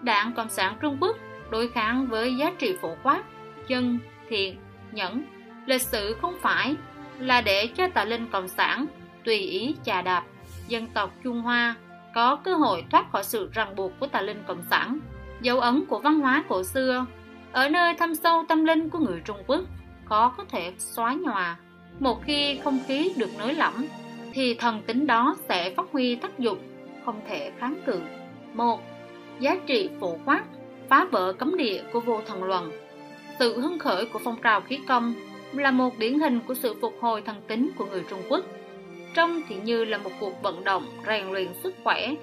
Đảng 0.03 0.33
Cộng 0.33 0.51
sản 0.51 0.77
Trung 0.81 0.97
Quốc 1.01 1.17
đối 1.51 1.69
kháng 1.69 2.07
với 2.07 2.37
giá 2.37 2.53
trị 2.59 2.77
phổ 2.81 2.97
quát, 3.03 3.23
chân, 3.69 3.99
thiện, 4.29 4.57
nhẫn. 4.93 5.23
Lịch 5.67 5.83
sử 5.83 6.17
không 6.23 6.35
phải 6.41 6.77
là 7.19 7.41
để 7.41 7.67
cho 7.67 7.89
tà 7.89 8.05
linh 8.05 8.27
Cộng 8.31 8.49
sản 8.49 8.87
tùy 9.25 9.37
ý 9.37 9.75
chà 9.85 10.03
đạp 10.03 10.25
dân 10.69 10.87
tộc 10.87 11.15
Trung 11.25 11.41
Hoa 11.41 11.75
có 12.15 12.37
cơ 12.37 12.55
hội 12.55 12.85
thoát 12.91 13.13
khỏi 13.13 13.25
sự 13.25 13.51
ràng 13.53 13.77
buộc 13.77 13.93
của 14.01 14.07
tà 14.07 14.21
linh 14.21 14.43
Cộng 14.47 14.63
sản. 14.71 14.99
Dấu 15.41 15.61
ấn 15.61 15.85
của 15.87 15.99
văn 15.99 16.21
hóa 16.21 16.45
cổ 16.49 16.63
xưa 16.63 17.07
ở 17.53 17.69
nơi 17.69 17.95
thâm 17.95 18.15
sâu 18.15 18.45
tâm 18.49 18.65
linh 18.65 18.89
của 18.89 18.99
người 18.99 19.21
Trung 19.25 19.43
Quốc 19.47 19.61
khó 20.05 20.35
có 20.37 20.45
thể 20.51 20.73
xóa 20.79 21.15
nhòa. 21.15 21.57
Một 22.01 22.25
khi 22.25 22.61
không 22.65 22.79
khí 22.87 23.13
được 23.17 23.31
nới 23.39 23.55
lỏng, 23.55 23.85
thì 24.33 24.55
thần 24.55 24.83
tính 24.87 25.07
đó 25.07 25.37
sẽ 25.49 25.75
phát 25.75 25.87
huy 25.93 26.15
tác 26.15 26.39
dụng, 26.39 26.59
không 27.05 27.21
thể 27.29 27.53
kháng 27.59 27.75
cự. 27.87 28.01
Một, 28.55 28.81
Giá 29.41 29.57
trị 29.67 29.91
phổ 30.01 30.17
quát, 30.25 30.43
phá 30.89 31.07
vỡ 31.11 31.33
cấm 31.33 31.57
địa 31.57 31.83
của 31.93 32.01
vô 32.01 32.21
thần 32.27 32.45
luận. 32.45 32.71
Sự 33.39 33.61
hưng 33.61 33.79
khởi 33.79 34.07
của 34.07 34.19
phong 34.25 34.43
trào 34.43 34.61
khí 34.61 34.79
công 34.89 35.15
là 35.53 35.71
một 35.71 35.99
điển 35.99 36.19
hình 36.19 36.41
của 36.41 36.55
sự 36.55 36.75
phục 36.81 36.95
hồi 37.01 37.23
thần 37.23 37.37
tính 37.49 37.71
của 37.77 37.87
người 37.87 38.05
Trung 38.11 38.23
Quốc. 38.29 38.45
Trông 39.15 39.43
thì 39.49 39.57
như 39.65 39.85
là 39.85 39.99
một 39.99 40.11
cuộc 40.21 40.43
vận 40.43 40.65
động 40.65 40.87
rèn 41.07 41.27
luyện 41.31 41.49
sức 41.63 41.75
khỏe, 41.85 42.15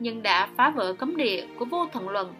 nhưng 0.00 0.22
đã 0.22 0.48
phá 0.56 0.70
vỡ 0.70 0.92
cấm 0.92 1.16
địa 1.16 1.46
của 1.58 1.64
vô 1.64 1.86
thần 1.92 2.08
luận 2.08 2.34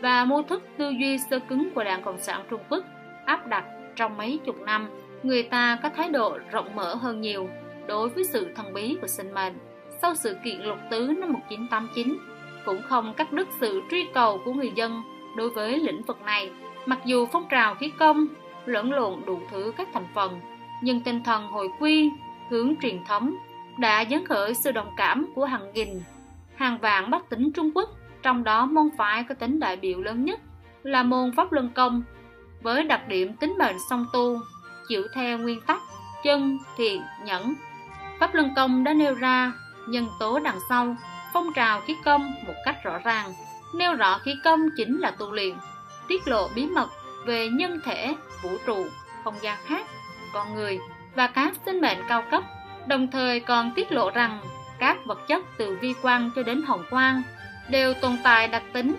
và 0.00 0.24
mô 0.24 0.42
thức 0.42 0.62
tư 0.76 0.90
duy 1.00 1.18
sơ 1.18 1.38
cứng 1.38 1.70
của 1.74 1.84
Đảng 1.84 2.02
Cộng 2.02 2.18
sản 2.18 2.40
Trung 2.50 2.60
Quốc 2.68 2.84
áp 3.26 3.46
đặt 3.46 3.64
trong 3.96 4.16
mấy 4.16 4.38
chục 4.44 4.60
năm, 4.60 4.88
người 5.22 5.42
ta 5.42 5.78
có 5.82 5.88
thái 5.88 6.08
độ 6.08 6.38
rộng 6.50 6.76
mở 6.76 6.94
hơn 6.94 7.20
nhiều 7.20 7.48
đối 7.86 8.08
với 8.08 8.24
sự 8.24 8.52
thần 8.56 8.72
bí 8.72 8.96
của 9.00 9.06
sinh 9.06 9.34
mệnh. 9.34 9.54
Sau 10.02 10.14
sự 10.14 10.36
kiện 10.44 10.60
lục 10.60 10.78
tứ 10.90 11.14
năm 11.20 11.32
1989, 11.32 12.18
cũng 12.64 12.82
không 12.82 13.14
cắt 13.14 13.32
đứt 13.32 13.48
sự 13.60 13.82
truy 13.90 14.06
cầu 14.14 14.40
của 14.44 14.52
người 14.52 14.70
dân 14.74 15.02
đối 15.36 15.50
với 15.50 15.78
lĩnh 15.78 16.02
vực 16.02 16.22
này. 16.24 16.50
Mặc 16.86 16.98
dù 17.04 17.26
phong 17.32 17.46
trào 17.50 17.74
khí 17.74 17.92
công 17.98 18.26
lẫn 18.66 18.92
lộn 18.92 19.22
đủ 19.26 19.40
thứ 19.50 19.72
các 19.76 19.88
thành 19.92 20.06
phần, 20.14 20.40
nhưng 20.82 21.00
tinh 21.00 21.22
thần 21.24 21.46
hồi 21.46 21.68
quy, 21.80 22.10
hướng 22.50 22.74
truyền 22.82 23.04
thống 23.04 23.36
đã 23.78 24.04
dấn 24.10 24.26
khởi 24.26 24.54
sự 24.54 24.72
đồng 24.72 24.90
cảm 24.96 25.32
của 25.34 25.44
hàng 25.44 25.72
nghìn, 25.72 26.02
hàng 26.56 26.78
vạn 26.78 27.10
bác 27.10 27.30
tính 27.30 27.52
Trung 27.52 27.70
Quốc 27.74 27.90
trong 28.22 28.44
đó 28.44 28.66
môn 28.66 28.88
phái 28.98 29.24
có 29.28 29.34
tính 29.34 29.60
đại 29.60 29.76
biểu 29.76 30.00
lớn 30.00 30.24
nhất 30.24 30.40
là 30.82 31.02
môn 31.02 31.32
Pháp 31.36 31.52
Luân 31.52 31.68
Công, 31.68 32.02
với 32.62 32.84
đặc 32.84 33.08
điểm 33.08 33.36
tính 33.36 33.54
mệnh 33.58 33.76
song 33.90 34.06
tu, 34.12 34.38
chịu 34.88 35.02
theo 35.14 35.38
nguyên 35.38 35.60
tắc 35.60 35.80
chân, 36.24 36.58
thiện, 36.76 37.02
nhẫn. 37.24 37.54
Pháp 38.20 38.34
Luân 38.34 38.50
Công 38.56 38.84
đã 38.84 38.94
nêu 38.94 39.14
ra 39.14 39.52
nhân 39.88 40.06
tố 40.20 40.38
đằng 40.38 40.58
sau 40.68 40.96
phong 41.32 41.52
trào 41.52 41.80
khí 41.80 41.96
công 42.04 42.34
một 42.46 42.54
cách 42.64 42.84
rõ 42.84 42.98
ràng, 42.98 43.32
nêu 43.74 43.94
rõ 43.94 44.18
khí 44.18 44.34
công 44.44 44.60
chính 44.76 44.98
là 44.98 45.10
tu 45.10 45.32
luyện, 45.32 45.54
tiết 46.08 46.28
lộ 46.28 46.48
bí 46.54 46.66
mật 46.66 46.88
về 47.26 47.48
nhân 47.48 47.80
thể, 47.84 48.14
vũ 48.42 48.50
trụ, 48.66 48.86
không 49.24 49.34
gian 49.40 49.58
khác, 49.64 49.86
con 50.32 50.54
người 50.54 50.78
và 51.14 51.26
các 51.26 51.52
sinh 51.64 51.80
mệnh 51.80 51.98
cao 52.08 52.24
cấp, 52.30 52.42
đồng 52.86 53.10
thời 53.10 53.40
còn 53.40 53.72
tiết 53.74 53.92
lộ 53.92 54.10
rằng 54.10 54.40
các 54.78 55.06
vật 55.06 55.28
chất 55.28 55.44
từ 55.58 55.76
vi 55.80 55.94
quan 56.02 56.30
cho 56.36 56.42
đến 56.42 56.62
hồng 56.62 56.84
quang 56.90 57.22
đều 57.68 57.94
tồn 57.94 58.16
tại 58.24 58.48
đặc 58.48 58.62
tính 58.72 58.94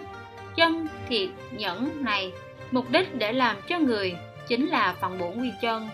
chân, 0.55 0.87
thiệt, 1.09 1.29
nhẫn 1.51 2.03
này. 2.03 2.31
Mục 2.71 2.89
đích 2.91 3.15
để 3.15 3.33
làm 3.33 3.55
cho 3.67 3.79
người 3.79 4.15
chính 4.47 4.69
là 4.69 4.95
phần 5.01 5.17
bổn 5.17 5.37
nguyên 5.37 5.53
chân. 5.61 5.89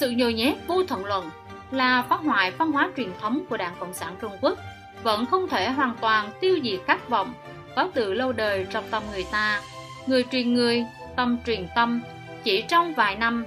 Sự 0.00 0.10
nhồi 0.10 0.34
nhét 0.34 0.54
vô 0.66 0.84
thuận 0.84 1.04
luận 1.04 1.30
là 1.70 2.02
phá 2.02 2.16
hoại 2.16 2.50
văn 2.50 2.72
hóa 2.72 2.90
truyền 2.96 3.10
thống 3.20 3.40
của 3.48 3.56
đảng 3.56 3.74
cộng 3.78 3.94
sản 3.94 4.14
trung 4.20 4.32
quốc, 4.40 4.58
vẫn 5.02 5.26
không 5.26 5.48
thể 5.48 5.70
hoàn 5.70 5.94
toàn 6.00 6.30
tiêu 6.40 6.58
diệt 6.62 6.80
khát 6.86 7.08
vọng 7.08 7.32
có 7.76 7.88
từ 7.94 8.14
lâu 8.14 8.32
đời 8.32 8.66
trong 8.70 8.84
tâm 8.90 9.02
người 9.12 9.24
ta. 9.30 9.60
Người 10.06 10.24
truyền 10.32 10.54
người, 10.54 10.84
tâm 11.16 11.38
truyền 11.46 11.66
tâm, 11.74 12.02
chỉ 12.44 12.62
trong 12.68 12.94
vài 12.94 13.16
năm 13.16 13.44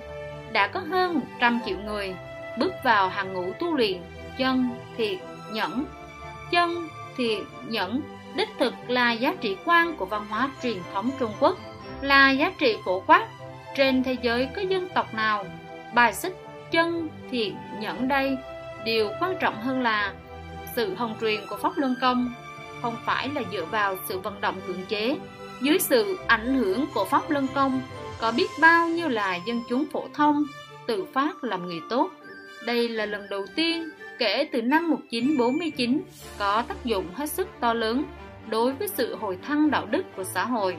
đã 0.52 0.68
có 0.68 0.80
hơn 0.80 1.14
100 1.14 1.60
triệu 1.66 1.78
người 1.78 2.16
bước 2.58 2.74
vào 2.84 3.10
hàng 3.10 3.34
ngũ 3.34 3.54
tu 3.60 3.76
luyện 3.76 4.02
chân 4.38 4.70
thiệt 4.98 5.18
nhẫn 5.52 5.86
chân 6.52 6.88
thiệt 7.18 7.44
nhẫn 7.68 8.02
đích 8.36 8.50
thực 8.60 8.74
là 8.88 9.12
giá 9.12 9.36
trị 9.42 9.58
quan 9.66 9.96
của 9.98 10.06
văn 10.06 10.26
hóa 10.30 10.50
truyền 10.64 10.78
thống 10.94 11.12
Trung 11.20 11.32
Quốc, 11.40 11.58
là 12.02 12.32
giá 12.32 12.52
trị 12.58 12.78
phổ 12.86 13.00
quát. 13.08 13.28
Trên 13.76 14.04
thế 14.04 14.18
giới 14.22 14.50
có 14.56 14.62
dân 14.62 14.90
tộc 14.96 15.14
nào 15.14 15.46
bài 15.94 16.14
xích 16.14 16.36
chân 16.72 17.10
thiện 17.32 17.56
nhẫn 17.80 18.08
đây 18.08 18.38
điều 18.86 19.10
quan 19.22 19.36
trọng 19.40 19.62
hơn 19.62 19.82
là 19.82 20.14
sự 20.76 20.96
hồng 20.96 21.16
truyền 21.22 21.40
của 21.50 21.58
Pháp 21.58 21.72
Luân 21.76 21.96
Công 22.02 22.34
không 22.82 22.96
phải 23.06 23.30
là 23.30 23.42
dựa 23.52 23.66
vào 23.66 23.96
sự 24.08 24.20
vận 24.20 24.42
động 24.42 24.56
cưỡng 24.68 24.86
chế. 24.88 25.18
Dưới 25.62 25.80
sự 25.80 26.20
ảnh 26.28 26.56
hưởng 26.56 26.86
của 26.94 27.06
Pháp 27.06 27.30
Luân 27.30 27.48
Công 27.54 27.82
có 28.20 28.32
biết 28.32 28.48
bao 28.62 28.88
nhiêu 28.88 29.10
là 29.10 29.36
dân 29.36 29.62
chúng 29.70 29.86
phổ 29.94 30.08
thông 30.14 30.44
tự 30.88 31.06
phát 31.14 31.44
làm 31.44 31.66
người 31.66 31.80
tốt. 31.90 32.10
Đây 32.66 32.90
là 32.90 33.06
lần 33.06 33.30
đầu 33.30 33.46
tiên 33.56 33.90
kể 34.20 34.50
từ 34.52 34.62
năm 34.62 34.90
1949 34.90 36.02
có 36.40 36.64
tác 36.68 36.86
dụng 36.86 37.08
hết 37.14 37.30
sức 37.30 37.48
to 37.60 37.74
lớn 37.74 38.04
đối 38.50 38.74
với 38.74 38.88
sự 38.88 39.16
hồi 39.16 39.38
thăng 39.48 39.72
đạo 39.72 39.86
đức 39.86 40.04
của 40.16 40.24
xã 40.24 40.46
hội. 40.46 40.76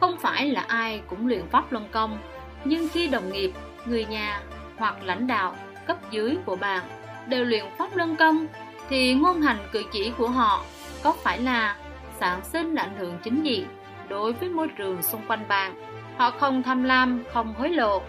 Không 0.00 0.16
phải 0.18 0.48
là 0.48 0.64
ai 0.68 1.00
cũng 1.08 1.26
luyện 1.26 1.46
pháp 1.50 1.72
luân 1.72 1.84
công, 1.92 2.18
nhưng 2.64 2.88
khi 2.88 3.08
đồng 3.08 3.32
nghiệp, 3.32 3.52
người 3.86 4.04
nhà 4.04 4.40
hoặc 4.76 5.02
lãnh 5.02 5.26
đạo 5.26 5.56
cấp 5.86 6.10
dưới 6.10 6.36
của 6.46 6.56
bạn 6.56 6.84
đều 7.28 7.44
luyện 7.44 7.64
pháp 7.78 7.96
luân 7.96 8.16
công, 8.16 8.46
thì 8.88 9.14
ngôn 9.14 9.42
hành 9.42 9.58
cử 9.72 9.82
chỉ 9.92 10.12
của 10.18 10.28
họ 10.28 10.64
có 11.02 11.12
phải 11.12 11.40
là 11.40 11.76
sản 12.20 12.40
sinh 12.52 12.74
ảnh 12.74 12.96
hưởng 12.98 13.18
chính 13.24 13.42
gì 13.42 13.66
đối 14.08 14.32
với 14.32 14.48
môi 14.48 14.68
trường 14.68 15.02
xung 15.02 15.20
quanh 15.28 15.48
bạn. 15.48 15.74
Họ 16.16 16.30
không 16.30 16.62
tham 16.62 16.84
lam, 16.84 17.24
không 17.32 17.54
hối 17.54 17.68
lộ, 17.68 18.02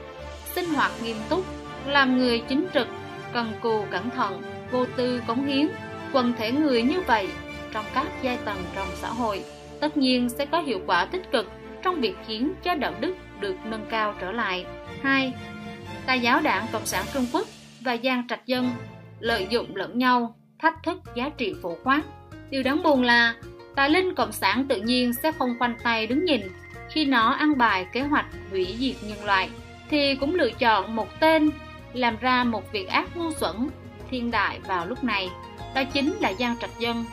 sinh 0.55 0.73
hoạt 0.73 0.91
nghiêm 1.03 1.17
túc, 1.29 1.45
làm 1.85 2.17
người 2.17 2.39
chính 2.47 2.65
trực, 2.73 2.87
cần 3.37 3.53
cù 3.61 3.85
cẩn 3.91 4.09
thận, 4.09 4.41
vô 4.71 4.85
tư 4.95 5.21
cống 5.27 5.45
hiến. 5.45 5.67
Quần 6.13 6.33
thể 6.37 6.51
người 6.51 6.81
như 6.81 7.01
vậy 7.01 7.27
trong 7.71 7.85
các 7.93 8.07
giai 8.21 8.37
tầng 8.45 8.63
trong 8.75 8.87
xã 8.95 9.07
hội 9.07 9.43
tất 9.79 9.97
nhiên 9.97 10.29
sẽ 10.29 10.45
có 10.45 10.61
hiệu 10.61 10.79
quả 10.87 11.05
tích 11.05 11.31
cực 11.31 11.51
trong 11.83 12.01
việc 12.01 12.15
khiến 12.27 12.53
cho 12.63 12.75
đạo 12.75 12.93
đức 12.99 13.15
được 13.39 13.55
nâng 13.65 13.85
cao 13.89 14.13
trở 14.19 14.31
lại. 14.31 14.65
2. 15.01 15.33
Tà 16.05 16.13
giáo 16.13 16.41
đảng 16.41 16.65
Cộng 16.71 16.85
sản 16.85 17.05
Trung 17.13 17.25
Quốc 17.33 17.47
và 17.81 17.97
Giang 18.03 18.27
Trạch 18.27 18.45
Dân 18.45 18.69
lợi 19.19 19.47
dụng 19.49 19.75
lẫn 19.75 19.97
nhau, 19.97 20.35
thách 20.59 20.83
thức 20.83 21.01
giá 21.15 21.29
trị 21.29 21.53
phổ 21.61 21.77
quát. 21.83 22.01
Điều 22.49 22.63
đáng 22.63 22.83
buồn 22.83 23.03
là 23.03 23.35
tà 23.75 23.87
linh 23.87 24.15
Cộng 24.15 24.31
sản 24.31 24.65
tự 24.67 24.81
nhiên 24.81 25.13
sẽ 25.13 25.31
không 25.31 25.55
khoanh 25.59 25.75
tay 25.83 26.07
đứng 26.07 26.25
nhìn 26.25 26.41
khi 26.89 27.05
nó 27.05 27.29
ăn 27.29 27.57
bài 27.57 27.85
kế 27.93 28.01
hoạch 28.01 28.25
hủy 28.51 28.75
diệt 28.79 28.95
nhân 29.09 29.25
loại 29.25 29.49
thì 29.89 30.15
cũng 30.15 30.35
lựa 30.35 30.51
chọn 30.51 30.95
một 30.95 31.19
tên 31.19 31.49
làm 31.97 32.17
ra 32.17 32.43
một 32.43 32.71
việc 32.71 32.87
ác 32.87 33.17
ngu 33.17 33.31
xuẩn, 33.31 33.69
thiên 34.09 34.31
đại 34.31 34.59
vào 34.67 34.85
lúc 34.85 35.03
này. 35.03 35.29
Đó 35.75 35.83
chính 35.93 36.13
là 36.13 36.33
Giang 36.39 36.57
Trạch 36.57 36.79
Dân. 36.79 37.05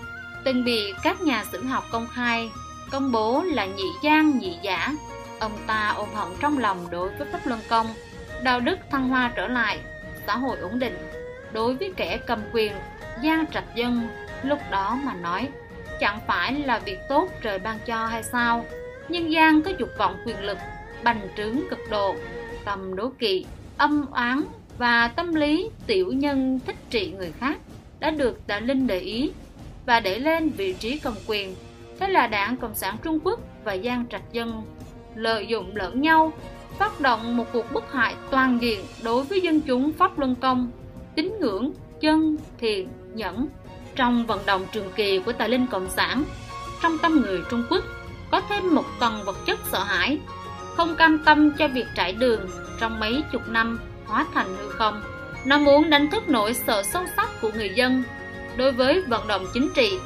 Từng 0.45 0.65
bị 0.65 0.93
các 1.03 1.21
nhà 1.21 1.45
sử 1.53 1.63
học 1.63 1.85
công 1.93 2.07
khai, 2.15 2.51
công 2.91 3.13
bố 3.13 3.43
là 3.43 3.67
nhị 3.67 3.89
gian 4.03 4.39
nhị 4.39 4.57
giả. 4.63 4.93
Ông 5.39 5.53
ta 5.67 5.93
ôm 5.97 6.09
hận 6.15 6.29
trong 6.41 6.59
lòng 6.59 6.87
đối 6.91 7.09
với 7.09 7.29
pháp 7.33 7.41
luân 7.45 7.61
công. 7.69 7.87
Đạo 8.43 8.61
đức 8.61 8.79
thăng 8.91 9.09
hoa 9.09 9.33
trở 9.37 9.49
lại, 9.49 9.79
xã 10.27 10.37
hội 10.37 10.57
ổn 10.59 10.79
định. 10.79 10.97
Đối 11.53 11.75
với 11.75 11.93
kẻ 11.97 12.19
cầm 12.27 12.43
quyền 12.53 12.73
gian 13.23 13.47
trạch 13.47 13.75
dân 13.75 14.09
lúc 14.43 14.59
đó 14.71 14.99
mà 15.05 15.15
nói, 15.15 15.49
chẳng 16.01 16.19
phải 16.27 16.53
là 16.53 16.79
việc 16.79 16.99
tốt 17.09 17.29
trời 17.43 17.59
ban 17.59 17.79
cho 17.87 18.07
hay 18.07 18.23
sao? 18.23 18.67
Nhưng 19.09 19.33
gian 19.33 19.63
có 19.63 19.71
dục 19.79 19.89
vọng 19.99 20.17
quyền 20.27 20.41
lực, 20.41 20.59
bành 21.03 21.29
trướng 21.37 21.57
cực 21.71 21.79
độ, 21.91 22.15
tầm 22.65 22.97
đố 22.97 23.13
kỵ, 23.19 23.47
âm 23.77 24.07
oán 24.11 24.43
và 24.79 25.09
tâm 25.09 25.35
lý 25.35 25.69
tiểu 25.87 26.13
nhân 26.13 26.61
thích 26.67 26.77
trị 26.91 27.13
người 27.19 27.33
khác 27.33 27.59
đã 28.01 28.11
được 28.11 28.47
tạ 28.47 28.61
linh 28.61 28.87
để 28.87 28.99
ý 28.99 29.31
và 29.87 30.01
để 30.01 30.19
lên 30.19 30.51
vị 30.51 30.73
trí 30.73 30.99
cầm 30.99 31.15
quyền. 31.27 31.55
Thế 32.01 32.09
là 32.09 32.27
đảng 32.27 32.57
Cộng 32.57 32.75
sản 32.75 32.97
Trung 33.03 33.19
Quốc 33.25 33.41
và 33.65 33.77
Giang 33.77 34.07
Trạch 34.11 34.33
Dân 34.33 34.63
lợi 35.15 35.47
dụng 35.47 35.77
lẫn 35.77 36.01
nhau, 36.01 36.33
phát 36.79 37.01
động 37.01 37.37
một 37.37 37.47
cuộc 37.53 37.73
bức 37.73 37.93
hại 37.93 38.15
toàn 38.31 38.59
diện 38.63 38.81
đối 39.03 39.25
với 39.25 39.41
dân 39.41 39.61
chúng 39.61 39.93
Pháp 39.93 40.19
Luân 40.19 40.35
Công, 40.35 40.71
tín 41.15 41.33
ngưỡng, 41.41 41.73
chân, 42.01 42.37
thiện, 42.59 42.89
nhẫn. 43.15 43.49
Trong 43.97 44.27
vận 44.27 44.41
động 44.47 44.67
trường 44.73 44.93
kỳ 44.97 45.19
của 45.19 45.33
tài 45.33 45.49
linh 45.49 45.67
Cộng 45.67 45.91
sản, 45.91 46.25
trong 46.83 46.99
tâm 46.99 47.21
người 47.21 47.41
Trung 47.51 47.65
Quốc 47.71 47.85
có 48.31 48.41
thêm 48.49 48.75
một 48.75 48.85
tầng 49.01 49.23
vật 49.25 49.37
chất 49.47 49.59
sợ 49.73 49.85
hãi, 49.85 50.19
không 50.77 50.97
cam 50.97 51.19
tâm 51.25 51.51
cho 51.59 51.69
việc 51.69 51.87
trải 51.95 52.13
đường 52.13 52.41
trong 52.81 53.01
mấy 53.01 53.23
chục 53.33 53.43
năm 53.49 53.79
hóa 54.07 54.27
thành 54.35 54.57
hư 54.57 54.69
không. 54.69 55.03
Nó 55.47 55.59
muốn 55.59 55.91
đánh 55.91 56.11
thức 56.11 56.29
nỗi 56.29 56.55
sợ 56.55 56.83
sâu 56.83 57.05
sắc 57.17 57.31
của 57.41 57.51
người 57.55 57.71
dân 57.75 58.03
đối 58.57 58.73
với 58.73 59.03
vận 59.03 59.27
động 59.27 59.47
chính 59.55 59.69
trị. 59.75 59.99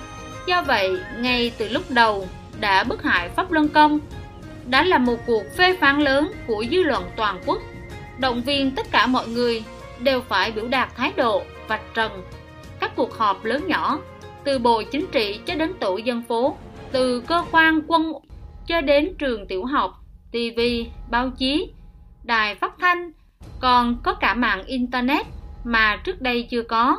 Do 0.46 0.62
vậy, 0.62 1.00
ngay 1.18 1.52
từ 1.58 1.68
lúc 1.68 1.82
đầu 1.88 2.28
đã 2.60 2.84
bức 2.84 3.02
hại 3.02 3.28
Pháp 3.28 3.52
Luân 3.52 3.68
Công, 3.68 4.00
đã 4.66 4.84
là 4.84 4.98
một 4.98 5.16
cuộc 5.26 5.42
phê 5.56 5.76
phán 5.80 6.00
lớn 6.00 6.32
của 6.46 6.64
dư 6.70 6.82
luận 6.82 7.04
toàn 7.16 7.40
quốc. 7.46 7.58
động 8.18 8.42
viên 8.42 8.70
tất 8.70 8.86
cả 8.90 9.06
mọi 9.06 9.28
người 9.28 9.64
đều 10.00 10.20
phải 10.20 10.52
biểu 10.52 10.68
đạt 10.68 10.88
thái 10.96 11.12
độ 11.16 11.42
vạch 11.68 11.94
trần 11.94 12.22
các 12.80 12.96
cuộc 12.96 13.14
họp 13.14 13.44
lớn 13.44 13.66
nhỏ 13.66 13.98
từ 14.44 14.58
bộ 14.58 14.82
chính 14.82 15.06
trị 15.12 15.40
cho 15.46 15.54
đến 15.54 15.72
tổ 15.80 15.96
dân 15.96 16.22
phố 16.28 16.56
từ 16.92 17.20
cơ 17.20 17.44
quan 17.50 17.80
quân 17.86 18.12
cho 18.66 18.80
đến 18.80 19.14
trường 19.18 19.46
tiểu 19.46 19.64
học 19.64 19.94
tv 20.32 20.60
báo 21.10 21.30
chí 21.38 21.72
đài 22.22 22.54
phát 22.54 22.74
thanh 22.80 23.12
còn 23.60 23.96
có 24.02 24.14
cả 24.14 24.34
mạng 24.34 24.62
internet 24.66 25.26
mà 25.64 25.96
trước 25.96 26.20
đây 26.20 26.46
chưa 26.50 26.62
có. 26.62 26.96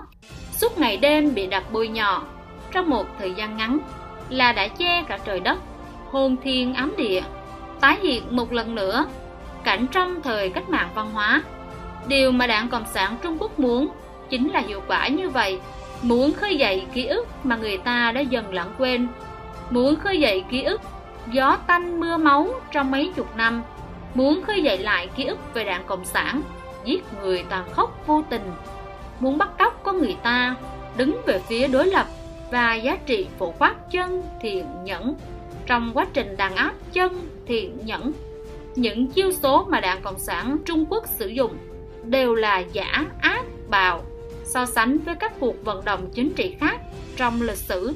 Suốt 0.52 0.77
ngày 0.77 0.98
đêm 0.98 1.34
bị 1.34 1.48
đặt 1.48 1.64
bôi 1.72 1.88
nhọ 1.88 2.23
trong 2.72 2.90
một 2.90 3.06
thời 3.19 3.34
gian 3.34 3.57
ngắn 3.57 3.80
là 4.30 4.52
đã 4.52 4.68
che 4.68 5.03
cả 5.03 5.19
trời 5.26 5.40
đất 5.40 5.60
hôn 6.11 6.38
thiên 6.44 6.73
ám 6.73 6.94
địa, 6.98 7.22
tái 7.80 7.98
hiện 8.02 8.23
một 8.30 8.53
lần 8.53 8.76
nữa 8.76 9.06
cảnh 9.64 9.88
trong 9.91 10.22
thời 10.22 10.49
cách 10.49 10.69
mạng 10.69 10.90
văn 10.95 11.11
hóa. 11.14 11.44
Điều 12.07 12.31
mà 12.31 12.48
đảng 12.48 12.69
cộng 12.69 12.86
sản 12.94 13.15
trung 13.23 13.38
quốc 13.40 13.60
muốn 13.60 13.88
chính 14.30 14.49
là 14.49 14.60
hiệu 14.60 14.81
quả 14.88 15.07
như 15.07 15.30
vậy. 15.30 15.60
Muốn 16.02 16.34
khơi 16.34 16.57
dậy 16.57 16.86
ký 16.94 17.06
ức 17.06 17.27
mà 17.44 17.56
người 17.56 17.77
ta 17.77 18.11
đã 18.11 18.22
dần 18.22 18.53
lãng 18.53 18.73
quên. 18.77 19.07
Muốn 19.69 19.95
khơi 19.95 20.19
dậy 20.19 20.44
ký 20.52 20.64
ức, 20.64 20.81
gió 21.31 21.57
tanh 21.68 21.99
mưa 21.99 22.18
máu 22.18 22.48
trong 22.72 22.91
mấy 22.91 23.11
chục 23.15 23.36
năm 23.36 23.61
muốn 24.14 24.41
khơi 24.41 24.64
dậy 24.64 24.77
lại 24.77 25.10
ký 25.15 25.26
ức 25.26 25.38
về 25.53 25.64
đảng 25.64 25.84
cộng 25.88 26.06
sản, 26.06 26.41
giết 26.86 27.03
người 27.22 27.44
tàn 27.49 27.65
khốc 27.72 28.03
vô 28.07 28.23
tình. 28.30 28.52
Muốn 29.19 29.38
bắt 29.38 29.49
cóc 29.60 29.81
con 29.84 29.98
người 29.98 30.15
ta, 30.23 30.56
đứng 30.98 31.22
về 31.26 31.40
phía 31.48 31.68
đối 31.68 31.88
lập 31.88 32.07
và 32.52 32.76
giá 32.76 32.98
trị 33.06 33.27
phổ 33.40 33.53
quát 33.60 33.76
chân 33.91 34.23
thiện 34.41 34.65
nhẫn. 34.84 35.15
Trong 35.65 35.91
quá 35.94 36.07
trình 36.14 36.38
đàn 36.38 36.56
áp 36.56 36.73
chân 36.94 37.30
thiện 37.45 37.77
nhẫn, 37.86 38.11
những 38.76 39.07
chiêu 39.07 39.31
số 39.31 39.65
mà 39.69 39.80
đảng 39.80 40.02
cộng 40.02 40.19
sản 40.19 40.57
trung 40.65 40.86
quốc 40.90 41.03
sử 41.07 41.27
dụng 41.27 41.57
đều 42.03 42.36
là 42.36 42.60
giả 42.60 43.06
ác 43.22 43.44
bạo 43.69 44.03
so 44.44 44.65
sánh 44.65 44.98
với 44.98 45.15
các 45.15 45.34
cuộc 45.40 45.65
vận 45.65 45.86
động 45.86 46.10
chính 46.14 46.34
trị 46.34 46.56
khác 46.60 46.80
trong 47.15 47.41
lịch 47.41 47.57
sử, 47.57 47.94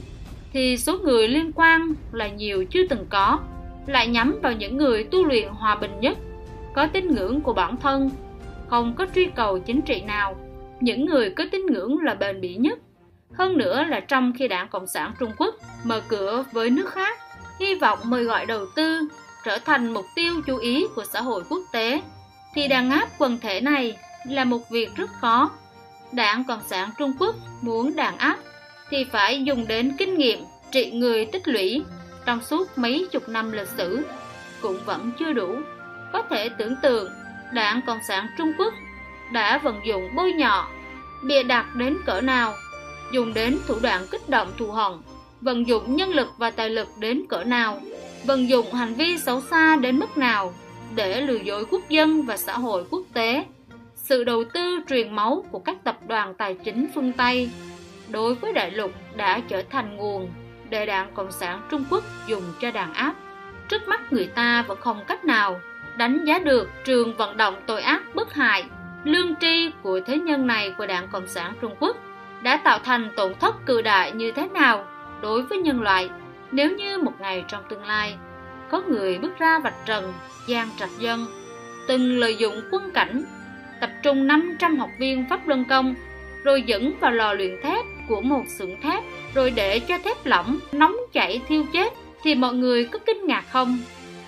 thì 0.54 0.78
số 0.78 0.98
người 0.98 1.28
liên 1.28 1.52
quan 1.56 1.94
là 2.12 2.28
nhiều 2.28 2.66
chưa 2.70 2.88
từng 2.88 3.06
có 3.10 3.40
lại 3.86 4.08
nhắm 4.08 4.40
vào 4.42 4.52
những 4.52 4.78
người 4.78 5.04
tu 5.04 5.26
luyện 5.26 5.48
hòa 5.48 5.76
bình 5.76 6.00
nhất, 6.00 6.18
có 6.76 6.88
tín 6.88 7.08
ngưỡng 7.08 7.42
của 7.42 7.54
bản 7.54 7.78
thân, 7.78 8.10
không 8.68 8.94
có 8.96 9.06
truy 9.16 9.30
cầu 9.36 9.60
chính 9.60 9.82
trị 9.82 10.02
nào. 10.02 10.36
Những 10.80 11.06
người 11.06 11.30
có 11.30 11.44
tín 11.52 11.66
ngưỡng 11.66 12.00
là 12.00 12.14
bền 12.14 12.42
bỉ 12.42 12.56
nhất. 12.56 12.80
Hơn 13.34 13.58
nữa 13.58 13.84
là 13.84 14.00
trong 14.00 14.34
khi 14.38 14.48
đảng 14.48 14.68
cộng 14.68 14.88
sản 14.88 15.12
trung 15.20 15.32
quốc 15.38 15.56
mở 15.84 16.02
cửa 16.08 16.44
với 16.52 16.70
nước 16.70 16.90
khác, 16.90 17.20
hy 17.60 17.76
vọng 17.76 18.00
mời 18.04 18.24
gọi 18.24 18.46
đầu 18.46 18.66
tư, 18.76 19.00
trở 19.46 19.60
thành 19.66 19.94
mục 19.94 20.06
tiêu 20.16 20.34
chú 20.48 20.58
ý 20.58 20.86
của 20.96 21.04
xã 21.04 21.22
hội 21.22 21.44
quốc 21.50 21.62
tế, 21.74 22.02
thì 22.54 22.68
đàn 22.68 22.92
áp 22.92 23.10
quần 23.18 23.38
thể 23.40 23.62
này 23.62 23.98
là 24.28 24.46
một 24.46 24.70
việc 24.70 24.96
rất 24.96 25.10
khó. 25.22 25.52
Đảng 26.12 26.44
cộng 26.44 26.64
sản 26.68 26.90
trung 26.98 27.14
quốc 27.20 27.36
muốn 27.62 27.96
đàn 27.96 28.18
áp 28.18 28.38
thì 28.90 29.04
phải 29.04 29.44
dùng 29.44 29.68
đến 29.68 29.92
kinh 29.98 30.18
nghiệm 30.18 30.40
trị 30.72 30.92
người 30.92 31.26
tích 31.26 31.48
lũy 31.48 31.84
trong 32.26 32.42
suốt 32.42 32.78
mấy 32.78 33.08
chục 33.12 33.30
năm 33.30 33.52
lịch 33.52 33.68
sử, 33.68 34.06
cũng 34.62 34.78
vẫn 34.86 35.12
chưa 35.20 35.34
đủ. 35.34 35.58
Có 36.14 36.22
thể 36.22 36.50
tưởng 36.50 36.76
tượng, 36.82 37.12
đảng 37.54 37.82
cộng 37.88 38.00
sản 38.08 38.28
trung 38.38 38.54
quốc 38.58 38.74
đã 39.32 39.58
vận 39.58 39.82
dụng 39.86 40.16
bôi 40.16 40.34
nhọ, 40.34 40.68
bịa 41.24 41.44
đặt 41.44 41.76
đến 41.76 41.98
cỡ 42.06 42.22
nào, 42.22 42.54
dùng 43.12 43.34
đến 43.34 43.58
thủ 43.68 43.76
đoạn 43.82 44.08
kích 44.12 44.30
động 44.30 44.52
thù 44.58 44.72
hận, 44.72 44.92
vận 45.42 45.68
dụng 45.68 45.96
nhân 45.96 46.10
lực 46.10 46.28
và 46.38 46.52
tài 46.52 46.70
lực 46.70 46.88
đến 47.00 47.24
cỡ 47.30 47.44
nào, 47.44 47.82
vận 48.26 48.50
dụng 48.50 48.74
hành 48.74 48.94
vi 48.94 49.18
xấu 49.18 49.42
xa 49.42 49.76
đến 49.76 50.00
mức 50.00 50.18
nào 50.18 50.54
để 50.96 51.22
lừa 51.22 51.38
dối 51.38 51.66
quốc 51.72 51.90
dân 51.90 52.22
và 52.22 52.38
xã 52.38 52.58
hội 52.58 52.86
quốc 52.90 53.04
tế. 53.14 53.46
Sự 53.96 54.24
đầu 54.24 54.44
tư 54.54 54.80
truyền 54.90 55.16
máu 55.16 55.46
của 55.52 55.60
các 55.60 55.84
tập 55.84 55.98
đoàn 56.08 56.34
tài 56.34 56.54
chính 56.54 56.88
phương 56.96 57.12
Tây 57.14 57.50
đối 58.10 58.36
với 58.36 58.54
đại 58.54 58.72
lục 58.72 58.92
đã 59.16 59.42
trở 59.48 59.62
thành 59.70 59.96
nguồn 59.96 60.30
để 60.74 60.86
đảng 60.86 61.12
Cộng 61.14 61.32
sản 61.32 61.62
Trung 61.72 61.86
Quốc 61.90 62.04
dùng 62.28 62.44
cho 62.60 62.72
đàn 62.72 62.94
áp. 62.94 63.14
Trước 63.70 63.88
mắt 63.88 64.14
người 64.14 64.28
ta 64.28 64.62
vẫn 64.62 64.78
không 64.82 65.04
cách 65.08 65.26
nào 65.26 65.62
đánh 65.98 66.26
giá 66.26 66.40
được 66.40 66.70
trường 66.84 67.16
vận 67.16 67.38
động 67.38 67.56
tội 67.66 67.82
ác 67.82 68.16
bức 68.16 68.34
hại, 68.34 68.66
lương 69.04 69.36
tri 69.36 69.72
của 69.82 70.00
thế 70.06 70.18
nhân 70.18 70.48
này 70.48 70.74
của 70.78 70.86
đảng 70.86 71.08
Cộng 71.08 71.28
sản 71.28 71.54
Trung 71.62 71.76
Quốc 71.80 71.98
đã 72.42 72.58
tạo 72.58 72.80
thành 72.80 73.12
tổn 73.16 73.36
thất 73.40 73.66
cự 73.66 73.82
đại 73.82 74.12
như 74.12 74.32
thế 74.32 74.48
nào 74.48 74.86
đối 75.22 75.42
với 75.42 75.58
nhân 75.58 75.82
loại 75.82 76.10
nếu 76.52 76.72
như 76.72 76.98
một 76.98 77.14
ngày 77.20 77.46
trong 77.48 77.64
tương 77.70 77.86
lai 77.86 78.16
có 78.70 78.82
người 78.88 79.18
bước 79.18 79.40
ra 79.40 79.60
vạch 79.60 79.86
trần 79.86 80.14
gian 80.48 80.68
trạch 80.80 81.00
dân 81.00 81.26
từng 81.88 82.20
lợi 82.20 82.36
dụng 82.36 82.62
quân 82.72 82.92
cảnh 82.94 83.24
tập 83.82 83.90
trung 84.04 84.28
500 84.28 84.78
học 84.78 84.90
viên 85.00 85.26
pháp 85.30 85.48
luân 85.48 85.66
công 85.70 85.96
rồi 86.44 86.62
dẫn 86.62 86.94
vào 87.00 87.12
lò 87.12 87.34
luyện 87.34 87.62
thép 87.64 87.86
của 88.08 88.22
một 88.22 88.44
xưởng 88.48 88.82
thép, 88.82 89.04
rồi 89.34 89.52
để 89.52 89.80
cho 89.80 89.98
thép 89.98 90.26
lỏng 90.26 90.60
nóng 90.72 90.96
chảy 91.14 91.42
thiêu 91.48 91.64
chết 91.74 91.94
thì 92.24 92.36
mọi 92.36 92.54
người 92.54 92.86
có 92.86 93.00
kinh 93.00 93.28
ngạc 93.28 93.44
không? 93.50 93.80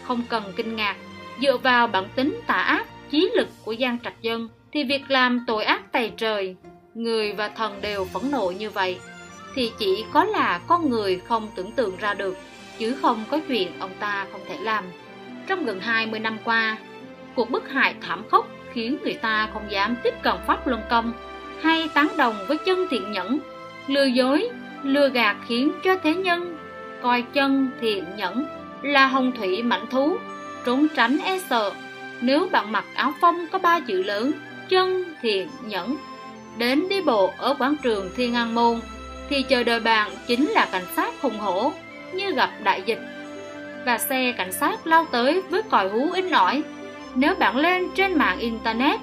Không 0.03 0.23
cần 0.29 0.43
kinh 0.55 0.75
ngạc, 0.75 0.95
dựa 1.41 1.57
vào 1.57 1.87
bản 1.87 2.05
tính 2.15 2.39
tà 2.47 2.53
ác, 2.53 2.85
chí 3.11 3.29
lực 3.35 3.47
của 3.63 3.71
gian 3.71 3.99
trạch 3.99 4.21
dân 4.21 4.49
thì 4.71 4.83
việc 4.83 5.01
làm 5.07 5.43
tội 5.47 5.63
ác 5.63 5.91
tày 5.91 6.11
trời, 6.17 6.55
người 6.93 7.33
và 7.33 7.49
thần 7.49 7.81
đều 7.81 8.05
phẫn 8.05 8.31
nộ 8.31 8.51
như 8.51 8.69
vậy, 8.69 8.99
thì 9.55 9.71
chỉ 9.79 10.05
có 10.11 10.23
là 10.23 10.59
con 10.67 10.89
người 10.89 11.21
không 11.27 11.47
tưởng 11.55 11.71
tượng 11.71 11.97
ra 11.97 12.13
được, 12.13 12.37
chứ 12.77 12.95
không 13.01 13.23
có 13.31 13.39
chuyện 13.47 13.79
ông 13.79 13.91
ta 13.99 14.27
không 14.31 14.41
thể 14.49 14.57
làm. 14.61 14.83
Trong 15.47 15.65
gần 15.65 15.79
20 15.79 16.19
năm 16.19 16.37
qua, 16.43 16.77
cuộc 17.35 17.49
bức 17.49 17.69
hại 17.69 17.95
thảm 18.01 18.23
khốc 18.31 18.47
khiến 18.73 18.97
người 19.03 19.13
ta 19.13 19.49
không 19.53 19.71
dám 19.71 19.95
tiếp 20.03 20.13
cận 20.23 20.35
pháp 20.47 20.67
luân 20.67 20.81
công, 20.89 21.13
hay 21.61 21.89
tán 21.93 22.07
đồng 22.17 22.35
với 22.47 22.57
chân 22.57 22.87
thiện 22.89 23.11
nhẫn 23.11 23.39
lừa 23.87 24.05
dối, 24.05 24.49
lừa 24.83 25.09
gạt 25.09 25.37
khiến 25.47 25.71
cho 25.83 25.95
thế 26.03 26.15
nhân, 26.15 26.57
coi 27.01 27.21
chân 27.21 27.69
thiện 27.81 28.03
nhẫn 28.17 28.45
là 28.81 29.07
hồng 29.07 29.31
thủy 29.31 29.63
mạnh 29.63 29.85
thú, 29.89 30.17
trốn 30.65 30.87
tránh 30.95 31.17
e 31.23 31.39
sợ. 31.39 31.71
Nếu 32.21 32.47
bạn 32.51 32.71
mặc 32.71 32.85
áo 32.95 33.13
phông 33.21 33.45
có 33.51 33.59
ba 33.59 33.79
chữ 33.79 34.03
lớn, 34.03 34.31
chân 34.69 35.03
thiện 35.21 35.47
nhẫn. 35.65 35.95
Đến 36.57 36.89
đi 36.89 37.01
bộ 37.01 37.31
ở 37.37 37.53
quảng 37.53 37.75
trường 37.83 38.09
thiên 38.15 38.35
an 38.35 38.55
môn, 38.55 38.79
thì 39.29 39.43
chờ 39.43 39.63
đợi 39.63 39.79
bạn 39.79 40.11
chính 40.27 40.49
là 40.49 40.67
cảnh 40.71 40.85
sát 40.95 41.21
hùng 41.21 41.39
hổ, 41.39 41.71
như 42.13 42.31
gặp 42.31 42.49
đại 42.63 42.83
dịch. 42.85 42.99
Và 43.85 43.97
xe 43.97 44.33
cảnh 44.37 44.51
sát 44.51 44.87
lao 44.87 45.05
tới 45.11 45.41
với 45.49 45.61
còi 45.63 45.89
hú 45.89 46.11
in 46.11 46.29
ỏi. 46.29 46.63
Nếu 47.15 47.35
bạn 47.35 47.57
lên 47.57 47.87
trên 47.95 48.17
mạng 48.17 48.39
internet 48.39 48.99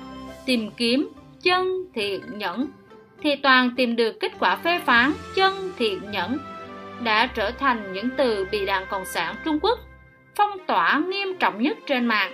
tìm 0.47 0.71
kiếm 0.71 1.09
chân 1.43 1.85
thiện 1.95 2.21
nhẫn 2.39 2.67
thì 3.23 3.37
toàn 3.37 3.71
tìm 3.77 3.97
được 3.97 4.21
kết 4.21 4.33
quả 4.39 4.57
phê 4.57 4.79
phán, 4.79 5.13
chân 5.35 5.73
thiện 5.79 6.11
nhẫn, 6.11 6.39
đã 7.05 7.27
trở 7.27 7.51
thành 7.51 7.93
những 7.93 8.09
từ 8.17 8.47
bị 8.53 8.67
đảng 8.67 8.87
cộng 8.91 9.05
sản 9.05 9.35
trung 9.45 9.59
quốc 9.63 9.79
phong 10.37 10.59
tỏa 10.67 11.03
nghiêm 11.09 11.37
trọng 11.39 11.63
nhất 11.63 11.79
trên 11.87 12.07
mạng. 12.07 12.33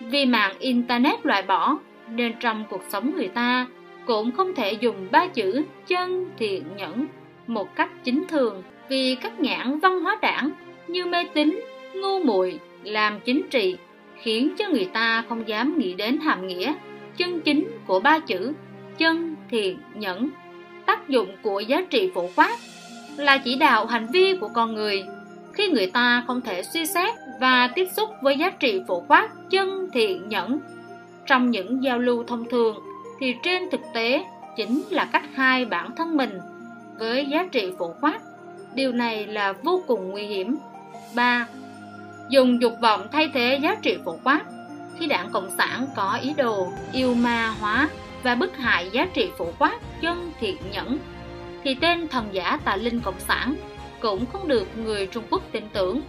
Vì 0.00 0.26
mạng 0.26 0.54
internet 0.58 1.26
loại 1.26 1.42
bỏ, 1.42 1.78
nên 2.10 2.32
trong 2.40 2.64
cuộc 2.70 2.82
sống 2.88 3.16
người 3.16 3.28
ta 3.28 3.66
cũng 4.06 4.32
không 4.32 4.54
thể 4.54 4.72
dùng 4.72 5.08
ba 5.10 5.26
chữ 5.26 5.64
chân 5.86 6.30
thiện 6.38 6.64
nhẫn 6.76 7.06
một 7.46 7.76
cách 7.76 7.90
chính 8.04 8.24
thường. 8.28 8.62
Vì 8.88 9.14
các 9.14 9.40
nhãn 9.40 9.78
văn 9.78 10.00
hóa 10.00 10.18
đảng 10.22 10.50
như 10.88 11.06
mê 11.06 11.24
tín, 11.34 11.60
ngu 11.94 12.24
muội, 12.24 12.58
làm 12.84 13.20
chính 13.20 13.42
trị 13.50 13.76
khiến 14.22 14.54
cho 14.58 14.68
người 14.68 14.88
ta 14.92 15.24
không 15.28 15.48
dám 15.48 15.78
nghĩ 15.78 15.94
đến 15.94 16.18
hàm 16.18 16.46
nghĩa 16.46 16.74
chân 17.16 17.40
chính 17.40 17.70
của 17.86 18.00
ba 18.00 18.18
chữ 18.18 18.52
chân 18.98 19.36
thiện 19.50 19.78
nhẫn. 19.94 20.28
Tác 20.86 21.08
dụng 21.08 21.28
của 21.42 21.60
giá 21.60 21.82
trị 21.90 22.10
phổ 22.14 22.28
quát 22.36 22.56
là 23.16 23.38
chỉ 23.38 23.54
đạo 23.54 23.86
hành 23.86 24.06
vi 24.12 24.36
của 24.40 24.48
con 24.48 24.74
người. 24.74 25.04
Khi 25.52 25.70
người 25.70 25.86
ta 25.86 26.24
không 26.26 26.40
thể 26.40 26.62
suy 26.62 26.86
xét 26.86 27.14
và 27.40 27.70
tiếp 27.74 27.88
xúc 27.96 28.10
với 28.22 28.38
giá 28.38 28.50
trị 28.50 28.82
phổ 28.88 29.00
quát 29.08 29.28
chân 29.50 29.88
thiện 29.92 30.28
nhẫn. 30.28 30.58
Trong 31.26 31.50
những 31.50 31.82
giao 31.82 31.98
lưu 31.98 32.24
thông 32.24 32.44
thường 32.50 32.76
thì 33.20 33.34
trên 33.42 33.70
thực 33.70 33.80
tế 33.94 34.24
chính 34.56 34.82
là 34.90 35.04
cách 35.04 35.24
hai 35.34 35.64
bản 35.64 35.90
thân 35.96 36.16
mình 36.16 36.38
với 36.98 37.26
giá 37.26 37.46
trị 37.52 37.72
phổ 37.78 37.94
quát. 38.00 38.20
Điều 38.74 38.92
này 38.92 39.26
là 39.26 39.52
vô 39.52 39.82
cùng 39.86 40.10
nguy 40.10 40.22
hiểm. 40.22 40.56
3. 41.14 41.46
Dùng 42.28 42.62
dục 42.62 42.72
vọng 42.82 43.08
thay 43.12 43.30
thế 43.34 43.58
giá 43.62 43.74
trị 43.82 43.96
phổ 44.04 44.16
quát. 44.24 44.40
Khi 44.98 45.06
đảng 45.06 45.30
Cộng 45.32 45.50
sản 45.58 45.86
có 45.96 46.18
ý 46.22 46.34
đồ 46.36 46.72
yêu 46.92 47.14
ma 47.14 47.54
hóa 47.60 47.88
và 48.22 48.34
bức 48.34 48.56
hại 48.56 48.90
giá 48.92 49.06
trị 49.14 49.30
phổ 49.38 49.46
quát 49.58 49.78
chân 50.00 50.32
thiện 50.40 50.56
nhẫn, 50.72 50.98
thì 51.64 51.74
tên 51.74 52.08
thần 52.08 52.28
giả 52.32 52.58
tà 52.64 52.76
linh 52.76 53.00
Cộng 53.00 53.20
sản 53.20 53.54
cũng 54.00 54.26
không 54.26 54.48
được 54.48 54.68
người 54.76 55.06
Trung 55.06 55.24
Quốc 55.30 55.42
tin 55.52 55.68
tưởng. 55.72 56.00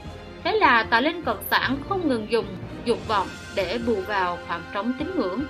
Thế 0.43 0.57
là 0.57 0.83
tà 0.83 1.01
linh 1.01 1.21
Cộng 1.21 1.43
sản 1.49 1.77
không 1.89 2.07
ngừng 2.07 2.31
dùng 2.31 2.45
dục 2.85 3.07
vọng 3.07 3.27
để 3.55 3.79
bù 3.87 3.95
vào 4.07 4.37
khoảng 4.47 4.63
trống 4.73 4.93
tín 4.99 5.11
ngưỡng. 5.15 5.43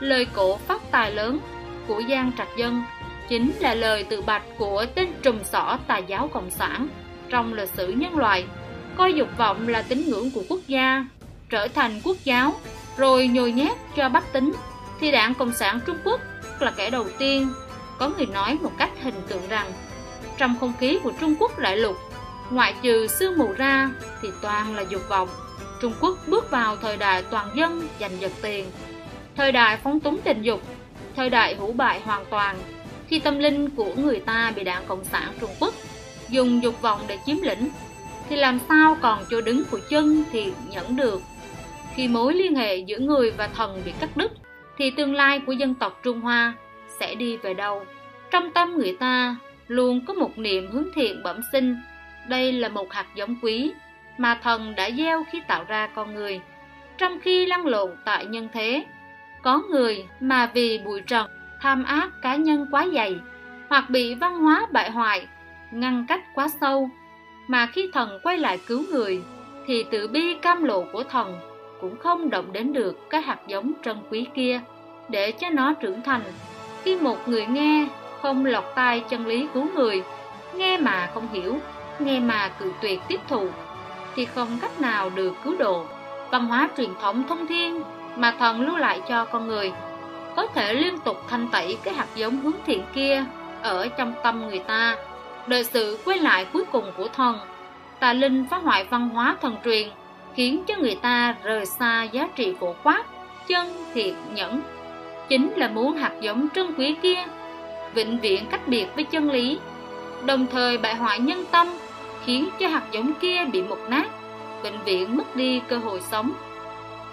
Lời 0.00 0.26
cổ 0.34 0.56
phát 0.56 0.90
tài 0.90 1.14
lớn 1.14 1.38
của 1.86 2.02
Giang 2.08 2.32
Trạch 2.38 2.48
Dân 2.58 2.82
chính 3.28 3.52
là 3.60 3.74
lời 3.74 4.04
tự 4.04 4.22
bạch 4.22 4.42
của 4.58 4.86
tên 4.94 5.08
trùm 5.22 5.38
sỏ 5.44 5.78
tà 5.86 5.98
giáo 5.98 6.28
Cộng 6.28 6.50
sản 6.50 6.88
trong 7.28 7.54
lịch 7.54 7.68
sử 7.68 7.92
nhân 7.92 8.16
loại, 8.16 8.44
coi 8.96 9.14
dục 9.14 9.28
vọng 9.36 9.68
là 9.68 9.82
tín 9.82 10.02
ngưỡng 10.06 10.30
của 10.30 10.42
quốc 10.48 10.60
gia, 10.66 11.06
trở 11.50 11.68
thành 11.68 12.00
quốc 12.04 12.16
giáo, 12.24 12.54
rồi 12.96 13.28
nhồi 13.28 13.52
nhét 13.52 13.76
cho 13.96 14.08
bách 14.08 14.32
tính 14.32 14.52
thì 15.00 15.10
đảng 15.10 15.34
Cộng 15.34 15.52
sản 15.52 15.80
Trung 15.86 15.98
Quốc 16.04 16.20
là 16.60 16.70
kẻ 16.76 16.90
đầu 16.90 17.06
tiên 17.18 17.48
có 17.98 18.08
người 18.08 18.26
nói 18.26 18.58
một 18.62 18.72
cách 18.78 18.90
hình 19.02 19.22
tượng 19.28 19.48
rằng 19.48 19.72
trong 20.38 20.54
không 20.60 20.72
khí 20.80 20.98
của 21.02 21.12
Trung 21.20 21.34
Quốc 21.38 21.58
đại 21.58 21.76
lục, 21.76 21.96
ngoại 22.50 22.74
trừ 22.82 23.06
sương 23.06 23.38
mù 23.38 23.52
ra 23.52 23.90
thì 24.22 24.28
toàn 24.42 24.76
là 24.76 24.84
dục 24.88 25.02
vọng. 25.08 25.28
Trung 25.80 25.92
Quốc 26.00 26.18
bước 26.26 26.50
vào 26.50 26.76
thời 26.76 26.96
đại 26.96 27.22
toàn 27.30 27.48
dân 27.56 27.88
giành 28.00 28.20
giật 28.20 28.32
tiền, 28.42 28.66
thời 29.36 29.52
đại 29.52 29.76
phóng 29.76 30.00
túng 30.00 30.20
tình 30.24 30.42
dục, 30.42 30.60
thời 31.16 31.30
đại 31.30 31.54
hữu 31.54 31.72
bại 31.72 32.00
hoàn 32.00 32.24
toàn, 32.30 32.56
khi 33.08 33.18
tâm 33.18 33.38
linh 33.38 33.70
của 33.70 33.94
người 33.96 34.20
ta 34.20 34.52
bị 34.56 34.64
đảng 34.64 34.86
Cộng 34.86 35.04
sản 35.04 35.32
Trung 35.40 35.50
Quốc 35.60 35.74
dùng 36.28 36.62
dục 36.62 36.82
vọng 36.82 37.00
để 37.06 37.18
chiếm 37.26 37.36
lĩnh, 37.42 37.68
thì 38.28 38.36
làm 38.36 38.58
sao 38.68 38.96
còn 39.02 39.24
chỗ 39.30 39.40
đứng 39.40 39.64
của 39.70 39.80
chân 39.90 40.24
thì 40.32 40.52
nhẫn 40.68 40.96
được. 40.96 41.22
Khi 41.94 42.08
mối 42.08 42.34
liên 42.34 42.56
hệ 42.56 42.76
giữa 42.76 42.98
người 42.98 43.30
và 43.30 43.48
thần 43.48 43.82
bị 43.84 43.92
cắt 44.00 44.16
đứt, 44.16 44.32
thì 44.76 44.90
tương 44.90 45.14
lai 45.14 45.40
của 45.46 45.52
dân 45.52 45.74
tộc 45.74 46.00
Trung 46.02 46.20
Hoa 46.20 46.54
sẽ 46.88 47.14
đi 47.14 47.36
về 47.36 47.54
đâu? 47.54 47.86
Trong 48.30 48.50
tâm 48.50 48.76
người 48.76 48.96
ta 49.00 49.36
luôn 49.68 50.06
có 50.06 50.14
một 50.14 50.38
niềm 50.38 50.70
hướng 50.72 50.88
thiện 50.94 51.22
bẩm 51.22 51.40
sinh. 51.52 51.76
Đây 52.28 52.52
là 52.52 52.68
một 52.68 52.92
hạt 52.92 53.06
giống 53.14 53.36
quý 53.42 53.72
mà 54.18 54.38
thần 54.42 54.74
đã 54.76 54.90
gieo 54.90 55.24
khi 55.30 55.40
tạo 55.48 55.64
ra 55.68 55.86
con 55.86 56.14
người. 56.14 56.40
Trong 56.98 57.20
khi 57.20 57.46
lăn 57.46 57.66
lộn 57.66 57.90
tại 58.04 58.26
nhân 58.26 58.48
thế, 58.52 58.84
có 59.42 59.62
người 59.70 60.06
mà 60.20 60.50
vì 60.54 60.78
bụi 60.78 61.00
trần, 61.00 61.26
tham 61.60 61.84
ác 61.84 62.08
cá 62.22 62.36
nhân 62.36 62.66
quá 62.70 62.86
dày, 62.94 63.16
hoặc 63.68 63.90
bị 63.90 64.14
văn 64.14 64.38
hóa 64.38 64.66
bại 64.72 64.90
hoại, 64.90 65.26
ngăn 65.70 66.06
cách 66.08 66.20
quá 66.34 66.48
sâu, 66.60 66.90
mà 67.46 67.66
khi 67.66 67.90
thần 67.92 68.20
quay 68.22 68.38
lại 68.38 68.58
cứu 68.66 68.84
người, 68.90 69.22
thì 69.66 69.84
tự 69.90 70.08
bi 70.08 70.34
cam 70.42 70.64
lộ 70.64 70.84
của 70.92 71.02
thần 71.02 71.55
cũng 71.80 71.96
không 71.98 72.30
động 72.30 72.52
đến 72.52 72.72
được 72.72 73.10
cái 73.10 73.22
hạt 73.22 73.38
giống 73.46 73.72
trân 73.84 73.96
quý 74.10 74.26
kia 74.34 74.60
để 75.08 75.32
cho 75.32 75.50
nó 75.50 75.72
trưởng 75.72 76.02
thành. 76.02 76.22
Khi 76.82 76.96
một 76.96 77.28
người 77.28 77.46
nghe 77.46 77.88
không 78.22 78.44
lọt 78.46 78.64
tai 78.74 79.00
chân 79.00 79.26
lý 79.26 79.48
cứu 79.54 79.66
người, 79.74 80.02
nghe 80.54 80.76
mà 80.76 81.10
không 81.14 81.28
hiểu, 81.32 81.56
nghe 81.98 82.20
mà 82.20 82.48
cự 82.48 82.72
tuyệt 82.82 83.00
tiếp 83.08 83.20
thụ, 83.28 83.48
thì 84.14 84.24
không 84.24 84.58
cách 84.62 84.80
nào 84.80 85.10
được 85.10 85.34
cứu 85.44 85.54
độ. 85.58 85.84
Văn 86.30 86.46
hóa 86.46 86.68
truyền 86.76 86.90
thống 87.00 87.22
thông 87.28 87.46
thiên 87.46 87.82
mà 88.16 88.34
thần 88.38 88.60
lưu 88.60 88.76
lại 88.76 89.00
cho 89.08 89.24
con 89.24 89.46
người 89.46 89.72
có 90.36 90.46
thể 90.46 90.72
liên 90.74 90.98
tục 90.98 91.16
thanh 91.28 91.48
tẩy 91.48 91.78
cái 91.82 91.94
hạt 91.94 92.06
giống 92.14 92.40
hướng 92.40 92.56
thiện 92.66 92.82
kia 92.94 93.24
ở 93.62 93.88
trong 93.88 94.14
tâm 94.22 94.48
người 94.48 94.58
ta 94.58 94.96
đợi 95.46 95.64
sự 95.64 95.98
quay 96.04 96.18
lại 96.18 96.46
cuối 96.52 96.64
cùng 96.72 96.92
của 96.96 97.08
thần 97.08 97.38
tà 98.00 98.12
linh 98.12 98.46
phá 98.50 98.56
hoại 98.56 98.84
văn 98.84 99.08
hóa 99.08 99.36
thần 99.40 99.56
truyền 99.64 99.88
khiến 100.36 100.62
cho 100.66 100.74
người 100.76 100.94
ta 101.02 101.34
rời 101.44 101.66
xa 101.66 102.02
giá 102.02 102.28
trị 102.36 102.54
phổ 102.60 102.74
quát 102.82 103.04
chân 103.48 103.66
thiệt 103.94 104.14
nhẫn 104.34 104.60
chính 105.28 105.52
là 105.56 105.68
muốn 105.68 105.96
hạt 105.96 106.12
giống 106.20 106.48
trân 106.54 106.74
quý 106.78 106.96
kia 107.02 107.24
vĩnh 107.94 108.18
viễn 108.18 108.46
cách 108.50 108.68
biệt 108.68 108.86
với 108.94 109.04
chân 109.04 109.30
lý 109.30 109.58
đồng 110.26 110.46
thời 110.46 110.78
bại 110.78 110.94
hoại 110.94 111.20
nhân 111.20 111.44
tâm 111.50 111.66
khiến 112.24 112.48
cho 112.58 112.68
hạt 112.68 112.84
giống 112.92 113.12
kia 113.20 113.44
bị 113.52 113.62
mục 113.62 113.78
nát 113.88 114.06
vĩnh 114.62 114.78
viễn 114.84 115.16
mất 115.16 115.36
đi 115.36 115.60
cơ 115.68 115.78
hội 115.78 116.00
sống 116.10 116.32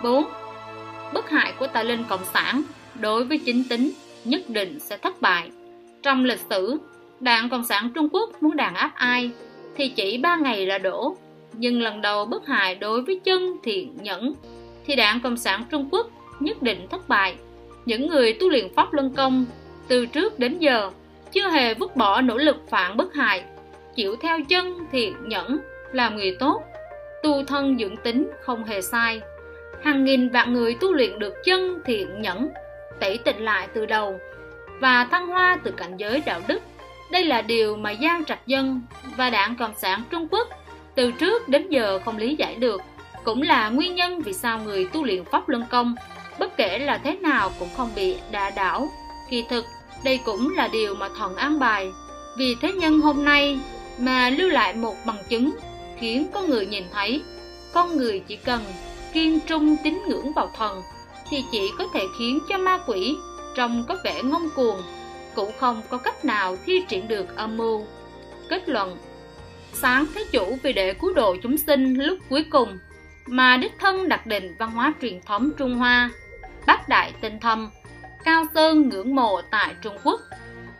4. 0.04 0.24
Bức 1.14 1.30
hại 1.30 1.54
của 1.60 1.68
tà 1.68 1.84
linh 1.84 2.04
cộng 2.10 2.26
sản 2.34 2.62
đối 3.00 3.24
với 3.24 3.38
chính 3.38 3.64
tính 3.70 3.92
nhất 4.26 4.42
định 4.48 4.80
sẽ 4.80 4.98
thất 4.98 5.22
bại. 5.22 5.52
Trong 6.02 6.26
lịch 6.26 6.40
sử, 6.50 6.78
đảng 7.20 7.50
Cộng 7.50 7.66
sản 7.66 7.92
Trung 7.96 8.10
Quốc 8.12 8.44
muốn 8.44 8.56
đàn 8.56 8.76
áp 8.76 8.92
ai 8.96 9.32
thì 9.76 9.90
chỉ 9.90 10.18
ba 10.18 10.36
ngày 10.36 10.66
là 10.66 10.78
đổ. 10.78 11.16
Nhưng 11.54 11.82
lần 11.82 12.02
đầu 12.02 12.26
bất 12.26 12.48
hại 12.48 12.76
đối 12.76 13.02
với 13.02 13.20
chân 13.24 13.58
thiện 13.64 13.98
nhẫn 14.02 14.34
thì 14.86 14.96
đảng 14.96 15.20
Cộng 15.24 15.38
sản 15.38 15.64
Trung 15.72 15.90
Quốc 15.92 16.08
nhất 16.40 16.62
định 16.62 16.88
thất 16.92 17.10
bại. 17.10 17.36
Những 17.86 18.08
người 18.08 18.34
tu 18.34 18.50
luyện 18.50 18.74
Pháp 18.76 18.94
Luân 18.94 19.14
Công 19.14 19.46
từ 19.88 20.06
trước 20.06 20.40
đến 20.40 20.58
giờ 20.60 20.92
chưa 21.32 21.48
hề 21.48 21.74
vứt 21.74 21.96
bỏ 21.96 22.22
nỗ 22.22 22.38
lực 22.38 22.58
phản 22.70 22.98
bất 22.98 23.14
hại, 23.14 23.44
chịu 23.96 24.16
theo 24.16 24.40
chân 24.50 24.78
thiện 24.92 25.14
nhẫn 25.28 25.60
làm 25.92 26.16
người 26.16 26.36
tốt, 26.40 26.62
tu 27.24 27.44
thân 27.44 27.78
dưỡng 27.80 27.98
tính 27.98 28.32
không 28.42 28.64
hề 28.64 28.82
sai. 28.82 29.22
Hàng 29.84 30.06
nghìn 30.06 30.30
vạn 30.30 30.54
người 30.54 30.76
tu 30.82 30.94
luyện 30.94 31.20
được 31.20 31.34
chân 31.46 31.82
thiện 31.86 32.22
nhẫn, 32.22 32.50
tẩy 33.00 33.18
tịnh 33.18 33.44
lại 33.44 33.68
từ 33.74 33.86
đầu 33.86 34.20
và 34.80 35.08
thăng 35.12 35.28
hoa 35.28 35.58
từ 35.64 35.72
cảnh 35.72 35.98
giới 35.98 36.22
đạo 36.26 36.42
đức. 36.48 36.60
Đây 37.12 37.26
là 37.26 37.42
điều 37.42 37.76
mà 37.76 37.94
Giang 38.02 38.26
Trạch 38.26 38.48
Dân 38.48 38.82
và 39.18 39.30
Đảng 39.30 39.56
Cộng 39.56 39.76
sản 39.76 40.04
Trung 40.10 40.28
Quốc 40.32 40.48
từ 40.96 41.12
trước 41.12 41.50
đến 41.50 41.70
giờ 41.70 42.00
không 42.06 42.18
lý 42.18 42.36
giải 42.36 42.56
được, 42.56 42.82
cũng 43.24 43.42
là 43.42 43.70
nguyên 43.70 43.96
nhân 43.96 44.22
vì 44.22 44.34
sao 44.34 44.60
người 44.60 44.86
tu 44.86 45.04
luyện 45.04 45.26
Pháp 45.26 45.50
Luân 45.50 45.64
Công 45.70 45.96
bất 46.40 46.58
kể 46.58 46.80
là 46.80 46.98
thế 46.98 47.16
nào 47.16 47.52
cũng 47.60 47.70
không 47.78 47.90
bị 47.96 48.18
đả 48.32 48.50
đảo. 48.50 48.88
Kỳ 49.30 49.44
thực, 49.50 49.66
đây 50.04 50.20
cũng 50.26 50.54
là 50.56 50.68
điều 50.68 50.96
mà 50.96 51.10
thần 51.18 51.36
an 51.36 51.60
bài. 51.60 51.92
Vì 52.38 52.56
thế 52.62 52.72
nhân 52.72 53.02
hôm 53.02 53.26
nay 53.26 53.60
mà 54.00 54.30
lưu 54.30 54.50
lại 54.50 54.74
một 54.74 54.96
bằng 55.06 55.24
chứng 55.30 55.52
khiến 56.00 56.28
có 56.34 56.42
người 56.42 56.66
nhìn 56.66 56.84
thấy 56.94 57.22
con 57.74 57.98
người 57.98 58.20
chỉ 58.20 58.36
cần 58.36 58.62
kiên 59.14 59.40
trung 59.40 59.76
tín 59.84 60.00
ngưỡng 60.08 60.34
vào 60.34 60.52
thần 60.58 60.82
thì 61.30 61.44
chỉ 61.52 61.72
có 61.78 61.88
thể 61.94 62.02
khiến 62.20 62.40
cho 62.50 62.58
ma 62.58 62.80
quỷ 62.88 63.16
trông 63.56 63.86
có 63.88 63.98
vẻ 64.04 64.24
ngông 64.24 64.50
cuồng 64.56 64.82
cũng 65.36 65.52
không 65.60 65.82
có 65.90 65.98
cách 65.98 66.26
nào 66.26 66.58
thi 66.66 66.84
triển 66.88 67.08
được 67.08 67.36
âm 67.36 67.58
mưu 67.58 67.86
kết 68.50 68.70
luận 68.70 68.98
sáng 69.74 70.06
thế 70.16 70.26
chủ 70.32 70.58
vì 70.64 70.74
để 70.74 70.94
cứu 70.94 71.14
độ 71.14 71.36
chúng 71.44 71.58
sinh 71.58 71.94
lúc 71.94 72.20
cuối 72.30 72.46
cùng, 72.52 72.78
mà 73.26 73.58
đích 73.58 73.80
thân 73.80 74.10
đặt 74.10 74.28
định 74.28 74.56
văn 74.60 74.72
hóa 74.72 74.94
truyền 75.02 75.22
thống 75.22 75.52
trung 75.58 75.76
hoa, 75.76 76.10
bác 76.68 76.90
đại 76.90 77.14
tinh 77.22 77.40
thâm, 77.40 77.70
cao 78.24 78.44
sơn 78.54 78.90
ngưỡng 78.90 79.16
mộ 79.16 79.42
tại 79.52 79.76
trung 79.82 79.98
quốc. 80.04 80.22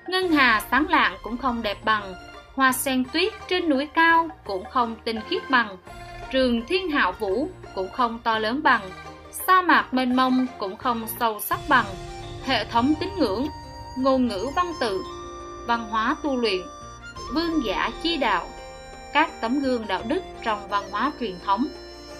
Ngân 0.08 0.32
hà 0.32 0.62
sáng 0.72 0.90
lạng 0.90 1.18
cũng 1.24 1.38
không 1.38 1.62
đẹp 1.62 1.78
bằng, 1.86 2.14
hoa 2.54 2.72
sen 2.72 3.04
tuyết 3.14 3.34
trên 3.50 3.70
núi 3.70 3.88
cao 3.94 4.30
cũng 4.46 4.64
không 4.66 4.96
tinh 5.04 5.20
khiết 5.30 5.50
bằng, 5.50 5.78
trường 6.32 6.66
thiên 6.68 6.90
hạo 6.90 7.12
vũ 7.12 7.50
cũng 7.76 7.92
không 7.92 8.20
to 8.20 8.40
lớn 8.40 8.64
bằng, 8.64 8.82
sa 9.48 9.62
mạc 9.62 9.94
mênh 9.94 10.16
mông 10.16 10.48
cũng 10.58 10.78
không 10.78 11.08
sâu 11.20 11.40
sắc 11.40 11.60
bằng. 11.70 11.86
Hệ 12.46 12.66
thống 12.66 12.94
tín 13.00 13.10
ngưỡng, 13.18 13.48
ngôn 13.98 14.28
ngữ 14.28 14.48
văn 14.56 14.72
tự, 14.80 15.02
văn 15.68 15.88
hóa 15.90 16.16
tu 16.24 16.38
luyện, 16.38 16.62
vương 17.34 17.66
giả 17.66 17.92
chi 18.04 18.18
đạo 18.18 18.48
các 19.14 19.42
tấm 19.42 19.60
gương 19.60 19.86
đạo 19.88 20.04
đức 20.08 20.24
trong 20.44 20.60
văn 20.70 20.84
hóa 20.92 21.12
truyền 21.20 21.36
thống, 21.46 21.68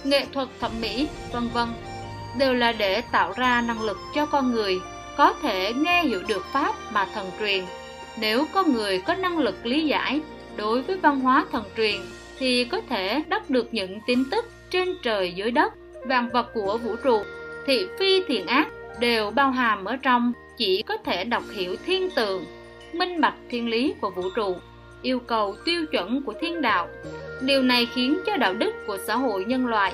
nghệ 0.04 0.26
thuật 0.34 0.48
thẩm 0.60 0.72
mỹ, 0.82 1.08
vân 1.32 1.50
vân, 1.54 1.68
đều 2.38 2.54
là 2.54 2.72
để 2.72 3.02
tạo 3.02 3.34
ra 3.38 3.62
năng 3.62 3.82
lực 3.82 3.98
cho 4.16 4.26
con 4.26 4.52
người 4.52 4.80
có 5.18 5.34
thể 5.42 5.74
nghe 5.74 6.04
hiểu 6.04 6.22
được 6.28 6.46
pháp 6.46 6.76
mà 6.92 7.06
thần 7.14 7.32
truyền. 7.40 7.64
Nếu 8.20 8.46
có 8.54 8.64
người 8.64 9.02
có 9.02 9.16
năng 9.16 9.38
lực 9.38 9.66
lý 9.66 9.86
giải 9.86 10.22
đối 10.58 10.82
với 10.82 10.98
văn 10.98 11.20
hóa 11.20 11.46
thần 11.52 11.64
truyền, 11.78 11.96
thì 12.38 12.66
có 12.66 12.82
thể 12.90 13.24
đắc 13.28 13.50
được 13.50 13.74
những 13.74 14.00
tin 14.08 14.24
tức 14.32 14.46
trên 14.70 14.96
trời 15.04 15.34
dưới 15.34 15.52
đất, 15.52 15.74
vạn 16.06 16.30
vật 16.30 16.54
của 16.54 16.78
vũ 16.78 16.96
trụ, 17.04 17.24
thị 17.66 17.86
phi 18.00 18.24
thiện 18.28 18.48
ác 18.48 18.68
đều 19.00 19.32
bao 19.32 19.52
hàm 19.52 19.86
ở 19.86 19.98
trong, 19.98 20.34
chỉ 20.58 20.82
có 20.82 20.98
thể 20.98 21.24
đọc 21.24 21.44
hiểu 21.54 21.76
thiên 21.86 22.10
tượng, 22.10 22.46
minh 22.94 23.22
bạch 23.22 23.36
thiên 23.50 23.70
lý 23.70 23.94
của 24.02 24.10
vũ 24.10 24.24
trụ 24.36 24.56
yêu 25.04 25.20
cầu 25.20 25.56
tiêu 25.66 25.86
chuẩn 25.86 26.22
của 26.22 26.34
thiên 26.42 26.62
đạo. 26.62 26.88
Điều 27.42 27.62
này 27.62 27.88
khiến 27.94 28.20
cho 28.26 28.38
đạo 28.38 28.54
đức 28.54 28.74
của 28.88 28.98
xã 29.08 29.16
hội 29.16 29.46
nhân 29.46 29.68
loại 29.68 29.94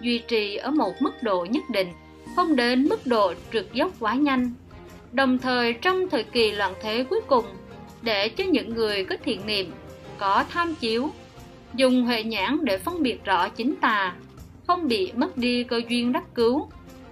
duy 0.00 0.18
trì 0.18 0.56
ở 0.56 0.70
một 0.70 1.02
mức 1.02 1.22
độ 1.22 1.46
nhất 1.50 1.64
định, 1.70 1.88
không 2.36 2.56
đến 2.56 2.88
mức 2.88 3.06
độ 3.06 3.34
trượt 3.52 3.66
dốc 3.72 3.90
quá 4.00 4.14
nhanh. 4.14 4.52
Đồng 5.12 5.38
thời, 5.38 5.72
trong 5.72 6.08
thời 6.08 6.24
kỳ 6.24 6.52
loạn 6.52 6.74
thế 6.82 7.04
cuối 7.10 7.20
cùng, 7.26 7.44
để 8.02 8.28
cho 8.28 8.44
những 8.44 8.74
người 8.74 9.04
có 9.04 9.16
thiện 9.24 9.46
niệm, 9.46 9.72
có 10.18 10.44
tham 10.50 10.74
chiếu, 10.74 11.10
dùng 11.74 12.04
huệ 12.04 12.22
nhãn 12.22 12.64
để 12.64 12.78
phân 12.78 13.02
biệt 13.02 13.24
rõ 13.24 13.48
chính 13.48 13.74
tà, 13.80 14.14
không 14.66 14.88
bị 14.88 15.12
mất 15.16 15.36
đi 15.36 15.64
cơ 15.64 15.80
duyên 15.88 16.12
đắc 16.12 16.24
cứu, 16.34 16.68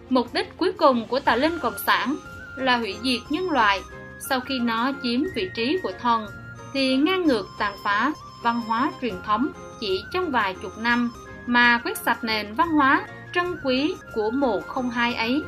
mục 0.08 0.34
đích 0.34 0.56
cuối 0.56 0.72
cùng 0.72 1.06
của 1.06 1.20
tà 1.20 1.36
linh 1.36 1.58
cộng 1.58 1.78
sản 1.86 2.16
là 2.56 2.76
hủy 2.76 2.94
diệt 3.02 3.20
nhân 3.30 3.50
loại 3.50 3.80
sau 4.28 4.40
khi 4.40 4.58
nó 4.58 4.92
chiếm 5.02 5.20
vị 5.34 5.48
trí 5.54 5.78
của 5.82 5.92
thần 6.00 6.26
thì 6.72 6.96
ngang 6.96 7.26
ngược 7.26 7.46
tàn 7.58 7.74
phá 7.84 8.12
văn 8.42 8.60
hóa 8.60 8.92
truyền 9.00 9.14
thống 9.26 9.48
chỉ 9.80 10.02
trong 10.12 10.30
vài 10.30 10.56
chục 10.62 10.72
năm 10.78 11.10
mà 11.46 11.80
quét 11.84 11.98
sạch 11.98 12.24
nền 12.24 12.54
văn 12.54 12.68
hóa 12.68 13.06
trân 13.34 13.56
quý 13.64 13.94
của 14.14 14.30
một 14.30 14.66
không 14.66 14.90
hai 14.90 15.14
ấy 15.14 15.42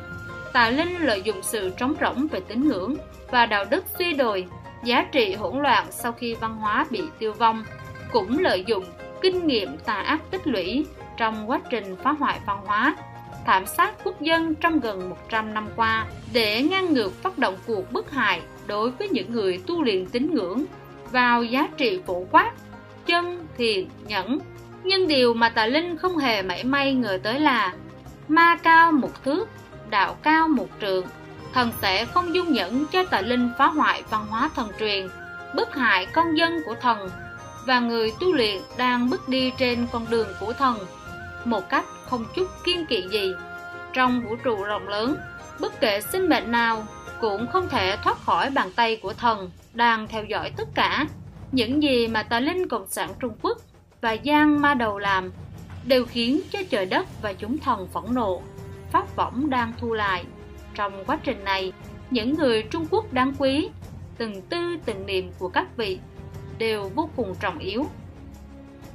tà 0.53 0.69
linh 0.69 0.97
lợi 0.97 1.21
dụng 1.21 1.43
sự 1.43 1.71
trống 1.77 1.93
rỗng 2.01 2.27
về 2.27 2.39
tín 2.47 2.67
ngưỡng 2.67 2.95
và 3.31 3.45
đạo 3.45 3.65
đức 3.69 3.83
suy 3.99 4.13
đồi, 4.13 4.47
giá 4.83 5.05
trị 5.11 5.33
hỗn 5.33 5.59
loạn 5.61 5.85
sau 5.89 6.11
khi 6.11 6.33
văn 6.33 6.55
hóa 6.55 6.85
bị 6.89 7.01
tiêu 7.19 7.33
vong, 7.33 7.63
cũng 8.11 8.39
lợi 8.39 8.63
dụng 8.67 8.83
kinh 9.21 9.47
nghiệm 9.47 9.77
tà 9.77 9.93
ác 9.93 10.21
tích 10.31 10.47
lũy 10.47 10.85
trong 11.17 11.49
quá 11.49 11.59
trình 11.69 11.95
phá 12.03 12.11
hoại 12.11 12.39
văn 12.45 12.59
hóa, 12.65 12.95
thảm 13.45 13.65
sát 13.65 13.93
quốc 14.03 14.21
dân 14.21 14.55
trong 14.55 14.79
gần 14.79 15.09
100 15.09 15.53
năm 15.53 15.67
qua 15.75 16.05
để 16.33 16.63
ngăn 16.63 16.93
ngược 16.93 17.23
phát 17.23 17.37
động 17.37 17.55
cuộc 17.67 17.91
bức 17.91 18.11
hại 18.11 18.41
đối 18.67 18.91
với 18.91 19.09
những 19.09 19.31
người 19.31 19.61
tu 19.67 19.83
luyện 19.83 20.05
tín 20.05 20.33
ngưỡng 20.33 20.65
vào 21.11 21.43
giá 21.43 21.69
trị 21.77 21.99
phổ 22.05 22.25
quát, 22.31 22.51
chân, 23.05 23.47
thiền, 23.57 23.87
nhẫn. 24.07 24.39
Nhưng 24.83 25.07
điều 25.07 25.33
mà 25.33 25.49
tà 25.49 25.65
linh 25.65 25.97
không 25.97 26.17
hề 26.17 26.41
mảy 26.41 26.63
may 26.63 26.93
ngờ 26.93 27.19
tới 27.23 27.39
là 27.39 27.73
ma 28.27 28.57
cao 28.63 28.91
một 28.91 29.23
thước, 29.23 29.49
đạo 29.89 30.17
cao 30.23 30.47
một 30.47 30.67
trường, 30.79 31.05
thần 31.53 31.71
sẽ 31.81 32.05
không 32.05 32.35
dung 32.35 32.53
nhẫn 32.53 32.85
cho 32.91 33.03
tà 33.03 33.21
linh 33.21 33.51
phá 33.57 33.67
hoại 33.67 34.03
văn 34.09 34.25
hóa 34.29 34.49
thần 34.55 34.67
truyền 34.79 35.07
bức 35.55 35.75
hại 35.75 36.05
con 36.05 36.37
dân 36.37 36.61
của 36.65 36.75
thần 36.81 37.09
và 37.65 37.79
người 37.79 38.13
tu 38.19 38.33
luyện 38.33 38.61
đang 38.77 39.09
bước 39.09 39.29
đi 39.29 39.51
trên 39.57 39.87
con 39.91 40.05
đường 40.09 40.27
của 40.39 40.53
thần 40.53 40.77
một 41.45 41.69
cách 41.69 41.85
không 42.09 42.25
chút 42.35 42.47
kiên 42.63 42.85
kỵ 42.85 43.07
gì. 43.11 43.33
Trong 43.93 44.21
vũ 44.21 44.35
trụ 44.35 44.63
rộng 44.63 44.87
lớn 44.87 45.17
bất 45.59 45.79
kể 45.79 46.01
sinh 46.01 46.29
mệnh 46.29 46.51
nào 46.51 46.87
cũng 47.21 47.47
không 47.47 47.69
thể 47.69 47.97
thoát 48.03 48.17
khỏi 48.25 48.49
bàn 48.49 48.71
tay 48.75 48.95
của 48.95 49.13
thần 49.13 49.51
đang 49.73 50.07
theo 50.07 50.25
dõi 50.25 50.51
tất 50.57 50.67
cả 50.75 51.05
những 51.51 51.83
gì 51.83 52.07
mà 52.07 52.23
tà 52.23 52.39
linh 52.39 52.67
cộng 52.67 52.87
sản 52.87 53.09
trung 53.19 53.33
quốc 53.41 53.57
và 54.01 54.17
giang 54.25 54.61
ma 54.61 54.73
đầu 54.73 54.99
làm 54.99 55.31
đều 55.85 56.05
khiến 56.05 56.41
cho 56.51 56.59
trời 56.69 56.85
đất 56.85 57.07
và 57.21 57.33
chúng 57.33 57.57
thần 57.57 57.87
phẫn 57.87 58.03
nộ 58.13 58.41
pháp 58.91 59.15
võng 59.15 59.49
đang 59.49 59.73
thu 59.77 59.93
lại. 59.93 60.25
Trong 60.73 61.05
quá 61.05 61.19
trình 61.23 61.43
này, 61.43 61.73
những 62.11 62.33
người 62.33 62.63
trung 62.63 62.85
quốc 62.91 63.13
đáng 63.13 63.33
quý, 63.37 63.69
từng 64.17 64.41
tư, 64.41 64.77
từng 64.85 65.05
niệm 65.05 65.31
của 65.39 65.49
các 65.49 65.77
vị 65.77 65.99
đều 66.57 66.89
vô 66.95 67.09
cùng 67.15 67.35
trọng 67.39 67.59
yếu. 67.59 67.85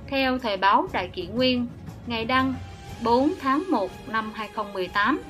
Theo 0.07 0.39
thời 0.39 0.57
báo 0.57 0.89
đại 0.93 1.09
kỷ 1.09 1.27
nguyên, 1.27 1.67
ngày 2.07 2.25
đăng 2.25 2.55
4 3.03 3.33
tháng 3.41 3.65
1 3.71 3.91
năm 4.09 4.33
2018 4.35 5.23